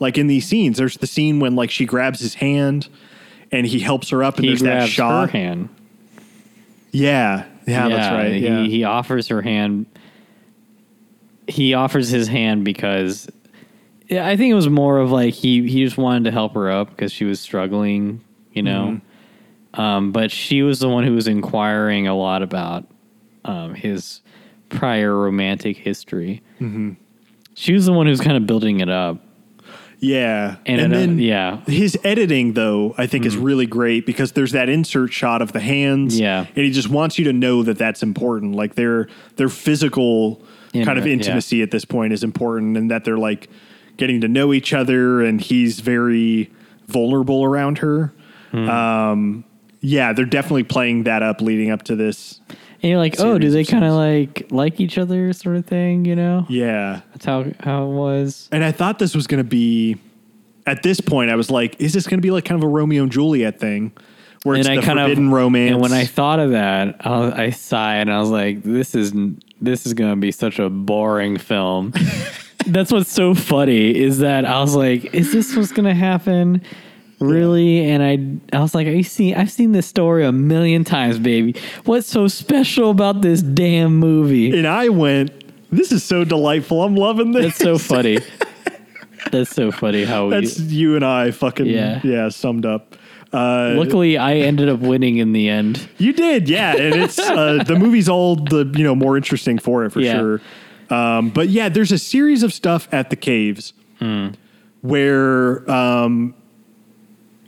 Like 0.00 0.18
in 0.18 0.26
these 0.26 0.46
scenes, 0.46 0.76
there's 0.76 0.96
the 0.96 1.06
scene 1.06 1.40
when 1.40 1.54
like 1.56 1.70
she 1.70 1.86
grabs 1.86 2.20
his 2.20 2.34
hand 2.34 2.88
and 3.52 3.66
he 3.66 3.78
helps 3.78 4.10
her 4.10 4.24
up, 4.24 4.36
and 4.36 4.44
He 4.44 4.50
there's 4.50 4.62
that 4.62 4.88
shot. 4.88 5.30
hand. 5.30 5.68
Yeah, 6.90 7.44
yeah, 7.66 7.88
that's 7.88 8.12
right. 8.12 8.32
He, 8.32 8.46
Yeah, 8.46 8.62
he 8.64 8.84
offers 8.84 9.28
her 9.28 9.42
hand. 9.42 9.86
He 11.46 11.74
offers 11.74 12.08
his 12.08 12.26
hand 12.28 12.64
because 12.64 13.28
yeah, 14.08 14.26
I 14.26 14.36
think 14.36 14.50
it 14.50 14.54
was 14.54 14.68
more 14.68 14.98
of 14.98 15.10
like 15.10 15.34
he 15.34 15.68
he 15.68 15.84
just 15.84 15.98
wanted 15.98 16.24
to 16.24 16.30
help 16.30 16.54
her 16.54 16.70
up 16.70 16.90
because 16.90 17.12
she 17.12 17.24
was 17.24 17.40
struggling, 17.40 18.22
you 18.52 18.62
know. 18.62 19.00
Mm-hmm. 19.00 19.80
Um, 19.80 20.12
but 20.12 20.30
she 20.30 20.62
was 20.62 20.78
the 20.78 20.88
one 20.88 21.04
who 21.04 21.14
was 21.14 21.26
inquiring 21.26 22.06
a 22.06 22.14
lot 22.14 22.42
about 22.42 22.84
um, 23.44 23.74
his 23.74 24.20
prior 24.68 25.14
romantic 25.14 25.76
history. 25.76 26.42
Mm-hmm. 26.60 26.92
She 27.54 27.72
was 27.72 27.86
the 27.86 27.92
one 27.92 28.06
who's 28.06 28.20
kind 28.20 28.36
of 28.36 28.46
building 28.46 28.80
it 28.80 28.88
up. 28.88 29.18
Yeah, 30.04 30.56
And 30.66 30.80
and, 30.80 30.92
then 30.92 31.18
yeah. 31.18 31.60
his 31.66 31.98
editing 32.04 32.52
though 32.52 32.94
I 32.98 33.06
think 33.06 33.24
is 33.24 33.36
really 33.36 33.66
great 33.66 34.06
because 34.06 34.32
there's 34.32 34.52
that 34.52 34.68
insert 34.68 35.12
shot 35.12 35.42
of 35.42 35.52
the 35.52 35.60
hands. 35.60 36.18
Yeah. 36.18 36.40
and 36.40 36.64
he 36.64 36.70
just 36.70 36.88
wants 36.88 37.18
you 37.18 37.24
to 37.24 37.32
know 37.32 37.62
that 37.62 37.78
that's 37.78 38.02
important. 38.02 38.54
Like 38.54 38.74
their 38.74 39.08
their 39.36 39.48
physical 39.48 40.42
kind 40.72 40.98
of 40.98 41.06
Intimate, 41.06 41.06
yeah. 41.06 41.12
intimacy 41.12 41.62
at 41.62 41.70
this 41.70 41.84
point 41.84 42.12
is 42.12 42.24
important, 42.24 42.76
and 42.76 42.90
that 42.90 43.04
they're 43.04 43.18
like 43.18 43.48
getting 43.96 44.20
to 44.22 44.28
know 44.28 44.52
each 44.52 44.72
other, 44.72 45.22
and 45.22 45.40
he's 45.40 45.80
very 45.80 46.50
vulnerable 46.86 47.44
around 47.44 47.78
her. 47.78 48.12
Hmm. 48.50 48.68
Um, 48.68 49.44
yeah, 49.80 50.12
they're 50.12 50.24
definitely 50.24 50.64
playing 50.64 51.04
that 51.04 51.22
up 51.22 51.40
leading 51.40 51.70
up 51.70 51.82
to 51.84 51.96
this. 51.96 52.40
And 52.84 52.90
you're 52.90 52.98
like, 52.98 53.18
oh, 53.18 53.38
do 53.38 53.50
they 53.50 53.64
kind 53.64 53.82
of 53.82 53.94
like 53.94 54.46
like 54.50 54.78
each 54.78 54.98
other, 54.98 55.32
sort 55.32 55.56
of 55.56 55.64
thing? 55.64 56.04
You 56.04 56.14
know, 56.16 56.44
Yeah. 56.50 57.00
that's 57.12 57.24
how 57.24 57.46
how 57.60 57.84
it 57.86 57.94
was. 57.94 58.46
And 58.52 58.62
I 58.62 58.72
thought 58.72 58.98
this 58.98 59.14
was 59.14 59.26
going 59.26 59.42
to 59.42 59.48
be, 59.48 59.96
at 60.66 60.82
this 60.82 61.00
point, 61.00 61.30
I 61.30 61.34
was 61.36 61.50
like, 61.50 61.80
is 61.80 61.94
this 61.94 62.06
going 62.06 62.18
to 62.18 62.22
be 62.22 62.30
like 62.30 62.44
kind 62.44 62.60
of 62.62 62.64
a 62.64 62.68
Romeo 62.68 63.04
and 63.04 63.10
Juliet 63.10 63.58
thing? 63.58 63.92
Where 64.42 64.56
it's 64.56 64.68
and 64.68 64.76
the 64.76 64.82
I 64.82 64.84
kind 64.84 64.98
forbidden 64.98 65.28
of 65.28 65.32
romance. 65.32 65.72
And 65.72 65.80
when 65.80 65.94
I 65.94 66.04
thought 66.04 66.38
of 66.40 66.50
that, 66.50 66.96
I, 67.00 67.18
was- 67.20 67.32
I 67.32 67.50
sighed 67.50 68.00
and 68.02 68.12
I 68.12 68.20
was 68.20 68.28
like, 68.28 68.62
"This 68.62 68.94
is 68.94 69.14
this 69.62 69.86
is 69.86 69.94
gonna 69.94 70.16
be 70.16 70.30
such 70.30 70.58
a 70.58 70.68
boring 70.68 71.38
film." 71.38 71.94
That's 72.66 72.92
what's 72.92 73.10
so 73.10 73.34
funny 73.34 73.94
is 73.96 74.18
that 74.18 74.44
I 74.44 74.60
was 74.60 74.74
like, 74.76 75.14
"Is 75.14 75.32
this 75.32 75.56
what's 75.56 75.72
gonna 75.72 75.94
happen?" 75.94 76.60
Really? 77.30 77.88
And 77.90 78.02
I 78.52 78.56
I 78.56 78.60
was 78.60 78.74
like, 78.74 78.86
I 78.86 79.02
see 79.02 79.34
I've 79.34 79.50
seen 79.50 79.72
this 79.72 79.86
story 79.86 80.24
a 80.24 80.32
million 80.32 80.84
times, 80.84 81.18
baby. 81.18 81.54
What's 81.84 82.06
so 82.06 82.28
special 82.28 82.90
about 82.90 83.22
this 83.22 83.42
damn 83.42 83.96
movie? 83.96 84.56
and 84.56 84.66
I 84.66 84.88
went, 84.88 85.30
this 85.70 85.92
is 85.92 86.02
so 86.04 86.24
delightful. 86.24 86.82
I'm 86.82 86.96
loving 86.96 87.32
this. 87.32 87.44
That's 87.46 87.58
so 87.58 87.78
funny. 87.94 88.18
That's 89.32 89.50
so 89.50 89.72
funny 89.72 90.04
how 90.04 90.26
we 90.26 90.30
That's 90.34 90.60
you 90.60 90.96
and 90.96 91.04
I 91.04 91.30
fucking, 91.30 91.66
Yeah. 91.66 92.00
yeah, 92.04 92.28
summed 92.28 92.66
up. 92.66 92.96
Uh, 93.32 93.72
Luckily 93.76 94.16
I 94.16 94.34
ended 94.36 94.68
up 94.68 94.78
winning 94.78 95.16
in 95.16 95.32
the 95.32 95.48
end. 95.48 95.88
You 95.98 96.12
did, 96.12 96.48
yeah, 96.48 96.76
and 96.76 96.94
it's 96.94 97.18
uh, 97.18 97.64
the 97.66 97.74
movie's 97.76 98.08
all 98.08 98.36
the 98.36 98.70
you 98.76 98.84
know 98.84 98.94
more 98.94 99.16
interesting 99.16 99.58
for 99.58 99.84
it 99.84 99.90
for 99.90 100.00
Yeah. 100.00 100.18
sure. 100.18 100.40
Um, 100.90 101.30
but 101.30 101.48
yeah, 101.48 101.68
there's 101.68 101.90
a 101.90 101.98
series 101.98 102.42
of 102.44 102.52
stuff 102.52 102.86
at 102.92 103.10
the 103.10 103.16
caves 103.16 103.72
where, 104.82 105.70
um, 105.70 106.34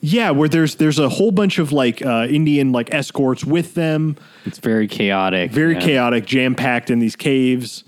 yeah, 0.09 0.31
where 0.31 0.49
there's 0.49 0.77
there's 0.77 0.99
a 1.01 1.09
whole 1.09 1.33
bunch 1.33 1.59
of 1.59 1.73
like 1.73 2.05
uh, 2.05 2.27
Indian 2.31 2.71
like 2.71 2.95
escorts 2.95 3.45
with 3.45 3.75
them, 3.75 4.17
It's 4.45 4.59
very 4.59 4.87
chaotic. 4.87 5.51
very 5.51 5.75
yeah. 5.75 5.81
chaotic, 5.81 6.27
jam 6.27 6.55
packed 6.55 6.91
in 6.91 7.01
these 7.01 7.17
caves. 7.17 7.83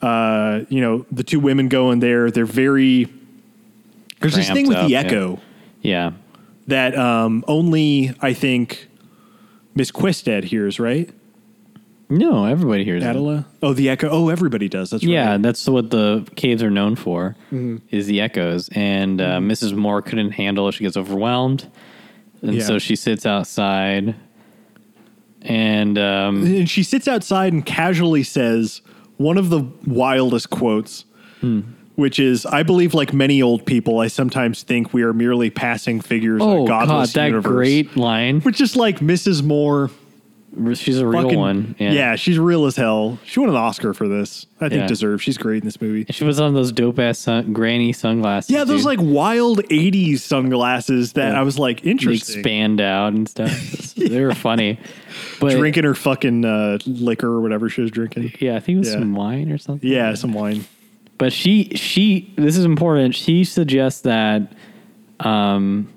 Uh, 0.00 0.60
you 0.68 0.80
know, 0.80 1.04
the 1.10 1.24
two 1.24 1.40
women 1.40 1.68
go 1.68 1.90
in 1.90 1.98
there. 1.98 2.30
They're 2.30 2.44
very. 2.46 3.08
There's 4.20 4.34
this 4.36 4.48
thing 4.50 4.68
with 4.68 4.76
up, 4.76 4.84
the 4.86 4.92
yeah. 4.92 5.00
echo 5.00 5.40
Yeah. 5.82 6.12
that 6.68 6.96
um, 6.96 7.44
only 7.48 8.14
I 8.20 8.32
think 8.32 8.88
Miss 9.74 9.90
Quested 9.90 10.44
hears, 10.44 10.78
right? 10.78 11.10
No, 12.08 12.44
everybody 12.44 12.84
hears. 12.84 13.02
Adela? 13.02 13.46
Oh, 13.62 13.72
the 13.72 13.88
echo. 13.88 14.08
Oh, 14.08 14.28
everybody 14.28 14.68
does. 14.68 14.90
That's 14.90 15.02
Yeah, 15.02 15.32
right. 15.32 15.42
that's 15.42 15.66
what 15.68 15.90
the 15.90 16.24
caves 16.36 16.62
are 16.62 16.70
known 16.70 16.94
for 16.94 17.34
Mm-hmm. 17.52 17.78
is 17.90 18.06
the 18.06 18.20
echoes. 18.20 18.68
And 18.72 19.20
uh, 19.20 19.38
Mrs. 19.38 19.74
Moore 19.74 20.02
couldn't 20.02 20.30
handle 20.32 20.68
it; 20.68 20.72
she 20.72 20.84
gets 20.84 20.96
overwhelmed, 20.96 21.66
and 22.42 22.54
Yeah. 22.54 22.62
so 22.62 22.78
she 22.78 22.94
sits 22.94 23.26
outside. 23.26 24.14
And 25.42 25.98
um, 25.98 26.44
And 26.44 26.68
she 26.70 26.82
sits 26.82 27.06
outside 27.08 27.52
and 27.52 27.64
casually 27.64 28.22
says 28.22 28.82
one 29.16 29.38
of 29.38 29.48
the 29.50 29.64
wildest 29.86 30.50
quotes, 30.50 31.04
Hmm. 31.40 31.60
which 31.96 32.18
is, 32.18 32.46
"I 32.46 32.62
believe, 32.62 32.94
like 32.94 33.12
many 33.12 33.40
old 33.42 33.64
people, 33.66 33.98
I 34.00 34.08
sometimes 34.08 34.62
think 34.62 34.92
we 34.94 35.02
are 35.02 35.12
merely 35.12 35.50
passing 35.50 36.00
figures 36.00 36.40
in 36.42 36.48
oh 36.48 36.64
a 36.64 36.66
god, 36.68 36.88
godless 36.88 37.12
that 37.14 37.26
universe." 37.26 37.50
great 37.52 37.96
line! 37.96 38.40
Which 38.42 38.60
is 38.60 38.76
like 38.76 39.00
Mrs. 39.00 39.42
Moore. 39.42 39.90
She's 40.74 40.98
a 40.98 41.06
real 41.06 41.22
Fucking, 41.24 41.38
one. 41.38 41.74
yeah. 41.78 41.92
Yeah. 41.92 42.16
she's 42.16 42.38
real 42.38 42.64
as 42.66 42.76
hell. 42.76 43.18
She 43.26 43.40
won 43.40 43.50
an 43.50 43.56
Oscar 43.56 43.92
for 43.92 44.08
this. 44.08 44.46
I 44.60 44.68
think 44.70 44.80
Yeah. 44.80 44.86
deserved. 44.86 45.22
She's 45.22 45.36
great 45.36 45.62
in 45.62 45.66
this 45.66 45.80
movie. 45.82 46.06
She 46.10 46.24
was 46.24 46.40
on 46.40 46.54
those 46.54 46.72
dope 46.72 46.98
ass 46.98 47.18
sun- 47.18 47.52
granny 47.52 47.92
sunglasses. 47.92 48.50
Yeah, 48.50 48.64
those 48.64 48.84
dude. 48.84 48.86
like 48.86 48.98
wild 49.02 49.60
'80s 49.70 50.20
sunglasses 50.22 51.12
that 51.12 51.32
Yeah. 51.32 51.40
I 51.40 51.42
was 51.42 51.58
like 51.58 51.82
They 51.82 51.90
interesting. 51.90 52.38
expand 52.40 52.80
out 52.80 53.12
and 53.12 53.28
stuff. 53.28 53.50
They 53.96 54.20
were 54.22 54.34
funny. 54.34 54.78
But 55.40 55.52
Drinking 55.58 55.84
her 55.84 55.94
fucking 55.94 56.44
uh, 56.44 56.78
liquor 56.86 57.26
or 57.28 57.40
whatever 57.40 57.68
she 57.68 57.80
was 57.82 57.90
drinking. 57.90 58.32
yeah, 58.40 58.56
I 58.56 58.60
think 58.60 58.76
it 58.76 58.78
was 58.80 58.92
some 58.92 59.14
wine 59.14 59.50
or 59.50 59.58
something. 59.58 59.90
Yeah, 59.90 60.14
some 60.14 60.32
wine. 60.32 60.64
But 61.18 61.32
she 61.32 61.70
she 61.74 62.32
this 62.36 62.56
is 62.56 62.64
important. 62.64 63.14
She 63.14 63.44
suggests 63.44 64.02
that 64.02 64.52
um 65.20 65.88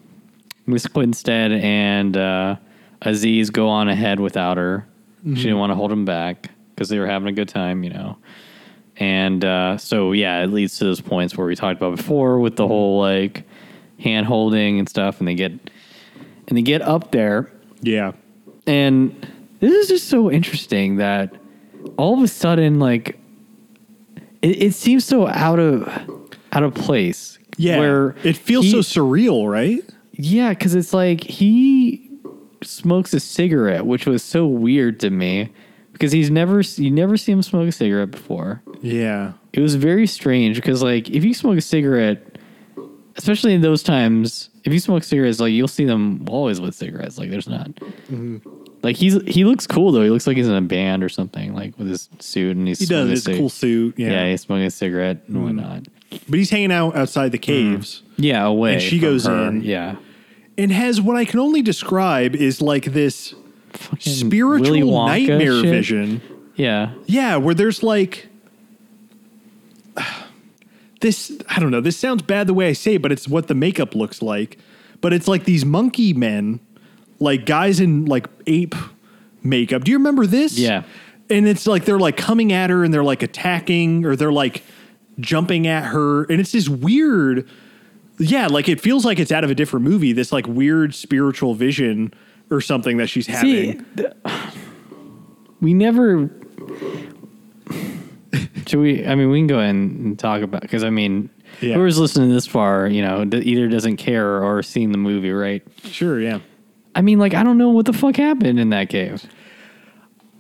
Miss 0.66 0.88
Quinstead 0.88 1.52
and 1.52 2.16
uh 2.16 2.56
Aziz 3.02 3.50
go 3.50 3.70
on 3.70 3.88
ahead 3.90 4.20
without 4.20 4.58
her. 4.58 4.86
She 5.26 5.34
didn't 5.44 5.58
want 5.58 5.72
to 5.72 5.76
hold 5.76 5.92
him 5.92 6.06
back 6.06 6.50
because 6.74 6.88
they 6.90 6.98
were 7.00 7.08
having 7.08 7.28
a 7.28 7.32
good 7.34 7.50
time, 7.50 7.84
you 7.84 7.90
know. 7.90 8.18
And 8.98 9.44
uh 9.46 9.78
so 9.78 10.12
yeah, 10.14 10.42
it 10.44 10.48
leads 10.48 10.78
to 10.80 10.86
those 10.86 11.02
points 11.02 11.38
where 11.38 11.46
we 11.48 11.56
talked 11.56 11.78
about 11.80 11.96
before 11.98 12.40
with 12.40 12.56
the 12.56 12.68
whole 12.68 13.00
like 13.00 13.44
hand 14.00 14.26
holding 14.26 14.80
and 14.80 14.88
stuff 14.90 15.20
and 15.20 15.28
they 15.28 15.36
get 15.36 15.52
and 16.48 16.58
they 16.58 16.62
get 16.62 16.82
up 16.82 17.12
there 17.12 17.52
Yeah. 17.82 18.14
and 18.66 19.14
this 19.60 19.72
is 19.74 19.88
just 19.90 20.08
so 20.10 20.32
interesting 20.32 20.98
that 20.98 21.34
all 21.98 22.18
of 22.18 22.24
a 22.24 22.28
sudden, 22.30 22.80
like, 22.80 23.20
it, 24.42 24.64
it 24.64 24.74
seems 24.74 25.04
so 25.06 25.28
out 25.28 25.60
of 25.60 25.88
out 26.54 26.64
of 26.64 26.74
place. 26.74 27.38
Yeah. 27.58 27.78
where 27.80 28.16
it 28.24 28.38
feels 28.38 28.66
he- 28.66 28.72
so 28.72 28.80
surreal, 28.80 29.50
right? 29.52 29.84
yeah, 30.14 30.50
because 30.50 30.76
it's 30.76 30.94
like 30.94 31.22
he 31.24 32.09
smokes 32.64 33.14
a 33.14 33.20
cigarette, 33.20 33.86
which 33.86 34.06
was 34.06 34.24
so 34.24 34.46
weird 34.48 35.00
to 35.02 35.10
me 35.10 35.50
because 35.94 36.12
he's 36.12 36.30
never 36.32 36.62
you 36.62 36.92
never 36.92 37.18
see 37.18 37.32
him 37.32 37.42
smoke 37.42 37.68
a 37.68 37.72
cigarette 37.72 38.12
before. 38.12 38.62
Yeah. 38.82 39.34
It 39.54 39.60
was 39.62 39.76
very 39.76 40.08
strange 40.08 40.56
because 40.58 40.82
like 40.84 41.10
if 41.10 41.24
you 41.24 41.34
smoke 41.34 41.58
a 41.58 41.62
cigarette, 41.62 42.38
especially 43.16 43.54
in 43.54 43.62
those 43.62 43.84
times, 43.84 44.50
if 44.64 44.74
you 44.74 44.80
smoke 44.80 45.04
cigarettes, 45.04 45.40
like 45.40 45.52
you'll 45.52 45.68
see 45.68 45.86
them 45.86 46.26
always 46.30 46.62
with 46.62 46.76
cigarettes. 46.76 47.18
Like 47.18 47.30
there's 47.30 47.48
not. 47.48 47.70
Mm-hmm. 47.76 48.38
Like 48.82 48.96
he's 48.96 49.22
he 49.24 49.44
looks 49.44 49.68
cool 49.68 49.92
though. 49.92 50.04
He 50.04 50.10
looks 50.10 50.26
like 50.28 50.38
he's 50.38 50.48
in 50.48 50.56
a 50.56 50.62
band 50.62 51.04
or 51.04 51.10
something, 51.10 51.54
like 51.54 51.78
with 51.78 51.90
his 51.90 52.08
suit 52.20 52.56
and 52.56 52.68
he's 52.68 52.80
He 52.80 52.86
does. 52.86 53.10
a 53.12 53.18
cig- 53.18 53.38
cool 53.38 53.50
suit. 53.50 53.96
Yeah. 53.98 54.08
Mm-hmm. 54.08 54.14
Yeah, 54.16 54.30
he's 54.32 54.42
smoking 54.42 54.66
a 54.66 54.72
cigarette 54.72 55.24
and 55.28 55.44
whatnot. 55.44 55.88
But 56.28 56.40
he's 56.40 56.50
hanging 56.50 56.72
out 56.72 56.96
outside 56.96 57.32
the 57.34 57.38
caves 57.38 58.02
Yeah, 58.18 58.46
away. 58.46 58.74
And 58.76 58.82
she 58.82 58.98
goes 59.00 59.26
her. 59.26 59.50
in. 59.50 59.62
Yeah, 59.64 59.96
and 60.60 60.72
has 60.74 61.00
what 61.00 61.16
I 61.16 61.24
can 61.26 61.40
only 61.40 61.62
describe 61.62 62.36
is 62.36 62.62
like 62.62 62.86
this 62.86 63.34
Fucking 63.72 64.14
spiritual 64.14 64.72
Willy 64.72 64.82
Wonka 64.82 65.08
nightmare 65.08 65.62
shit. 65.62 65.64
vision. 65.64 66.22
Yeah, 66.56 66.94
Yeah, 67.06 67.38
where 67.38 67.54
there's 67.56 67.82
like 67.82 68.28
this 71.02 71.32
I 71.48 71.60
don't 71.60 71.72
know, 71.72 71.82
this 71.82 71.98
sounds 71.98 72.22
bad 72.22 72.48
the 72.48 72.54
way 72.54 72.68
I 72.68 72.74
say, 72.74 72.96
it, 72.96 73.02
but 73.02 73.12
it's 73.12 73.28
what 73.28 73.48
the 73.48 73.56
makeup 73.56 73.96
looks 73.96 74.22
like. 74.22 74.60
But 75.02 75.14
it's 75.14 75.30
like 75.30 75.46
these 75.46 75.64
monkey 75.64 76.14
men, 76.14 76.60
like 77.20 77.46
guys 77.46 77.80
in 77.80 78.06
like 78.06 78.28
ape 78.46 78.76
makeup. 79.42 79.86
Do 79.86 79.92
you 79.92 79.98
remember 79.98 80.26
this? 80.26 80.58
Yeah. 80.58 80.84
And 81.30 81.48
it's 81.48 81.66
like 81.66 81.86
they're 81.86 82.00
like 82.00 82.18
coming 82.18 82.52
at 82.52 82.70
her 82.70 82.84
and 82.84 82.94
they're 82.94 83.04
like 83.04 83.24
attacking 83.24 84.06
or 84.06 84.18
they're 84.18 84.32
like 84.32 84.64
jumping 85.20 85.68
at 85.68 85.86
her 85.86 86.24
and 86.24 86.42
it's 86.42 86.52
this 86.52 86.68
weird 86.68 87.48
yeah, 88.20 88.48
like 88.48 88.70
it 88.70 88.80
feels 88.82 89.06
like 89.06 89.20
it's 89.20 89.32
out 89.32 89.44
of 89.44 89.50
a 89.50 89.56
different 89.56 89.86
movie, 89.86 90.12
this 90.14 90.32
like 90.32 90.46
weird 90.48 90.94
spiritual 90.94 91.54
vision 91.56 92.14
or 92.52 92.62
something 92.62 92.98
that 92.98 93.08
she's 93.08 93.26
See, 93.26 93.32
having. 93.68 93.86
th- 93.96 94.14
we 95.62 95.74
never. 95.74 96.30
Should 98.68 98.80
we? 98.80 99.06
I 99.06 99.16
mean, 99.16 99.32
we 99.32 99.40
can 99.40 99.48
go 99.48 99.58
ahead 99.60 99.74
and 99.74 100.18
talk 100.20 100.42
about 100.44 100.62
because 100.62 100.84
I 100.84 100.90
mean, 100.92 101.30
Yeah. 101.62 101.74
whoever's 101.74 101.98
listening 101.98 102.30
this 102.30 102.46
far, 102.46 102.88
you 102.88 103.02
know, 103.02 103.26
d- 103.26 103.40
either 103.40 103.68
doesn't 103.68 103.98
care 103.98 104.44
or 104.44 104.62
seen 104.62 104.92
the 104.92 104.98
movie, 105.00 105.32
right? 105.32 105.64
Sure, 105.86 106.20
yeah. 106.20 106.40
I 106.94 107.02
mean, 107.02 107.18
like, 107.18 107.34
I 107.34 107.42
don't 107.44 107.58
know 107.58 107.70
what 107.70 107.86
the 107.88 107.94
fuck 107.94 108.16
happened 108.18 108.60
in 108.60 108.70
that 108.70 108.90
cave. 108.90 109.24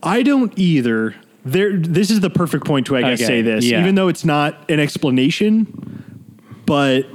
I 0.03 0.21
don't 0.23 0.53
either. 0.57 1.15
There, 1.45 1.77
this 1.77 2.11
is 2.11 2.19
the 2.19 2.29
perfect 2.29 2.65
point 2.65 2.85
to, 2.87 2.97
I 2.97 3.01
guess, 3.01 3.19
Okay, 3.19 3.25
say 3.27 3.41
this, 3.41 3.65
yeah. 3.65 3.79
even 3.81 3.95
though 3.95 4.09
it's 4.09 4.25
not 4.25 4.69
an 4.69 4.79
explanation, 4.79 5.65
but 6.65 7.07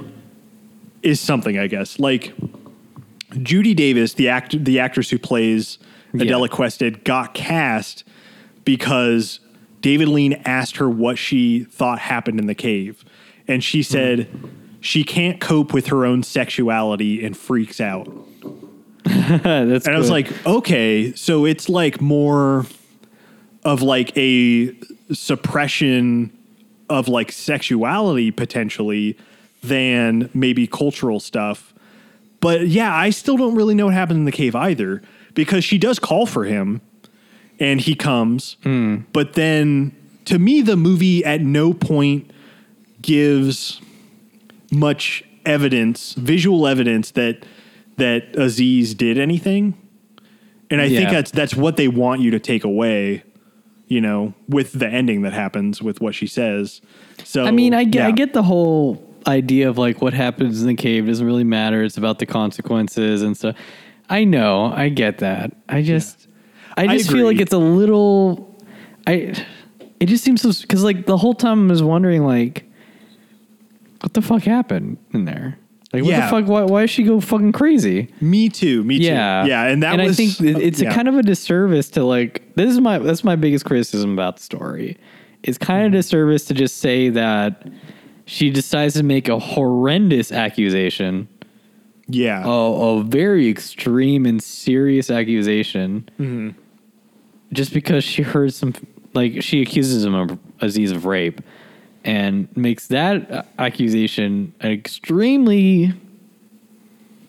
is 1.05 1.21
something, 1.21 1.57
I 1.57 1.67
guess. 1.67 1.99
Like 1.99 2.33
Judy 3.41 3.73
Davis, 3.73 4.13
the 4.13 4.29
act, 4.29 4.63
the 4.63 4.79
actress 4.79 5.09
who 5.09 5.19
plays 5.19 5.77
Adela 6.13 6.49
Quested, 6.49 7.03
got 7.03 7.33
cast 7.33 8.03
because 8.63 9.39
David 9.81 10.07
Lean 10.07 10.33
asked 10.45 10.77
her 10.77 10.89
what 10.89 11.17
she 11.17 11.63
thought 11.65 11.99
happened 11.99 12.39
in 12.39 12.47
the 12.47 12.55
cave, 12.55 13.05
and 13.47 13.63
she 13.63 13.79
hmm. 13.79 13.83
said 13.83 14.29
she 14.81 15.03
can't 15.03 15.39
cope 15.39 15.73
with 15.73 15.87
her 15.87 16.05
own 16.05 16.23
sexuality 16.23 17.23
and 17.25 17.37
freaks 17.37 17.79
out. 17.79 18.07
That's 19.03 19.85
And 19.85 19.95
I 19.95 19.99
was 19.99 20.09
like, 20.09 20.31
okay, 20.45 21.13
so 21.13 21.45
it's 21.45 21.69
like 21.69 22.01
more 22.01 22.65
of 23.63 23.81
like 23.81 24.15
a 24.17 24.75
suppression 25.11 26.35
of 26.89 27.07
like 27.07 27.31
sexuality 27.31 28.31
potentially 28.31 29.17
than 29.67 30.29
maybe 30.33 30.67
cultural 30.67 31.19
stuff. 31.19 31.73
But 32.39 32.67
yeah, 32.67 32.93
I 32.95 33.09
still 33.09 33.37
don't 33.37 33.55
really 33.55 33.75
know 33.75 33.85
what 33.85 33.93
happened 33.93 34.19
in 34.19 34.25
the 34.25 34.31
cave 34.31 34.55
either 34.55 35.01
because 35.33 35.63
she 35.63 35.77
does 35.77 35.99
call 35.99 36.25
for 36.25 36.45
him 36.45 36.81
and 37.59 37.81
he 37.81 37.95
comes. 37.95 38.57
Hmm. 38.63 38.97
But 39.13 39.33
then 39.33 39.95
to 40.25 40.39
me, 40.39 40.61
the 40.61 40.75
movie 40.75 41.23
at 41.23 41.41
no 41.41 41.73
point 41.73 42.31
gives 43.01 43.81
much 44.71 45.23
evidence, 45.45 46.13
visual 46.13 46.67
evidence 46.67 47.11
that 47.11 47.45
that 47.97 48.35
Aziz 48.35 48.93
did 48.93 49.17
anything. 49.17 49.73
And 50.69 50.81
I 50.81 50.89
think 50.89 51.09
that's 51.09 51.31
that's 51.31 51.55
what 51.55 51.77
they 51.77 51.87
want 51.87 52.21
you 52.21 52.31
to 52.31 52.39
take 52.39 52.63
away, 52.63 53.23
you 53.87 54.01
know, 54.01 54.33
with 54.49 54.73
the 54.73 54.87
ending 54.87 55.21
that 55.21 55.33
happens 55.33 55.81
with 55.81 56.01
what 56.01 56.15
she 56.15 56.27
says. 56.27 56.81
So 57.23 57.45
I 57.45 57.51
mean, 57.51 57.73
I 57.73 57.83
get, 57.83 58.05
I 58.05 58.11
get 58.11 58.33
the 58.33 58.43
whole 58.43 58.95
idea 59.27 59.69
of 59.69 59.77
like 59.77 60.01
what 60.01 60.13
happens 60.13 60.61
in 60.61 60.67
the 60.67 60.75
cave 60.75 61.07
doesn't 61.07 61.25
really 61.25 61.43
matter. 61.43 61.83
It's 61.83 61.97
about 61.97 62.19
the 62.19 62.25
consequences 62.25 63.21
and 63.21 63.35
stuff. 63.35 63.55
I 64.09 64.23
know, 64.23 64.65
I 64.65 64.89
get 64.89 65.17
that. 65.19 65.51
I 65.67 65.81
just, 65.81 66.27
I 66.77 66.83
I 66.83 66.97
just 66.97 67.11
feel 67.11 67.25
like 67.25 67.39
it's 67.39 67.53
a 67.53 67.57
little, 67.57 68.55
I, 69.07 69.33
it 69.99 70.05
just 70.07 70.23
seems 70.23 70.41
so 70.41 70.51
because 70.61 70.83
like 70.83 71.05
the 71.07 71.17
whole 71.17 71.33
time 71.33 71.67
I 71.67 71.71
was 71.71 71.81
wondering 71.81 72.23
like, 72.23 72.65
what 74.01 74.13
the 74.13 74.21
fuck 74.21 74.43
happened 74.43 74.97
in 75.13 75.25
there? 75.25 75.57
Like, 75.93 76.03
what 76.03 76.09
Yeah. 76.11 76.29
the 76.29 76.29
fuck? 76.41 76.47
Why, 76.49 76.63
why 76.63 76.81
does 76.81 76.89
she 76.91 77.03
go 77.03 77.19
fucking 77.21 77.53
crazy? 77.53 78.09
Me 78.21 78.49
too. 78.49 78.83
Me 78.83 78.99
too. 78.99 79.05
Yeah, 79.05 79.45
Yeah. 79.45 79.63
And 79.67 79.81
that 79.83 79.93
and 79.93 80.03
was 80.03 80.19
I 80.19 80.25
think 80.25 80.39
it's 80.63 80.81
yeah. 80.81 80.91
a 80.91 80.93
kind 80.93 81.07
of 81.07 81.15
a 81.15 81.23
disservice 81.23 81.89
to 81.91 82.03
like 82.03 82.53
this 82.55 82.69
is 82.71 82.79
my 82.81 82.99
that's 82.99 83.23
my 83.23 83.35
biggest 83.35 83.65
criticism 83.65 84.11
about 84.13 84.37
the 84.37 84.43
story. 84.43 84.97
It's 85.43 85.57
kind 85.57 85.79
Mm-hmm. 85.79 85.87
of 85.87 85.91
disservice 85.93 86.45
to 86.45 86.53
just 86.53 86.77
say 86.77 87.09
that 87.09 87.67
she 88.25 88.49
decides 88.49 88.95
to 88.95 89.03
make 89.03 89.27
a 89.29 89.37
horrendous 89.39 90.31
accusation, 90.31 91.27
yeah. 92.07 92.43
a, 92.45 92.49
a 92.49 93.03
very 93.03 93.47
extreme 93.49 94.25
and 94.25 94.41
serious 94.41 95.09
accusation, 95.09 96.09
Mm-hmm. 96.19 96.49
just 97.53 97.73
because 97.73 98.03
she 98.03 98.21
heard 98.23 98.53
some 98.53 98.73
like 99.13 99.41
she 99.41 99.61
accuses 99.61 100.03
him 100.03 100.13
of 100.13 100.37
Aziz 100.61 100.91
of 100.91 101.05
rape, 101.05 101.39
and 102.03 102.47
makes 102.57 102.87
that 102.87 103.47
accusation 103.59 104.53
an 104.59 104.71
extremely 104.71 105.93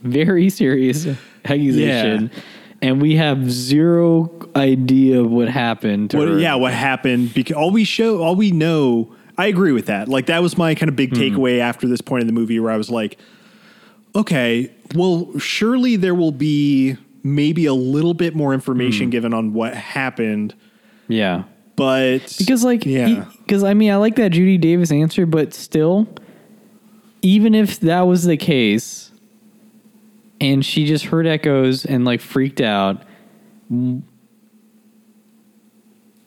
very 0.02 0.50
serious 0.50 1.06
accusation. 1.44 2.30
And 2.82 3.00
we 3.00 3.16
have 3.16 3.50
zero 3.50 4.30
idea 4.54 5.20
of 5.20 5.30
what 5.30 5.48
happened. 5.48 6.10
To 6.10 6.18
What, 6.18 6.28
her. 6.28 6.38
yeah, 6.38 6.54
what 6.56 6.74
happened? 6.74 7.32
Because 7.34 7.56
all 7.56 7.70
we 7.70 7.84
show, 7.84 8.22
all 8.22 8.36
we 8.36 8.50
know, 8.50 9.14
I 9.38 9.46
agree 9.46 9.72
with 9.72 9.86
that. 9.86 10.08
Like 10.08 10.26
that 10.26 10.42
was 10.42 10.56
my 10.56 10.74
kind 10.74 10.88
of 10.88 10.96
big 10.96 11.10
Hmm. 11.14 11.20
takeaway 11.20 11.58
after 11.60 11.86
this 11.86 12.00
point 12.00 12.22
in 12.22 12.26
the 12.26 12.32
movie, 12.32 12.58
where 12.60 12.70
I 12.72 12.76
was 12.76 12.90
like, 12.90 13.18
okay, 14.14 14.70
well, 14.94 15.38
surely 15.38 15.96
there 15.96 16.14
will 16.14 16.32
be 16.32 16.96
maybe 17.22 17.66
a 17.66 17.74
little 17.74 18.14
bit 18.14 18.34
more 18.34 18.54
information 18.54 19.10
given 19.10 19.34
on 19.34 19.52
what 19.52 19.74
happened, 19.74 20.54
yeah. 21.08 21.42
but 21.74 22.34
Because 22.38 22.64
like, 22.64 22.86
yeah, 22.86 23.26
because 23.42 23.62
I 23.64 23.74
mean, 23.74 23.90
I 23.90 23.96
like 23.96 24.14
that 24.16 24.30
Judy 24.30 24.56
Davis 24.58 24.90
answer, 24.92 25.26
but 25.26 25.52
still, 25.52 26.06
even 27.22 27.54
if 27.54 27.80
that 27.80 28.02
was 28.02 28.24
the 28.24 28.36
case, 28.36 29.10
and 30.40 30.64
she 30.64 30.86
just 30.86 31.06
heard 31.06 31.26
echoes 31.26 31.84
and 31.84 32.04
like 32.04 32.20
freaked 32.20 32.60
out, 32.60 33.02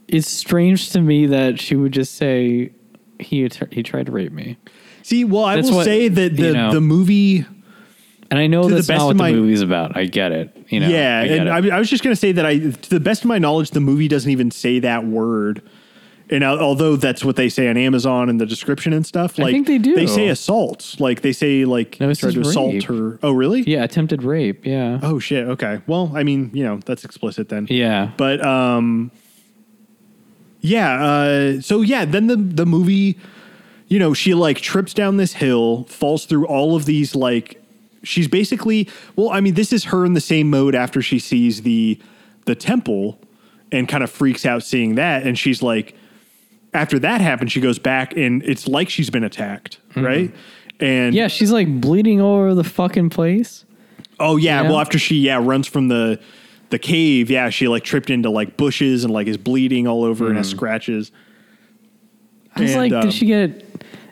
it's 0.07 0.27
strange 0.29 0.89
to 0.91 1.01
me 1.01 1.27
that 1.27 1.59
she 1.59 1.75
would 1.75 1.91
just 1.91 2.15
say 2.15 2.71
he 3.19 3.49
he 3.71 3.83
tried 3.83 4.05
to 4.07 4.11
rape 4.11 4.31
me. 4.31 4.57
see, 5.03 5.23
well, 5.25 5.43
I 5.45 5.55
That's 5.57 5.69
will 5.69 5.77
what- 5.77 5.85
say 5.85 6.07
that 6.07 6.35
the 6.35 6.47
you 6.47 6.53
know. 6.53 6.71
the 6.73 6.81
movie. 6.81 7.45
And 8.31 8.37
I 8.37 8.45
know 8.45 8.61
To 8.63 8.69
the 8.69 8.75
that's 8.75 8.87
best 8.87 8.99
not 8.99 9.07
what 9.07 9.15
my- 9.15 9.31
the 9.31 9.37
movie's 9.37 9.61
about. 9.61 9.97
I 9.97 10.05
get 10.05 10.31
it. 10.31 10.55
You 10.69 10.81
know. 10.81 10.87
yeah, 10.87 11.19
I 11.19 11.23
and. 11.25 11.49
I, 11.49 11.75
I 11.75 11.79
was 11.79 11.89
just 11.89 12.03
going 12.03 12.11
to 12.13 12.19
say 12.19 12.31
that 12.33 12.45
I, 12.45 12.59
to 12.59 12.89
the 12.89 12.99
best 12.99 13.23
of 13.23 13.27
my 13.27 13.39
knowledge, 13.39 13.71
the 13.71 13.79
movie 13.79 14.07
doesn't 14.07 14.29
even 14.29 14.51
say 14.51 14.77
that 14.79 15.03
word. 15.05 15.63
And 16.31 16.43
al- 16.43 16.59
although 16.59 16.95
that's 16.95 17.25
what 17.25 17.37
they 17.37 17.49
say 17.49 17.67
on 17.69 17.75
Amazon 17.75 18.29
and 18.29 18.39
the 18.39 18.45
description 18.45 18.93
and 18.93 19.03
stuff, 19.03 19.39
I 19.39 19.43
like 19.45 19.53
think 19.53 19.65
they 19.65 19.79
do. 19.79 19.95
They 19.95 20.05
say 20.05 20.27
assault, 20.27 20.95
like 20.99 21.21
they 21.21 21.31
say 21.31 21.65
like 21.65 21.99
No, 21.99 22.13
tried 22.13 22.33
to 22.35 22.41
assault 22.41 22.83
her. 22.83 23.17
Oh, 23.23 23.31
really? 23.31 23.63
yeah, 23.63 23.83
attempted 23.83 24.21
rape. 24.21 24.63
Yeah. 24.63 24.99
Oh 25.01 25.17
shit. 25.17 25.47
Okay. 25.47 25.81
Well, 25.87 26.11
I 26.13 26.21
mean, 26.21 26.51
you 26.53 26.63
know, 26.63 26.77
that's 26.85 27.03
explicit 27.03 27.49
then. 27.49 27.65
Yeah. 27.67 28.11
But 28.15 28.45
um, 28.45 29.09
yeah. 30.61 31.03
Uh, 31.03 31.61
so 31.61 31.81
yeah, 31.81 32.05
then 32.05 32.27
the 32.27 32.35
the 32.35 32.65
movie, 32.65 33.17
you 33.87 33.99
know, 33.99 34.13
she 34.13 34.33
like 34.33 34.57
trips 34.57 34.93
down 34.93 35.17
this 35.17 35.33
hill, 35.33 35.83
falls 35.85 36.25
through 36.25 36.45
all 36.47 36.75
of 36.75 36.85
these 36.85 37.15
like. 37.15 37.61
She's 38.01 38.27
basically 38.29 38.87
well. 39.15 39.29
I 39.29 39.41
mean, 39.41 39.55
this 39.55 39.73
is 39.73 39.85
her 39.85 40.05
in 40.05 40.13
the 40.13 40.21
same 40.21 40.49
mode 40.49 40.73
after 40.75 41.01
she 41.01 41.19
sees 41.19 41.63
the 41.63 41.99
the 42.45 42.55
temple, 42.55 43.19
and 43.71 43.87
kind 43.89 44.03
of 44.03 44.09
freaks 44.09 44.45
out 44.45 44.63
seeing 44.63 44.95
that, 44.95 45.23
and 45.27 45.37
she's 45.37 45.61
like, 45.61 45.95
after 46.73 46.97
that 46.99 47.19
happens, 47.19 47.51
she 47.51 47.59
goes 47.59 47.77
back 47.77 48.15
and 48.15 48.41
it's 48.43 48.67
like 48.67 48.89
she's 48.89 49.09
been 49.09 49.23
attacked, 49.25 49.79
right? 49.95 50.31
And 50.79 51.11
Mm-hmm. 51.11 51.15
Yeah, 51.17 51.27
she's 51.27 51.51
like 51.51 51.81
bleeding 51.81 52.21
all 52.21 52.37
over 52.37 52.55
the 52.55 52.63
fucking 52.63 53.09
place. 53.09 53.65
Oh 54.17 54.37
yeah, 54.37 54.61
Yeah. 54.61 54.69
well 54.69 54.79
after 54.79 54.97
she 54.97 55.17
yeah 55.17 55.37
runs 55.41 55.67
from 55.67 55.89
the 55.89 56.21
the 56.69 56.79
cave, 56.79 57.29
yeah, 57.31 57.49
she 57.49 57.67
like 57.67 57.83
tripped 57.83 58.09
into 58.09 58.29
like 58.29 58.57
bushes 58.57 59.03
and 59.03 59.13
like 59.13 59.27
is 59.27 59.37
bleeding 59.37 59.87
all 59.87 60.03
over 60.03 60.27
and 60.27 60.37
has 60.37 60.47
scratches. 60.49 61.11
I 62.55 62.61
was 62.61 62.71
And, 62.71 62.79
like, 62.79 62.91
um, 62.91 63.01
did 63.09 63.13
she 63.13 63.25
get? 63.25 63.65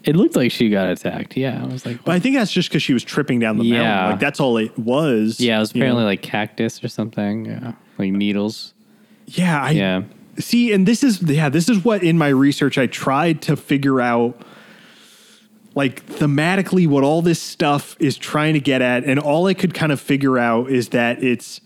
It 0.03 0.15
looked 0.15 0.35
like 0.35 0.51
she 0.51 0.69
got 0.69 0.89
attacked. 0.89 1.35
Yeah, 1.35 1.61
I 1.61 1.67
was 1.67 1.85
like, 1.85 2.03
But 2.05 2.15
I 2.15 2.19
think 2.19 2.35
that's 2.35 2.51
just 2.51 2.69
because 2.69 2.81
she 2.81 2.93
was 2.93 3.03
tripping 3.03 3.39
down 3.39 3.57
the 3.57 3.65
Yeah. 3.65 3.83
mountain. 3.83 4.11
Like 4.11 4.19
that's 4.19 4.39
all 4.39 4.57
it 4.57 4.77
was. 4.79 5.39
yeah, 5.39 5.57
it 5.57 5.59
was 5.59 5.75
you 5.75 5.79
know? 5.79 5.85
apparently 5.85 6.05
like 6.05 6.21
cactus 6.21 6.83
or 6.83 6.87
something. 6.87 7.45
Yeah, 7.45 7.73
like 7.97 8.11
needles. 8.11 8.73
yeah. 9.25 9.61
I 9.61 9.71
Yeah, 9.71 10.03
see, 10.39 10.71
and 10.71 10.87
this 10.87 11.03
is 11.03 11.21
yeah, 11.23 11.49
this 11.49 11.67
is 11.67 11.83
what 11.83 12.03
in 12.03 12.17
my 12.17 12.29
research 12.29 12.77
I 12.77 12.87
tried 12.87 13.41
to 13.43 13.55
figure 13.55 13.99
out. 14.01 14.41
Like 15.75 16.03
thematically, 16.07 16.87
what 16.87 17.03
all 17.03 17.21
this 17.21 17.39
stuff 17.39 17.95
is 17.99 18.17
trying 18.17 18.55
to 18.55 18.59
get 18.59 18.81
at, 18.81 19.03
and 19.03 19.19
all 19.19 19.45
I 19.45 19.53
could 19.53 19.75
kind 19.75 19.91
of 19.91 19.99
figure 20.01 20.39
out 20.39 20.71
is 20.71 20.89
that 20.89 21.21
it's 21.23 21.61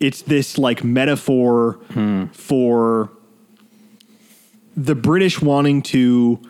it's 0.00 0.22
this 0.22 0.58
like 0.58 0.84
metaphor 0.84 1.78
for 2.32 3.10
the 4.76 4.94
British 4.94 5.40
wanting 5.40 5.80
to 5.82 6.40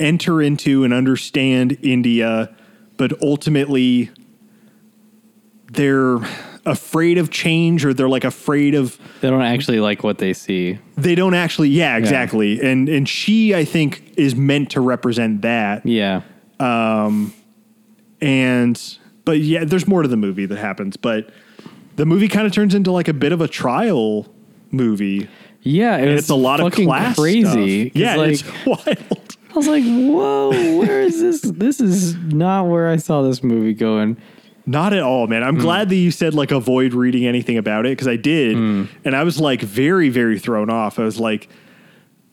enter 0.00 0.42
into 0.42 0.82
and 0.84 0.92
understand 0.92 1.78
India, 1.82 2.52
but 2.96 3.20
ultimately 3.22 4.10
they're 5.70 6.18
afraid 6.64 7.18
of 7.18 7.30
change 7.30 7.84
or 7.84 7.92
they're 7.94 8.08
like 8.08 8.24
afraid 8.24 8.74
of 8.74 8.98
they 9.20 9.28
don't 9.30 9.42
actually 9.42 9.80
like 9.80 10.04
what 10.04 10.18
they 10.18 10.32
see. 10.32 10.78
they 10.96 11.14
don't 11.14 11.34
actually 11.34 11.68
yeah 11.68 11.96
exactly. 11.96 12.60
And 12.60 12.88
and 12.88 13.08
she 13.08 13.52
i 13.54 13.64
think 13.64 14.12
is 14.16 14.34
meant 14.36 14.70
to 14.72 14.80
represent 14.80 15.42
that. 15.42 15.84
Yeah, 15.86 16.22
um 16.60 17.32
and 18.20 18.80
but 19.24 19.38
yeah 19.40 19.64
there's 19.64 19.88
more 19.88 20.02
to 20.02 20.08
the 20.08 20.16
movie 20.16 20.46
that 20.46 20.58
happens 20.58 20.96
but 20.96 21.30
the 21.96 22.06
movie 22.06 22.28
kind 22.28 22.46
of 22.46 22.52
turns 22.52 22.74
into 22.74 22.90
like 22.90 23.08
a 23.08 23.14
bit 23.14 23.32
of 23.32 23.40
a 23.40 23.48
trial 23.48 24.26
movie 24.70 25.28
yeah, 25.64 25.98
it 25.98 26.08
it's 26.08 26.28
a 26.28 26.34
lot 26.34 26.58
of 26.58 26.72
class 26.72 27.16
crazy. 27.16 27.90
stuff. 27.90 27.96
yeah 27.96 28.16
like, 28.16 28.32
it's 28.32 28.44
wild 28.66 29.36
I 29.52 29.54
was 29.54 29.68
like, 29.68 29.84
whoa, 29.84 30.78
where 30.78 31.02
is 31.02 31.20
this? 31.20 31.42
This 31.42 31.78
is 31.78 32.16
not 32.16 32.68
where 32.68 32.88
I 32.88 32.96
saw 32.96 33.20
this 33.20 33.42
movie 33.42 33.74
going. 33.74 34.16
Not 34.64 34.94
at 34.94 35.02
all, 35.02 35.26
man. 35.26 35.42
I'm 35.42 35.56
hmm. 35.56 35.60
glad 35.60 35.88
that 35.90 35.96
you 35.96 36.10
said 36.10 36.32
like 36.34 36.52
avoid 36.52 36.94
reading 36.94 37.26
anything 37.26 37.58
about 37.58 37.84
it 37.84 37.90
because 37.90 38.08
I 38.08 38.16
did, 38.16 38.56
hmm. 38.56 38.84
and 39.04 39.14
I 39.14 39.24
was 39.24 39.40
like 39.40 39.60
very, 39.60 40.08
very 40.08 40.38
thrown 40.38 40.70
off. 40.70 40.98
I 40.98 41.02
was 41.02 41.20
like, 41.20 41.48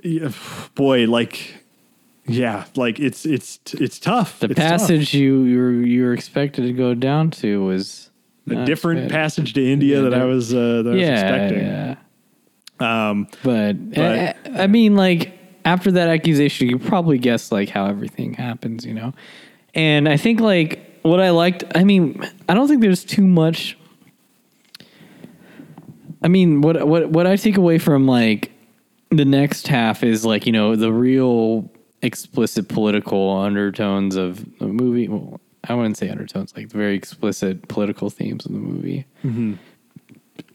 yeah, 0.02 0.32
boy, 0.76 1.08
like, 1.08 1.56
yeah, 2.26 2.66
like 2.76 3.00
it's 3.00 3.26
it's 3.26 3.60
it's 3.74 4.00
tough. 4.00 4.40
The 4.40 4.52
It's 4.52 4.56
tough. 4.56 4.80
passage 4.80 5.14
you 5.14 5.44
you 5.44 5.58
were, 5.58 5.72
you 5.72 6.04
were 6.04 6.14
expected 6.14 6.62
to 6.64 6.74
go 6.74 6.94
down 6.94 7.32
to 7.32 7.66
was 7.66 8.09
a 8.52 8.66
different 8.66 9.12
passage 9.12 9.54
to 9.54 9.64
India 9.66 9.98
Yeah, 10.02 10.10
that 10.10 10.14
I 10.22 10.26
was 10.26 10.54
uh, 10.54 10.82
that 10.84 10.92
I 10.92 10.96
was 10.96 11.10
expecting. 11.10 11.60
yeah. 11.60 11.96
Um, 12.80 13.28
But, 13.44 13.90
But- 13.94 14.38
I, 14.56 14.64
I 14.64 14.68
mean, 14.68 14.96
like 14.96 15.34
after 15.66 15.92
that 15.92 16.08
accusation, 16.10 16.70
you 16.70 16.80
probably 16.80 17.18
guess 17.18 17.52
like 17.52 17.70
how 17.70 17.86
everything 17.86 18.34
happens, 18.34 18.86
you 18.86 18.94
know. 18.94 19.14
And 19.76 20.08
I 20.10 20.18
think 20.18 20.40
like 20.40 21.00
what 21.04 21.20
I 21.20 21.30
liked. 21.32 21.64
I 21.76 21.84
mean, 21.84 22.26
I 22.48 22.54
don't 22.54 22.68
think 22.68 22.82
there's 22.82 23.04
too 23.04 23.28
much. 23.28 23.78
I 26.22 26.28
mean, 26.28 26.62
what 26.62 26.88
what 26.88 27.10
what 27.10 27.28
I 27.28 27.36
take 27.36 27.58
away 27.58 27.78
from 27.78 28.06
like 28.08 28.52
the 29.10 29.26
next 29.26 29.68
half 29.68 30.04
is 30.04 30.26
like 30.26 30.46
you 30.46 30.52
know 30.52 30.76
the 30.76 30.92
real 30.92 31.70
explicit 32.02 32.68
political 32.70 33.38
undertones 33.38 34.16
of 34.16 34.44
the 34.60 34.68
movie. 34.68 35.08
Well, 35.08 35.40
I 35.68 35.74
wouldn't 35.74 35.98
say 35.98 36.10
undertones, 36.10 36.54
like 36.56 36.68
very 36.68 36.96
explicit 36.96 37.68
political 37.68 38.10
themes 38.10 38.46
in 38.46 38.54
the 38.54 38.60
movie. 38.60 39.06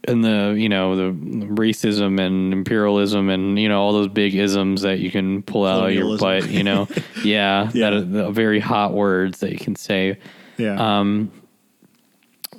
And 0.07 0.23
the 0.25 0.55
you 0.59 0.69
know 0.69 0.97
the 0.97 1.13
racism 1.47 2.21
and 2.21 2.53
imperialism 2.53 3.31
and 3.31 3.59
you 3.59 3.69
know 3.69 3.81
all 3.81 3.93
those 3.93 4.09
big 4.09 4.35
isms 4.35 4.83
that 4.83 4.99
you 4.99 5.11
can 5.11 5.43
pull 5.43 5.65
out 5.67 5.87
of 5.89 5.95
your 5.95 6.19
butt 6.19 6.49
you 6.51 6.63
know? 6.63 6.89
Yeah, 7.23 7.71
Yeah. 7.75 7.91
that 7.91 7.93
are 7.95 8.01
the 8.03 8.31
very 8.31 8.61
hot 8.61 8.93
words 8.93 9.41
that 9.41 9.51
you 9.53 9.59
can 9.59 9.77
say. 9.77 10.19
Yeah, 10.59 11.01
um 11.01 11.31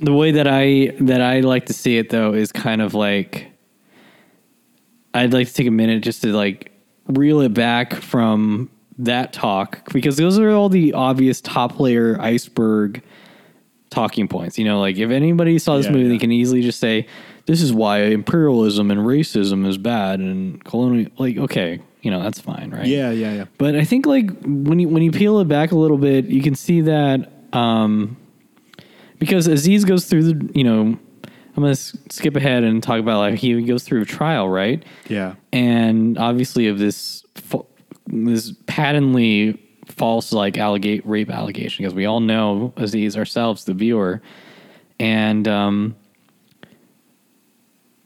the 0.01 0.11
way 0.13 0.31
that 0.31 0.47
i 0.47 0.91
that 0.99 1.21
i 1.21 1.39
like 1.39 1.67
to 1.67 1.73
see 1.73 1.97
it 1.97 2.09
though 2.09 2.33
is 2.33 2.51
kind 2.51 2.81
of 2.81 2.93
like 2.93 3.49
i'd 5.13 5.31
like 5.31 5.47
to 5.47 5.53
take 5.53 5.67
a 5.67 5.71
minute 5.71 6.03
just 6.03 6.21
to 6.23 6.33
like 6.33 6.71
reel 7.07 7.39
it 7.39 7.53
back 7.53 7.93
from 7.93 8.69
that 8.97 9.33
talk 9.33 9.91
because 9.93 10.17
those 10.17 10.39
are 10.39 10.49
all 10.51 10.69
the 10.69 10.93
obvious 10.93 11.41
top 11.41 11.79
layer 11.79 12.19
iceberg 12.21 13.01
talking 13.89 14.27
points. 14.27 14.57
You 14.57 14.65
know, 14.65 14.79
like 14.79 14.97
if 14.97 15.09
anybody 15.09 15.59
saw 15.59 15.77
this 15.77 15.85
Yeah, 15.87 15.91
movie, 15.93 16.03
yeah. 16.05 16.09
they 16.09 16.17
can 16.17 16.31
easily 16.31 16.61
just 16.61 16.79
say, 16.79 17.07
"This 17.45 17.61
is 17.61 17.73
why 17.73 18.03
imperialism 18.03 18.91
and 18.91 19.01
racism 19.01 19.65
is 19.67 19.77
bad," 19.77 20.19
and 20.19 20.63
colonial. 20.63 21.11
Like, 21.17 21.37
okay, 21.37 21.79
you 22.01 22.11
know, 22.11 22.21
that's 22.23 22.39
fine, 22.39 22.71
right? 22.71 22.85
Yeah, 22.85 23.11
yeah, 23.11 23.33
yeah. 23.33 23.45
But 23.57 23.75
I 23.75 23.83
think 23.83 24.05
like 24.05 24.29
when 24.43 24.79
you 24.79 24.87
when 24.89 25.03
you 25.03 25.11
peel 25.11 25.39
it 25.39 25.47
back 25.47 25.71
a 25.71 25.75
little 25.77 25.97
bit, 25.97 26.25
you 26.25 26.41
can 26.41 26.55
see 26.55 26.81
that 26.81 27.31
um, 27.53 28.17
because 29.19 29.47
Aziz 29.47 29.85
goes 29.85 30.05
through 30.05 30.23
the 30.33 30.51
you 30.53 30.63
know 30.63 30.81
I'm 31.57 31.63
gonna 31.63 31.69
s- 31.71 31.97
skip 32.09 32.35
ahead 32.35 32.63
and 32.63 32.81
talk 32.83 32.99
about 32.99 33.19
like 33.19 33.35
he 33.35 33.61
goes 33.63 33.83
through 33.83 34.01
a 34.01 34.05
trial, 34.05 34.49
right? 34.49 34.83
Yeah. 35.07 35.35
And 35.53 36.17
obviously 36.17 36.67
of 36.67 36.79
this 36.79 37.23
fa- 37.35 37.59
this 38.23 38.53
patently 38.67 39.61
false 39.87 40.31
like 40.31 40.57
allegate 40.57 41.05
rape 41.05 41.29
allegation 41.29 41.83
because 41.83 41.93
we 41.93 42.05
all 42.05 42.19
know 42.19 42.73
Aziz 42.77 43.15
ourselves, 43.17 43.65
the 43.65 43.73
viewer, 43.73 44.21
and 44.99 45.47
um, 45.47 45.95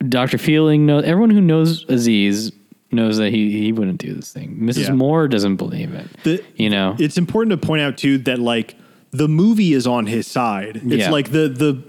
Dr. 0.08 0.38
Fielding 0.38 0.86
knows 0.86 1.04
everyone 1.04 1.30
who 1.30 1.42
knows 1.42 1.86
Aziz 1.90 2.52
knows 2.92 3.18
that 3.18 3.32
he 3.32 3.52
he 3.62 3.72
wouldn't 3.72 4.00
do 4.00 4.14
this 4.14 4.32
thing. 4.34 4.58
Mrs. 4.58 4.86
Yeah. 4.88 4.92
Moore 4.94 5.28
doesn't 5.28 5.58
believe 5.58 5.94
it. 5.94 6.08
The- 6.24 6.44
you 6.56 6.70
know, 6.70 6.96
It's 6.98 7.18
important 7.18 7.60
to 7.60 7.68
point 7.68 7.82
out 7.82 7.98
too 7.98 8.18
that 8.20 8.40
like 8.40 8.76
the 9.12 9.28
movie 9.28 9.74
is 9.74 9.86
on 9.86 10.06
his 10.08 10.26
side. 10.28 10.78
It's 10.78 10.86
Yeah. 10.86 11.12
like 11.12 11.32
the 11.32 11.50
the 11.50 11.84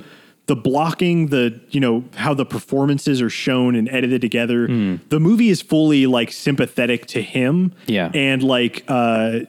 the 0.51 0.57
blocking, 0.57 1.29
the 1.29 1.61
you 1.71 1.79
know 1.79 2.03
how 2.17 2.35
the 2.35 2.45
performances 2.45 3.23
are 3.23 3.31
shown 3.31 3.77
and 3.77 3.89
edited 3.89 4.21
together. 4.21 4.67
Hmm. 4.67 4.97
The 5.09 5.21
movie 5.21 5.49
is 5.49 5.63
fully 5.63 6.07
like 6.09 6.33
sympathetic 6.33 7.07
to 7.07 7.23
him. 7.23 7.73
Yeah. 7.87 8.11
and 8.13 8.43
like 8.43 8.83
uh, 8.89 9.41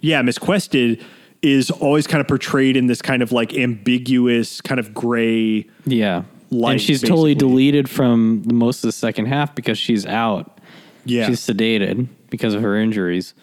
yeah, 0.00 0.22
Miss 0.22 0.38
Quested 0.38 1.04
is 1.42 1.72
always 1.72 2.06
kind 2.06 2.20
of 2.20 2.28
portrayed 2.28 2.76
in 2.76 2.86
this 2.86 3.02
kind 3.02 3.20
of 3.20 3.32
like 3.32 3.52
ambiguous, 3.52 4.60
kind 4.60 4.78
of 4.78 4.94
gray. 4.94 5.66
yeah. 5.84 6.22
light, 6.50 6.72
and 6.74 6.80
she's 6.80 7.00
totally 7.00 7.34
deleted 7.34 7.90
from 7.90 8.44
the 8.44 8.54
most 8.54 8.84
of 8.84 8.88
the 8.88 8.92
second 8.92 9.26
half 9.26 9.56
because 9.56 9.76
she's 9.76 10.06
out. 10.06 10.60
Yeah, 11.04 11.26
She's 11.26 11.40
sedated 11.40 12.06
because 12.28 12.54
of 12.54 12.62
her 12.62 12.76
injuries. 12.76 13.34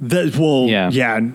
That 0.00 0.36
well, 0.36 0.66
yeah, 0.66 0.90
yeah. 0.90 1.30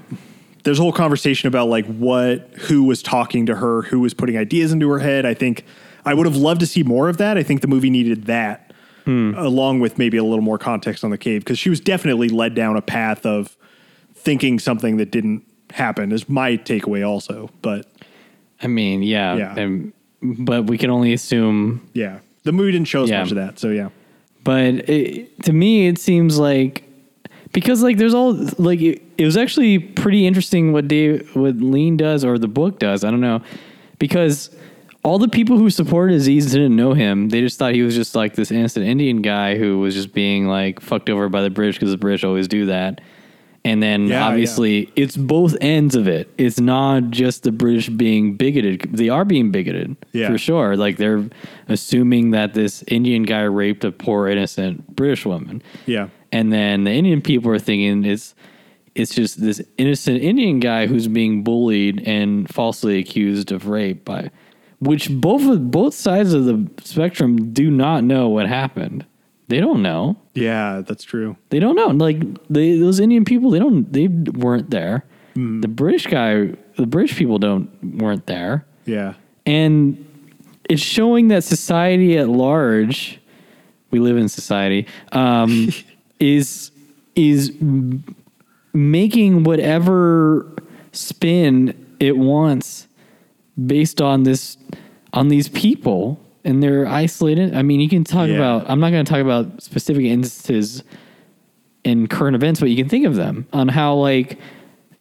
There's 0.64 0.80
a 0.80 0.82
whole 0.82 0.92
conversation 0.94 1.48
about 1.48 1.70
like 1.70 1.86
what, 1.86 2.50
who 2.68 2.84
was 2.84 3.02
talking 3.02 3.46
to 3.48 3.56
her, 3.56 3.84
who 3.84 4.00
was 4.00 4.14
putting 4.14 4.38
ideas 4.38 4.72
into 4.72 4.90
her 4.90 5.00
head. 5.00 5.26
I 5.26 5.34
think 5.34 5.64
I 6.06 6.14
would 6.14 6.26
have 6.26 6.36
loved 6.36 6.60
to 6.62 6.68
see 6.68 6.84
more 6.84 7.08
of 7.10 7.18
that. 7.18 7.38
I 7.38 7.44
think 7.44 7.62
the 7.62 7.68
movie 7.68 7.90
needed 7.90 8.26
that, 8.26 8.74
Hmm. 9.06 9.34
along 9.38 9.80
with 9.80 9.98
maybe 9.98 10.18
a 10.18 10.24
little 10.24 10.42
more 10.44 10.58
context 10.58 11.04
on 11.04 11.10
the 11.12 11.18
cave, 11.18 11.42
because 11.44 11.58
she 11.58 11.70
was 11.70 11.80
definitely 11.80 12.28
led 12.30 12.54
down 12.56 12.76
a 12.78 12.82
path 12.82 13.26
of 13.26 13.56
thinking 14.14 14.60
something 14.60 14.98
that 14.98 15.12
didn't 15.12 15.44
happen. 15.72 16.12
Is 16.12 16.28
my 16.28 16.58
takeaway 16.58 17.08
also, 17.08 17.50
but 17.62 17.88
I 18.62 18.68
mean, 18.68 19.02
yeah. 19.04 19.36
Yeah. 19.36 19.56
and- 19.60 19.94
but 20.22 20.66
we 20.66 20.78
can 20.78 20.90
only 20.90 21.14
assume 21.14 21.82
yeah, 21.94 22.20
the 22.44 22.52
movie 22.52 22.74
didn't 22.74 22.90
show 22.90 23.04
us 23.04 23.10
Yeah. 23.10 23.22
much 23.22 23.32
of 23.32 23.38
that. 23.38 23.58
So 23.58 23.70
yeah, 23.70 23.88
but 24.44 24.90
it, 24.90 25.42
to 25.44 25.54
me 25.54 25.88
it 25.88 25.98
seems 25.98 26.38
like 26.38 26.84
because 27.54 27.82
like 27.82 27.96
there's 27.98 28.14
all 28.14 28.34
like 28.58 28.82
it, 28.82 29.02
it 29.20 29.26
was 29.26 29.38
actually 29.38 29.78
pretty 29.80 30.26
interesting 30.26 30.72
what 30.72 30.88
Dave 30.88 31.36
what 31.36 31.58
Lean 31.58 31.98
does 31.98 32.24
or 32.24 32.38
the 32.40 32.48
book 32.48 32.80
does. 32.80 33.04
I 33.04 33.12
don't 33.12 33.22
know. 33.22 33.42
Because 34.00 34.50
all 35.04 35.20
the 35.20 35.28
people 35.28 35.58
who 35.58 35.70
supported 35.70 36.16
Aziz 36.16 36.52
didn't 36.52 36.76
know 36.76 36.94
him. 36.94 37.30
They 37.30 37.42
just 37.42 37.58
thought 37.60 37.74
he 37.74 37.82
was 37.84 37.96
just 37.96 38.16
like 38.16 38.36
this 38.36 38.50
innocent 38.52 38.86
Indian 38.86 39.22
guy 39.22 39.58
who 39.58 39.80
was 39.80 39.94
just 39.94 40.14
being 40.14 40.48
like 40.48 40.80
fucked 40.82 41.10
over 41.10 41.30
by 41.30 41.42
the 41.42 41.50
British 41.50 41.76
because 41.76 41.92
the 41.92 41.98
British 41.98 42.24
always 42.24 42.48
do 42.48 42.66
that. 42.68 43.02
And 43.66 43.84
then 43.84 44.08
Yeah, 44.08 44.26
obviously 44.26 44.90
it's 44.96 45.18
both 45.18 45.56
ends 45.60 45.96
of 45.96 46.08
it. 46.08 46.30
It's 46.38 46.62
not 46.62 47.10
just 47.12 47.44
the 47.44 47.52
British 47.52 47.90
being 47.90 48.36
bigoted. 48.36 48.90
They 48.94 49.10
are 49.10 49.26
being 49.26 49.52
bigoted 49.52 49.98
Yeah. 50.14 50.30
for 50.32 50.38
sure. 50.38 50.78
Like 50.78 50.96
they're 50.98 51.26
assuming 51.68 52.32
that 52.32 52.54
this 52.54 52.84
Indian 52.88 53.24
guy 53.24 53.42
raped 53.44 53.84
a 53.84 53.92
poor 53.92 54.28
innocent 54.30 54.96
British 54.96 55.26
woman. 55.26 55.62
Yeah, 55.86 56.08
and 56.32 56.54
then 56.54 56.86
the 56.86 56.92
Indian 56.92 57.22
people 57.22 57.52
are 57.52 57.60
thinking 57.60 58.06
it's 58.06 58.34
it's 59.00 59.16
just 59.16 59.42
this 59.42 59.62
innocent 59.78 60.22
Indian 60.22 60.60
guy 60.60 60.88
who's 60.88 61.08
being 61.08 61.44
bullied 61.44 62.06
and 62.06 62.50
falsely 62.50 63.00
accused 63.00 63.52
of 63.52 63.68
rape 63.68 64.04
by 64.06 64.30
which 64.80 65.10
both 65.10 65.48
of 65.48 65.72
both 65.72 65.94
sides 65.94 66.34
of 66.34 66.46
the 66.46 66.70
spectrum 66.84 67.52
do 67.54 67.70
not 67.72 68.04
know 68.04 68.30
what 68.30 68.48
happened. 68.48 69.06
They 69.48 69.60
don't 69.60 69.82
know. 69.82 70.18
yeah. 70.36 70.82
That's 70.86 71.04
true. 71.04 71.36
They 71.50 71.60
don't 71.60 71.76
know. 71.76 71.88
Like 71.88 72.22
they, 72.50 72.78
those 72.78 73.00
Indian 73.00 73.26
people, 73.26 73.50
they 73.50 73.60
don't. 73.60 73.92
They 73.92 74.08
weren't 74.08 74.70
there. 74.70 75.06
Hmm. 75.34 75.62
The 75.62 75.68
British 75.68 76.06
guy, 76.06 76.54
the 76.76 76.86
British 76.86 77.18
people 77.18 77.40
don't 77.40 77.70
weren't 78.02 78.26
there 78.26 78.66
Yeah, 78.86 79.14
and 79.46 80.06
it's 80.70 80.82
showing 80.82 81.30
that 81.30 81.44
society 81.44 82.18
at 82.18 82.30
large 82.30 83.20
we 83.92 84.00
live 84.00 84.18
in 84.18 84.30
society 84.30 84.88
um, 85.12 85.70
is 86.20 86.72
is 87.16 87.54
making 88.74 89.44
whatever 89.44 90.52
spin 90.92 91.74
it 92.00 92.18
wants 92.18 92.88
based 93.66 94.02
on 94.02 94.24
this 94.24 94.58
on 95.14 95.28
these 95.28 95.50
people 95.50 96.20
and 96.46 96.64
they're 96.64 96.88
isolated 96.88 97.54
i 97.56 97.62
mean 97.62 97.80
you 97.80 97.90
can 97.90 98.04
talk 98.04 98.28
Yeah. 98.30 98.36
about 98.36 98.70
i'm 98.70 98.80
not 98.80 98.92
going 98.92 99.04
to 99.06 99.10
talk 99.12 99.22
about 99.22 99.62
specific 99.62 100.06
instances 100.06 100.84
in 101.84 102.08
current 102.08 102.36
events 102.36 102.60
but 102.60 102.70
you 102.70 102.76
can 102.76 102.88
think 102.90 103.06
of 103.06 103.16
them 103.16 103.48
on 103.54 103.68
how 103.68 103.96
like 103.96 104.40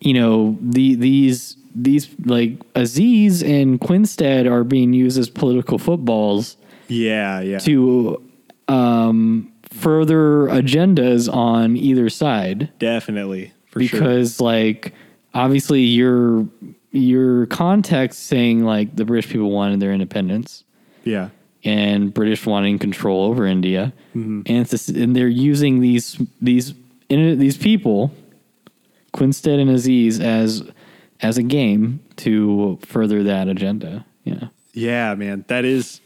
you 0.00 0.14
know 0.14 0.56
the 0.60 0.94
these 0.96 1.56
these 1.74 2.08
like 2.24 2.60
Aziz 2.74 3.42
and 3.42 3.78
Quinstead 3.80 4.46
are 4.48 4.64
being 4.64 4.92
used 4.92 5.16
as 5.18 5.28
political 5.30 5.78
footballs 5.78 6.56
yeah, 6.88 7.40
yeah. 7.40 7.58
to 7.58 8.20
um, 8.66 9.52
further 9.70 10.46
agendas 10.48 11.32
on 11.32 11.76
either 11.76 12.08
side 12.08 12.70
Definitely 12.78 13.52
for 13.78 13.84
sure. 13.86 14.00
because 14.00 14.40
like 14.40 14.92
obviously 15.34 15.82
your 15.82 16.46
your 16.92 17.46
context 17.46 18.26
saying 18.26 18.64
like 18.64 18.96
the 18.96 19.04
British 19.04 19.30
people 19.30 19.50
wanted 19.50 19.78
their 19.80 19.92
independence 19.92 20.64
Yeah, 21.04 21.28
and 21.64 22.12
British 22.14 22.46
wanting 22.46 22.78
control 22.78 23.24
over 23.24 23.46
India, 23.46 23.92
Mm-hmm. 24.16 24.42
and 24.46 24.58
it's 24.58 24.70
just, 24.70 24.88
and 24.90 25.14
they're 25.14 25.28
using 25.28 25.80
these 25.80 26.16
these 26.40 26.74
in, 27.08 27.38
these 27.38 27.56
people, 27.56 28.10
Quinstead 29.12 29.58
and 29.58 29.70
Aziz, 29.70 30.20
as 30.20 30.62
as 31.20 31.36
a 31.38 31.42
game 31.42 32.00
to 32.16 32.78
further 32.82 33.22
that 33.24 33.48
agenda. 33.48 34.04
Yeah, 34.24 34.48
Yeah, 34.72 35.14
man, 35.14 35.44
that 35.48 35.64
is 35.64 36.00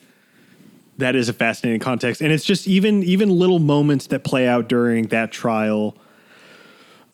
that 0.99 1.17
is 1.17 1.29
a 1.29 1.33
fascinating 1.33 1.81
context, 1.81 2.21
and 2.21 2.33
it's 2.33 2.45
just 2.45 2.67
even 2.69 3.03
even 3.03 3.31
little 3.31 3.59
moments 3.59 4.07
that 4.09 4.25
play 4.25 4.47
out 4.47 4.69
during 4.69 5.07
that 5.09 5.33
trial. 5.33 5.97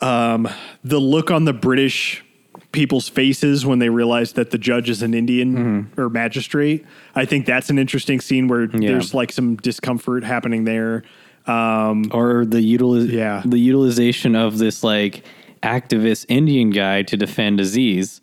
Um, 0.00 0.48
the 0.84 0.98
look 1.00 1.30
on 1.30 1.44
the 1.44 1.52
British 1.52 2.24
people's 2.72 3.08
faces 3.08 3.64
when 3.64 3.78
they 3.78 3.88
realize 3.88 4.34
that 4.34 4.50
the 4.50 4.58
judge 4.58 4.90
is 4.90 5.02
an 5.02 5.14
Indian 5.14 5.90
or 5.96 6.08
magistrate. 6.08 6.84
I 7.14 7.24
think 7.24 7.46
that's 7.46 7.70
an 7.70 7.78
interesting 7.78 8.20
scene 8.20 8.46
where 8.48 8.66
there's 8.66 9.14
like 9.14 9.32
some 9.32 9.56
discomfort 9.56 10.22
happening 10.24 10.64
there. 10.64 11.02
Um, 11.46 12.10
or 12.12 12.44
the 12.44 12.58
utiliz- 12.58 13.10
Yeah. 13.10 13.42
the 13.44 13.58
utilization 13.58 14.36
of 14.36 14.58
this 14.58 14.84
like 14.84 15.24
activist 15.62 16.26
Indian 16.28 16.70
guy 16.70 17.02
to 17.02 17.16
defend 17.16 17.58
Aziz. 17.58 18.20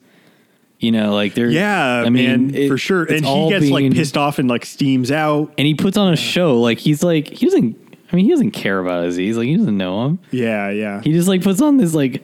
You 0.80 0.92
know, 0.92 1.14
like 1.16 1.34
they're 1.34 1.50
yeah, 1.50 2.04
I 2.06 2.10
mean, 2.10 2.48
man, 2.48 2.56
it- 2.56 2.68
for 2.68 2.78
sure. 2.78 3.04
And 3.06 3.26
he 3.26 3.50
gets 3.50 3.70
like 3.70 3.92
pissed 3.94 4.18
off 4.18 4.38
and 4.38 4.48
like 4.48 4.66
steams 4.66 5.10
out. 5.12 5.52
and 5.58 5.66
he 5.66 5.74
puts 5.74 5.98
on 5.98 6.14
a 6.14 6.18
show 6.18 6.60
like 6.62 6.78
he's 6.78 7.02
like 7.02 7.28
he 7.30 7.46
doesn't. 7.48 7.85
I 8.16 8.18
mean, 8.18 8.26
he 8.26 8.32
doesn't 8.32 8.52
care 8.52 8.80
about 8.80 9.04
Aziz. 9.04 9.36
Like 9.36 9.48
he 9.48 9.58
doesn't 9.58 9.78
know 9.78 10.06
him. 10.06 10.20
Yeah, 10.32 10.70
yeah. 10.70 11.02
He 11.02 11.12
just 11.12 11.28
like 11.28 11.44
puts 11.44 11.62
on 11.62 11.76
this 11.76 11.94
like 11.94 12.24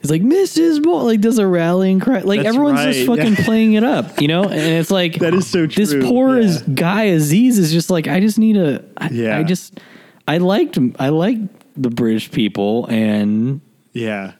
he's 0.00 0.10
like 0.10 0.22
Mrs. 0.22 0.82
Mo 0.82 1.04
like 1.04 1.20
does 1.20 1.36
a 1.38 1.46
rallying 1.46 2.00
cry. 2.00 2.20
Like 2.20 2.38
That's 2.42 2.48
everyone's 2.56 2.80
just 2.82 3.06
right. 3.06 3.18
fucking 3.18 3.36
playing 3.44 3.74
it 3.74 3.84
up, 3.84 4.20
you 4.22 4.28
know? 4.28 4.44
And 4.44 4.54
it's 4.54 4.90
like 4.90 5.18
That 5.18 5.34
is 5.34 5.46
so 5.46 5.66
true. 5.66 5.84
This 5.84 5.94
poor 6.08 6.40
Yeah. 6.40 6.58
guy 6.74 7.02
Aziz 7.04 7.58
is 7.58 7.70
just 7.72 7.90
like 7.90 8.08
I 8.08 8.20
just 8.20 8.38
need 8.38 8.56
a 8.56 8.82
I, 8.96 9.10
Yeah. 9.10 9.36
I 9.36 9.42
just 9.42 9.78
I 10.26 10.38
liked 10.38 10.78
I 10.98 11.10
liked 11.10 11.42
the 11.76 11.90
British 11.90 12.30
people 12.30 12.86
and 12.86 13.60
yeah. 13.92 14.32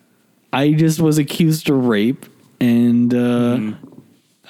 I 0.51 0.73
just 0.73 0.99
was 0.99 1.19
accused 1.19 1.69
of 1.69 1.85
rape 1.85 2.25
and 2.59 3.13
uh 3.13 3.17
Mm-hmm. 3.57 3.85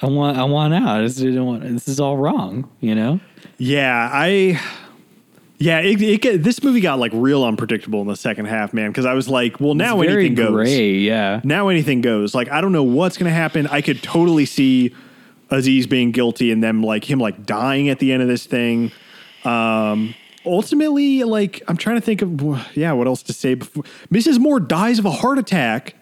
I 0.02 0.06
want 0.06 0.38
I 0.38 0.44
want 0.44 0.72
out. 0.72 1.00
I 1.00 1.02
just 1.02 1.18
didn't 1.18 1.44
want 1.44 1.62
this 1.62 1.86
is 1.86 2.00
all 2.00 2.16
wrong, 2.16 2.70
you 2.80 2.94
know? 2.94 3.20
Yeah, 3.58 4.08
I. 4.10 4.58
Yeah, 5.62 5.80
it, 5.80 6.00
it 6.00 6.22
get, 6.22 6.42
this 6.42 6.62
movie 6.62 6.80
got 6.80 6.98
like 6.98 7.12
real 7.14 7.44
unpredictable 7.44 8.00
in 8.00 8.06
the 8.08 8.16
second 8.16 8.46
half, 8.46 8.72
man. 8.72 8.90
Because 8.90 9.04
I 9.04 9.12
was 9.12 9.28
like, 9.28 9.60
well, 9.60 9.74
now 9.74 10.00
anything 10.00 10.34
goes. 10.34 10.52
gray, 10.52 10.92
yeah. 10.94 11.42
Now 11.44 11.68
anything 11.68 12.00
goes. 12.00 12.34
Like 12.34 12.48
I 12.50 12.62
don't 12.62 12.72
know 12.72 12.82
what's 12.82 13.18
going 13.18 13.28
to 13.30 13.34
happen. 13.36 13.66
I 13.66 13.82
could 13.82 14.02
totally 14.02 14.46
see 14.46 14.94
Aziz 15.50 15.86
being 15.86 16.12
guilty 16.12 16.50
and 16.50 16.64
them 16.64 16.82
like 16.82 17.04
him 17.10 17.18
like 17.18 17.44
dying 17.44 17.90
at 17.90 17.98
the 17.98 18.10
end 18.10 18.22
of 18.22 18.28
this 18.28 18.46
thing. 18.46 18.90
Um, 19.44 20.14
ultimately, 20.46 21.24
like 21.24 21.62
I'm 21.68 21.76
trying 21.76 21.96
to 21.96 22.00
think 22.02 22.22
of 22.22 22.76
yeah, 22.76 22.92
what 22.92 23.06
else 23.06 23.22
to 23.24 23.34
say 23.34 23.52
before 23.54 23.84
Mrs. 24.10 24.38
Moore 24.38 24.60
dies 24.60 24.98
of 24.98 25.04
a 25.04 25.10
heart 25.10 25.38
attack 25.38 25.94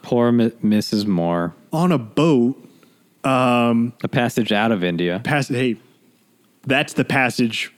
Poor 0.00 0.28
M- 0.28 0.38
Mrs. 0.62 1.06
Moore. 1.06 1.54
on 1.74 1.92
a 1.92 1.98
boat. 1.98 2.56
Um, 3.22 3.92
A 4.02 4.08
passage 4.08 4.50
out 4.52 4.70
of 4.72 4.82
India. 4.84 5.20
Pass. 5.24 5.48
Hey, 5.48 5.76
that's 6.66 6.92
the 6.94 7.04
passage 7.04 7.70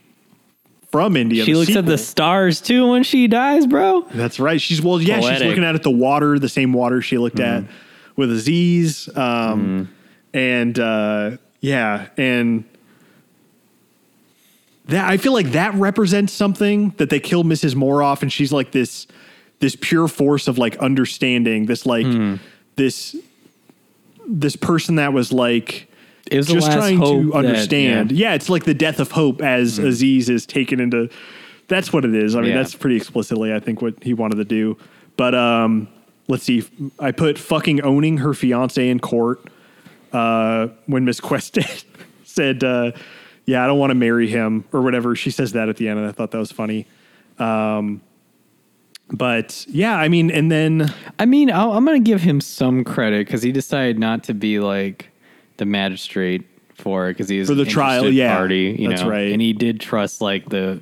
from 0.90 1.16
India. 1.16 1.44
She 1.44 1.54
looks 1.54 1.74
at 1.76 1.86
the 1.86 1.98
stars 1.98 2.60
too 2.60 2.88
when 2.90 3.02
she 3.02 3.26
dies, 3.28 3.66
bro. 3.66 4.02
That's 4.14 4.38
right. 4.40 4.60
She's 4.60 4.80
well, 4.82 5.00
yeah. 5.00 5.20
She's 5.20 5.42
looking 5.42 5.64
out 5.64 5.74
at 5.74 5.82
the 5.82 5.90
water, 5.90 6.38
the 6.38 6.48
same 6.48 6.72
water 6.72 7.02
she 7.02 7.18
looked 7.18 7.40
at 7.40 7.62
Mm-hmm. 7.64 7.72
with 8.20 8.30
Aziz, 8.32 9.08
um, 9.16 9.92
and 10.32 10.78
uh, 10.78 11.36
yeah, 11.60 12.08
and 12.16 12.64
that 14.86 15.08
I 15.10 15.16
feel 15.16 15.32
like 15.32 15.52
that 15.52 15.74
represents 15.74 16.32
something 16.32 16.90
that 16.98 17.10
they 17.10 17.20
kill 17.20 17.42
Mrs. 17.44 17.74
Moore 17.74 18.02
off, 18.02 18.22
and 18.22 18.32
she's 18.32 18.52
like 18.52 18.70
this 18.72 19.06
this 19.58 19.76
pure 19.80 20.06
force 20.08 20.48
of 20.48 20.58
like 20.58 20.76
understanding. 20.78 21.66
This 21.66 21.86
like 21.86 22.06
Hmm. 22.06 22.34
this 22.76 23.16
this 24.28 24.56
person 24.56 24.96
that 24.96 25.12
was 25.12 25.32
like 25.32 25.88
The 26.30 26.42
just 26.42 26.66
last 26.68 26.74
trying 26.76 26.98
hope 26.98 27.22
to 27.22 27.30
that- 27.30 27.36
understand. 27.36 28.12
yeah. 28.12 28.30
yeah. 28.30 28.34
it's 28.34 28.48
like 28.48 28.64
the 28.64 28.74
death 28.74 28.98
of 29.00 29.10
hope 29.12 29.40
as 29.42 29.78
Aziz 29.78 30.28
is 30.28 30.44
taken 30.46 30.80
into. 30.80 31.08
That's 31.68 31.92
what 31.92 32.04
it 32.04 32.14
is. 32.14 32.34
I 32.36 32.40
mean, 32.40 32.50
Yeah. 32.50 32.58
that's 32.58 32.74
pretty 32.74 32.96
explicitly, 32.96 33.52
I 33.52 33.58
think, 33.60 33.82
what 33.82 34.02
he 34.02 34.14
wanted 34.14 34.36
to 34.36 34.44
do. 34.44 34.76
But 35.16 35.34
um, 35.34 35.88
let's 36.28 36.44
see. 36.44 36.64
I 36.98 37.10
put 37.12 37.38
fucking 37.38 37.80
owning 37.82 38.18
her 38.18 38.34
fiance 38.34 38.88
in 38.88 39.00
court 39.00 39.40
uh, 40.12 40.68
when 40.86 41.04
Miss 41.04 41.18
Quest 41.20 41.58
said, 42.24 42.62
uh, 42.62 42.92
"Yeah, 43.46 43.64
I 43.64 43.66
don't 43.66 43.78
want 43.78 43.90
to 43.90 43.94
marry 43.96 44.28
him" 44.28 44.64
or 44.72 44.80
whatever. 44.82 45.16
She 45.16 45.30
says 45.30 45.52
that 45.52 45.68
at 45.68 45.76
the 45.76 45.88
end, 45.88 45.98
and 45.98 46.08
I 46.08 46.12
thought 46.12 46.30
that 46.32 46.38
was 46.38 46.52
funny. 46.52 46.86
Um, 47.38 48.00
but 49.10 49.64
yeah, 49.68 49.96
I 49.96 50.08
mean, 50.08 50.30
and 50.30 50.50
then 50.50 50.92
I 51.18 51.26
mean, 51.26 51.50
I'll, 51.50 51.72
I'm 51.72 51.84
gonna 51.84 52.00
give 52.00 52.22
him 52.22 52.40
some 52.40 52.82
credit 52.84 53.26
because 53.26 53.42
he 53.42 53.52
decided 53.52 53.98
not 53.98 54.24
to 54.24 54.34
be 54.34 54.58
like 54.58 55.10
the 55.58 55.66
magistrate 55.66 56.44
for 56.74 57.08
because 57.08 57.28
he 57.28 57.38
was 57.38 57.48
For 57.48 57.54
the 57.54 57.64
trial, 57.64 58.10
yeah, 58.12 58.36
party, 58.36 58.76
you 58.78 58.88
that's 58.88 59.02
know, 59.02 59.08
right. 59.10 59.32
and 59.32 59.40
he 59.40 59.52
did 59.52 59.80
trust 59.80 60.20
like 60.20 60.48
the 60.48 60.80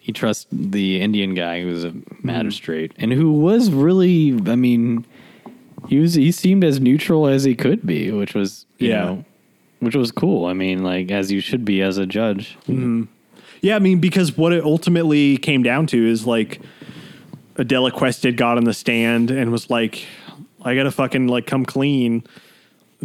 he 0.00 0.12
trusts 0.12 0.46
the 0.52 1.00
Indian 1.00 1.34
guy 1.34 1.60
who 1.62 1.68
was 1.68 1.84
a 1.84 1.90
Mm-hmm. 1.90 2.26
magistrate 2.26 2.92
and 2.98 3.12
who 3.12 3.32
was 3.32 3.70
really, 3.70 4.32
I 4.46 4.56
mean, 4.56 5.04
he 5.88 5.98
was 5.98 6.14
he 6.14 6.32
seemed 6.32 6.64
as 6.64 6.80
neutral 6.80 7.26
as 7.26 7.44
he 7.44 7.54
could 7.54 7.86
be, 7.86 8.10
which 8.10 8.34
was 8.34 8.64
you 8.78 8.88
Yeah. 8.90 9.04
know, 9.04 9.24
which 9.80 9.94
was 9.94 10.10
cool. 10.10 10.46
I 10.46 10.52
mean, 10.54 10.82
like 10.82 11.10
as 11.10 11.30
you 11.30 11.40
should 11.40 11.64
be 11.64 11.82
as 11.82 11.98
a 11.98 12.06
judge. 12.06 12.56
Yeah, 13.60 13.76
I 13.76 13.78
mean, 13.78 13.98
because 13.98 14.36
what 14.36 14.52
it 14.52 14.62
ultimately 14.64 15.36
came 15.38 15.62
down 15.62 15.86
to 15.88 16.06
is 16.06 16.26
like 16.26 16.60
Adela 17.56 17.90
Quested 17.90 18.36
got 18.36 18.56
on 18.58 18.64
the 18.64 18.74
stand 18.74 19.30
and 19.30 19.50
was 19.52 19.70
like, 19.70 20.04
I 20.62 20.74
gotta 20.74 20.90
fucking 20.90 21.28
like 21.28 21.46
come 21.46 21.64
clean. 21.64 22.24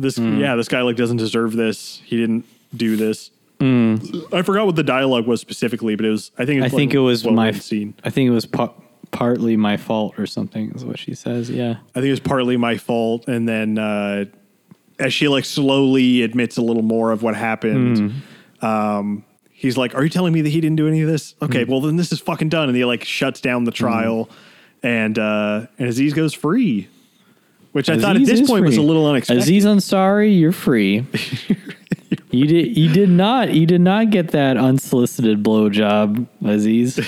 This 0.01 0.17
Hmm. 0.17 0.39
yeah, 0.39 0.55
this 0.55 0.67
guy 0.67 0.81
like 0.81 0.95
doesn't 0.95 1.17
deserve 1.17 1.53
this. 1.53 2.01
He 2.05 2.17
didn't 2.17 2.45
do 2.75 2.95
this. 2.95 3.31
I 3.61 4.41
forgot 4.43 4.65
what 4.65 4.75
the 4.77 4.83
dialogue 4.83 5.27
was 5.27 5.41
specifically, 5.41 5.95
but 5.95 6.05
it 6.05 6.09
was 6.11 6.31
I 6.37 6.45
think 6.45 6.57
it 6.57 6.59
Hmm. 6.59 6.63
I 6.63 6.65
was, 6.67 6.71
think 6.73 6.89
like, 6.91 6.95
it 6.95 6.99
was 6.99 7.25
my 7.25 7.51
scene. 7.51 7.93
I 8.03 8.09
think 8.09 8.27
it 8.27 8.31
was 8.33 8.45
pa- 8.45 8.71
partly 9.11 9.57
my 9.57 9.75
fault 9.75 10.17
or 10.17 10.25
something 10.25 10.71
is 10.75 10.85
what 10.85 10.97
she 10.99 11.13
says. 11.13 11.49
Yeah. 11.49 11.71
I 11.93 11.99
think 11.99 12.05
it 12.05 12.11
was 12.11 12.19
partly 12.21 12.55
my 12.57 12.77
fault, 12.77 13.27
and 13.27 13.47
then 13.49 13.77
uh, 13.77 14.25
as 14.99 15.13
she 15.13 15.27
like 15.27 15.43
slowly 15.45 16.21
admits 16.21 16.57
a 16.57 16.61
little 16.61 16.83
more 16.83 17.11
of 17.11 17.21
what 17.23 17.35
happened, 17.35 18.13
Hmm. 18.61 18.65
um, 18.65 19.23
he's 19.51 19.77
like, 19.77 19.93
"Are 19.95 20.03
you 20.03 20.09
telling 20.09 20.31
me 20.31 20.41
that 20.41 20.49
he 20.49 20.61
didn't 20.61 20.77
do 20.77 20.87
any 20.87 21.01
of 21.01 21.09
this? 21.09 21.35
Okay, 21.41 21.65
Hmm. 21.65 21.71
well 21.71 21.81
then 21.81 21.95
this 21.97 22.11
is 22.13 22.19
fucking 22.21 22.47
done." 22.49 22.69
And 22.69 22.77
he 22.77 22.85
like 22.85 23.03
shuts 23.03 23.41
down 23.41 23.65
the 23.65 23.71
trial, 23.71 24.29
and 24.83 25.19
uh, 25.19 25.65
and 25.77 25.89
Aziz 25.89 26.13
goes 26.13 26.33
free, 26.33 26.87
which 27.71 27.89
I 27.89 27.97
thought 27.97 28.15
at 28.15 28.25
this 28.25 28.41
is 28.41 28.49
point 28.49 28.65
was 28.65 28.77
a 28.77 28.81
little 28.81 29.05
unexpected. 29.05 29.43
Aziz 29.43 29.65
Ansari, 29.65 30.37
you're 30.37 30.51
free. 30.51 31.05
you 32.31 32.47
did 32.47 32.77
you 32.77 32.91
did 32.91 33.09
not 33.09 33.53
you 33.53 33.65
did 33.65 33.81
not 33.81 34.09
get 34.09 34.29
that 34.29 34.57
unsolicited 34.57 35.43
blowjob, 35.43 36.27
Aziz. 36.43 36.99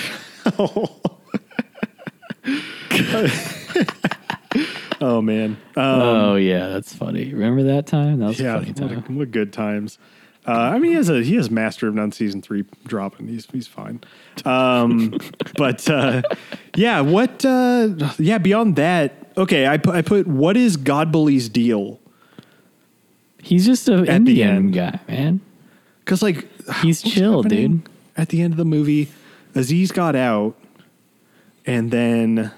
oh 5.00 5.20
man, 5.20 5.56
um, 5.76 6.00
oh 6.00 6.36
yeah, 6.36 6.68
that's 6.68 6.94
funny. 6.94 7.32
Remember 7.32 7.64
that 7.64 7.86
time? 7.86 8.20
That 8.20 8.28
was 8.28 8.40
yeah, 8.40 8.56
a 8.56 8.60
funny 8.60 8.72
what, 8.72 9.06
time. 9.06 9.16
what 9.16 9.30
good 9.30 9.52
times. 9.52 9.98
Uh, 10.46 10.50
I 10.50 10.78
mean, 10.78 10.90
he 10.90 10.96
has 10.96 11.08
a 11.08 11.22
he 11.22 11.36
has 11.36 11.50
Master 11.50 11.86
of 11.86 11.94
None 11.94 12.10
season 12.10 12.42
three 12.42 12.64
dropping. 12.84 13.28
He's 13.28 13.46
he's 13.52 13.68
fine. 13.68 14.00
Um, 14.44 15.18
but 15.56 15.88
uh, 15.88 16.22
yeah, 16.74 17.00
what? 17.00 17.44
Uh, 17.44 17.90
yeah, 18.18 18.38
beyond 18.38 18.74
that, 18.76 19.21
okay. 19.36 19.66
I 19.66 19.76
put 19.78 19.94
I 19.94 20.02
put 20.02 20.26
what 20.26 20.56
is 20.56 20.76
Godbole's 20.76 21.48
deal? 21.48 22.00
He's 23.42 23.66
just 23.66 23.88
an 23.88 24.04
the 24.04 24.12
Indian 24.12 24.48
end. 24.56 24.74
guy, 24.74 25.00
man. 25.08 25.40
Because 26.04 26.22
like 26.22 26.46
He's 26.82 27.02
what's 27.02 27.14
chill, 27.14 27.42
happening 27.42 27.78
dude. 27.78 27.88
At 28.16 28.28
the 28.28 28.42
end 28.42 28.52
of 28.52 28.56
the 28.58 28.64
movie, 28.64 29.08
Aziz 29.54 29.90
got 29.90 30.14
out, 30.14 30.54
and 31.66 31.90
then 31.90 32.52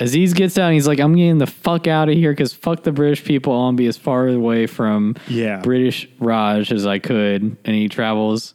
Aziz 0.00 0.32
gets 0.32 0.58
out 0.58 0.64
and 0.66 0.74
he's 0.74 0.88
like, 0.88 0.98
I'm 0.98 1.14
getting 1.14 1.38
the 1.38 1.46
fuck 1.46 1.86
out 1.86 2.08
of 2.08 2.16
here 2.16 2.32
because 2.32 2.52
fuck 2.52 2.82
the 2.82 2.90
British 2.92 3.22
people. 3.24 3.52
I 3.52 3.56
want 3.56 3.76
to 3.76 3.82
be 3.82 3.86
as 3.86 3.96
far 3.96 4.26
away 4.28 4.66
from 4.66 5.14
Yeah. 5.28 5.60
British 5.60 6.08
Raj 6.18 6.72
as 6.72 6.84
I 6.86 6.98
could. 6.98 7.42
And 7.64 7.76
he 7.76 7.88
travels 7.88 8.54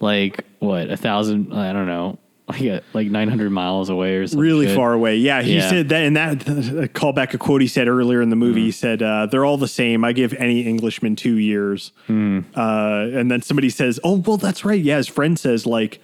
like, 0.00 0.44
what, 0.58 0.90
a 0.90 0.96
thousand, 0.96 1.52
I 1.54 1.72
don't 1.72 1.86
know, 1.86 2.18
like, 2.52 2.62
a, 2.62 2.82
like 2.92 3.08
900 3.10 3.50
miles 3.50 3.88
away 3.90 4.16
or 4.16 4.26
something. 4.26 4.40
really 4.40 4.74
far 4.74 4.92
away. 4.92 5.16
Yeah, 5.16 5.42
he 5.42 5.56
Yeah. 5.56 5.68
said 5.68 5.88
that, 5.90 6.02
and 6.04 6.16
that 6.16 6.48
uh, 6.48 6.86
call 6.88 7.12
back 7.12 7.34
a 7.34 7.38
quote 7.38 7.60
he 7.60 7.66
said 7.68 7.88
earlier 7.88 8.22
in 8.22 8.30
the 8.30 8.36
movie. 8.36 8.60
Mm-hmm. 8.60 8.66
He 8.66 8.70
said, 8.72 9.02
uh, 9.02 9.26
"They're 9.26 9.44
all 9.44 9.56
the 9.58 9.68
same. 9.68 10.04
I 10.04 10.12
give 10.12 10.32
any 10.34 10.60
Englishman 10.62 11.16
two 11.16 11.36
years." 11.36 11.92
Mm. 12.08 12.44
Uh, 12.54 13.18
and 13.18 13.30
then 13.30 13.42
somebody 13.42 13.70
says, 13.70 13.98
"Oh, 14.04 14.16
well, 14.24 14.36
that's 14.36 14.64
right. 14.64 14.80
Yeah." 14.80 14.96
His 14.98 15.08
friend 15.08 15.38
says, 15.38 15.66
"Like 15.66 16.00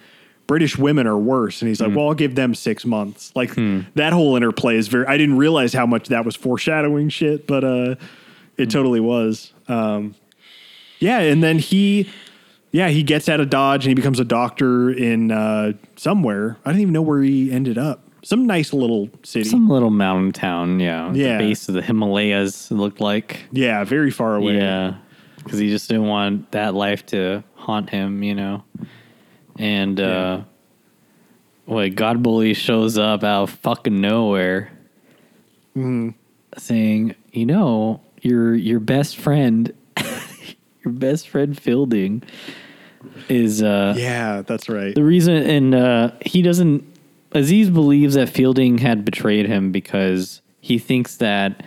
British 0.47 0.77
women 0.77 1.05
are 1.07 1.17
worse," 1.17 1.61
and 1.61 1.69
he's 1.69 1.79
Mm. 1.79 1.87
like, 1.87 1.95
"Well, 1.95 2.07
I'll 2.09 2.13
give 2.13 2.35
them 2.35 2.53
six 2.55 2.85
months." 2.85 3.31
Like 3.35 3.53
that 3.95 4.13
whole 4.13 4.35
interplay 4.35 4.77
is 4.77 4.87
very. 4.87 5.05
I 5.05 5.17
didn't 5.17 5.37
realize 5.37 5.73
how 5.73 5.85
much 5.85 6.07
that 6.09 6.25
was 6.25 6.35
foreshadowing 6.35 7.09
shit, 7.09 7.47
but 7.47 7.63
uh, 7.63 7.95
it 8.57 8.67
Mm. 8.67 8.71
totally 8.71 8.99
was. 8.99 9.53
Um, 9.67 10.15
yeah, 10.99 11.19
and 11.19 11.43
then 11.43 11.59
he. 11.59 12.09
Yeah, 12.71 12.89
he 12.89 13.01
gets 13.03 13.27
out 13.27 13.39
of 13.39 13.49
Dodge 13.49 13.85
and 13.85 13.89
he 13.89 13.95
becomes 13.95 14.19
a 14.19 14.25
doctor 14.25 14.91
in 14.91 15.31
uh, 15.31 15.73
somewhere. 15.95 16.57
I 16.65 16.71
don't 16.71 16.81
even 16.81 16.93
know 16.93 17.01
where 17.01 17.21
he 17.21 17.51
ended 17.51 17.77
up. 17.77 18.05
Some 18.23 18.45
nice 18.45 18.73
little 18.73 19.09
city. 19.23 19.47
Some 19.49 19.69
little 19.69 19.89
mountain 19.89 20.33
town, 20.33 20.79
yeah. 20.79 21.11
Yeah. 21.13 21.37
The 21.37 21.45
base 21.45 21.67
of 21.69 21.75
the 21.75 21.81
Himalayas, 21.81 22.69
it 22.69 22.75
looked 22.75 22.99
like. 22.99 23.45
yeah, 23.51 23.83
very 23.85 24.11
far 24.11 24.35
away. 24.35 24.57
Yeah. 24.57 24.95
Because 25.37 25.57
he 25.57 25.69
just 25.69 25.89
didn't 25.89 26.07
want 26.07 26.51
that 26.51 26.75
life 26.75 27.05
to 27.07 27.43
haunt 27.55 27.89
him, 27.89 28.21
you 28.23 28.35
know. 28.35 28.63
And, 29.57 29.99
uh, 29.99 30.41
what, 31.65 31.91
Godbole 31.91 32.55
shows 32.55 32.97
up 32.97 33.23
out 33.23 33.43
of 33.43 33.49
fucking 33.51 33.99
nowhere 34.01 34.71
saying, 36.57 37.15
you 37.31 37.45
know, 37.45 38.01
your 38.21 38.53
your 38.53 38.79
best 38.81 39.15
friend, 39.17 39.73
your 40.83 40.93
best 40.93 41.27
friend 41.29 41.59
Fielding 41.59 42.23
is, 43.27 43.61
uh, 43.61 43.93
Yeah, 43.97 44.41
that's 44.41 44.69
right. 44.69 44.93
the 44.95 45.03
reason, 45.03 45.35
and 45.35 45.75
uh, 45.75 46.11
he 46.25 46.41
doesn't. 46.41 46.83
Aziz 47.31 47.69
believes 47.69 48.15
that 48.15 48.27
Fielding 48.29 48.79
had 48.79 49.05
betrayed 49.05 49.45
him 49.45 49.71
because 49.71 50.41
he 50.61 50.79
thinks 50.79 51.17
that 51.17 51.63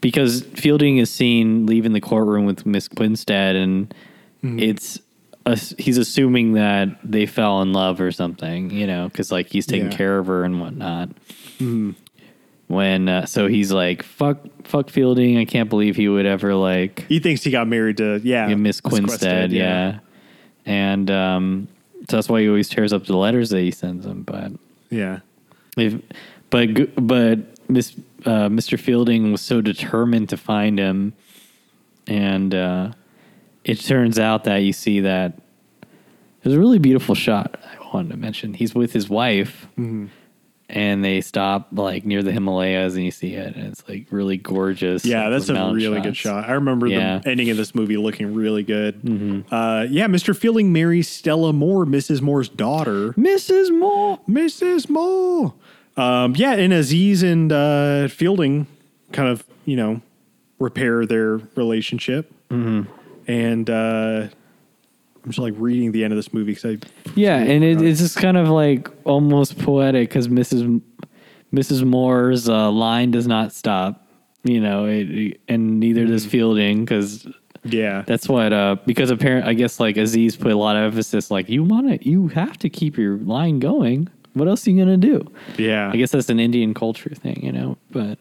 because 0.00 0.42
Fielding 0.54 0.96
is 0.98 1.10
seen 1.10 1.66
leaving 1.66 1.92
the 1.92 2.00
courtroom 2.00 2.46
with 2.46 2.66
Miss 2.66 2.88
Quinstead, 2.88 3.54
and 3.54 3.94
it's 4.42 4.98
ass- 5.46 5.74
he's 5.78 5.98
assuming 5.98 6.54
that 6.54 6.88
they 7.04 7.26
fell 7.26 7.62
in 7.62 7.72
love 7.72 8.00
or 8.00 8.10
something, 8.10 8.70
you 8.70 8.86
know, 8.86 9.08
because 9.08 9.30
like 9.30 9.48
he's 9.48 9.66
taking 9.66 9.90
Yeah. 9.90 9.96
care 9.96 10.18
of 10.18 10.26
her 10.26 10.42
and 10.44 10.60
whatnot. 10.60 11.10
When 12.70 13.08
uh, 13.08 13.26
so 13.26 13.48
he's 13.48 13.72
like 13.72 14.04
fuck 14.04 14.38
fuck 14.62 14.90
Fielding, 14.90 15.38
I 15.38 15.44
can't 15.44 15.68
believe 15.68 15.96
he 15.96 16.08
would 16.08 16.24
ever 16.24 16.54
like 16.54 17.04
He 17.08 17.18
thinks 17.18 17.42
he 17.42 17.50
got 17.50 17.66
married 17.66 17.96
to 17.96 18.20
yeah, 18.22 18.46
yeah, 18.46 18.54
Miss 18.54 18.80
Quinstead, 18.80 19.50
yeah. 19.50 19.98
And 20.64 21.10
um, 21.10 21.68
so 22.08 22.16
that's 22.16 22.28
why 22.28 22.42
he 22.42 22.48
always 22.48 22.68
tears 22.68 22.92
up 22.92 23.06
the 23.06 23.16
letters 23.16 23.50
that 23.50 23.58
he 23.58 23.72
sends 23.72 24.06
him. 24.06 24.22
But 24.22 24.52
yeah, 24.88 25.18
if, 25.76 26.00
but 26.50 26.94
but 26.94 27.40
Miss 27.68 27.96
uh, 28.24 28.48
Mr. 28.48 28.78
Fielding 28.78 29.32
was 29.32 29.40
so 29.40 29.60
determined 29.60 30.28
to 30.28 30.36
find 30.36 30.78
him, 30.78 31.14
and 32.06 32.54
uh, 32.54 32.92
it 33.64 33.80
turns 33.80 34.16
out 34.16 34.44
that 34.44 34.58
you 34.58 34.72
see 34.72 35.00
that 35.00 35.32
there's 36.44 36.54
a 36.54 36.60
really 36.60 36.78
beautiful 36.78 37.16
shot. 37.16 37.58
I 37.64 37.84
wanted 37.92 38.10
to 38.10 38.16
mention. 38.16 38.54
He's 38.54 38.76
with 38.76 38.92
his 38.92 39.08
wife. 39.08 39.66
And 40.72 41.04
they 41.04 41.20
stop 41.20 41.68
like 41.72 42.04
near 42.06 42.22
the 42.22 42.30
Himalayas, 42.32 42.94
and 42.94 43.04
you 43.04 43.10
see 43.10 43.34
it, 43.34 43.56
and 43.56 43.66
it's 43.66 43.82
like 43.88 44.06
really 44.10 44.36
gorgeous. 44.36 45.04
yeah. 45.04 45.28
That's 45.28 45.48
a 45.48 45.54
really 45.72 46.00
good 46.00 46.16
shot. 46.16 46.48
I 46.48 46.52
remember 46.52 46.86
Yeah. 46.86 47.16
Mm-hmm. 47.16 47.22
the 47.24 47.30
ending 47.30 47.50
of 47.50 47.56
this 47.56 47.74
movie 47.74 47.96
looking 47.96 48.34
really 48.34 48.62
good. 48.62 48.94
Uh, 49.50 49.86
yeah, 49.90 50.06
Mr. 50.06 50.36
Fielding 50.36 50.72
marries 50.72 51.08
Stella 51.08 51.52
Moore, 51.52 51.84
Mrs. 51.86 52.22
Moore's 52.22 52.48
daughter. 52.48 53.12
Mrs. 53.14 53.76
Moore. 53.76 54.20
Mrs. 54.28 54.88
Moore. 54.88 55.54
Um, 55.96 56.34
yeah, 56.36 56.52
and 56.52 56.72
Aziz 56.72 57.22
and 57.24 57.52
uh, 57.52 58.06
Fielding 58.08 58.66
kind 59.12 59.28
of, 59.28 59.44
you 59.64 59.74
know, 59.76 60.00
repair 60.60 61.04
their 61.04 61.38
relationship. 61.56 62.32
Mm-hmm. 62.50 62.82
And 63.26 63.68
uh, 63.68 64.28
I'm 65.24 65.30
just 65.30 65.38
like 65.38 65.54
reading 65.56 65.92
the 65.92 66.04
end 66.04 66.12
of 66.12 66.16
this 66.16 66.32
movie 66.32 66.52
because 66.54 66.76
I 66.76 66.78
Yeah, 67.14 67.36
and 67.36 67.62
it, 67.62 67.82
it's 67.82 68.00
just 68.00 68.16
kind 68.16 68.36
of 68.36 68.48
like 68.48 68.88
almost 69.04 69.58
poetic 69.58 70.08
because 70.08 70.28
Mrs. 70.28 70.80
Mrs. 71.52 71.84
Moore's 71.84 72.48
uh, 72.48 72.70
line 72.70 73.10
does 73.10 73.26
not 73.26 73.52
stop, 73.52 74.06
you 74.44 74.60
know, 74.60 74.86
it, 74.86 75.40
and 75.48 75.80
neither 75.80 76.06
does 76.06 76.24
Fielding 76.24 76.84
because 76.84 77.26
yeah 77.62 78.02
that's 78.06 78.26
what 78.26 78.54
uh 78.54 78.74
because 78.86 79.10
apparent 79.10 79.46
I 79.46 79.52
guess 79.52 79.78
like 79.78 79.98
Aziz 79.98 80.34
put 80.34 80.50
a 80.50 80.56
lot 80.56 80.76
of 80.76 80.84
emphasis 80.84 81.30
like 81.30 81.50
you 81.50 81.62
want 81.62 81.88
to 81.88 82.08
you 82.08 82.28
have 82.28 82.56
to 82.58 82.70
keep 82.70 82.96
your 82.96 83.18
line 83.18 83.58
going. 83.58 84.08
What 84.32 84.48
else 84.48 84.66
are 84.66 84.70
you 84.70 84.78
gonna 84.82 84.96
do? 84.96 85.30
yeah 85.58 85.90
I 85.92 85.96
guess 85.96 86.12
that's 86.12 86.30
an 86.30 86.40
Indian 86.40 86.72
culture 86.72 87.14
thing, 87.14 87.40
you 87.42 87.52
know. 87.52 87.76
But 87.90 88.18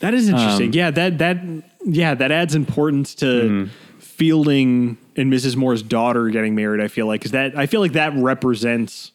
that 0.00 0.14
is 0.14 0.28
interesting. 0.28 0.68
Um, 0.68 0.72
yeah, 0.72 0.90
that 0.90 1.18
that 1.18 1.36
yeah 1.84 2.14
that 2.14 2.32
adds 2.32 2.54
importance 2.56 3.14
to 3.16 3.26
Mm-hmm. 3.26 3.70
Fielding 4.16 4.96
and 5.16 5.32
Mrs. 5.32 5.56
Moore's 5.56 5.82
daughter 5.82 6.28
getting 6.30 6.54
married. 6.54 6.80
I 6.80 6.88
feel 6.88 7.06
like 7.06 7.20
because 7.20 7.32
that 7.32 7.56
I 7.56 7.66
feel 7.66 7.80
like 7.80 7.92
that 7.92 8.14
represents 8.16 9.12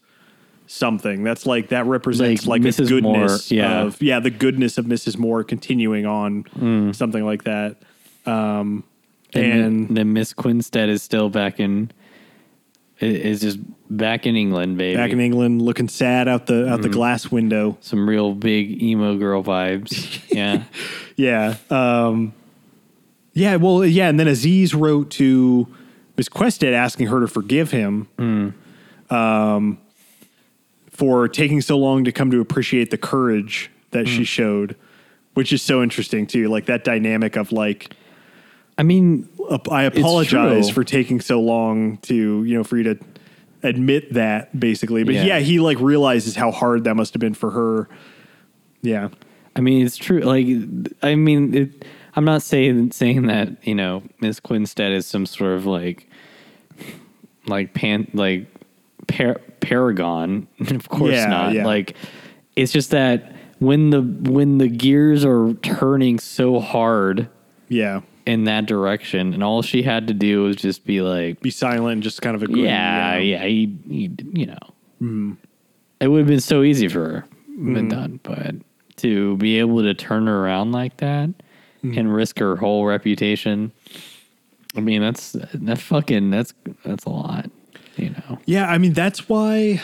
something. 0.68 1.23
That's 1.23 1.45
like 1.45 1.69
that 1.69 1.86
represents 1.86 2.45
Like 2.45 2.61
like, 2.61 2.73
Mrs. 2.73 2.88
goodness 2.88 3.52
Moore, 3.52 3.57
yeah. 3.57 3.82
of 3.82 4.02
yeah 4.02 4.19
the 4.19 4.30
goodness 4.30 4.78
of 4.78 4.86
Mrs. 4.86 5.18
Moore 5.18 5.44
continuing 5.44 6.06
on 6.06 6.44
Mm. 6.57 6.95
something 6.95 7.26
like 7.26 7.44
that. 7.45 7.78
Um, 8.26 8.84
and, 9.34 9.61
and 9.90 9.98
then, 9.98 10.14
Miss 10.14 10.34
Quinstead 10.34 10.90
is 10.90 11.02
still 11.02 11.30
back 11.30 11.60
in 11.60 11.91
is 12.99 13.41
just 13.41 13.57
back 13.90 14.28
in 14.28 14.36
England, 14.36 14.78
baby. 14.78 14.95
back 14.95 15.10
in 15.11 15.19
England, 15.19 15.61
looking 15.64 15.88
sad 15.90 16.28
out 16.28 16.45
the 16.45 16.69
out 16.69 16.84
the 16.84 16.90
Mm. 16.90 16.94
glass 16.94 17.32
window. 17.32 17.78
Some 17.82 18.07
real 18.07 18.36
big 18.36 18.82
emo 18.84 19.18
girl 19.18 19.44
vibes. 19.44 20.19
Yeah. 20.32 20.64
Yeah. 21.18 21.56
Um, 21.69 22.34
yeah. 23.34 23.56
Well, 23.56 23.86
yeah. 23.86 24.10
And 24.10 24.20
then 24.20 24.28
Aziz 24.28 24.74
wrote 24.76 25.10
to 25.12 25.68
Miss 26.18 26.30
Quested 26.30 26.74
asking 26.74 27.08
her 27.08 27.20
to 27.20 27.28
forgive 27.28 27.72
him 27.72 28.08
um, 29.10 29.78
for 30.90 31.28
taking 31.28 31.62
so 31.62 31.78
long 31.78 32.03
to 32.06 32.12
come 32.12 32.32
to 32.32 32.40
appreciate 32.41 32.91
the 32.91 32.98
courage 32.98 33.70
that 33.91 34.08
she 34.08 34.24
showed, 34.24 34.76
which 35.34 35.52
is 35.52 35.62
so 35.62 35.82
interesting 35.84 36.28
too. 36.28 36.48
Like 36.48 36.66
that 36.68 36.84
dynamic 36.84 37.36
of 37.36 37.52
like, 37.52 37.94
I 38.78 38.84
mean, 38.84 39.28
I 39.70 39.84
apologize 39.84 40.70
for 40.70 40.84
taking 40.84 41.20
so 41.22 41.41
long 41.41 41.98
to, 41.99 42.44
you 42.44 42.58
know, 42.58 42.64
for 42.64 42.78
you 42.78 42.84
to 42.84 42.99
admit 43.64 44.14
that 44.14 44.58
basically. 44.60 45.03
But 45.03 45.16
Yeah. 45.16 45.24
yeah, 45.26 45.40
he 45.40 45.60
like 45.60 45.80
realizes 45.80 46.36
how 46.36 46.52
hard 46.52 46.86
that 46.86 46.95
must 46.95 47.14
have 47.14 47.20
been 47.20 47.34
for 47.34 47.52
her. 47.52 47.90
Yeah. 48.82 49.10
I 49.56 49.60
mean, 49.62 49.86
it's 49.86 49.98
true. 49.98 50.22
Like, 50.22 50.48
I 51.03 51.16
mean, 51.16 51.53
it, 51.53 51.86
I'm 52.15 52.25
not 52.25 52.41
saying 52.41 52.91
saying 52.91 53.27
that 53.27 53.65
you 53.67 53.75
know 53.75 54.03
Miss 54.19 54.39
Quinstead 54.39 54.91
is 54.91 55.05
some 55.05 55.25
sort 55.25 55.53
of 55.53 55.65
like, 55.65 56.07
like 57.47 57.73
pan 57.73 58.07
like 58.13 58.47
par- 59.07 59.41
paragon. 59.59 60.47
of 60.69 60.89
course 60.89 61.13
Yeah, 61.13 61.27
not. 61.27 61.53
yeah. 61.53 61.65
Like, 61.65 61.95
it's 62.55 62.71
just 62.71 62.91
that 62.91 63.33
when 63.59 63.89
the 63.91 64.01
when 64.01 64.57
the 64.57 64.67
gears 64.67 65.23
are 65.25 65.53
turning 65.61 66.19
so 66.19 66.59
hard 66.59 67.29
Yeah. 67.69 68.01
in 68.25 68.43
that 68.45 68.65
direction, 68.65 69.33
and 69.33 69.43
all 69.43 69.61
she 69.61 69.83
had 69.83 70.07
to 70.07 70.13
do 70.13 70.43
was 70.43 70.55
just 70.57 70.85
be 70.85 71.01
like, 71.01 71.39
Be 71.41 71.49
silent 71.51 71.93
and 71.93 72.03
just 72.03 72.21
kind 72.21 72.35
of 72.35 72.43
agree. 72.43 72.63
yeah, 72.65 73.17
you 73.17 73.35
know? 73.38 73.41
yeah, 73.43 73.47
he, 73.47 73.77
he, 73.88 74.11
you 74.33 74.45
know, 74.47 74.57
Mm-hmm. 75.01 75.33
it 75.99 76.07
would 76.09 76.19
have 76.19 76.27
been 76.27 76.39
so 76.39 76.61
easy 76.61 76.88
for 76.88 76.99
her 77.09 77.25
been 77.47 77.88
done, 77.89 78.19
but 78.23 78.55
to 78.97 79.35
be 79.38 79.57
able 79.59 79.81
to 79.83 79.93
turn 79.93 80.25
her 80.27 80.43
around 80.45 80.71
like 80.71 80.97
that 80.97 81.29
Mm-hmm. 81.84 81.98
and 81.98 82.14
risk 82.14 82.38
her 82.38 82.56
whole 82.56 82.86
reputation, 82.86 83.72
I 84.76 84.82
mean, 84.82 85.02
that's 85.02 85.32
that 85.53 85.80
fucking 85.80 86.30
that's 86.30 86.53
that's 86.86 87.06
a 87.06 87.10
lot, 87.10 87.49
you 87.98 88.12
know. 88.12 88.40
Yeah, 88.45 88.70
I 88.70 88.78
mean 88.78 88.94
that's 88.94 89.28
why 89.28 89.82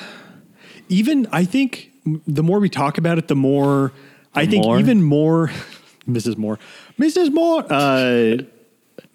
even 0.90 1.28
I 1.32 1.44
think 1.44 1.92
the 2.28 2.44
more 2.44 2.60
we 2.60 2.70
talk 2.70 2.98
about 2.98 3.18
it, 3.18 3.28
the 3.28 3.36
more 3.36 3.92
I 4.34 4.46
think 4.46 4.66
more? 4.66 4.80
even 4.80 5.02
more 5.02 5.52
Mrs. 6.08 6.38
Moore, 6.38 6.58
Mrs. 6.98 7.34
Moore, 7.34 7.66
uh, 7.70 8.38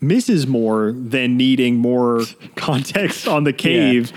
Mrs. 0.03 0.47
Moore 0.47 0.93
than 0.93 1.37
needing 1.37 1.77
more 1.77 2.23
context 2.57 3.27
on 3.27 3.45
the 3.45 3.53
cave. 3.53 4.13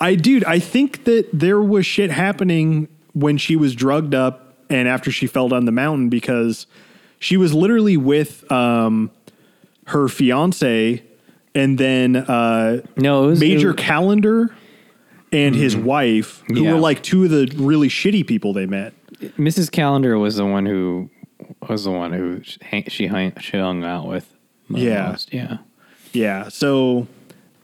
I 0.00 0.14
dude, 0.14 0.44
I 0.44 0.58
think 0.58 1.04
that 1.04 1.28
there 1.32 1.62
was 1.62 1.86
shit 1.86 2.10
happening 2.10 2.88
when 3.12 3.38
she 3.38 3.56
was 3.56 3.74
drugged 3.74 4.14
up 4.14 4.56
and 4.68 4.88
after 4.88 5.10
she 5.10 5.26
fell 5.26 5.48
down 5.48 5.64
the 5.64 5.72
mountain 5.72 6.08
because 6.08 6.66
she 7.18 7.36
was 7.36 7.52
literally 7.54 7.96
with 7.96 8.50
um, 8.52 9.10
her 9.86 10.08
fiance 10.08 11.02
and 11.54 11.78
then 11.78 12.16
uh, 12.16 12.82
No, 12.96 13.22
was 13.28 13.40
Major 13.40 13.70
it- 13.70 13.76
Callendar 13.76 14.52
and 15.32 15.54
his 15.54 15.76
wife, 15.76 16.42
who 16.48 16.62
Yeah. 16.64 16.74
were 16.74 16.78
like 16.80 17.02
two 17.02 17.24
of 17.24 17.30
the 17.30 17.52
really 17.56 17.88
shitty 17.88 18.26
people 18.26 18.52
they 18.52 18.66
met. 18.66 18.92
Mrs. 19.38 19.70
Callendar 19.70 20.20
was 20.20 20.36
the 20.36 20.44
one 20.46 20.66
who 20.66 21.10
was 21.68 21.84
the 21.84 21.90
one 21.90 22.12
who 22.12 22.42
she 22.88 23.06
hung, 23.06 23.32
she 23.40 23.56
hung 23.58 23.82
out 23.84 24.06
with. 24.06 24.32
Yeah. 24.68 25.08
most, 25.10 25.32
yeah. 25.32 25.58
Yeah, 26.12 26.48
so 26.48 27.06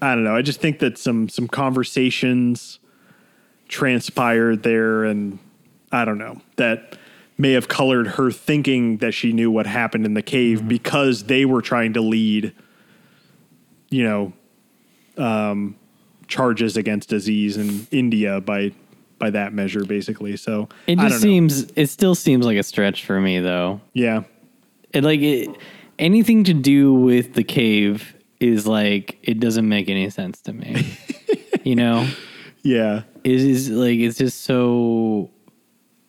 I 0.01 0.15
don't 0.15 0.25
know. 0.25 0.35
I 0.37 0.43
just 0.43 0.61
think 0.61 0.79
that 0.81 0.99
some 0.99 1.29
some 1.29 1.47
conversations 1.49 2.79
transpired 3.69 4.63
there, 4.63 5.05
and 5.05 5.39
I 5.91 6.05
don't 6.05 6.19
know 6.19 6.41
that 6.57 6.97
may 7.39 7.53
have 7.53 7.69
colored 7.69 8.07
her 8.09 8.31
thinking 8.31 8.99
that 8.99 9.13
she 9.13 9.33
knew 9.33 9.51
what 9.51 9.67
happened 9.67 10.07
in 10.07 10.15
the 10.15 10.23
cave 10.23 10.69
because 10.69 11.25
they 11.25 11.45
were 11.45 11.63
trying 11.63 11.93
to 11.95 12.01
lead, 12.01 12.53
you 13.91 14.05
know, 14.05 14.33
um, 15.17 15.77
charges 16.29 16.77
against 16.77 17.13
Aziz 17.13 17.57
in 17.57 17.87
India 17.91 18.41
by 18.41 18.73
by 19.19 19.31
that 19.31 19.53
measure, 19.53 19.85
basically. 19.85 20.37
So 20.37 20.69
It 20.87 20.99
I 20.99 21.09
just 21.09 21.21
seems 21.21 21.71
it 21.77 21.89
still 21.89 22.15
seems 22.15 22.45
like 22.45 22.59
a 22.59 22.63
stretch 22.63 23.05
for 23.05 23.21
me 23.21 23.41
though. 23.41 23.81
yeah, 23.95 24.25
it 24.93 25.05
like 25.05 25.21
it, 25.21 25.51
anything 25.99 26.45
to 26.45 26.55
do 26.55 26.93
with 26.93 27.35
the 27.35 27.45
cave 27.45 28.15
is 28.41 28.67
like 28.67 29.19
it 29.23 29.39
doesn't 29.39 29.69
make 29.69 29.89
any 29.89 30.11
sense 30.11 30.41
to 30.43 30.53
me. 30.53 30.99
you 31.65 31.77
know, 31.77 32.09
yeah. 32.63 33.03
it 33.23 33.41
is 33.41 33.71
like 33.71 33.99
it's 33.99 34.19
just 34.19 34.43
so 34.43 35.31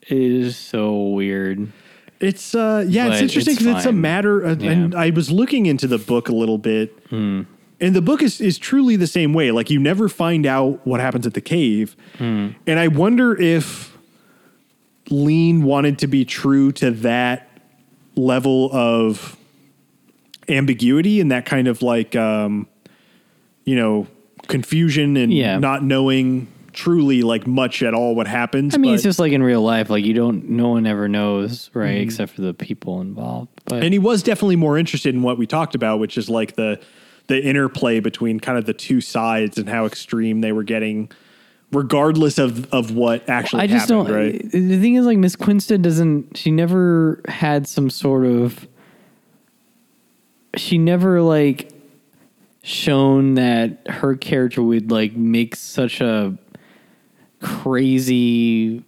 is 0.10 0.56
so 0.58 0.96
weird. 1.10 1.72
It's 2.20 2.56
uh 2.56 2.86
yeah, 2.88 3.08
it's 3.12 3.22
interesting 3.22 3.54
it's 3.54 3.62
because 3.64 3.78
it's 3.78 3.86
a 3.86 3.90
fine. 3.90 4.02
matter 4.02 4.42
of, 4.42 4.64
and 4.64 4.94
Yeah. 4.94 5.00
I 5.00 5.10
was 5.10 5.30
looking 5.32 5.66
into 5.66 5.88
the 5.88 5.98
book 5.98 6.30
a 6.30 6.34
little 6.34 6.58
bit. 6.58 6.98
Hmm. 7.10 7.42
And 7.82 7.94
the 7.96 8.02
book 8.02 8.22
is 8.22 8.40
is 8.40 8.58
truly 8.58 8.96
the 8.96 9.08
same 9.08 9.34
way. 9.34 9.52
Like 9.52 9.70
you 9.70 9.80
never 9.80 10.08
find 10.08 10.46
out 10.46 10.86
what 10.88 11.02
happens 11.02 11.28
at 11.28 11.34
the 11.34 11.42
cave. 11.42 11.96
Hmm. 12.18 12.50
And 12.66 12.80
I 12.80 12.88
wonder 12.88 13.36
if 13.40 13.92
Lean 15.10 15.64
wanted 15.64 16.00
to 16.00 16.08
be 16.08 16.24
true 16.24 16.72
to 16.74 16.92
that 16.92 17.50
level 18.16 18.70
of 18.72 19.36
ambiguity 20.48 21.20
and 21.20 21.32
that 21.32 21.46
kind 21.46 21.68
of 21.68 21.82
like 21.82 22.16
um 22.16 22.68
you 23.66 23.76
know, 23.76 24.08
confusion 24.48 25.16
and 25.18 25.34
Yeah. 25.34 25.58
not 25.58 25.84
knowing 25.84 26.48
truly 26.74 27.22
like 27.22 27.48
much 27.48 27.84
at 27.84 27.94
all 27.94 28.16
what 28.16 28.28
happens. 28.28 28.74
I 28.74 28.78
mean, 28.78 28.94
it's 28.94 29.04
just 29.04 29.20
like 29.20 29.32
in 29.32 29.44
real 29.44 29.62
life. 29.62 29.90
Like 29.90 30.04
you 30.04 30.14
don't, 30.14 30.50
no 30.50 30.70
one 30.70 30.86
ever 30.86 31.08
knows, 31.08 31.70
right? 31.74 31.90
Mm-hmm. 31.92 32.04
Except 32.04 32.34
for 32.34 32.42
the 32.42 32.54
people 32.54 33.02
involved. 33.02 33.50
But 33.66 33.84
and 33.84 33.94
he 33.94 34.00
was 34.00 34.24
definitely 34.24 34.56
more 34.56 34.78
interested 34.78 35.14
in 35.16 35.22
what 35.22 35.38
we 35.38 35.48
talked 35.48 35.76
about, 35.76 36.00
which 36.00 36.18
is 36.18 36.30
like 36.30 36.56
the 36.56 36.82
the 37.28 37.42
interplay 37.42 38.00
between 38.00 38.40
kind 38.40 38.58
of 38.58 38.66
the 38.66 38.74
two 38.74 39.00
sides 39.02 39.58
and 39.58 39.70
how 39.70 39.86
extreme 39.86 40.42
they 40.42 40.52
were 40.52 40.64
getting, 40.64 41.10
regardless 41.72 42.38
of 42.38 42.72
of 42.74 42.92
what 42.92 43.30
actually 43.30 43.62
I 43.62 43.68
just 43.68 43.90
happened. 43.90 44.08
don't. 44.08 44.16
Right? 44.16 44.52
The 44.52 44.80
thing 44.80 44.96
is, 44.96 45.06
like 45.06 45.18
Miss 45.18 45.36
Quinstead 45.36 45.82
doesn't. 45.82 46.38
She 46.38 46.52
never 46.52 47.22
had 47.28 47.68
some 47.68 47.90
sort 47.90 48.26
of. 48.26 48.68
She 50.56 50.78
never 50.78 51.22
like 51.22 51.72
shown 52.64 53.34
that 53.34 53.86
her 53.88 54.16
character 54.16 54.64
would 54.64 54.90
like 54.90 55.14
make 55.16 55.56
such 55.56 56.00
a 56.00 56.38
crazy 57.44 58.84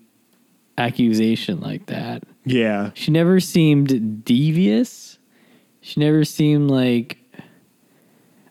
accusation 0.78 1.60
like 1.62 1.86
that. 1.88 2.24
Yeah, 2.46 2.92
She 2.94 3.12
never 3.12 3.40
seemed 3.40 4.24
devious. 4.24 5.18
She 5.82 6.00
never 6.00 6.24
seemed 6.24 6.70
like. 6.70 7.18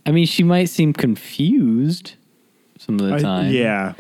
I 0.07 0.11
mean, 0.11 0.27
she 0.27 0.43
might 0.43 0.67
seem 0.67 0.93
confused 0.93 2.15
some 2.79 2.97
of 3.01 3.07
the 3.07 3.15
I- 3.15 3.19
time. 3.21 3.53
yeah. 3.53 3.95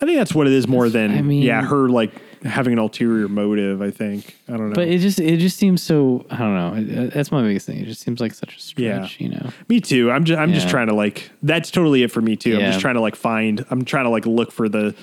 I 0.00 0.06
think 0.06 0.18
that's 0.18 0.34
what 0.34 0.46
it 0.46 0.52
is 0.52 0.66
more 0.66 0.88
than 0.90 1.12
I 1.16 1.22
mean- 1.22 1.42
yeah 1.42 1.62
her 1.62 1.88
like 1.88 2.12
having 2.42 2.72
an 2.74 2.78
ulterior 2.78 3.28
motive. 3.28 3.80
I 3.80 3.90
think 3.90 4.36
I 4.48 4.52
don't 4.56 4.68
know. 4.70 4.74
But 4.74 4.88
it 4.88 4.98
just 4.98 5.18
it 5.18 5.38
just 5.38 5.56
seems 5.58 5.82
so 5.82 6.26
I 6.30 6.36
don't 6.38 6.54
know. 6.54 7.06
That's 7.08 7.30
my 7.32 7.42
biggest 7.42 7.66
thing. 7.66 7.78
It 7.78 7.84
just 7.86 8.00
seems 8.02 8.20
like 8.20 8.34
such 8.34 8.56
a 8.56 8.60
stretch, 8.60 9.20
yeah. 9.20 9.26
you 9.26 9.28
know. 9.30 9.50
me 9.68 9.80
too. 9.80 10.10
I'm 10.10 10.24
just 10.24 10.38
I'm 10.38 10.52
just 10.52 10.68
trying 10.68 10.88
to 10.88 10.94
like 10.94 11.30
that's 11.42 11.70
totally 11.70 12.02
it 12.02 12.10
for 12.10 12.20
me 12.20 12.36
too. 12.36 12.54
I'm 12.56 12.60
just 12.62 12.80
trying 12.80 12.94
to 12.96 13.00
like 13.00 13.14
find. 13.16 13.64
I'm 13.70 13.84
trying 13.84 14.04
to 14.04 14.10
like 14.10 14.26
look 14.26 14.52
for 14.52 14.68
the 14.68 14.94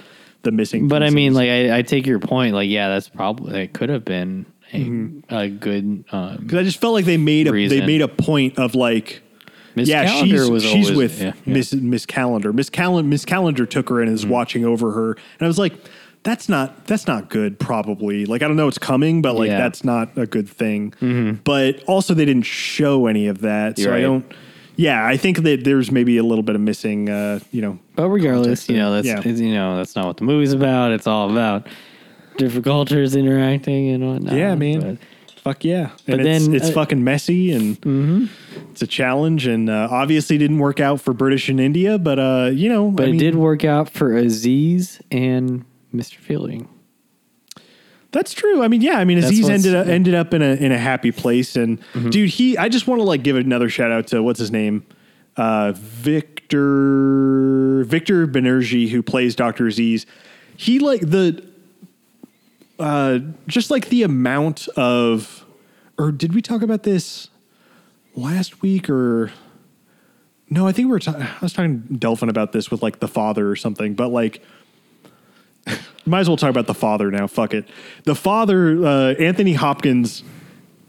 the 0.44 0.52
missing. 0.52 0.88
But 0.88 1.04
I 1.04 1.10
mean, 1.10 1.34
like 1.34 1.50
I, 1.50 1.78
I 1.78 1.82
take 1.82 2.06
your 2.06 2.20
point. 2.20 2.54
Like, 2.56 2.70
yeah, 2.70 2.90
that's 2.90 3.10
probably 3.10 3.62
it 3.62 3.74
could 3.74 3.90
have 3.90 4.06
been 4.06 4.46
a, 4.74 5.36
a 5.44 5.50
good. 5.50 6.04
Uh, 6.12 6.38
Because 6.38 6.58
I 6.58 6.64
just 6.64 6.80
felt 6.82 6.94
like 6.94 7.06
they 7.06 7.18
made 7.18 7.48
a 7.48 7.52
they 7.68 7.86
made 7.86 8.02
a 8.02 8.08
point 8.08 8.58
of 8.58 8.76
like 8.76 9.22
Miss 9.76 9.88
yeah, 9.88 10.06
Callendar 10.06 10.24
she's 10.26 10.50
was 10.50 10.64
she's 10.64 10.90
always- 10.92 10.98
with 10.98 11.22
yeah, 11.22 11.34
yeah. 11.46 11.54
Miss 11.54 11.74
Miss 11.74 12.06
Callendar. 12.06 12.54
Miss 12.54 12.70
Callendar 12.70 13.06
Miss 13.06 13.26
Callendar 13.26 13.70
took 13.70 13.90
her 13.90 14.02
and 14.02 14.12
is 14.12 14.22
Mm-hmm. 14.24 14.32
watching 14.32 14.66
over 14.66 14.92
her, 14.92 15.12
and 15.14 15.42
I 15.42 15.48
was 15.48 15.58
like, 15.60 15.74
that's 16.24 16.48
not 16.50 16.86
that's 16.88 17.08
not 17.08 17.30
good. 17.30 17.58
Probably 17.60 18.26
like 18.26 18.42
I 18.44 18.48
don't 18.48 18.58
know 18.58 18.68
it's 18.68 18.78
coming, 18.78 19.22
but 19.22 19.36
like 19.36 19.48
Yeah. 19.48 19.54
Mm-hmm. 19.54 19.64
that's 19.64 19.84
not 19.84 20.18
a 20.18 20.26
good 20.26 20.50
thing. 20.50 21.40
But 21.44 21.84
also 21.86 22.14
they 22.14 22.26
didn't 22.26 22.44
show 22.46 23.08
any 23.08 23.28
of 23.28 23.42
that, 23.42 23.78
so 23.78 23.84
You're 23.84 23.92
I 23.94 23.96
right. 23.98 24.02
don't. 24.02 24.34
Yeah, 24.82 25.06
I 25.06 25.16
think 25.18 25.44
that 25.44 25.64
there's 25.64 25.92
maybe 25.92 26.18
a 26.18 26.24
little 26.24 26.44
bit 26.44 26.56
of 26.56 26.62
missing. 26.62 27.08
Uh, 27.10 27.40
you 27.52 27.62
know, 27.62 27.78
But 27.96 28.10
regardless, 28.10 28.68
you 28.68 28.78
know 28.78 28.92
that's 28.94 29.08
Yeah. 29.08 29.22
you 29.24 29.54
know 29.54 29.78
that's 29.78 29.96
not 29.96 30.06
what 30.08 30.18
the 30.18 30.24
movie's 30.24 30.54
about. 30.54 30.92
It's 30.92 31.06
all 31.08 31.30
about 31.30 31.68
different 32.38 32.66
cultures 32.66 33.16
interacting 33.16 33.90
and 33.90 34.08
whatnot. 34.08 34.34
yeah, 34.36 34.56
man. 34.56 34.80
But- 34.82 34.98
Fuck 35.44 35.66
yeah! 35.66 35.90
But 36.06 36.20
and 36.20 36.26
then, 36.28 36.54
it's 36.54 36.70
uh, 36.70 36.74
fucking 36.74 37.04
messy 37.04 37.52
and 37.52 38.30
it's 38.72 38.84
a 38.84 38.88
challenge, 38.88 39.48
and 39.48 39.72
uh, 39.72 39.88
obviously 39.90 40.38
didn't 40.38 40.60
work 40.60 40.80
out 40.80 41.02
for 41.02 41.14
British 41.14 41.50
and 41.50 41.60
India. 41.60 41.98
But 41.98 42.20
uh, 42.20 42.50
you 42.54 42.70
know, 42.70 42.92
but 42.92 43.06
I 43.06 43.08
it 43.08 43.12
mean, 43.14 43.20
did 43.20 43.36
work 43.36 43.66
out 43.66 43.90
for 43.90 44.16
Aziz 44.16 45.02
and 45.10 45.66
Mr. 45.96 46.18
Fielding. 46.18 46.68
That's 48.12 48.34
true. 48.34 48.62
I 48.62 48.68
mean, 48.68 48.82
yeah. 48.82 48.98
I 48.98 49.06
mean, 49.06 49.20
Aziz 49.20 49.50
ended 49.50 49.74
up 49.74 49.88
ended 49.88 50.14
up 50.14 50.34
in 50.34 50.42
a 50.42 50.56
in 50.56 50.72
a 50.74 50.78
happy 50.78 51.12
place, 51.12 51.56
and 51.56 51.80
dude, 52.10 52.30
he. 52.30 52.58
I 52.58 52.68
just 52.68 52.88
want 52.88 53.00
to 53.00 53.06
like 53.06 53.24
give 53.24 53.38
another 53.38 53.70
shout 53.70 53.92
out 53.92 54.08
to 54.08 54.22
what's 54.22 54.40
his 54.40 54.52
name, 54.52 54.86
uh, 55.38 55.72
Victor 55.76 57.84
Victor 57.86 58.28
Banerjee, 58.28 58.90
who 58.90 59.02
plays 59.02 59.36
Doctor 59.36 59.68
Aziz. 59.68 60.06
He 60.58 60.80
like 60.80 61.02
the, 61.02 61.42
uh, 62.80 63.20
just 63.48 63.72
like 63.72 63.90
the 63.90 64.04
amount 64.04 64.68
of, 64.76 65.46
or 65.98 66.12
did 66.12 66.36
we 66.36 66.42
talk 66.42 66.62
about 66.62 66.84
this 66.84 67.30
last 68.16 68.62
week 68.62 68.90
or? 68.90 69.32
No, 70.50 70.68
I 70.68 70.74
think 70.74 70.88
we 70.88 70.92
were. 70.92 71.00
Ta- 71.00 71.16
I 71.18 71.38
was 71.42 71.54
talking 71.54 71.84
to 71.88 71.94
Delphin 71.94 72.28
about 72.28 72.52
this 72.52 72.70
with 72.70 72.84
like 72.84 73.00
the 73.00 73.08
father 73.08 73.50
or 73.50 73.56
something, 73.56 73.94
but 73.94 74.10
like 74.10 74.44
might 76.06 76.22
as 76.22 76.28
well 76.28 76.38
talk 76.38 76.50
about 76.50 76.68
the 76.68 76.74
father 76.74 77.12
now. 77.12 77.28
Fuck 77.28 77.54
it. 77.54 77.66
The 78.06 78.16
father, 78.16 78.84
uh, 78.86 79.14
Anthony 79.14 79.54
Hopkins, 79.54 80.24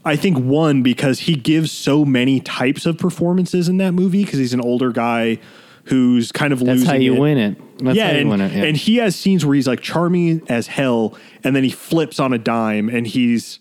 I 0.04 0.16
think 0.16 0.38
won 0.38 0.82
because 0.82 1.20
he 1.20 1.34
gives 1.36 1.70
so 1.70 2.04
many 2.04 2.40
types 2.40 2.86
of 2.86 2.98
performances 2.98 3.68
in 3.68 3.76
that 3.78 3.92
movie 3.92 4.24
because 4.24 4.38
he's 4.38 4.54
an 4.54 4.60
older 4.60 4.90
guy 4.90 5.38
who's 5.84 6.30
kind 6.32 6.52
of 6.52 6.60
That's 6.60 6.68
losing 6.68 6.86
how 6.88 6.94
you 6.94 7.14
it. 7.16 7.18
win 7.20 7.38
it. 7.38 7.78
That's 7.84 7.96
yeah, 7.96 8.06
how 8.06 8.12
you 8.12 8.18
and, 8.20 8.30
win 8.30 8.40
it. 8.40 8.52
Yeah. 8.52 8.64
and 8.64 8.76
he 8.76 8.96
has 8.96 9.16
scenes 9.16 9.44
where 9.44 9.54
he's 9.54 9.66
like 9.66 9.80
charming 9.80 10.42
as 10.48 10.66
hell, 10.68 11.18
and 11.44 11.54
then 11.56 11.64
he 11.64 11.70
flips 11.70 12.18
on 12.20 12.32
a 12.32 12.38
dime, 12.38 12.88
and 12.88 13.06
he's 13.06 13.58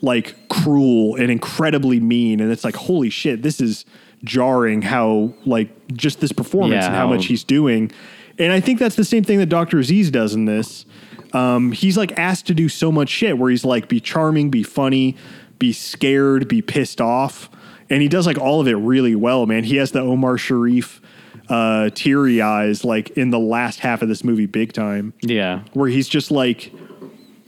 like 0.00 0.48
cruel 0.48 1.16
and 1.16 1.30
incredibly 1.30 2.00
mean, 2.00 2.40
and 2.40 2.50
it's 2.52 2.64
like 2.64 2.76
holy 2.76 3.10
shit, 3.10 3.42
this 3.42 3.60
is 3.60 3.84
jarring. 4.24 4.82
How 4.82 5.34
like 5.44 5.68
just 5.94 6.20
this 6.20 6.32
performance 6.32 6.82
Yeah, 6.82 6.86
and 6.86 6.94
how 6.94 7.06
how- 7.08 7.14
much 7.14 7.26
he's 7.26 7.44
doing, 7.44 7.90
and 8.38 8.52
I 8.52 8.60
think 8.60 8.78
that's 8.78 8.96
the 8.96 9.04
same 9.04 9.24
thing 9.24 9.38
that 9.38 9.46
Doctor 9.46 9.78
Aziz 9.78 10.10
does 10.10 10.34
in 10.34 10.44
this. 10.44 10.84
Um, 11.32 11.72
he's 11.72 11.96
like 11.96 12.12
asked 12.18 12.46
to 12.46 12.54
do 12.54 12.68
so 12.68 12.90
much 12.90 13.08
shit 13.08 13.38
where 13.38 13.50
he's 13.50 13.64
like 13.64 13.88
be 13.88 14.00
charming, 14.00 14.50
be 14.50 14.62
funny, 14.62 15.16
be 15.58 15.72
scared, 15.72 16.48
be 16.48 16.62
pissed 16.62 17.00
off, 17.00 17.50
and 17.90 18.00
he 18.02 18.08
does 18.08 18.26
like 18.26 18.38
all 18.38 18.60
of 18.60 18.68
it 18.68 18.76
really 18.76 19.14
well, 19.14 19.46
man. 19.46 19.64
He 19.64 19.76
has 19.76 19.92
the 19.92 20.00
Omar 20.00 20.38
Sharif 20.38 21.00
uh, 21.48 21.90
teary 21.94 22.40
eyes 22.40 22.84
like 22.84 23.10
in 23.10 23.30
the 23.30 23.38
last 23.38 23.80
half 23.80 24.02
of 24.02 24.08
this 24.08 24.24
movie, 24.24 24.46
big 24.46 24.72
time 24.72 25.12
yeah. 25.22 25.62
where 25.72 25.88
he's 25.88 26.08
just 26.08 26.30
like 26.30 26.72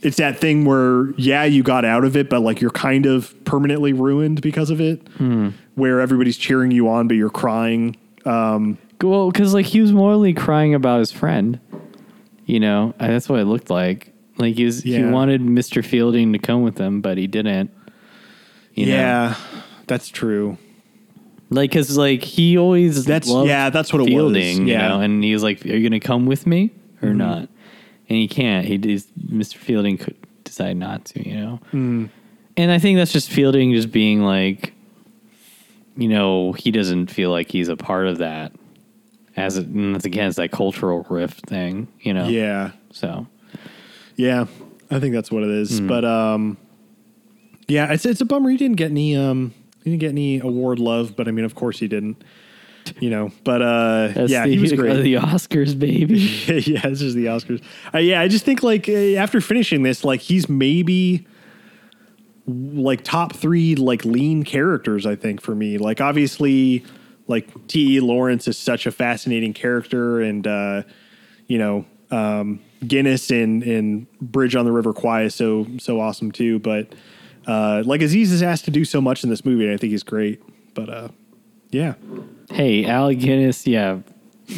it's 0.02 0.16
that 0.16 0.38
thing 0.38 0.64
where 0.64 1.10
yeah 1.12 1.44
you 1.44 1.62
got 1.62 1.84
out 1.84 2.04
of 2.04 2.16
it 2.16 2.30
but 2.30 2.40
like 2.40 2.60
you're 2.60 2.70
kind 2.70 3.04
of 3.04 3.34
permanently 3.44 3.92
ruined 3.92 4.40
because 4.40 4.70
of 4.70 4.80
it 4.80 5.06
where 5.74 6.00
everybody's 6.00 6.38
cheering 6.38 6.70
you 6.70 6.88
on 6.88 7.06
but 7.06 7.16
you're 7.16 7.28
crying 7.28 7.94
Well, 9.02 9.31
because 9.31 9.55
like 9.55 9.66
he 9.66 9.81
was 9.81 9.93
morally 9.93 10.35
crying 10.35 10.74
about 10.74 10.98
his 11.01 11.12
friend. 11.12 11.60
You 12.47 12.59
know, 12.59 12.94
and 12.98 13.12
that's 13.12 13.28
what 13.28 13.39
it 13.39 13.44
looked 13.44 13.70
like. 13.70 14.12
Like 14.36 14.56
he 14.56 14.64
was, 14.64 14.82
he 14.82 15.05
wanted 15.05 15.40
Mr. 15.40 15.85
Fielding 15.85 16.32
to 16.32 16.39
come 16.40 16.62
with 16.62 16.78
him, 16.78 17.01
but 17.01 17.16
he 17.16 17.28
didn't. 17.28 17.70
You 18.74 18.86
know? 18.86 18.94
yeah 18.94 19.36
that's 19.86 20.09
true 20.09 20.56
like 21.51 21.70
because 21.70 21.98
like 21.98 22.22
he 22.22 22.56
always 22.56 23.05
That's- 23.05 23.28
yeah, 23.28 23.70
that's 23.70 23.93
what 23.93 24.01
it 24.01 24.05
was. 24.05 24.10
Fielding, 24.10 24.68
you 24.68 24.74
Yeah. 24.74 24.89
know, 24.89 25.01
and 25.01 25.22
he 25.22 25.32
was 25.32 25.43
like, 25.43 25.64
"Are 25.66 25.77
you 25.77 25.89
gonna 25.89 26.01
come 26.01 26.27
with 26.27 26.47
me 26.47 26.70
or 27.02 27.09
mm-hmm. 27.09 27.18
not?" 27.18 27.39
And 28.09 28.18
he 28.18 28.28
can't. 28.28 28.64
He 28.64 28.78
Mr. 28.78 29.56
Fielding 29.56 29.98
could 29.98 30.16
decide 30.44 30.77
not 30.77 31.05
to, 31.06 31.28
you 31.28 31.36
know. 31.36 31.60
Mm. 31.72 32.09
And 32.56 32.70
I 32.70 32.78
think 32.78 32.98
that's 32.98 33.12
just 33.12 33.31
Fielding 33.31 33.72
just 33.72 33.90
being 33.90 34.22
like, 34.22 34.72
you 35.97 36.09
know, 36.09 36.52
he 36.52 36.70
doesn't 36.70 37.10
feel 37.10 37.31
like 37.31 37.51
he's 37.51 37.68
a 37.68 37.77
part 37.77 38.06
of 38.06 38.18
that. 38.18 38.52
As 39.40 39.56
it, 39.58 39.66
and 39.66 39.94
that's 39.94 40.04
against 40.04 40.36
that 40.36 40.50
cultural 40.52 41.06
rift 41.10 41.46
thing, 41.46 41.88
you 42.00 42.12
know. 42.14 42.28
yeah 42.28 42.72
So 42.92 43.26
yeah 44.16 44.46
i 44.90 44.98
think 45.00 45.14
that's 45.14 45.30
what 45.30 45.42
it 45.44 45.48
is 45.50 45.80
but 45.80 46.04
um 46.04 46.58
yeah 47.68 47.92
it's 47.92 48.04
it's 48.04 48.20
a 48.20 48.24
bummer 48.24 48.50
he 48.50 48.56
didn't 48.56 48.76
get 48.76 48.90
any 48.90 49.16
um 49.16 49.54
he 49.82 49.90
didn't 49.90 50.00
get 50.00 50.10
any 50.10 50.40
award 50.40 50.78
love 50.78 51.14
but 51.16 51.26
i 51.28 51.30
mean 51.30 51.44
of 51.44 51.54
course 51.54 51.78
he 51.78 51.86
didn't 51.88 52.22
you 52.98 53.08
know 53.08 53.30
but 53.44 53.62
uh 53.62 54.12
yeah 54.26 54.44
the, 54.44 54.50
he 54.52 54.58
was 54.58 54.72
great 54.72 55.00
the 55.02 55.14
Oscars, 55.14 55.78
baby. 55.78 56.18
yeah, 56.66 56.80
This 56.88 57.00
is 57.02 57.14
the 57.14 57.26
Oscars. 57.26 57.62
Uh, 57.94 57.98
yeah, 57.98 58.20
I 58.20 58.26
just 58.28 58.44
think 58.44 58.62
like 58.64 58.88
uh, 58.88 58.92
after 59.16 59.40
finishing 59.40 59.84
this, 59.84 60.02
like 60.04 60.20
he's 60.20 60.48
maybe 60.48 61.26
like 62.46 63.04
top 63.04 63.34
three 63.36 63.76
like 63.76 64.04
lean 64.04 64.42
characters. 64.42 65.06
I 65.06 65.14
think 65.14 65.40
for 65.40 65.54
me, 65.54 65.78
like 65.78 66.00
obviously, 66.00 66.84
like 67.31 67.69
T. 67.69 67.97
E. 67.97 68.01
Lawrence 68.01 68.47
is 68.48 68.59
such 68.59 68.86
a 68.86 68.90
fascinating 68.90 69.55
character, 69.55 70.20
and 70.20 70.47
uh, 70.47 70.82
you 71.47 71.57
know 71.57 71.86
um, 72.11 72.61
Guinness 72.86 73.31
in 73.31 73.62
in 73.62 74.07
Bridge 74.20 74.55
on 74.57 74.65
the 74.65 74.73
River 74.73 74.93
Kwai 74.93 75.23
is 75.23 75.35
so 75.35 75.66
so 75.78 76.01
awesome 76.01 76.32
too. 76.32 76.59
But 76.59 76.93
uh, 77.47 77.82
like 77.86 78.02
Aziz 78.02 78.32
is 78.32 78.43
asked 78.43 78.65
to 78.66 78.70
do 78.70 78.85
so 78.85 79.01
much 79.01 79.24
in 79.24 79.31
this 79.31 79.44
movie, 79.44 79.65
and 79.65 79.73
I 79.73 79.77
think 79.77 79.93
he's 79.93 80.02
great. 80.02 80.43
But 80.74 80.89
uh, 80.90 81.09
yeah, 81.70 81.94
hey, 82.51 82.85
Alec 82.85 83.20
Guinness, 83.20 83.66
yeah, 83.66 84.01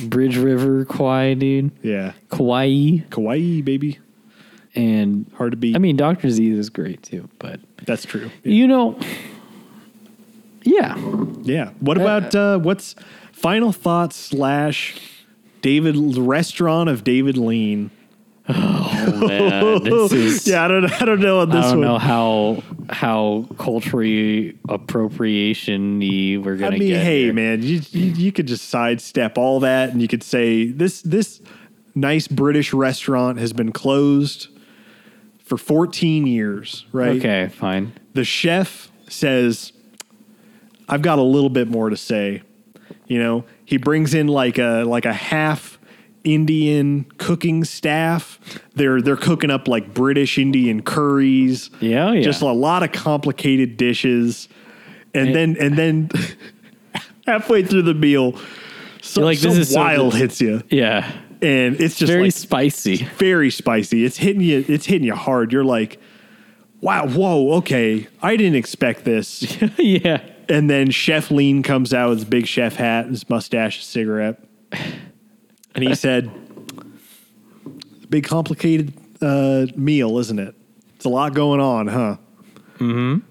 Bridge 0.04 0.36
River, 0.36 0.84
Kauai, 0.86 1.34
dude, 1.34 1.70
yeah, 1.82 2.12
Kauai, 2.30 2.98
Kawaii 3.10 3.64
baby, 3.64 3.98
and 4.74 5.30
hard 5.36 5.52
to 5.52 5.56
beat. 5.56 5.76
I 5.76 5.78
mean, 5.78 5.96
Doctor 5.96 6.30
Z 6.30 6.50
is 6.50 6.70
great 6.70 7.02
too, 7.02 7.28
but 7.38 7.60
that's 7.84 8.04
true. 8.04 8.30
you 8.44 8.66
know, 8.66 8.98
yeah, 10.64 10.96
Yeah. 11.42 11.70
What 11.80 11.96
about 11.96 12.34
uh, 12.34 12.58
what's 12.58 12.94
final 13.32 13.72
thoughts 13.72 14.16
slash 14.16 14.96
David 15.60 15.96
restaurant 16.18 16.88
of 16.88 17.04
David 17.04 17.36
Lean? 17.36 17.90
oh 18.48 19.26
man, 19.28 19.84
this 19.84 20.12
is 20.12 20.46
Yeah, 20.48 20.64
I 20.64 20.68
don't 20.68 20.90
I 21.00 21.04
don't 21.04 21.20
know 21.20 21.40
on 21.40 21.52
I 21.52 21.60
don't 21.62 21.70
one. 21.78 21.80
know 21.80 21.98
how 21.98 22.62
how 22.90 23.46
culturally 23.58 24.58
appropriation 24.68 26.00
we're 26.00 26.56
gonna 26.56 26.74
I 26.76 26.78
mean, 26.78 26.88
get. 26.88 27.02
hey 27.04 27.24
here. 27.24 27.32
man, 27.32 27.62
you, 27.62 27.80
you 27.90 28.06
you 28.12 28.32
could 28.32 28.46
just 28.46 28.68
sidestep 28.68 29.38
all 29.38 29.60
that 29.60 29.90
and 29.90 30.02
you 30.02 30.08
could 30.08 30.22
say 30.24 30.66
this 30.66 31.02
this 31.02 31.40
nice 31.94 32.26
British 32.26 32.72
restaurant 32.72 33.38
has 33.38 33.52
been 33.52 33.70
closed 33.72 34.48
for 35.44 35.56
14 35.58 36.26
years, 36.26 36.86
right? 36.92 37.16
Okay, 37.18 37.48
fine. 37.48 37.92
the 38.14 38.24
chef 38.24 38.90
says, 39.08 39.72
"I've 40.92 41.02
got 41.02 41.18
a 41.18 41.22
little 41.22 41.50
bit 41.50 41.68
more 41.68 41.90
to 41.90 41.96
say." 41.96 42.42
You 43.06 43.18
know, 43.18 43.44
he 43.64 43.76
brings 43.78 44.14
in 44.14 44.26
like 44.28 44.58
a 44.58 44.84
like 44.84 45.04
a 45.06 45.12
half 45.12 45.78
Indian 46.24 47.04
cooking 47.18 47.64
staff. 47.64 48.38
They're 48.74 49.00
they're 49.02 49.16
cooking 49.16 49.50
up 49.50 49.66
like 49.68 49.92
British 49.92 50.38
Indian 50.38 50.82
curries. 50.82 51.70
Yeah, 51.80 52.08
oh, 52.08 52.12
yeah. 52.12 52.22
Just 52.22 52.42
a 52.42 52.52
lot 52.52 52.82
of 52.82 52.92
complicated 52.92 53.76
dishes. 53.76 54.48
And 55.14 55.28
And- 55.28 55.36
then 55.36 55.56
and 55.60 55.76
then 55.78 56.10
halfway 57.26 57.62
through 57.64 57.82
the 57.82 57.94
meal, 57.94 58.38
so, 59.00 59.20
You're 59.20 59.26
like, 59.26 59.38
some 59.38 59.50
this 59.50 59.58
is 59.58 59.70
so 59.72 59.80
wild 59.80 60.14
hits 60.14 60.40
you. 60.40 60.62
Yeah, 60.70 61.10
And 61.42 61.80
it's 61.80 61.96
just 61.96 62.10
very 62.10 62.24
like 62.24 62.32
spicy. 62.32 62.96
very 63.18 63.50
spicy. 63.50 64.04
It's 64.04 64.16
hitting 64.16 64.42
you. 64.42 64.64
It's 64.68 64.86
hitting 64.86 65.06
you 65.06 65.14
hard. 65.14 65.52
You're 65.52 65.64
like, 65.64 65.98
wow, 66.80 67.06
whoa, 67.08 67.54
okay. 67.58 68.06
I 68.22 68.36
didn't 68.36 68.56
expect 68.56 69.04
this. 69.04 69.60
yeah, 69.78 70.20
and 70.48 70.68
then 70.68 70.90
Chef 70.90 71.30
Lean 71.30 71.62
comes 71.62 71.92
out 71.94 72.10
with 72.10 72.18
his 72.18 72.28
big 72.28 72.46
chef 72.46 72.76
hat, 72.76 73.06
his 73.06 73.28
mustache, 73.28 73.78
his 73.78 73.86
cigarette, 73.86 74.42
and 75.74 75.84
he 75.84 75.94
said, 75.94 76.30
"It's 77.96 78.04
a 78.04 78.08
big, 78.08 78.24
complicated 78.24 78.92
uh, 79.20 79.66
meal, 79.76 80.18
isn't 80.18 80.38
it? 80.38 80.54
It's 80.96 81.04
a 81.04 81.08
lot 81.08 81.34
going 81.34 81.60
on, 81.60 81.86
huh?" 81.88 82.16
Mm-hmm. 82.78 83.26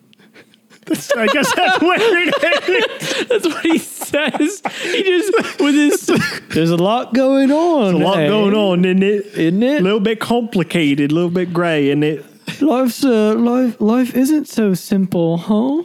I 1.18 1.28
guess 1.28 1.54
that's 1.56 1.82
what 1.82 2.00
it 2.02 2.70
is. 2.70 3.28
that's 3.28 3.46
what 3.48 3.64
he 3.64 3.78
says. 3.78 4.62
He 4.82 5.04
just 5.04 5.60
with 5.60 5.76
his. 5.76 6.06
There's 6.50 6.72
a 6.72 6.78
lot 6.78 7.14
going 7.14 7.52
on. 7.52 7.96
A 7.96 7.98
lot 7.98 8.20
eh? 8.20 8.28
going 8.28 8.54
on, 8.54 8.84
isn't 8.84 9.04
it? 9.04 9.26
isn't 9.28 9.64
it? 9.64 9.82
A 9.82 9.84
little 9.84 10.00
bit 10.00 10.20
complicated, 10.20 11.12
a 11.12 11.16
little 11.16 11.30
bit 11.30 11.54
gray, 11.54 11.90
isn't 11.90 12.04
it? 12.04 12.26
Life's 12.62 13.04
uh, 13.06 13.36
life 13.36 13.80
life 13.80 14.16
isn't 14.16 14.48
so 14.48 14.74
simple, 14.74 15.38
huh? 15.38 15.84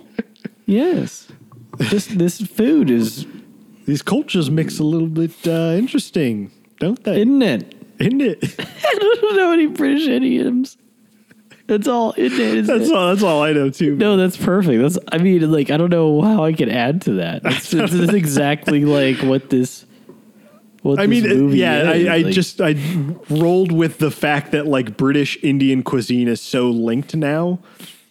Yes. 0.66 1.28
This 1.78 2.06
this 2.06 2.40
food 2.40 2.90
is 2.90 3.26
These 3.86 4.02
cultures 4.02 4.50
mix 4.50 4.78
a 4.78 4.84
little 4.84 5.08
bit 5.08 5.32
uh, 5.46 5.74
interesting, 5.76 6.50
don't 6.80 7.02
they? 7.04 7.18
isn't 7.20 7.42
it? 7.42 7.74
Isn't 7.98 8.20
it? 8.20 8.38
I 8.58 8.94
don't 9.20 9.36
know 9.36 9.52
any 9.52 9.66
British 9.66 10.06
idioms. 10.08 10.76
That's 11.66 11.88
all 11.88 12.14
isn't 12.16 12.40
it? 12.40 12.54
Isn't 12.58 12.78
that's 12.78 12.90
it? 12.90 12.96
all. 12.96 13.08
That's 13.08 13.22
all 13.22 13.42
I 13.42 13.52
know 13.52 13.70
too. 13.70 13.96
No, 13.96 14.16
that's 14.16 14.36
perfect. 14.36 14.80
That's 14.82 14.98
I 15.12 15.18
mean, 15.18 15.50
like 15.50 15.70
I 15.70 15.76
don't 15.76 15.90
know 15.90 16.20
how 16.22 16.44
I 16.44 16.52
could 16.52 16.68
add 16.68 17.02
to 17.02 17.14
that. 17.14 17.42
That's, 17.42 17.70
that's 17.70 17.92
exactly 18.12 18.84
like 18.84 19.18
what 19.18 19.50
this. 19.50 19.84
What 20.82 21.00
I 21.00 21.06
this 21.06 21.22
mean, 21.24 21.32
uh, 21.32 21.34
movie 21.34 21.58
yeah, 21.58 21.90
is. 21.92 22.06
I, 22.08 22.14
I 22.14 22.18
Like, 22.18 22.34
just 22.34 22.60
I 22.60 22.76
rolled 23.28 23.72
with 23.72 23.98
the 23.98 24.10
fact 24.12 24.52
that 24.52 24.66
like 24.68 24.96
British 24.96 25.36
Indian 25.42 25.82
cuisine 25.82 26.28
is 26.28 26.40
so 26.40 26.70
linked 26.70 27.16
now 27.16 27.58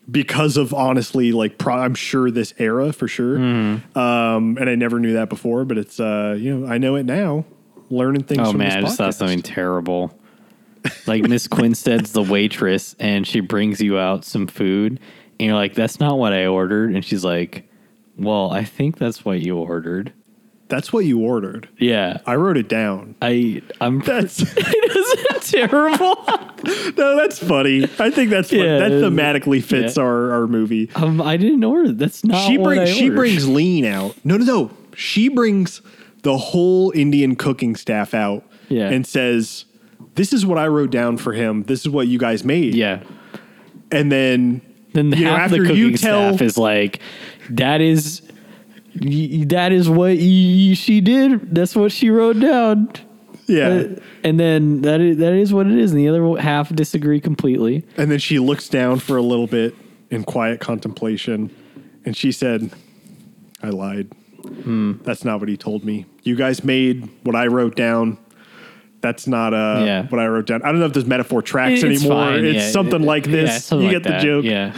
because 0.10 0.57
of 0.57 0.73
honestly 0.73 1.32
like 1.32 1.57
pro- 1.57 1.77
I'm 1.77 1.95
sure 1.95 2.30
this 2.32 2.53
era 2.57 2.94
for 2.94 3.07
sure. 3.07 3.38
Mm-hmm. 3.38 3.98
Um, 3.98 4.57
and 4.60 4.69
I 4.69 4.76
never 4.76 4.99
knew 4.99 5.14
that 5.14 5.30
before, 5.30 5.65
but 5.65 5.77
it's 5.77 5.99
uh, 5.99 6.36
you 6.40 6.57
know 6.57 6.68
I 6.72 6.77
know 6.77 6.95
it 6.95 7.06
now. 7.06 7.45
Learning 7.90 8.23
things. 8.23 8.41
Oh 8.48 8.53
man, 8.53 8.80
I 8.80 8.82
just 8.82 8.98
thought 8.98 9.11
podcast. 9.11 9.15
something 9.15 9.41
terrible. 9.41 10.18
Like 11.07 11.23
Miss 11.23 11.48
Quested's 11.49 12.11
the 12.11 12.23
waitress, 12.23 12.95
and 12.99 13.27
she 13.27 13.40
brings 13.40 13.82
you 13.82 13.98
out 13.98 14.26
some 14.26 14.48
food, 14.48 14.99
and 15.40 15.48
you're 15.48 15.56
like, 15.56 15.73
"That's 15.76 15.99
not 15.99 16.18
what 16.18 16.34
I 16.34 16.45
ordered," 16.48 16.94
and 16.94 17.03
she's 17.03 17.23
like, 17.23 17.68
"Well, 18.18 18.52
I 18.52 18.64
think 18.64 18.98
that's 18.98 19.23
what 19.26 19.41
you 19.41 19.57
ordered." 19.57 20.14
That's 20.68 20.91
what 20.91 21.06
you 21.06 21.19
ordered. 21.19 21.69
Yeah, 21.77 22.18
I 22.26 22.36
wrote 22.36 22.57
it 22.57 22.68
down. 22.68 23.15
I 23.22 23.61
I'm 23.80 23.99
That's 23.99 24.41
terrible. 25.52 26.16
no, 26.98 27.16
that's 27.16 27.40
funny. 27.40 27.84
I 28.00 28.10
think 28.10 28.30
that's 28.30 28.50
fun. 28.50 28.60
Yeah, 28.60 28.80
that 28.80 28.92
thematically 28.92 29.64
fits 29.64 29.98
Yeah. 29.98 30.04
our 30.04 30.32
our 30.32 30.48
movie. 30.48 30.90
um, 30.96 31.22
I 31.22 31.38
didn't 31.38 31.64
order. 31.64 31.92
That's 31.92 32.24
not 32.24 32.48
she 32.48 32.58
brings 32.58 32.90
she 32.90 33.10
brings 33.10 33.48
lean 33.48 33.86
out. 33.86 34.16
No, 34.24 34.38
no, 34.38 34.46
no. 34.46 34.72
She 34.96 35.30
brings 35.30 35.82
the 36.24 36.38
whole 36.38 36.92
Indian 36.96 37.36
cooking 37.36 37.76
staff 37.76 38.14
out 38.14 38.44
Yeah. 38.70 38.90
and 38.90 39.06
says, 39.06 39.66
"This 40.16 40.34
is 40.34 40.46
what 40.46 40.58
I 40.58 40.68
wrote 40.68 40.90
down 40.92 41.18
for 41.18 41.34
him. 41.34 41.64
This 41.64 41.82
is 41.82 41.90
what 41.90 42.08
you 42.08 42.18
guys 42.18 42.44
made." 42.44 42.74
Yeah. 42.76 43.02
and 43.92 44.12
then 44.12 44.62
Then 44.94 45.12
you 45.12 45.26
know, 45.26 45.36
half 45.36 45.50
the 45.52 45.58
after 45.58 45.64
cooking 45.66 45.78
you 45.78 45.98
tell 45.98 46.30
staff 46.34 46.42
is 46.42 46.58
like, 46.58 47.00
"That 47.50 47.82
is." 47.82 48.22
That 48.98 49.74
is 49.74 49.90
what 49.90 50.18
she 50.18 51.02
did. 51.02 51.54
That's 51.54 51.76
what 51.76 51.92
she 51.92 52.10
wrote 52.10 52.40
down." 52.40 52.90
Yeah, 53.48 53.68
Uh, 53.68 53.88
and 54.24 54.40
then 54.40 54.82
that 54.82 55.02
is 55.02 55.18
that 55.18 55.34
is 55.34 55.54
what 55.54 55.68
it 55.68 55.78
is, 55.78 55.92
and 55.92 56.00
the 56.00 56.08
other 56.08 56.42
half 56.42 56.74
disagree 56.76 57.20
completely. 57.20 57.84
and 57.98 58.10
then 58.12 58.20
she 58.20 58.40
looks 58.40 58.68
down 58.70 59.00
for 59.00 59.18
a 59.18 59.22
little 59.22 59.48
bit 59.48 59.76
in 60.10 60.24
quiet 60.24 60.60
contemplation, 60.60 61.50
and 62.06 62.16
she 62.18 62.32
said, 62.32 62.70
"I 63.64 63.70
lied. 63.70 64.08
Hmm. 64.64 64.94
That's 65.04 65.26
not 65.26 65.40
what 65.40 65.50
he 65.50 65.58
told 65.58 65.84
me. 65.84 66.06
You 66.24 66.36
guys 66.36 66.64
made 66.64 67.10
what 67.24 67.36
I 67.36 67.48
wrote 67.48 67.76
down." 67.76 68.18
That's 69.02 69.28
not 69.28 69.54
uh, 69.54 69.84
Yeah. 69.86 70.08
what 70.08 70.20
I 70.20 70.26
wrote 70.26 70.48
down. 70.48 70.62
I 70.64 70.72
don't 70.72 70.80
know 70.80 70.88
if 70.88 70.94
this 70.94 71.06
metaphor 71.06 71.44
tracks 71.44 71.84
It's 71.84 72.02
anymore. 72.04 72.26
fine, 72.26 72.44
it's 72.46 72.56
yeah. 72.66 72.70
something 72.72 73.04
like 73.04 73.26
this. 73.26 73.50
Yeah, 73.52 73.58
something 73.60 73.88
you 73.90 73.94
like 73.94 74.04
get 74.04 74.12
the 74.14 74.20
joke. 74.26 74.46
Yeah. 74.46 74.74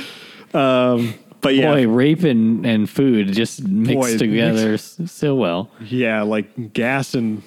Um, 0.53 1.13
but 1.39 1.55
yeah, 1.55 1.71
Boy, 1.71 1.87
rape 1.87 2.23
and, 2.23 2.65
and 2.65 2.89
food 2.89 3.31
just 3.31 3.63
mixed 3.65 3.93
Boy, 3.95 4.17
together 4.17 4.73
s 4.73 4.99
so 5.05 5.35
well. 5.35 5.69
yeah, 5.89 6.23
like 6.23 6.73
gas 6.73 7.13
and 7.13 7.41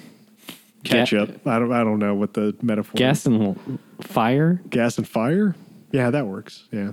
ketchup. 0.83 1.45
I 1.47 1.59
don't, 1.59 1.71
I 1.71 1.83
don't 1.83 1.99
know 1.99 2.15
what 2.15 2.33
the 2.33 2.55
metaphor. 2.61 2.93
Gas 2.95 3.25
and 3.25 3.79
fire. 4.01 4.61
gas 4.69 4.97
and 4.97 5.07
fire. 5.07 5.55
Yeah, 5.91 6.09
that 6.09 6.27
works. 6.27 6.67
Yeah. 6.71 6.91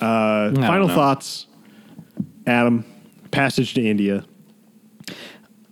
Uh, 0.00 0.54
final 0.54 0.88
know. 0.88 0.94
thoughts, 0.94 1.46
Adam. 2.46 2.84
Passage 3.30 3.74
to 3.74 3.86
India. 3.86 4.24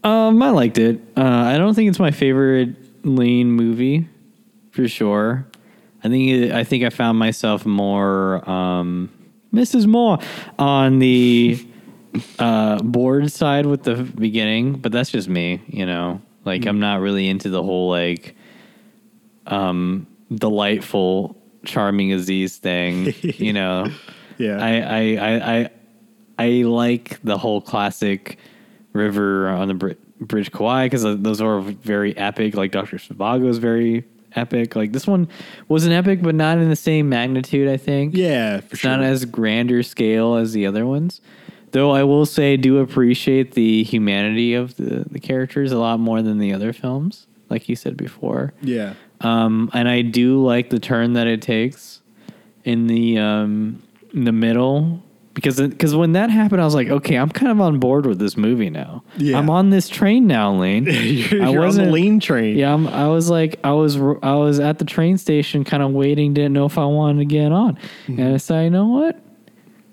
Um, 0.05 0.43
I 0.43 0.51
liked 0.51 0.79
it. 0.79 1.01
Uh, 1.17 1.23
I 1.23 1.59
don't 1.59 1.75
think 1.75 1.89
it's 1.89 1.99
my 1.99 2.11
favorite 2.11 2.77
lean 3.05 3.51
movie, 3.51 4.09
for 4.71 4.87
sure. 4.87 5.47
I 6.05 6.09
think 6.09 6.31
it, 6.31 6.53
I 6.53 6.65
think 6.65 6.85
I 6.85 6.91
found 6.91 7.19
myself 7.19 7.65
more 7.65 8.49
um, 8.49 9.11
Mrs. 9.53 9.87
Moore 9.87 10.19
on 10.59 10.99
the 10.99 11.67
uh, 12.39 12.79
bored 12.83 13.33
side 13.33 13.67
with 13.67 13.83
the 13.83 13.95
beginning, 13.97 14.75
but 14.75 14.93
that's 14.93 15.11
just 15.11 15.29
me, 15.29 15.63
you 15.67 15.87
know. 15.87 16.21
Like 16.47 16.65
I'm 16.67 16.79
not 16.81 17.01
really 17.01 17.29
into 17.29 17.51
the 17.51 17.63
whole 17.63 17.91
like 17.91 18.37
um, 19.47 20.07
delightful, 20.33 21.37
charming 21.65 22.13
Aziz 22.13 22.57
thing, 22.57 23.13
you 23.23 23.53
know. 23.53 23.89
Yeah. 24.39 24.59
I, 24.59 24.71
I, 24.81 25.01
I, 25.17 25.57
I, 25.59 25.71
I 26.39 26.49
like 26.63 27.21
the 27.23 27.37
whole 27.37 27.61
classic 27.61 28.39
river 28.93 29.49
on 29.49 29.69
the 29.69 29.75
Br- 29.75 29.93
Bridge 30.21 30.53
Kauai 30.53 30.87
because 30.87 31.03
those 31.03 31.41
are 31.41 31.61
very 31.61 32.17
epic. 32.17 32.55
Like 32.55 32.71
Doctor 32.71 32.97
Zhivago 32.97 33.49
is 33.49 33.59
very 33.59 34.05
epic. 34.35 34.77
Like 34.77 34.93
this 34.93 35.07
one 35.07 35.29
was 35.69 35.87
an 35.87 35.93
epic, 35.93 36.23
but 36.23 36.35
not 36.35 36.59
in 36.59 36.69
the 36.71 36.77
same 36.77 37.09
magnitude. 37.09 37.69
I 37.69 37.77
think. 37.77 38.15
yeah, 38.15 38.61
for 38.61 38.67
it's 38.73 38.79
sure. 38.79 38.91
not 38.91 39.03
as 39.03 39.25
grander 39.25 39.83
scale 39.83 40.37
as 40.37 40.53
the 40.53 40.67
other 40.67 40.87
ones. 40.87 41.21
Though 41.77 41.91
I 41.91 42.05
will 42.05 42.25
say, 42.25 42.57
do 42.57 42.79
appreciate 42.79 43.53
the 43.53 43.83
humanity 43.83 44.55
of 44.55 44.75
the, 44.77 45.05
the 45.11 45.21
characters 45.21 45.73
a 45.73 45.79
lot 45.79 46.01
more 46.01 46.23
than 46.23 46.39
the 46.39 46.55
other 46.55 46.73
films, 46.73 47.27
like 47.51 47.69
you 47.69 47.77
said 47.77 47.99
before. 47.99 48.55
yeah. 48.63 48.95
Um, 49.21 49.71
and 49.75 49.87
I 49.87 50.01
do 50.01 50.43
like 50.43 50.71
the 50.71 50.79
turn 50.79 51.13
that 51.13 51.27
it 51.27 51.43
takes 51.43 52.01
in 52.65 52.87
the 52.87 53.19
um, 53.19 53.83
in 54.15 54.25
the 54.25 54.33
middle 54.33 55.03
because 55.35 55.61
because 55.61 55.95
when 55.95 56.13
that 56.13 56.31
happened, 56.31 56.63
I 56.63 56.65
was 56.65 56.75
like, 56.75 56.89
okay, 56.89 57.17
I'm 57.17 57.29
kind 57.29 57.53
of 57.53 57.61
on 57.61 57.79
board 57.79 58.07
with 58.07 58.19
this 58.19 58.39
movie 58.39 58.71
now. 58.71 59.05
Yeah. 59.19 59.37
I'm 59.37 59.51
on 59.51 59.69
this 59.69 59.91
train 59.91 60.27
now, 60.27 60.55
Lane. 60.55 60.85
you're 60.89 61.45
I 61.45 61.51
you're 61.51 61.67
on 61.67 61.75
the 61.75 61.91
lean 61.91 62.21
train. 62.21 62.57
Yeah, 62.57 62.73
I'm, 62.73 62.89
I 62.89 63.09
was 63.09 63.29
like, 63.29 63.61
I 63.63 63.73
was 63.73 63.97
I 63.99 64.35
was 64.35 64.61
at 64.61 64.79
the 64.79 64.87
train 64.87 65.19
station, 65.19 65.63
kind 65.63 65.83
of 65.83 65.91
waiting, 65.91 66.33
didn't 66.33 66.55
know 66.55 66.65
if 66.65 66.79
I 66.79 66.87
wanted 66.87 67.19
to 67.19 67.27
get 67.27 67.53
on, 67.53 67.79
and 68.07 68.33
I 68.33 68.39
said, 68.39 68.65
you 68.65 68.71
know 68.71 68.87
what? 68.87 69.21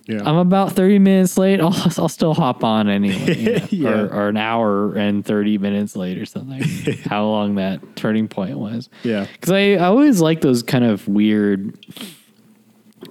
Yeah. 0.06 0.22
I'm 0.26 0.36
about 0.36 0.74
30 0.74 1.00
minutes 1.00 1.38
late. 1.38 1.60
I'll, 1.62 1.74
I'll 1.98 2.10
still 2.10 2.34
hop 2.34 2.64
on 2.64 2.90
anyway. 2.90 3.38
you 3.38 3.52
know, 3.54 3.68
Yeah. 3.70 3.90
or, 4.02 4.08
or 4.14 4.30
an 4.30 4.38
hour 4.38 4.94
and 4.96 5.26
30 5.26 5.58
minutes 5.60 5.96
late 5.96 6.18
or 6.18 6.26
something. 6.26 6.62
How 7.06 7.26
long 7.26 7.56
that 7.56 7.96
turning 7.96 8.28
point 8.28 8.58
was. 8.58 8.90
Yeah. 9.04 9.26
Because 9.32 9.52
I, 9.52 9.72
I 9.76 9.86
always 9.86 10.20
like 10.22 10.42
those 10.42 10.62
kind 10.64 10.84
of 10.84 11.08
weird, 11.08 11.78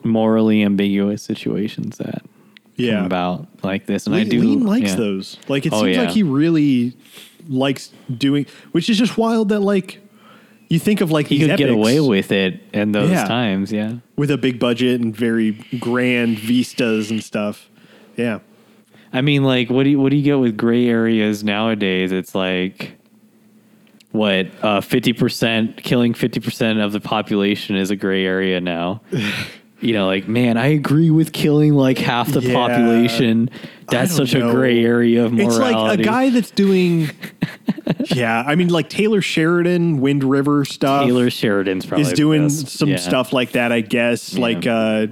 morally 0.05 0.63
ambiguous 0.63 1.23
situations 1.23 1.99
that 1.99 2.23
yeah. 2.77 2.97
come 2.97 3.07
about 3.07 3.47
like 3.63 3.87
this. 3.87 4.07
And 4.07 4.15
Lean, 4.17 4.27
I 4.27 4.29
do. 4.29 4.41
Lean 4.41 4.67
likes 4.67 4.91
yeah. 4.91 4.97
those. 4.97 5.39
Like 5.49 5.67
it 5.67 5.73
Oh, 5.73 5.83
seems 5.83 5.97
yeah. 5.97 6.03
like 6.03 6.13
he 6.13 6.23
really 6.23 6.95
likes 7.49 7.91
doing, 8.15 8.47
which 8.73 8.89
is 8.91 8.99
just 8.99 9.17
wild 9.17 9.49
that 9.51 9.61
like 9.61 10.01
you 10.73 10.79
think 10.79 11.01
of 11.01 11.11
like 11.11 11.27
He 11.27 11.39
these 11.39 11.49
could 11.49 11.59
get 11.59 11.71
away 11.71 12.01
with 12.01 12.33
it 12.33 12.61
in 12.73 12.93
those 12.93 13.11
Yeah. 13.11 13.25
times. 13.27 13.73
Yeah. 13.73 13.95
with 14.17 14.31
a 14.31 14.39
big 14.39 14.59
budget 14.59 15.01
and 15.01 15.15
very 15.17 15.53
grand 15.79 16.39
vistas 16.39 17.11
and 17.11 17.23
stuff. 17.23 17.69
Yeah. 18.17 18.39
I 19.13 19.21
mean, 19.21 19.45
like, 19.45 19.69
what 19.71 19.83
do 19.85 19.91
you 19.91 20.01
what 20.01 20.11
do 20.11 20.17
you 20.17 20.23
get 20.23 20.39
with 20.39 20.57
gray 20.57 20.87
areas 20.89 21.45
nowadays? 21.45 22.13
It's 22.13 22.35
like 22.35 22.93
what 24.13 24.47
uh, 24.63 24.81
fifty 24.81 25.13
percent 25.13 25.77
killing 25.83 26.15
fifty 26.15 26.41
percent 26.41 26.79
of 26.81 26.93
the 26.93 27.01
population 27.01 27.77
is 27.77 27.91
a 27.91 27.97
gray 27.97 28.25
area 28.25 28.61
now. 28.61 29.01
you 29.83 29.93
know, 29.93 30.07
like 30.07 30.29
man, 30.29 30.57
I 30.57 30.69
agree 30.69 31.11
with 31.11 31.33
killing 31.33 31.75
like 31.75 31.99
half 31.99 32.31
the 32.33 32.41
Yeah. 32.41 32.53
population. 32.55 33.51
That's 33.89 34.15
such 34.15 34.35
know. 34.35 34.49
a 34.49 34.53
gray 34.53 34.85
area 34.85 35.25
of 35.25 35.33
morality. 35.33 35.55
It's 35.55 35.59
like 35.59 35.99
a 35.99 36.03
guy 36.03 36.31
that's 36.31 36.51
doing. 36.51 37.11
yeah, 38.15 38.43
I 38.47 38.55
mean, 38.55 38.69
like 38.69 38.89
Taylor 38.89 39.21
Sheridan, 39.21 40.01
Wind 40.01 40.25
River 40.25 40.65
stuff. 40.65 41.05
Taylor 41.05 41.31
Sheridan's 41.31 41.85
probably 41.87 42.07
is 42.07 42.13
doing 42.13 42.49
some 42.49 42.91
Yeah. 42.91 42.97
stuff 42.97 43.33
like 43.33 43.53
that, 43.53 43.73
I 43.73 43.81
guess. 43.81 44.35
Yeah. 44.35 44.41
Like, 44.41 44.67
uh, 44.67 45.07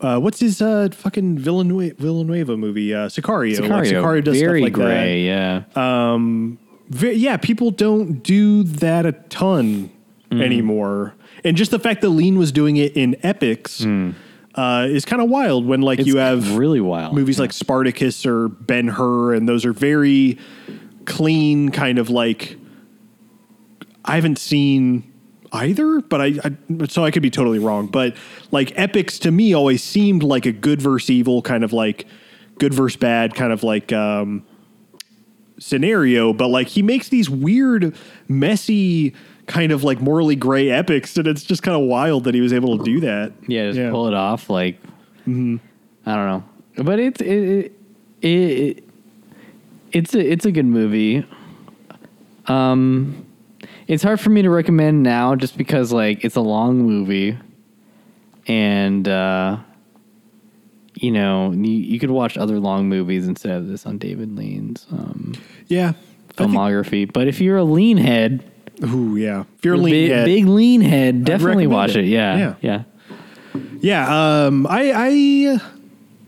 uh, 0.00 0.18
what's 0.20 0.40
his 0.40 0.60
uh, 0.60 0.88
fucking 0.92 1.38
Villanueva, 1.38 1.94
Villanueva 1.98 2.56
movie? 2.56 2.94
Uh, 2.94 3.08
Sicario. 3.08 3.58
Like, 3.60 3.70
Sicario, 3.86 3.92
Sicario 4.02 4.24
does 4.24 4.38
very 4.40 4.60
stuff 4.60 4.64
like 4.64 4.72
gray. 4.72 5.24
Yeah. 5.24 5.62
Um, 5.74 6.58
yeah, 7.00 7.36
people 7.36 7.70
don't 7.70 8.22
do 8.22 8.62
that 8.64 9.06
a 9.06 9.12
ton 9.12 9.90
Mm-hmm. 10.30 10.42
anymore. 10.42 11.14
And 11.44 11.56
just 11.56 11.70
the 11.70 11.78
fact 11.78 12.00
that 12.02 12.10
Lean 12.10 12.38
was 12.38 12.52
doing 12.52 12.76
it 12.76 12.96
in 12.96 13.16
epics 13.22 13.84
uh, 13.84 14.86
is 14.90 15.04
kind 15.04 15.22
of 15.22 15.28
wild 15.28 15.66
when, 15.66 15.80
like, 15.82 15.98
Mm. 15.98 16.00
It's 16.02 16.08
you 16.08 16.16
have 16.18 16.56
really 16.56 16.80
wild. 16.80 17.14
movies 17.14 17.36
Yeah. 17.38 17.42
like 17.42 17.52
Spartacus 17.52 18.26
or 18.26 18.48
Ben 18.48 18.88
Hur, 18.88 19.34
and 19.34 19.48
those 19.48 19.64
are 19.64 19.72
very 19.72 20.38
clean, 21.04 21.70
kind 21.70 21.98
of 21.98 22.10
like. 22.10 22.56
I 24.04 24.14
haven't 24.14 24.38
seen 24.38 25.12
either, 25.52 26.00
but 26.00 26.20
I, 26.20 26.34
I 26.44 26.86
so 26.88 27.04
I 27.04 27.10
could 27.10 27.22
be 27.22 27.30
totally 27.30 27.58
wrong. 27.58 27.86
But 27.88 28.16
like 28.50 28.72
epics 28.78 29.18
to 29.20 29.30
me 29.30 29.52
always 29.54 29.82
seemed 29.82 30.22
like 30.22 30.46
a 30.46 30.52
good 30.52 30.80
versus 30.80 31.10
evil 31.10 31.42
kind 31.42 31.62
of 31.62 31.72
like 31.74 32.06
good 32.58 32.72
versus 32.74 32.96
bad 32.96 33.34
kind 33.34 33.52
of 33.52 33.62
like 33.62 33.92
um, 33.92 34.44
scenario. 35.58 36.32
But 36.32 36.48
like 36.48 36.68
he 36.68 36.82
makes 36.82 37.08
these 37.08 37.28
weird, 37.28 37.94
messy 38.28 39.14
kind 39.48 39.72
of 39.72 39.82
like 39.82 40.00
morally 40.00 40.36
gray 40.36 40.70
epics, 40.70 41.16
and 41.16 41.26
it's 41.26 41.42
just 41.42 41.64
kind 41.64 41.76
of 41.76 41.88
wild 41.88 42.22
that 42.24 42.34
he 42.34 42.40
was 42.40 42.52
able 42.52 42.78
to 42.78 42.84
do 42.84 43.00
that. 43.00 43.32
Yeah, 43.48 43.72
just 43.72 43.90
pull 43.90 44.06
it 44.06 44.14
off. 44.14 44.48
Like, 44.48 44.78
I 45.26 45.30
don't 45.30 45.58
know, 46.06 46.44
but 46.76 47.00
it's 47.00 47.20
it, 47.20 47.72
it, 48.22 48.26
it 48.28 48.84
it's 49.90 50.14
a 50.14 50.20
it's 50.32 50.44
a 50.46 50.52
good 50.52 50.66
movie. 50.66 51.26
Um, 52.46 53.26
it's 53.86 54.02
hard 54.02 54.20
for 54.20 54.30
me 54.30 54.42
to 54.42 54.50
recommend 54.50 55.02
now 55.02 55.34
just 55.34 55.56
because 55.58 55.92
like 55.92 56.24
it's 56.24 56.36
a 56.36 56.40
long 56.40 56.78
movie, 56.82 57.36
and 58.46 59.06
uh, 59.08 59.58
you 60.94 61.10
know 61.10 61.52
you, 61.52 61.72
you 61.72 61.98
could 61.98 62.10
watch 62.10 62.36
other 62.38 62.58
long 62.58 62.88
movies 62.88 63.26
instead 63.26 63.52
of 63.52 63.66
this 63.68 63.86
on 63.86 63.98
David 63.98 64.36
Lean's 64.36 64.86
um, 64.92 65.34
Yeah. 65.66 65.90
I 65.90 65.92
think- 66.32 66.52
filmography. 66.52 67.12
But 67.12 67.26
if 67.28 67.40
you're 67.40 67.56
a 67.56 67.64
lean 67.64 67.96
head, 67.96 68.47
ooh, 68.84 69.16
yeah. 69.16 69.44
If 69.58 69.64
you're 69.64 69.76
lean 69.76 69.92
big, 69.92 70.10
head- 70.10 70.24
big 70.24 70.46
lean 70.46 70.80
head, 70.80 71.24
definitely 71.24 71.66
watch 71.66 71.90
it. 71.96 72.04
it. 72.04 72.08
Yeah, 72.08 72.36
Yeah. 72.38 72.54
yeah. 72.60 72.82
Yeah, 73.80 74.44
um, 74.46 74.66
I, 74.68 74.92
I, 74.92 75.08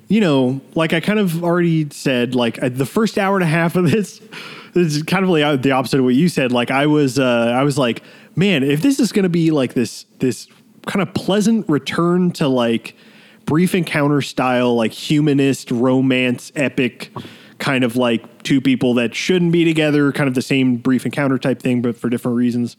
you 0.09 0.21
know, 0.21 0.61
like 0.75 0.93
I 0.93 1.01
kind 1.01 1.19
of 1.19 1.43
already 1.45 1.89
said, 1.91 2.35
like 2.35 2.63
uh, 2.63 2.69
the 2.69 2.87
first 2.87 3.19
hour 3.19 3.37
and 3.37 3.45
a 3.45 3.47
half 3.49 3.77
of 3.77 3.91
this, 3.91 4.21
this 4.73 4.95
is 4.97 5.03
kind 5.03 5.25
of 5.25 5.31
like 5.31 5.63
the 5.63 5.73
opposite 5.73 5.99
of 5.99 6.05
what 6.05 6.15
you 6.15 6.29
said. 6.29 6.53
Like 6.53 6.71
I 6.71 6.87
was, 6.87 7.19
uh, 7.19 7.55
I 7.57 7.63
was 7.65 7.77
like, 7.77 8.03
man, 8.37 8.63
if 8.63 8.83
this 8.83 9.01
is 9.01 9.13
going 9.13 9.25
to 9.25 9.29
be 9.29 9.51
like 9.51 9.75
this, 9.75 10.07
this 10.19 10.47
kind 10.87 11.03
of 11.07 11.13
pleasant 11.15 11.69
return 11.69 12.31
to 12.33 12.49
like 12.49 12.97
brief 13.47 13.75
encounter 13.75 14.23
style, 14.23 14.75
like 14.77 14.93
humanist 14.93 15.71
romance 15.71 16.53
epic, 16.57 17.11
kind 17.61 17.85
of 17.85 17.97
like 17.97 18.43
two 18.43 18.61
people 18.61 18.95
that 18.95 19.15
shouldn't 19.15 19.53
be 19.53 19.65
together, 19.65 20.11
kind 20.11 20.29
of 20.29 20.35
the 20.35 20.43
same 20.43 20.77
brief 20.77 21.05
encounter 21.05 21.39
type 21.39 21.61
thing, 21.61 21.83
but 21.83 21.97
for 21.97 22.09
different 22.09 22.37
reasons. 22.37 22.77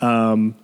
Um, 0.00 0.54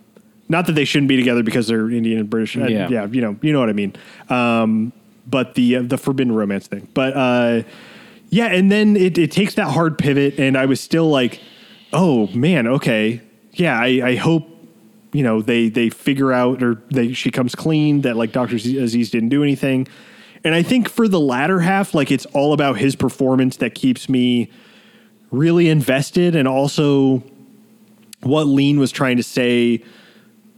not 0.49 0.65
that 0.67 0.73
they 0.73 0.85
shouldn't 0.85 1.09
be 1.09 1.17
together 1.17 1.43
because 1.43 1.67
they're 1.67 1.91
Indian 1.91 2.19
and 2.19 2.29
British. 2.29 2.55
Yeah. 2.55 2.87
yeah, 2.89 3.05
you 3.05 3.21
know, 3.21 3.37
you 3.41 3.51
know 3.51 3.59
what 3.59 3.69
I 3.69 3.73
mean. 3.73 3.93
Um, 4.29 4.93
but 5.27 5.55
the 5.55 5.77
uh, 5.77 5.81
the 5.83 5.97
forbidden 5.97 6.33
romance 6.33 6.67
thing. 6.67 6.87
But 6.93 7.15
uh, 7.15 7.63
yeah, 8.29 8.47
and 8.47 8.71
then 8.71 8.95
it, 8.95 9.17
it 9.17 9.31
takes 9.31 9.55
that 9.55 9.69
hard 9.71 9.97
pivot, 9.97 10.39
and 10.39 10.57
I 10.57 10.65
was 10.65 10.79
still 10.79 11.09
like, 11.09 11.41
oh 11.91 12.27
man, 12.27 12.65
okay, 12.67 13.21
yeah. 13.53 13.77
I, 13.77 14.01
I 14.03 14.15
hope 14.15 14.47
you 15.11 15.23
know 15.23 15.41
they 15.41 15.67
they 15.67 15.89
figure 15.89 16.31
out 16.31 16.63
or 16.63 16.81
they 16.91 17.11
she 17.13 17.29
comes 17.29 17.55
clean 17.55 18.01
that 18.01 18.15
like 18.15 18.31
Doctor 18.31 18.55
Aziz 18.55 19.11
didn't 19.11 19.29
do 19.29 19.43
anything. 19.43 19.87
And 20.47 20.55
I 20.55 20.63
think 20.63 20.89
for 20.89 21.07
the 21.07 21.19
latter 21.19 21.59
half, 21.59 21.93
like 21.93 22.09
it's 22.09 22.25
all 22.27 22.53
about 22.53 22.77
his 22.77 22.95
performance 22.95 23.57
that 23.57 23.75
keeps 23.75 24.07
me 24.07 24.49
really 25.29 25.69
invested, 25.69 26.35
and 26.35 26.47
also 26.47 27.21
what 28.21 28.45
Lean 28.45 28.79
was 28.79 28.91
trying 28.91 29.17
to 29.17 29.23
say 29.23 29.83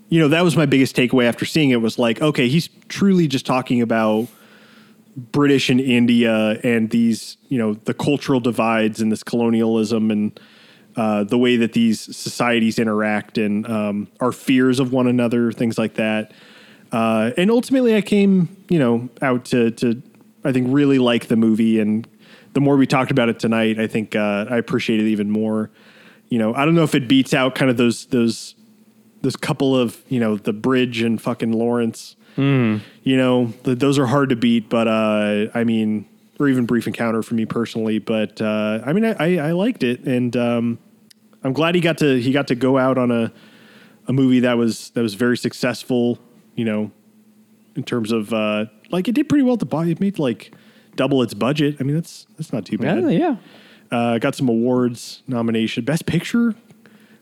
you 0.10 0.20
know, 0.20 0.28
that 0.28 0.44
was 0.44 0.58
my 0.58 0.66
biggest 0.66 0.96
takeaway 0.96 1.26
after 1.26 1.46
seeing 1.46 1.70
it 1.70 1.82
was 1.82 2.00
like, 2.00 2.22
okay, 2.22 2.50
he's 2.50 2.68
truly 2.88 3.28
just 3.28 3.46
talking 3.46 3.82
about 3.82 4.28
British 5.16 5.70
and 5.70 5.80
India 5.80 6.60
and 6.64 6.90
these, 6.90 7.38
you 7.48 7.58
know, 7.60 7.76
the 7.76 7.94
cultural 7.94 8.40
divides 8.40 9.02
and 9.02 9.12
this 9.12 9.22
colonialism 9.24 10.10
and 10.10 10.40
uh, 10.96 11.24
the 11.24 11.38
way 11.38 11.58
that 11.58 11.74
these 11.74 12.02
societies 12.02 12.80
interact 12.80 13.38
and 13.38 13.68
um, 13.70 14.08
our 14.20 14.32
fears 14.32 14.80
of 14.80 14.92
one 14.92 15.08
another, 15.08 15.52
things 15.52 15.78
like 15.78 15.94
that. 15.94 16.32
Uh, 16.92 17.32
and 17.38 17.52
ultimately, 17.52 17.96
I 17.96 18.02
came, 18.02 18.56
you 18.70 18.80
know, 18.80 19.10
out 19.22 19.46
to, 19.46 19.72
to, 19.72 20.02
I 20.44 20.52
think, 20.52 20.68
really 20.70 21.00
like 21.00 21.28
the 21.28 21.36
movie. 21.36 21.80
And 21.80 22.08
the 22.54 22.62
more 22.62 22.78
we 22.78 22.88
talked 22.88 23.12
about 23.12 23.30
it 23.30 23.40
tonight, 23.40 23.80
I 23.80 23.88
think 23.88 24.16
uh, 24.16 24.46
I 24.50 24.58
appreciate 24.58 25.00
it 25.00 25.08
even 25.08 25.30
more. 25.30 25.70
You 26.30 26.38
know, 26.40 26.54
I 26.54 26.66
don't 26.66 26.76
know 26.76 26.84
if 26.84 26.96
it 26.96 27.08
beats 27.08 27.34
out 27.34 27.56
kind 27.56 27.72
of 27.72 27.78
those 27.78 28.06
those 28.08 28.56
those 29.22 29.36
couple 29.36 29.76
of 29.76 30.02
you 30.10 30.20
know 30.20 30.38
the 30.38 30.54
bridge 30.54 31.02
and 31.02 31.22
fucking 31.22 31.52
Lawrence. 31.52 32.16
You 33.04 33.18
know, 33.18 33.54
th- 33.64 33.80
those 33.80 34.00
are 34.00 34.06
hard 34.06 34.30
to 34.30 34.36
beat, 34.36 34.70
but 34.70 34.88
uh, 34.88 35.48
I 35.54 35.64
mean, 35.64 36.08
or 36.40 36.48
even 36.48 36.66
brief 36.66 36.88
encounter 36.88 37.22
for 37.22 37.34
me 37.36 37.46
personally. 37.46 38.00
But 38.00 38.42
uh, 38.42 38.82
I 38.86 38.94
mean, 38.94 39.04
I, 39.06 39.16
I, 39.20 39.50
I 39.50 39.52
liked 39.52 39.84
it, 39.84 40.06
and 40.06 40.36
um, 40.38 40.80
I'm 41.44 41.54
glad 41.54 41.76
he 41.76 41.82
got 41.82 41.98
to 41.98 42.22
he 42.22 42.32
got 42.32 42.48
to 42.48 42.56
go 42.56 42.78
out 42.78 42.98
on 42.98 43.12
a 43.12 43.34
a 44.08 44.14
movie 44.14 44.40
that 44.42 44.58
was 44.58 44.92
that 44.92 45.02
was 45.02 45.16
very 45.16 45.38
successful. 45.38 46.18
You 46.60 46.66
know, 46.66 46.92
in 47.78 47.84
terms 47.84 48.12
of 48.12 48.34
uh, 48.34 48.66
like 48.92 49.08
it 49.08 49.14
did 49.14 49.30
pretty 49.30 49.44
well 49.44 49.56
to 49.56 49.66
buy. 49.66 49.86
It 49.86 50.02
made 50.02 50.20
like 50.20 50.52
double 50.98 51.24
its 51.24 51.34
budget. 51.34 51.78
I 51.80 51.84
mean, 51.84 51.96
that's 51.96 52.28
that's 52.36 52.52
not 52.52 52.66
too 52.66 52.78
bad. 52.78 53.04
Yeah, 53.04 53.10
yeah. 53.10 53.36
Uh, 53.90 54.18
got 54.18 54.36
some 54.36 54.50
awards 54.50 55.24
nomination. 55.26 55.86
Best 55.86 56.06
Picture. 56.06 56.54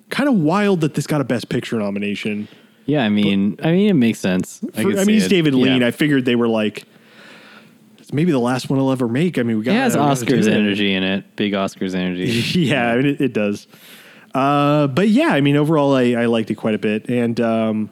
Kind 0.09 0.27
of 0.27 0.35
wild 0.35 0.81
that 0.81 0.95
this 0.95 1.05
got 1.05 1.21
a 1.21 1.23
Best 1.23 1.49
Picture 1.49 1.77
nomination. 1.77 2.47
Yeah, 2.87 3.03
I 3.03 3.09
mean, 3.09 3.59
I 3.61 3.71
mean, 3.73 3.89
it 3.89 3.93
makes 3.93 4.17
sense. 4.17 4.57
For- 4.73 4.79
I, 4.79 4.83
mean, 4.85 5.09
he's 5.09 5.27
it. 5.27 5.29
David 5.29 5.53
Lean. 5.53 5.81
Yeah. 5.81 5.87
I 5.87 5.91
figured 5.91 6.25
they 6.25 6.35
were 6.35 6.47
like, 6.47 6.85
it's 7.99 8.11
maybe 8.11 8.31
the 8.31 8.39
last 8.39 8.71
one 8.71 8.79
he'll 8.79 8.91
ever 8.91 9.07
make. 9.07 9.37
I 9.37 9.43
mean, 9.43 9.59
we 9.59 9.63
got 9.65 9.73
it 9.73 9.75
has 9.75 9.93
we 9.93 9.99
gotta 9.99 10.25
do 10.25 10.35
Oscars 10.35 10.51
energy 10.51 10.93
in 10.95 11.03
it. 11.03 11.35
Big 11.35 11.53
Oscars 11.53 11.93
energy. 11.93 12.25
yeah, 12.59 12.91
I 12.91 12.95
mean, 12.97 13.05
it, 13.05 13.21
it 13.21 13.33
does. 13.33 13.67
Uh, 14.33 14.87
but 14.87 15.09
yeah, 15.09 15.27
I 15.29 15.41
mean, 15.41 15.57
overall, 15.57 15.95
I, 15.95 16.13
I 16.13 16.25
liked 16.25 16.49
it 16.49 16.55
quite 16.55 16.73
a 16.73 16.79
bit, 16.79 17.09
and 17.09 17.39
um, 17.39 17.89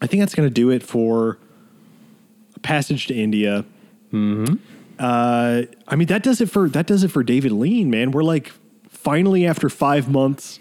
I 0.00 0.06
think 0.06 0.20
that's 0.20 0.34
going 0.34 0.48
to 0.48 0.54
do 0.54 0.70
it 0.70 0.82
for 0.82 1.38
a 2.54 2.60
passage 2.60 3.06
to 3.08 3.14
India. 3.14 3.64
Mm-hmm. 4.12 4.54
Uh, 4.98 5.62
I 5.86 5.96
mean, 5.96 6.08
that 6.08 6.22
does 6.22 6.40
it 6.40 6.50
for 6.50 6.68
that 6.70 6.86
does 6.86 7.04
it 7.04 7.08
for 7.08 7.22
David 7.22 7.52
Lean. 7.52 7.90
Man, 7.90 8.10
we're 8.10 8.24
like 8.24 8.52
finally 8.88 9.46
after 9.46 9.68
five 9.68 10.10
months 10.10 10.58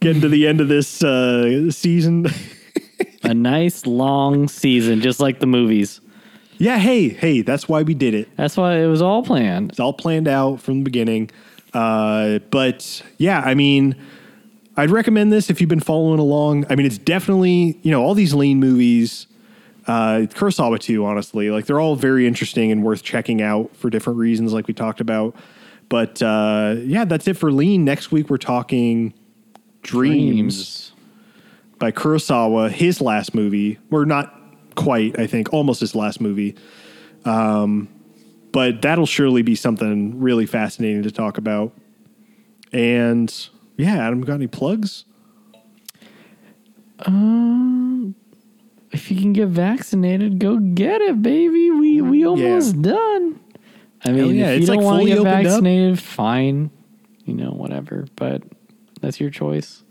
getting 0.00 0.20
to 0.22 0.28
the 0.28 0.46
end 0.46 0.60
of 0.60 0.68
this 0.68 1.02
uh, 1.02 1.70
season. 1.70 2.26
a 3.24 3.34
nice 3.34 3.86
long 3.86 4.48
season, 4.48 5.00
just 5.00 5.20
like 5.20 5.40
the 5.40 5.46
movies. 5.46 6.00
yeah, 6.58 6.78
hey, 6.78 7.08
hey, 7.08 7.40
that's 7.40 7.68
why 7.68 7.82
we 7.82 7.94
did 7.94 8.14
it. 8.14 8.28
That's 8.36 8.56
why 8.56 8.76
it 8.76 8.86
was 8.86 9.02
all 9.02 9.22
planned. 9.22 9.70
It's 9.70 9.80
all 9.80 9.92
planned 9.92 10.28
out 10.28 10.60
from 10.60 10.80
the 10.80 10.84
beginning. 10.84 11.30
Uh, 11.72 12.38
but 12.50 13.02
yeah, 13.18 13.40
I 13.40 13.54
mean, 13.54 13.96
I'd 14.76 14.90
recommend 14.90 15.32
this 15.32 15.50
if 15.50 15.60
you've 15.60 15.70
been 15.70 15.80
following 15.80 16.18
along. 16.18 16.66
I 16.68 16.74
mean, 16.74 16.86
it's 16.86 16.98
definitely, 16.98 17.78
you 17.82 17.90
know, 17.90 18.02
all 18.02 18.14
these 18.14 18.34
lean 18.34 18.58
movies, 18.58 19.26
uh, 19.86 20.26
Kurosawa 20.34 20.80
too, 20.80 21.04
honestly, 21.04 21.50
like 21.50 21.66
they're 21.66 21.80
all 21.80 21.94
very 21.94 22.26
interesting 22.26 22.72
and 22.72 22.82
worth 22.82 23.02
checking 23.02 23.40
out 23.40 23.74
for 23.76 23.88
different 23.88 24.18
reasons, 24.18 24.52
like 24.52 24.66
we 24.66 24.74
talked 24.74 25.00
about. 25.00 25.36
But 25.88 26.20
uh, 26.22 26.76
yeah, 26.80 27.04
that's 27.04 27.28
it 27.28 27.34
for 27.34 27.52
lean. 27.52 27.84
Next 27.84 28.10
week, 28.10 28.30
we're 28.30 28.38
talking 28.38 29.14
Dreams, 29.82 30.92
by 31.78 31.92
Kurosawa, 31.92 32.70
his 32.70 33.00
last 33.00 33.34
movie. 33.34 33.78
Or 33.90 34.06
not 34.06 34.34
quite, 34.74 35.18
I 35.18 35.26
think, 35.26 35.52
almost 35.52 35.80
his 35.80 35.94
last 35.94 36.20
movie. 36.20 36.56
Um, 37.24 37.88
but 38.52 38.82
that'll 38.82 39.06
surely 39.06 39.42
be 39.42 39.54
something 39.54 40.20
really 40.20 40.46
fascinating 40.46 41.02
to 41.02 41.10
talk 41.10 41.38
about. 41.38 41.72
And 42.72 43.32
yeah, 43.76 44.06
Adam, 44.06 44.20
got 44.22 44.34
any 44.34 44.46
plugs? 44.46 45.04
Um, 47.06 48.14
If 48.92 49.10
you 49.10 49.16
can 49.20 49.32
get 49.32 49.48
vaccinated, 49.48 50.38
go 50.38 50.58
get 50.58 51.00
it, 51.00 51.20
baby. 51.22 51.70
We 51.70 52.00
we 52.00 52.24
almost 52.26 52.80
done. 52.80 53.40
I 54.04 54.12
mean, 54.12 54.34
yeah, 54.36 54.48
if 54.50 54.52
you 54.52 54.56
it's 54.58 54.66
don't 54.66 54.76
like 54.76 54.84
want 54.84 54.96
to 54.96 55.00
fully 55.00 55.10
get 55.10 55.18
opened 55.18 55.46
up. 55.46 55.52
vaccinated, 55.52 55.98
fine. 55.98 56.70
You 57.24 57.34
know, 57.34 57.50
whatever. 57.52 58.06
But 58.16 58.42
that's 59.00 59.18
your 59.20 59.30
choice. 59.30 59.82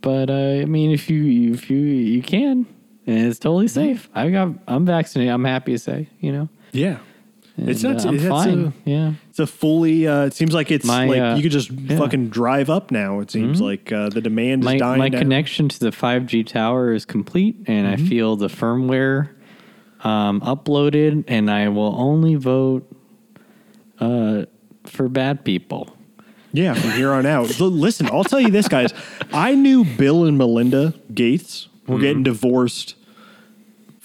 But 0.00 0.30
uh, 0.30 0.62
I 0.62 0.64
mean, 0.64 0.92
if 0.92 1.10
you 1.10 1.52
if 1.52 1.68
you 1.68 1.78
you 1.78 2.22
can, 2.22 2.66
and 3.06 3.18
it's 3.26 3.38
totally 3.38 3.68
safe. 3.68 4.08
I 4.14 4.30
got 4.30 4.54
I'm 4.66 4.86
vaccinated. 4.86 5.32
I'm 5.34 5.44
happy 5.44 5.72
to 5.72 5.78
say. 5.78 6.08
You 6.20 6.32
know, 6.32 6.48
Yeah. 6.72 6.98
It's 7.58 7.82
not. 7.82 8.02
uh, 8.06 8.08
I'm 8.08 8.14
it's 8.14 8.24
fine. 8.26 8.66
A, 8.68 8.72
yeah. 8.88 9.12
A 9.40 9.46
fully. 9.46 10.06
Uh, 10.06 10.26
it 10.26 10.34
seems 10.34 10.54
like 10.54 10.70
it's 10.70 10.84
My, 10.84 11.06
like 11.06 11.20
uh, 11.20 11.34
you 11.36 11.42
could 11.42 11.52
just 11.52 11.70
yeah. 11.70 11.76
Mm-hmm. 11.78 11.98
fucking 11.98 12.28
drive 12.28 12.70
up 12.70 12.90
now. 12.90 13.20
It 13.20 13.30
seems 13.30 13.60
like 13.60 13.90
uh, 13.92 14.08
the 14.10 14.20
demand 14.20 14.62
my, 14.62 14.74
is 14.74 14.80
dying. 14.80 14.98
my 14.98 15.08
down. 15.08 15.20
connection 15.20 15.68
to 15.68 15.78
the 15.80 15.90
5G 15.90 16.46
tower 16.46 16.92
is 16.92 17.04
complete, 17.04 17.56
and 17.66 17.86
Mm-hmm. 17.86 18.04
I 18.04 18.08
feel 18.08 18.36
the 18.36 18.48
firmware 18.48 19.30
um, 20.04 20.40
uploaded, 20.42 21.24
and 21.28 21.50
I 21.50 21.68
will 21.68 21.94
only 21.98 22.36
vote 22.36 22.86
uh, 23.98 24.44
for 24.84 25.08
bad 25.08 25.44
people. 25.44 25.96
Yeah, 26.52 26.74
from 26.74 26.90
here 26.92 27.12
on 27.12 27.26
out. 27.26 27.60
Listen, 27.60 28.08
I'll 28.10 28.24
tell 28.24 28.40
you 28.40 28.50
this, 28.50 28.66
guys. 28.66 28.92
I 29.32 29.54
knew 29.54 29.84
Bill 29.84 30.24
and 30.24 30.36
Melinda 30.36 30.94
Gates 31.14 31.68
were 31.86 31.94
Mm-hmm. 31.94 32.02
getting 32.02 32.22
divorced 32.22 32.94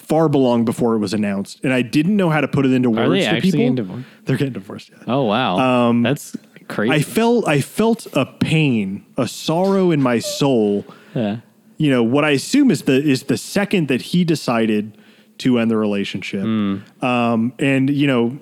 far 0.08 0.30
belong 0.30 0.66
before 0.66 0.96
it 0.96 1.00
was 1.00 1.14
announced, 1.14 1.60
and 1.64 1.74
I 1.74 1.82
didn't 1.82 2.16
know 2.16 2.30
how 2.30 2.42
to 2.42 2.48
put 2.48 2.66
it 2.66 2.72
into 2.72 2.90
words 2.90 3.12
they 3.12 3.20
to 3.22 3.26
actually 3.26 3.42
people. 3.42 3.60
getting 3.60 3.76
divorced? 3.76 4.08
They're 4.26 4.38
getting 4.38 4.54
divorced. 4.54 4.90
Yeah. 4.90 5.04
Oh 5.08 5.24
wow, 5.24 5.92
that's 6.02 6.36
crazy. 6.68 6.92
Um, 6.92 6.96
I 6.96 7.02
felt 7.02 7.48
I 7.48 7.62
felt 7.62 8.08
a 8.14 8.26
pain, 8.26 9.06
a 9.18 9.28
sorrow 9.28 9.92
in 9.92 10.02
my 10.02 10.20
soul. 10.20 10.86
yeah. 11.14 11.38
You 11.78 11.90
know 11.90 12.04
what 12.04 12.24
I 12.24 12.30
assume 12.32 12.72
is 12.72 12.84
the 12.84 13.04
is 13.04 13.24
the 13.24 13.38
second 13.38 13.90
that 13.90 14.02
he 14.02 14.24
decided 14.24 14.98
to 15.40 15.60
end 15.60 15.70
the 15.70 15.76
relationship, 15.76 16.44
um, 17.04 17.54
and 17.60 17.90
you 17.90 18.08
know, 18.08 18.40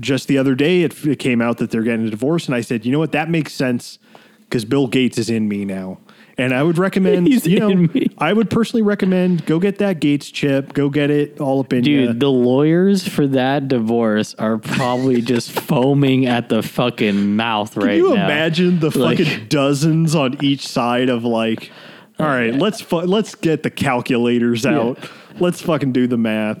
just 0.00 0.28
the 0.28 0.38
other 0.38 0.54
day 0.54 0.82
it, 0.82 1.04
it 1.04 1.18
came 1.18 1.42
out 1.42 1.58
that 1.58 1.72
they're 1.72 1.82
getting 1.82 2.06
a 2.06 2.10
divorce, 2.10 2.46
and 2.46 2.54
I 2.54 2.60
said, 2.60 2.86
you 2.86 2.92
know 2.92 3.00
what, 3.00 3.10
that 3.12 3.28
makes 3.28 3.52
sense 3.52 3.98
because 4.42 4.64
Bill 4.64 4.86
Gates 4.86 5.18
is 5.18 5.28
in 5.28 5.48
me 5.48 5.64
now, 5.64 5.98
And 6.40 6.54
I 6.54 6.62
would 6.62 6.78
recommend, 6.78 7.26
He's 7.28 7.46
you 7.46 7.58
know. 7.60 7.86
I 8.18 8.32
would 8.32 8.48
personally 8.48 8.82
recommend 8.82 9.44
go 9.46 9.58
get 9.58 9.78
that 9.78 10.00
Gates 10.00 10.30
chip, 10.30 10.72
go 10.72 10.88
get 10.88 11.10
it 11.10 11.40
all 11.40 11.60
up 11.60 11.72
in 11.72 11.82
Dude, 11.82 12.06
ya. 12.08 12.12
the 12.16 12.30
lawyers 12.30 13.06
for 13.06 13.26
that 13.28 13.68
divorce 13.68 14.34
are 14.36 14.56
probably 14.58 15.20
just 15.22 15.50
foaming 15.60 16.26
at 16.26 16.48
the 16.48 16.62
fucking 16.62 17.36
mouth 17.36 17.76
right 17.76 17.86
Can 17.88 17.96
you 17.96 18.14
now. 18.14 18.24
imagine 18.24 18.80
the 18.80 18.96
Like- 18.98 19.18
fucking 19.18 19.48
dozens 19.48 20.14
on 20.14 20.42
each 20.42 20.66
side 20.66 21.08
of 21.10 21.24
like, 21.24 21.70
all 22.18 22.26
right, 22.26 22.54
let's 22.54 22.80
fu- 22.80 22.96
let's 23.00 23.34
get 23.34 23.62
the 23.62 23.70
calculators 23.70 24.64
out. 24.66 24.98
Let's 25.38 25.62
fucking 25.62 25.92
do 25.92 26.06
the 26.06 26.18
math. 26.18 26.58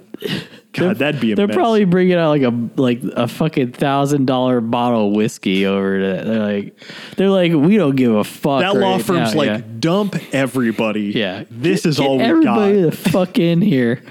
God, 0.72 0.96
that'd 0.98 1.20
be 1.20 1.32
a 1.32 1.36
They're 1.36 1.48
mess. 1.48 1.56
probably 1.56 1.84
bringing 1.84 2.14
out 2.16 2.28
like 2.28 2.42
a 2.42 2.68
like 2.80 3.02
a 3.02 3.26
fucking 3.26 3.72
thousand 3.72 4.26
dollar 4.26 4.60
bottle 4.60 5.08
of 5.08 5.14
whiskey 5.16 5.66
over 5.66 5.98
to. 5.98 6.24
They're 6.24 6.38
like, 6.38 6.74
they're 7.16 7.28
like, 7.30 7.52
we 7.52 7.76
don't 7.76 7.96
give 7.96 8.14
a 8.14 8.22
fuck. 8.24 8.60
that 8.60 8.76
law 8.76 8.98
firm's 8.98 9.32
now." 9.34 9.38
like, 9.38 9.46
yeah. 9.48 9.60
dump 9.80 10.16
everybody. 10.32 11.12
yeah, 11.14 11.44
this 11.50 11.82
Get- 11.82 11.88
is 11.90 11.98
get 11.98 12.06
all 12.06 12.18
we 12.18 12.22
everybody 12.24 12.82
got. 12.82 12.90
the 12.90 12.96
fuck 13.10 13.38
in 13.38 13.60
here. 13.62 14.02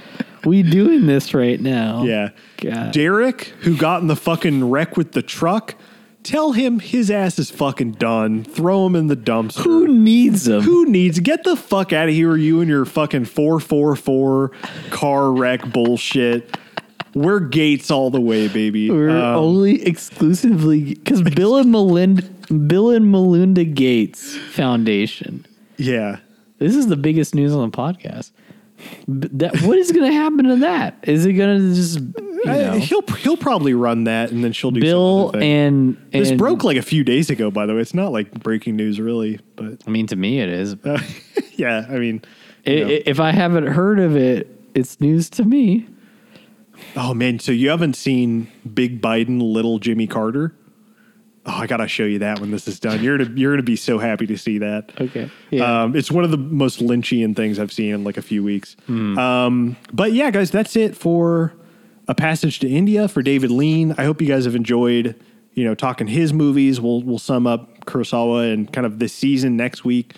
We 0.46 0.64
doing 0.64 1.06
this 1.06 1.34
right 1.34 1.60
now. 1.60 2.04
Yeah. 2.04 2.30
God. 2.58 2.92
Derek, 2.94 3.44
who 3.62 3.76
got 3.78 4.02
in 4.02 4.08
the 4.08 4.16
fucking 4.16 4.70
wreck 4.70 4.96
with 4.98 5.12
the 5.14 5.22
truck, 5.22 5.76
tell 6.30 6.52
him 6.54 6.80
his 6.80 7.10
ass 7.12 7.40
is 7.40 7.50
fucking 7.52 7.94
done. 7.94 8.44
Throw 8.44 8.86
him 8.86 8.96
in 8.96 9.08
the 9.08 9.16
dumpster. 9.18 9.64
Who 9.64 9.88
needs 9.88 10.48
him? 10.48 10.62
Who 10.62 10.86
needs 10.86 11.20
get 11.20 11.44
the 11.44 11.56
fuck 11.56 11.92
out 11.94 12.08
of 12.10 12.14
here, 12.14 12.36
you 12.36 12.62
and 12.62 12.70
your 12.70 12.86
fucking 12.86 13.26
444 13.26 14.52
car 14.92 15.32
wreck 15.32 15.72
bullshit. 15.72 16.58
We're 17.16 17.40
Gates 17.40 17.90
all 17.90 18.12
the 18.12 18.22
way, 18.22 18.48
baby. 18.48 18.92
We're 18.92 19.10
Um, 19.10 19.36
only 19.38 19.84
exclusively 19.86 20.94
because 20.94 21.22
Bill 21.24 21.58
and 21.58 21.72
Melinda, 21.72 22.22
Bill 22.68 22.92
and 22.92 23.12
Melinda 23.12 23.64
Gates 23.64 24.36
Foundation. 24.52 25.46
yeah. 25.78 26.18
This 26.60 26.76
is 26.76 26.88
the 26.88 26.98
biggest 26.98 27.34
news 27.34 27.54
on 27.56 27.72
the 27.72 27.76
podcast. 27.78 28.32
B- 29.08 29.28
That 29.34 29.62
what 29.64 29.78
is 29.78 29.92
going 29.92 30.10
to 30.10 30.14
happen 30.18 30.46
to 30.46 30.56
that? 30.58 31.00
Is 31.04 31.26
it 31.26 31.34
going 31.34 31.60
to 31.70 31.76
just 31.76 32.00
you 32.00 32.44
I- 32.48 32.78
he'll 32.80 33.02
he'll 33.18 33.38
probably 33.38 33.74
run 33.74 34.06
that 34.06 34.32
and 34.32 34.44
then 34.44 34.52
she'll 34.54 34.72
do 34.72 34.80
some 34.82 34.88
Bill 34.88 35.30
other 35.30 35.40
thing. 35.40 35.52
and, 35.52 35.98
and 36.14 36.26
this 36.26 36.32
broke 36.32 36.64
like 36.64 36.78
a 36.78 36.82
few 36.82 37.04
days 37.04 37.30
ago, 37.30 37.52
by 37.52 37.66
the 37.66 37.76
way. 37.76 37.82
It's 37.82 37.94
not 37.94 38.12
like 38.12 38.32
breaking 38.32 38.76
news, 38.78 39.00
really, 39.00 39.40
but 39.56 39.82
I 39.86 39.90
mean, 39.90 40.08
to 40.08 40.16
me, 40.16 40.40
it 40.40 40.50
is. 40.50 40.76
uh, 40.86 41.00
yeah, 41.56 41.86
I 41.90 41.98
mean, 42.00 42.22
I- 42.66 42.70
you 42.72 43.04
if 43.06 43.20
I 43.20 43.32
haven't 43.32 43.68
heard 43.68 44.00
of 44.00 44.16
it, 44.16 44.48
it's 44.74 45.00
news 45.02 45.30
to 45.32 45.44
me. 45.44 45.86
oh 46.96 47.14
man, 47.14 47.40
so 47.40 47.52
you 47.52 47.70
haven't 47.70 47.96
seen 47.98 48.48
Big 48.74 49.02
Biden, 49.02 49.42
Little 49.42 49.80
Jimmy 49.80 50.08
Carter? 50.08 50.56
Oh, 51.46 51.54
I 51.54 51.68
gotta 51.68 51.88
show 51.88 52.04
you 52.04 52.20
that 52.20 52.40
when 52.40 52.52
this 52.52 52.68
is 52.68 52.80
done. 52.80 53.02
You're 53.02 53.18
gonna 53.18 53.32
you're 53.36 53.54
gonna 53.54 53.64
be 53.64 53.76
so 53.76 53.98
happy 53.98 54.28
to 54.28 54.38
see 54.38 54.58
that. 54.60 54.92
Okay. 55.00 55.32
Yeah. 55.50 55.84
Um, 55.84 55.96
it's 55.96 56.12
one 56.12 56.24
of 56.24 56.32
the 56.32 56.38
most 56.38 56.80
Lynchian 56.80 57.36
things 57.36 57.60
I've 57.60 57.72
seen 57.72 57.94
in 57.94 58.04
like 58.04 58.18
a 58.18 58.22
few 58.22 58.44
weeks. 58.44 58.76
Hmm. 58.86 59.18
Um, 59.18 59.78
but 59.94 60.14
yeah, 60.14 60.32
guys, 60.32 60.52
that's 60.52 60.76
it 60.76 60.96
for 60.96 61.54
a 62.08 62.16
passage 62.16 62.60
to 62.60 62.70
India 62.70 63.08
for 63.08 63.22
David 63.22 63.52
Lean. 63.52 63.96
I 63.98 64.04
hope 64.04 64.22
you 64.22 64.28
guys 64.28 64.46
have 64.46 64.56
enjoyed, 64.56 65.16
you 65.54 65.64
know, 65.64 65.76
talking 65.76 66.08
his 66.08 66.34
movies. 66.34 66.82
We'll 66.82 67.02
we'll 67.04 67.20
sum 67.20 67.48
up 67.48 67.86
Kurosawa 67.86 68.54
and 68.54 68.72
kind 68.72 68.86
of 68.86 69.00
this 69.00 69.14
season 69.14 69.56
next 69.56 69.86
week. 69.86 70.16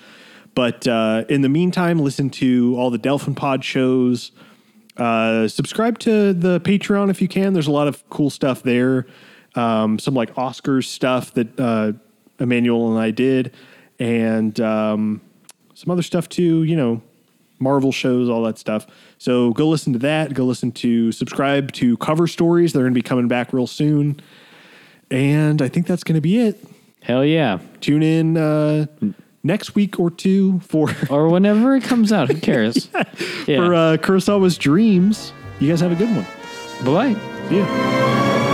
But 0.56 0.88
uh, 0.88 1.24
in 1.30 1.42
the 1.42 1.50
meantime, 1.50 2.00
listen 2.00 2.30
to 2.32 2.76
all 2.78 2.90
the 2.90 2.98
Delphin 2.98 3.36
Pod 3.36 3.64
shows. 3.64 4.32
Uh, 4.98 5.48
subscribe 5.48 5.98
to 6.00 6.34
the 6.34 6.60
Patreon 6.62 7.10
if 7.10 7.22
you 7.22 7.28
can. 7.28 7.54
There's 7.54 7.68
a 7.68 7.72
lot 7.72 7.88
of 7.88 8.08
cool 8.10 8.30
stuff 8.30 8.64
there. 8.64 9.08
Um, 9.56 10.00
some 10.00 10.14
like 10.14 10.34
Oscars 10.36 10.86
stuff 10.86 11.34
that 11.34 11.60
uh, 11.60 11.94
Emmanuel 12.40 12.92
and 12.92 13.00
I 13.00 13.12
did, 13.12 13.54
and 14.00 14.60
um, 14.60 15.22
some 15.74 15.92
other 15.92 16.04
stuff 16.04 16.30
too. 16.30 16.64
You 16.64 16.76
know, 16.76 17.02
Marvel 17.62 17.92
shows, 17.92 18.30
all 18.30 18.44
that 18.44 18.58
stuff. 18.58 18.88
So 19.18 19.52
go 19.52 19.68
listen 19.68 19.94
to 19.94 20.00
that. 20.00 20.34
Go 20.34 20.44
listen 20.46 20.72
to 20.74 21.12
subscribe 21.12 21.72
to 21.74 21.96
Cover 21.98 22.28
Stories. 22.28 22.74
They're 22.74 22.84
going 22.84 22.94
to 22.94 22.98
be 22.98 23.04
coming 23.04 23.28
back 23.28 23.54
real 23.54 23.68
soon. 23.68 24.20
And 25.10 25.62
I 25.62 25.68
think 25.68 25.88
that's 25.88 26.04
going 26.04 26.16
to 26.16 26.22
be 26.22 26.40
it. 26.40 26.64
Hell 27.02 27.24
yeah. 27.24 27.60
Tune 27.80 28.04
in 28.04 28.38
uh, 28.38 28.86
next 29.44 29.76
week 29.76 30.00
or 30.00 30.10
two 30.10 30.60
for 30.62 30.90
Or 31.10 31.30
whenever 31.30 31.76
it 31.76 31.84
comes 31.84 32.12
out, 32.12 32.30
who 32.30 32.40
cares? 32.40 32.90
yeah. 33.48 33.58
for 33.58 33.74
uh, 33.76 33.98
Kurosawa's 33.98 34.58
Dreams. 34.58 35.34
You 35.60 35.70
guys 35.70 35.82
have 35.82 35.92
a 35.92 35.96
good 35.96 36.10
one. 36.10 36.26
Bye 36.84 37.14
bye. 37.14 37.50
See 37.50 37.58
ya. 37.60 38.51